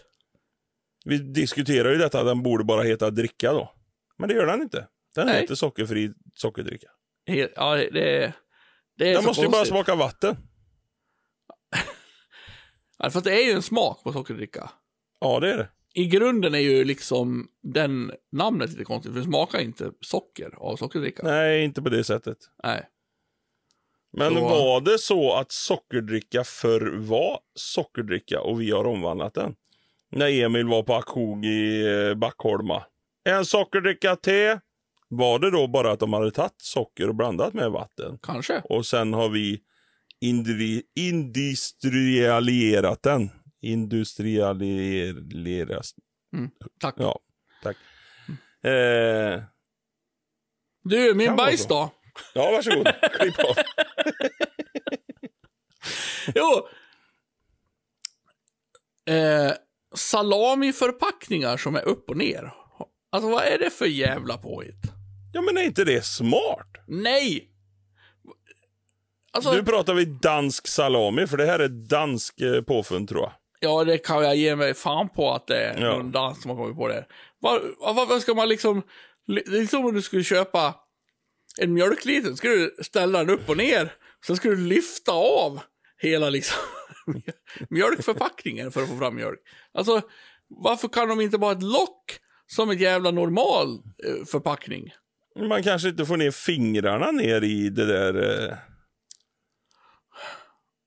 Vi 1.05 1.19
diskuterar 1.19 1.91
ju 1.93 1.99
detta 1.99 2.21
att 2.21 2.27
den 2.27 2.43
borde 2.43 2.65
bara 2.65 2.83
heta 2.83 3.11
dricka 3.11 3.53
då. 3.53 3.73
Men 4.19 4.29
det 4.29 4.35
gör 4.35 4.47
den 4.47 4.63
inte. 4.63 4.87
Den 5.15 5.27
Nej. 5.27 5.41
heter 5.41 5.55
sockerfri 5.55 6.13
sockerdricka. 6.35 6.87
Helt, 7.27 7.53
ja, 7.57 7.75
det, 7.75 7.91
det, 7.91 9.09
är 9.09 9.13
Den 9.13 9.23
så 9.23 9.29
måste 9.29 9.43
ju 9.43 9.49
bara 9.49 9.57
konstigt. 9.57 9.75
smaka 9.75 9.95
vatten. 9.95 10.37
Ja, 12.99 13.11
för 13.11 13.19
att 13.19 13.25
det 13.25 13.43
är 13.43 13.47
ju 13.47 13.53
en 13.53 13.63
smak 13.63 14.03
på 14.03 14.13
sockerdricka. 14.13 14.71
Ja, 15.21 15.41
det 15.41 15.53
är 15.53 15.57
det. 15.57 15.69
I 15.95 16.07
grunden 16.07 16.55
är 16.55 16.59
ju 16.59 16.85
liksom 16.85 17.49
den 17.63 18.13
namnet 18.33 18.71
lite 18.71 18.85
konstigt, 18.85 19.13
för 19.13 19.19
det 19.19 19.25
smakar 19.27 19.59
inte 19.61 19.91
socker 20.01 20.51
av 20.57 20.77
sockerdricka. 20.77 21.23
Nej, 21.23 21.65
inte 21.65 21.83
på 21.83 21.89
det 21.89 22.05
sättet. 22.05 22.39
Nej. 22.65 22.89
Men 24.13 24.35
Så- 24.35 24.41
var 24.41 24.81
det 24.81 24.99
så 24.99 25.33
att 25.35 25.53
sockerdricka 25.53 26.45
förr 26.45 26.97
var 26.99 27.41
sockerdricka 27.55 28.41
och 28.41 28.61
vi 28.61 28.71
har 28.71 28.85
omvandlat 28.85 29.35
den? 29.35 29.55
När 30.11 30.29
Emil 30.45 30.67
var 30.67 30.83
på 30.83 30.95
auktion 30.95 31.45
i 31.45 31.85
eh, 32.11 32.15
Backholma. 32.15 32.83
En 33.25 33.45
sockerdricka 33.45 34.17
te. 34.17 34.59
Var 35.09 35.39
det 35.39 35.51
då 35.51 35.67
bara 35.67 35.93
att 35.93 36.01
de 36.01 36.13
hade 36.13 36.31
tagit 36.31 36.55
socker 36.59 37.09
och 37.09 37.15
blandat 37.15 37.55
med 37.55 37.71
vatten? 37.71 38.19
Kanske. 38.23 38.63
Och 38.65 38.87
sen 38.87 39.13
har 39.15 39.29
vi 39.29 39.61
indri- 40.25 40.83
industrialiserat 40.95 43.03
den. 43.03 43.31
Industrialiseras. 43.61 45.95
Tack. 46.81 46.95
Ja, 46.99 47.21
tack. 47.63 47.77
Eh, 48.65 49.43
Du, 50.85 51.15
min 51.15 51.37
bajs 51.37 51.67
då? 51.67 51.91
ja, 52.35 52.51
varsågod. 52.51 52.89
Klipp 53.21 53.39
av. 53.39 53.57
Jo. 56.35 56.69
Eh, 59.15 59.53
salamiförpackningar 59.95 61.57
som 61.57 61.77
är 61.77 61.83
upp 61.83 62.11
och 62.11 62.17
ner. 62.17 62.53
Alltså 63.11 63.31
vad 63.31 63.45
är 63.45 63.59
det 63.59 63.71
för 63.71 63.87
jävla 63.87 64.39
påhitt? 64.39 64.83
Ja, 65.33 65.41
men 65.41 65.59
är 65.59 65.63
inte 65.63 65.85
det 65.85 66.05
smart? 66.05 66.69
Nej! 66.87 67.49
Alltså, 69.39 69.53
Nu 69.53 69.63
pratar 69.65 69.95
vi 69.95 70.05
dansk 70.05 70.67
salami, 70.69 71.27
för 71.27 71.37
det 71.37 71.47
här 71.47 71.59
är 71.59 71.69
dansk 71.69 72.41
eh, 72.41 72.63
påfund 72.63 73.09
tror 73.09 73.21
jag. 73.23 73.33
ja 73.61 73.85
det 73.85 73.99
kan 73.99 74.25
jag 74.25 74.37
ge 74.37 74.57
mig 74.57 74.75
fan 74.75 75.09
på 75.09 75.33
att 75.33 75.47
det 75.47 75.57
är 75.65 75.81
Ja. 75.83 75.97
någon 75.97 76.13
dans 76.13 76.43
som 76.43 76.51
har 76.51 76.57
kommit 76.59 76.77
på 76.77 76.89
det. 76.89 77.07
Vad, 77.41 77.61
vad 78.09 78.23
ska 78.23 78.35
man 78.35 78.49
liksom... 78.49 78.83
Det 79.27 79.59
är 79.59 79.67
som 79.67 79.87
om 79.87 79.95
du 79.95 80.03
skulle 80.03 80.25
köpa 80.25 80.75
en 81.61 81.73
mjölkliter, 81.75 82.35
ska 82.35 82.49
du 82.49 82.77
ställa 82.83 83.19
den 83.19 83.31
upp 83.31 83.49
och 83.49 83.57
ner. 83.57 83.93
Sen 84.27 84.37
ska 84.37 84.49
du 84.49 84.57
lyfta 84.57 85.13
av 85.13 85.61
hela 85.99 86.31
liksom 86.31 86.57
mjölkförpackningen 87.71 88.73
för 88.73 88.83
att 88.83 88.89
få 88.89 88.97
fram 88.99 89.15
mjölk. 89.17 89.39
Alltså, 89.75 90.01
varför 90.49 90.89
kan 90.89 91.09
de 91.09 91.21
inte 91.21 91.39
bara 91.39 91.47
ha 91.53 91.59
ett 91.59 91.63
lock 91.63 92.19
som 92.47 92.71
ett 92.71 92.81
jävla 92.81 93.11
normal 93.11 93.69
eh, 94.07 94.25
förpackning? 94.27 94.91
Man 95.49 95.63
kanske 95.63 95.89
inte 95.89 96.07
får 96.07 96.17
ner 96.17 96.31
fingrarna 96.31 97.11
ner 97.11 97.45
i 97.45 97.69
det 97.71 97.87
där. 97.87 98.15
Eh... 98.49 98.55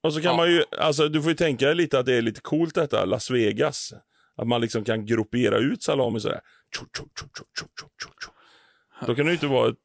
Och 0.03 0.13
så 0.13 0.21
kan 0.21 0.31
Ja. 0.31 0.37
man 0.37 0.51
ju, 0.51 0.63
alltså 0.79 1.07
du 1.09 1.21
får 1.21 1.31
ju 1.31 1.35
tänka 1.37 1.65
dig 1.65 1.75
lite 1.75 1.99
att 1.99 2.05
det 2.05 2.13
är 2.13 2.21
lite 2.21 2.41
coolt 2.41 2.75
detta, 2.75 3.05
Las 3.05 3.29
Vegas. 3.31 3.93
Att 4.35 4.47
man 4.47 4.61
liksom 4.61 4.83
kan 4.83 5.05
gruppera 5.05 5.57
ut 5.57 5.83
salami 5.83 6.19
sådär. 6.19 6.41
Tjo, 6.75 6.85
tjo, 6.97 7.03
tjo, 7.19 7.25
tjo, 7.35 7.65
tjo, 7.79 8.09
tjo. 8.23 8.31
Då 9.07 9.15
kan 9.15 9.25
det 9.25 9.29
ju 9.31 9.33
inte 9.35 9.47
vara 9.47 9.69
ett, 9.69 9.75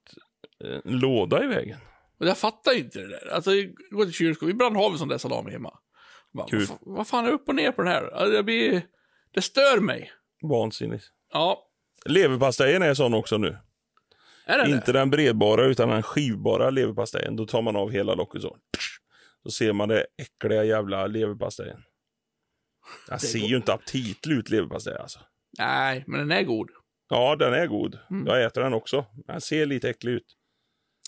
en 0.85 0.99
låda 0.99 1.45
i 1.45 1.47
vägen. 1.47 1.79
Och 2.21 2.27
jag 2.27 2.39
fattar 2.39 2.79
inte 2.79 2.99
det 2.99 3.09
där. 3.09 3.29
Alltså, 3.33 3.55
jag 3.55 3.75
går 3.91 4.05
till 4.05 4.15
kylskåpet, 4.15 4.53
ibland 4.53 4.77
har 4.77 4.91
vi 4.91 4.99
sån 4.99 5.09
där 5.09 5.19
salami 5.19 5.51
hemma. 5.51 5.79
Bara, 6.33 6.49
Kul. 6.49 6.59
vad, 6.59 6.69
fa- 6.69 6.79
vad 6.97 7.09
fan 7.09 7.27
är 7.27 7.31
upp 7.31 7.49
och 7.49 7.55
ner 7.55 7.73
på 7.73 7.83
den 7.83 7.93
här? 7.93 8.11
Alltså, 8.15 8.43
blir... 8.43 8.83
Det 9.35 9.43
stör 9.43 9.81
mig. 9.81 10.11
Vansinnigt. 10.43 11.05
Ja, 11.33 11.63
Leverpastejen 12.05 12.83
är 12.83 12.95
sån 12.95 13.15
också 13.15 13.39
nu. 13.39 13.57
är 14.47 14.59
det 14.65 14.71
Inte 14.71 14.93
det? 14.93 14.99
den 14.99 15.11
bredbara 15.11 15.65
utan 15.65 15.89
den 15.89 16.03
skivbara 16.03 16.71
leverpastejen. 16.71 17.37
Då 17.37 17.47
tar 17.47 17.63
man 17.63 17.77
av 17.77 17.91
hela 17.91 18.15
locket 18.15 18.43
så. 18.43 18.57
Så 19.47 19.51
ser 19.51 19.73
man 19.73 19.89
det 19.89 20.07
äckliga 20.23 20.65
jävla 20.65 21.07
leverpastejen. 21.07 21.83
Den 23.09 23.19
ser 23.19 23.39
ju 23.39 23.57
inte 23.57 23.73
aptitlig 23.73 24.37
ut, 24.37 24.51
leverpastej 24.51 24.97
alltså. 24.99 25.21
Nej, 25.59 26.05
men 26.07 26.21
den 26.21 26.39
är 26.39 26.43
god. 26.43 26.71
Ja, 27.09 27.37
den 27.37 27.55
är 27.55 27.67
god. 27.67 27.99
Mm. 28.11 28.27
Jag 28.27 28.45
äter 28.45 28.63
den 28.63 28.75
också. 28.75 29.07
Den 29.27 29.41
ser 29.41 29.67
lite 29.67 29.91
äcklig 29.91 30.13
ut. 30.13 30.37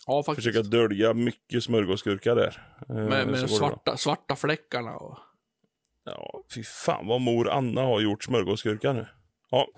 Ja, 0.06 0.22
faktiskt. 0.22 0.46
Försöka 0.46 0.68
dölja 0.68 1.14
mycket 1.14 1.64
smörgåsgurka 1.64 2.34
där. 2.34 2.76
Eh, 2.88 2.94
med 2.94 3.26
med 3.26 3.40
de 3.40 3.48
svarta, 3.48 3.96
svarta 3.96 4.36
fläckarna. 4.36 4.96
Och... 4.96 5.18
Ja, 6.04 6.44
fy 6.54 6.62
fan 6.62 7.06
vad 7.06 7.20
mor 7.20 7.50
Anna 7.50 7.80
har 7.80 8.00
gjort 8.00 8.24
smörgåsgurka 8.24 8.92
nu. 8.92 9.06
Ja. 9.50 9.68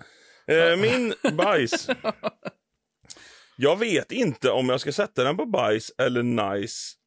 Eh, 0.47 0.77
min 0.77 1.13
bajs. 1.37 1.87
Jag 3.55 3.79
vet 3.79 4.11
inte 4.11 4.51
om 4.51 4.69
jag 4.69 4.81
ska 4.81 4.91
sätta 4.91 5.23
den 5.23 5.37
på 5.37 5.45
bajs 5.45 5.91
eller 5.97 6.23
nice. 6.23 7.00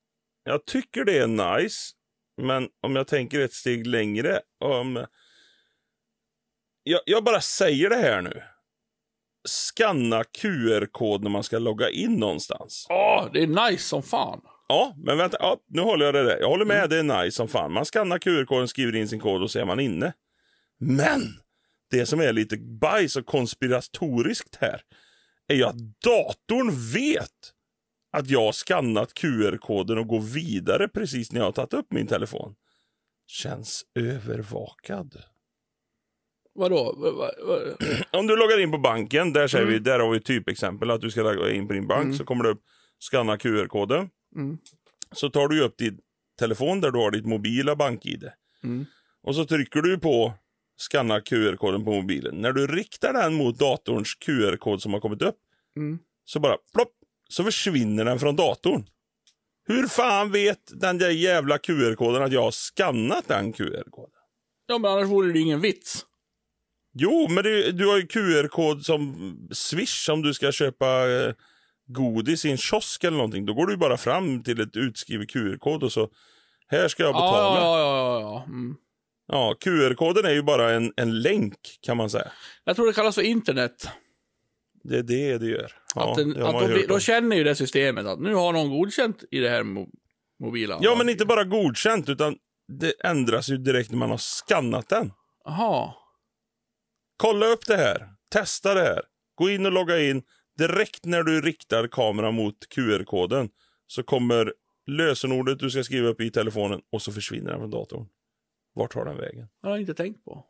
Jag 0.45 0.67
tycker 0.67 1.05
det 1.05 1.19
är 1.19 1.27
nice. 1.27 1.93
Men 2.43 2.69
om 2.83 2.97
jag 2.97 3.07
tänker 3.07 3.41
ett 3.41 3.53
steg 3.53 3.87
längre. 3.87 4.41
Om... 4.61 5.07
Jag, 6.83 7.01
jag 7.07 7.25
bara 7.25 7.41
säger 7.41 7.91
det 7.91 7.97
här 7.97 8.23
nu. 8.23 8.43
Skanna 9.49 10.25
QR-kod 10.25 11.23
när 11.23 11.31
man 11.31 11.43
ska 11.43 11.59
logga 11.59 11.91
in 11.91 12.15
någonstans. 12.15 12.87
Åh, 12.91 13.29
det 13.33 13.43
är 13.43 13.71
nice 13.71 13.85
som 13.85 14.03
fan. 14.03 14.41
Ja, 14.69 14.95
men 14.97 15.19
vänta. 15.19 15.37
Ja, 15.41 15.57
nu 15.69 15.81
håller 15.81 16.05
jag 16.05 16.15
det 16.15 16.23
där. 16.23 16.39
Jag 16.41 16.49
håller 16.49 16.65
med, 16.65 16.91
det 16.91 16.99
är 16.99 17.23
nice 17.25 17.37
som 17.37 17.49
fan. 17.49 17.73
Man 17.73 17.85
skannar 17.85 18.19
QR-koden, 18.19 18.69
skriver 18.69 18.97
in 18.97 19.09
sin 19.09 19.21
kod 19.21 19.43
och 19.43 19.51
så 19.51 19.59
är 19.59 19.65
man 19.65 19.81
inne. 19.81 20.13
Men 20.81 21.23
det 21.91 22.07
som 22.07 22.21
är 22.21 22.33
lite 22.33 22.57
bajs 22.57 23.17
och 23.17 23.27
konspiratoriskt 23.27 24.57
här 24.61 24.81
är 25.49 25.55
ju 25.55 25.65
att 25.65 25.77
datorn 26.05 26.93
vet 26.93 27.54
att 28.15 28.31
jag 28.31 28.55
skannat 28.55 29.15
QR-koden 29.15 29.99
och 29.99 30.07
går 30.07 30.21
vidare 30.21 30.89
precis 30.89 31.33
när 31.33 31.41
jag 31.41 31.45
har 31.47 31.53
tagit 31.53 31.75
upp 31.75 31.87
min 31.93 32.07
telefon. 32.07 32.55
Känns 33.27 33.85
övervakad. 33.95 35.23
Vadå? 36.55 36.95
Va, 36.97 37.11
va, 37.11 37.31
va? 37.47 37.59
Om 38.19 38.27
du 38.27 38.37
loggar 38.37 38.61
in 38.61 38.73
på 38.73 38.79
banken, 38.79 39.33
där, 39.33 39.49
säger 39.49 39.67
vi, 39.67 39.79
där 39.79 39.99
har 40.01 40.11
vi 40.11 40.21
typexempel 40.21 40.91
att 40.91 41.01
du 41.01 41.11
ska 41.11 41.23
logga 41.23 41.51
in 41.53 41.67
på 41.67 41.73
din 41.73 41.87
bank, 41.87 42.17
så 42.17 42.25
kommer 42.25 42.45
det 42.45 42.51
upp 42.51 42.63
skanna 42.99 43.37
QR-koden. 43.39 44.09
Mm. 44.37 44.59
Så 45.13 45.31
tar 45.31 45.49
du 45.49 45.63
upp 45.63 45.77
din 45.79 45.99
telefon 46.39 46.81
där 46.81 46.91
du 46.91 46.99
har 46.99 47.11
ditt 47.11 47.27
mobila 47.27 47.77
bank-id. 47.77 48.31
Mm. 48.65 48.87
Och 49.23 49.35
så 49.35 49.45
trycker 49.45 49.83
du 49.83 49.99
på 49.99 50.33
skanna 50.77 51.21
QR-koden 51.21 51.85
på 51.85 51.91
mobilen. 51.93 52.35
När 52.41 52.53
du 52.53 52.67
riktar 52.67 53.13
den 53.13 53.35
mot 53.35 53.59
datorns 53.59 54.15
QR-kod 54.15 54.83
som 54.83 54.93
har 54.93 55.01
kommit 55.01 55.23
upp, 55.23 55.37
Mm. 55.77 55.99
så 56.25 56.41
bara 56.41 56.57
plopp, 56.75 56.93
så 57.29 57.45
försvinner 57.45 58.05
den 58.05 58.19
från 58.19 58.37
datorn. 58.37 58.87
Hur 59.67 59.89
fan 59.89 60.33
vet 60.33 60.81
den 60.81 60.99
där 60.99 61.11
jävla 61.11 61.59
QR-koden 61.59 62.23
att 62.23 62.33
jag 62.33 62.43
har 62.43 62.51
skannat 62.51 63.29
den 63.29 63.53
QR-koden? 63.53 64.11
Ja, 64.67 64.79
men 64.79 64.91
annars 64.91 65.09
vore 65.09 65.33
det 65.33 65.39
ingen 65.39 65.61
vits. 65.61 66.05
Jo, 66.95 67.29
men 67.31 67.45
det, 67.45 67.73
du 67.73 67.87
har 67.87 67.97
ju 67.97 68.07
QR-kod 68.07 68.85
som 68.85 69.37
Swish 69.53 70.09
om 70.09 70.23
du 70.23 70.35
ska 70.35 70.53
köpa 70.53 71.11
eh, 71.11 71.35
godis 71.87 72.45
i 72.45 72.51
en 72.51 72.57
kiosk 72.57 73.05
eller 73.05 73.17
någonting. 73.17 73.47
Då 73.47 73.55
går 73.55 73.67
du 73.67 73.77
bara 73.77 73.97
fram 73.97 74.43
till 74.43 74.61
ett 74.61 74.77
utskrivet 74.77 75.31
QR-kod 75.31 75.83
och 75.83 75.93
så 75.93 76.09
här 76.67 76.89
ska 76.89 77.03
jag 77.03 77.15
betala. 77.15 77.39
Ja, 77.39 77.61
Ja, 77.61 77.79
ja, 77.79 77.97
ja, 77.97 78.21
ja. 78.21 78.45
ja. 78.47 78.53
Mm. 78.53 78.77
QR-koden 79.55 80.25
är 80.25 80.33
ju 80.33 80.43
bara 80.43 80.73
en, 80.73 80.93
en 80.97 81.23
länk 81.23 81.79
kan 81.81 81.97
man 81.97 82.11
säga. 82.11 82.33
Jag 82.65 82.77
tror 82.77 82.87
det 82.87 82.93
kallas 82.93 83.15
för 83.15 83.23
internet. 83.23 83.89
Det 84.85 84.99
är 84.99 85.03
det 85.03 85.39
det 85.39 85.47
gör. 85.47 85.73
Ja, 85.95 86.11
att 86.11 86.17
den, 86.17 86.31
det 86.31 86.49
att 86.49 86.55
man 86.55 86.83
då, 86.89 87.01
känner 87.01 87.37
ju 87.37 87.45
det 87.45 87.55
systemet 87.55 88.07
att 88.07 88.21
nu 88.21 88.35
har 88.35 88.53
någon 88.53 88.71
godkänt 88.71 89.25
i 89.31 89.39
det 89.39 89.49
här 89.49 89.63
mo 89.63 89.89
mobila. 90.41 90.79
Ja, 90.83 90.95
men 90.99 91.09
inte 91.09 91.27
bara 91.27 91.45
godkänt 91.45 92.09
utan 92.09 92.37
det 92.69 92.93
ändras 93.05 93.49
ju 93.49 93.57
direkt 93.57 93.91
när 93.91 93.99
man 93.99 94.11
har 94.11 94.19
skannat 94.19 94.89
den. 94.89 95.13
Jaha. 95.45 95.95
Kolla 97.17 97.47
upp 97.47 97.67
det 97.67 97.77
här. 97.77 98.09
Testa 98.31 98.75
det 98.75 98.81
här. 98.81 99.03
Gå 99.35 99.51
in 99.51 99.67
och 99.67 99.73
logga 99.73 100.01
in. 100.01 100.23
Direkt 100.59 101.05
när 101.05 101.23
du 101.23 101.41
riktar 101.41 101.87
kameran 101.87 102.35
mot 102.35 102.69
QR-koden 102.75 103.49
så 103.87 104.03
kommer 104.03 104.53
lösenordet 104.87 105.59
du 105.59 105.71
ska 105.71 105.85
skriva 105.85 106.09
upp 106.09 106.21
i 106.21 106.31
telefonen 106.31 106.81
och 106.93 107.03
så 107.03 107.13
försvinner 107.13 107.51
den 107.51 107.61
från 107.61 107.71
datorn. 107.71 108.07
Vart 108.75 108.93
tar 108.93 109.05
den 109.05 109.17
vägen? 109.17 109.49
Det 109.63 109.69
har 109.69 109.71
jag 109.71 109.81
inte 109.81 109.95
tänkt 109.95 110.25
på. 110.25 110.45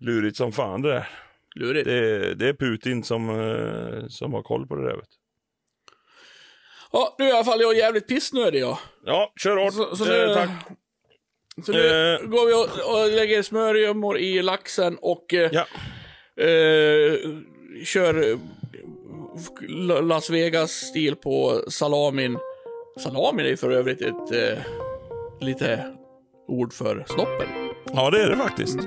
Lurigt 0.00 0.36
som 0.36 0.52
fan 0.52 0.82
det 0.82 0.88
där. 0.88 1.08
Lurigt. 1.56 1.84
Det 1.88 1.94
är, 1.94 2.34
det 2.34 2.48
är 2.48 2.52
Putin 2.52 3.04
som, 3.04 3.30
eh, 3.30 4.06
som 4.08 4.32
har 4.34 4.42
koll 4.42 4.66
på 4.66 4.74
det 4.76 4.82
där. 4.88 4.96
Vet. 4.96 5.08
Ja, 6.92 7.14
nu 7.18 7.24
är 7.24 7.28
i 7.28 7.32
alla 7.32 7.44
fall 7.44 7.60
jag 7.60 7.76
jävligt 7.76 8.08
pissnödig 8.08 8.60
jag. 8.60 8.78
Ja, 9.04 9.32
kör 9.42 9.56
hårt. 9.56 9.74
Så, 9.74 9.96
så 9.96 10.04
Eh, 10.12 10.28
nu, 10.28 10.34
tack. 10.34 10.50
Så 11.66 11.72
nu 11.72 11.78
Eh. 12.14 12.20
går 12.28 12.46
vi 12.46 12.52
och, 12.54 12.92
och 13.04 13.10
lägger 13.12 13.42
smörgömmor 13.42 14.18
i 14.18 14.42
laxen 14.42 14.98
och 15.02 15.34
eh, 15.34 15.50
Ja. 15.52 15.66
eh, 16.44 17.14
kör 17.84 18.30
eh, 18.30 18.36
Las 20.02 20.30
Vegas-stil 20.30 21.16
på 21.16 21.62
salamin. 21.68 22.38
Salamin 23.00 23.46
är 23.46 23.56
för 23.56 23.70
övrigt 23.70 24.00
ett 24.00 24.32
eh, 24.32 24.58
lite 25.40 25.94
ord 26.48 26.72
för 26.72 27.04
snoppen. 27.08 27.48
ja, 27.94 28.10
det 28.10 28.22
är 28.22 28.30
det 28.30 28.36
faktiskt. 28.36 28.78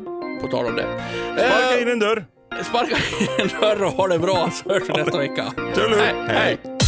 På 0.41 0.47
tal 0.51 0.65
om 0.65 0.75
det. 0.75 1.01
Sparka 1.37 1.75
Eh, 1.75 1.81
in 1.81 1.87
en 1.87 1.99
dörr. 1.99 2.25
Sparka 2.63 2.95
in 3.19 3.27
en 3.39 3.47
dörr 3.61 3.83
och 3.83 3.91
ha 3.91 4.07
det 4.07 4.19
bra 4.19 4.51
så 4.51 4.69
hörs 4.69 4.83
vi 4.89 4.93
nästa 4.93 5.17
vecka. 5.17 5.53
Hej, 5.75 6.13
hej. 6.27 6.78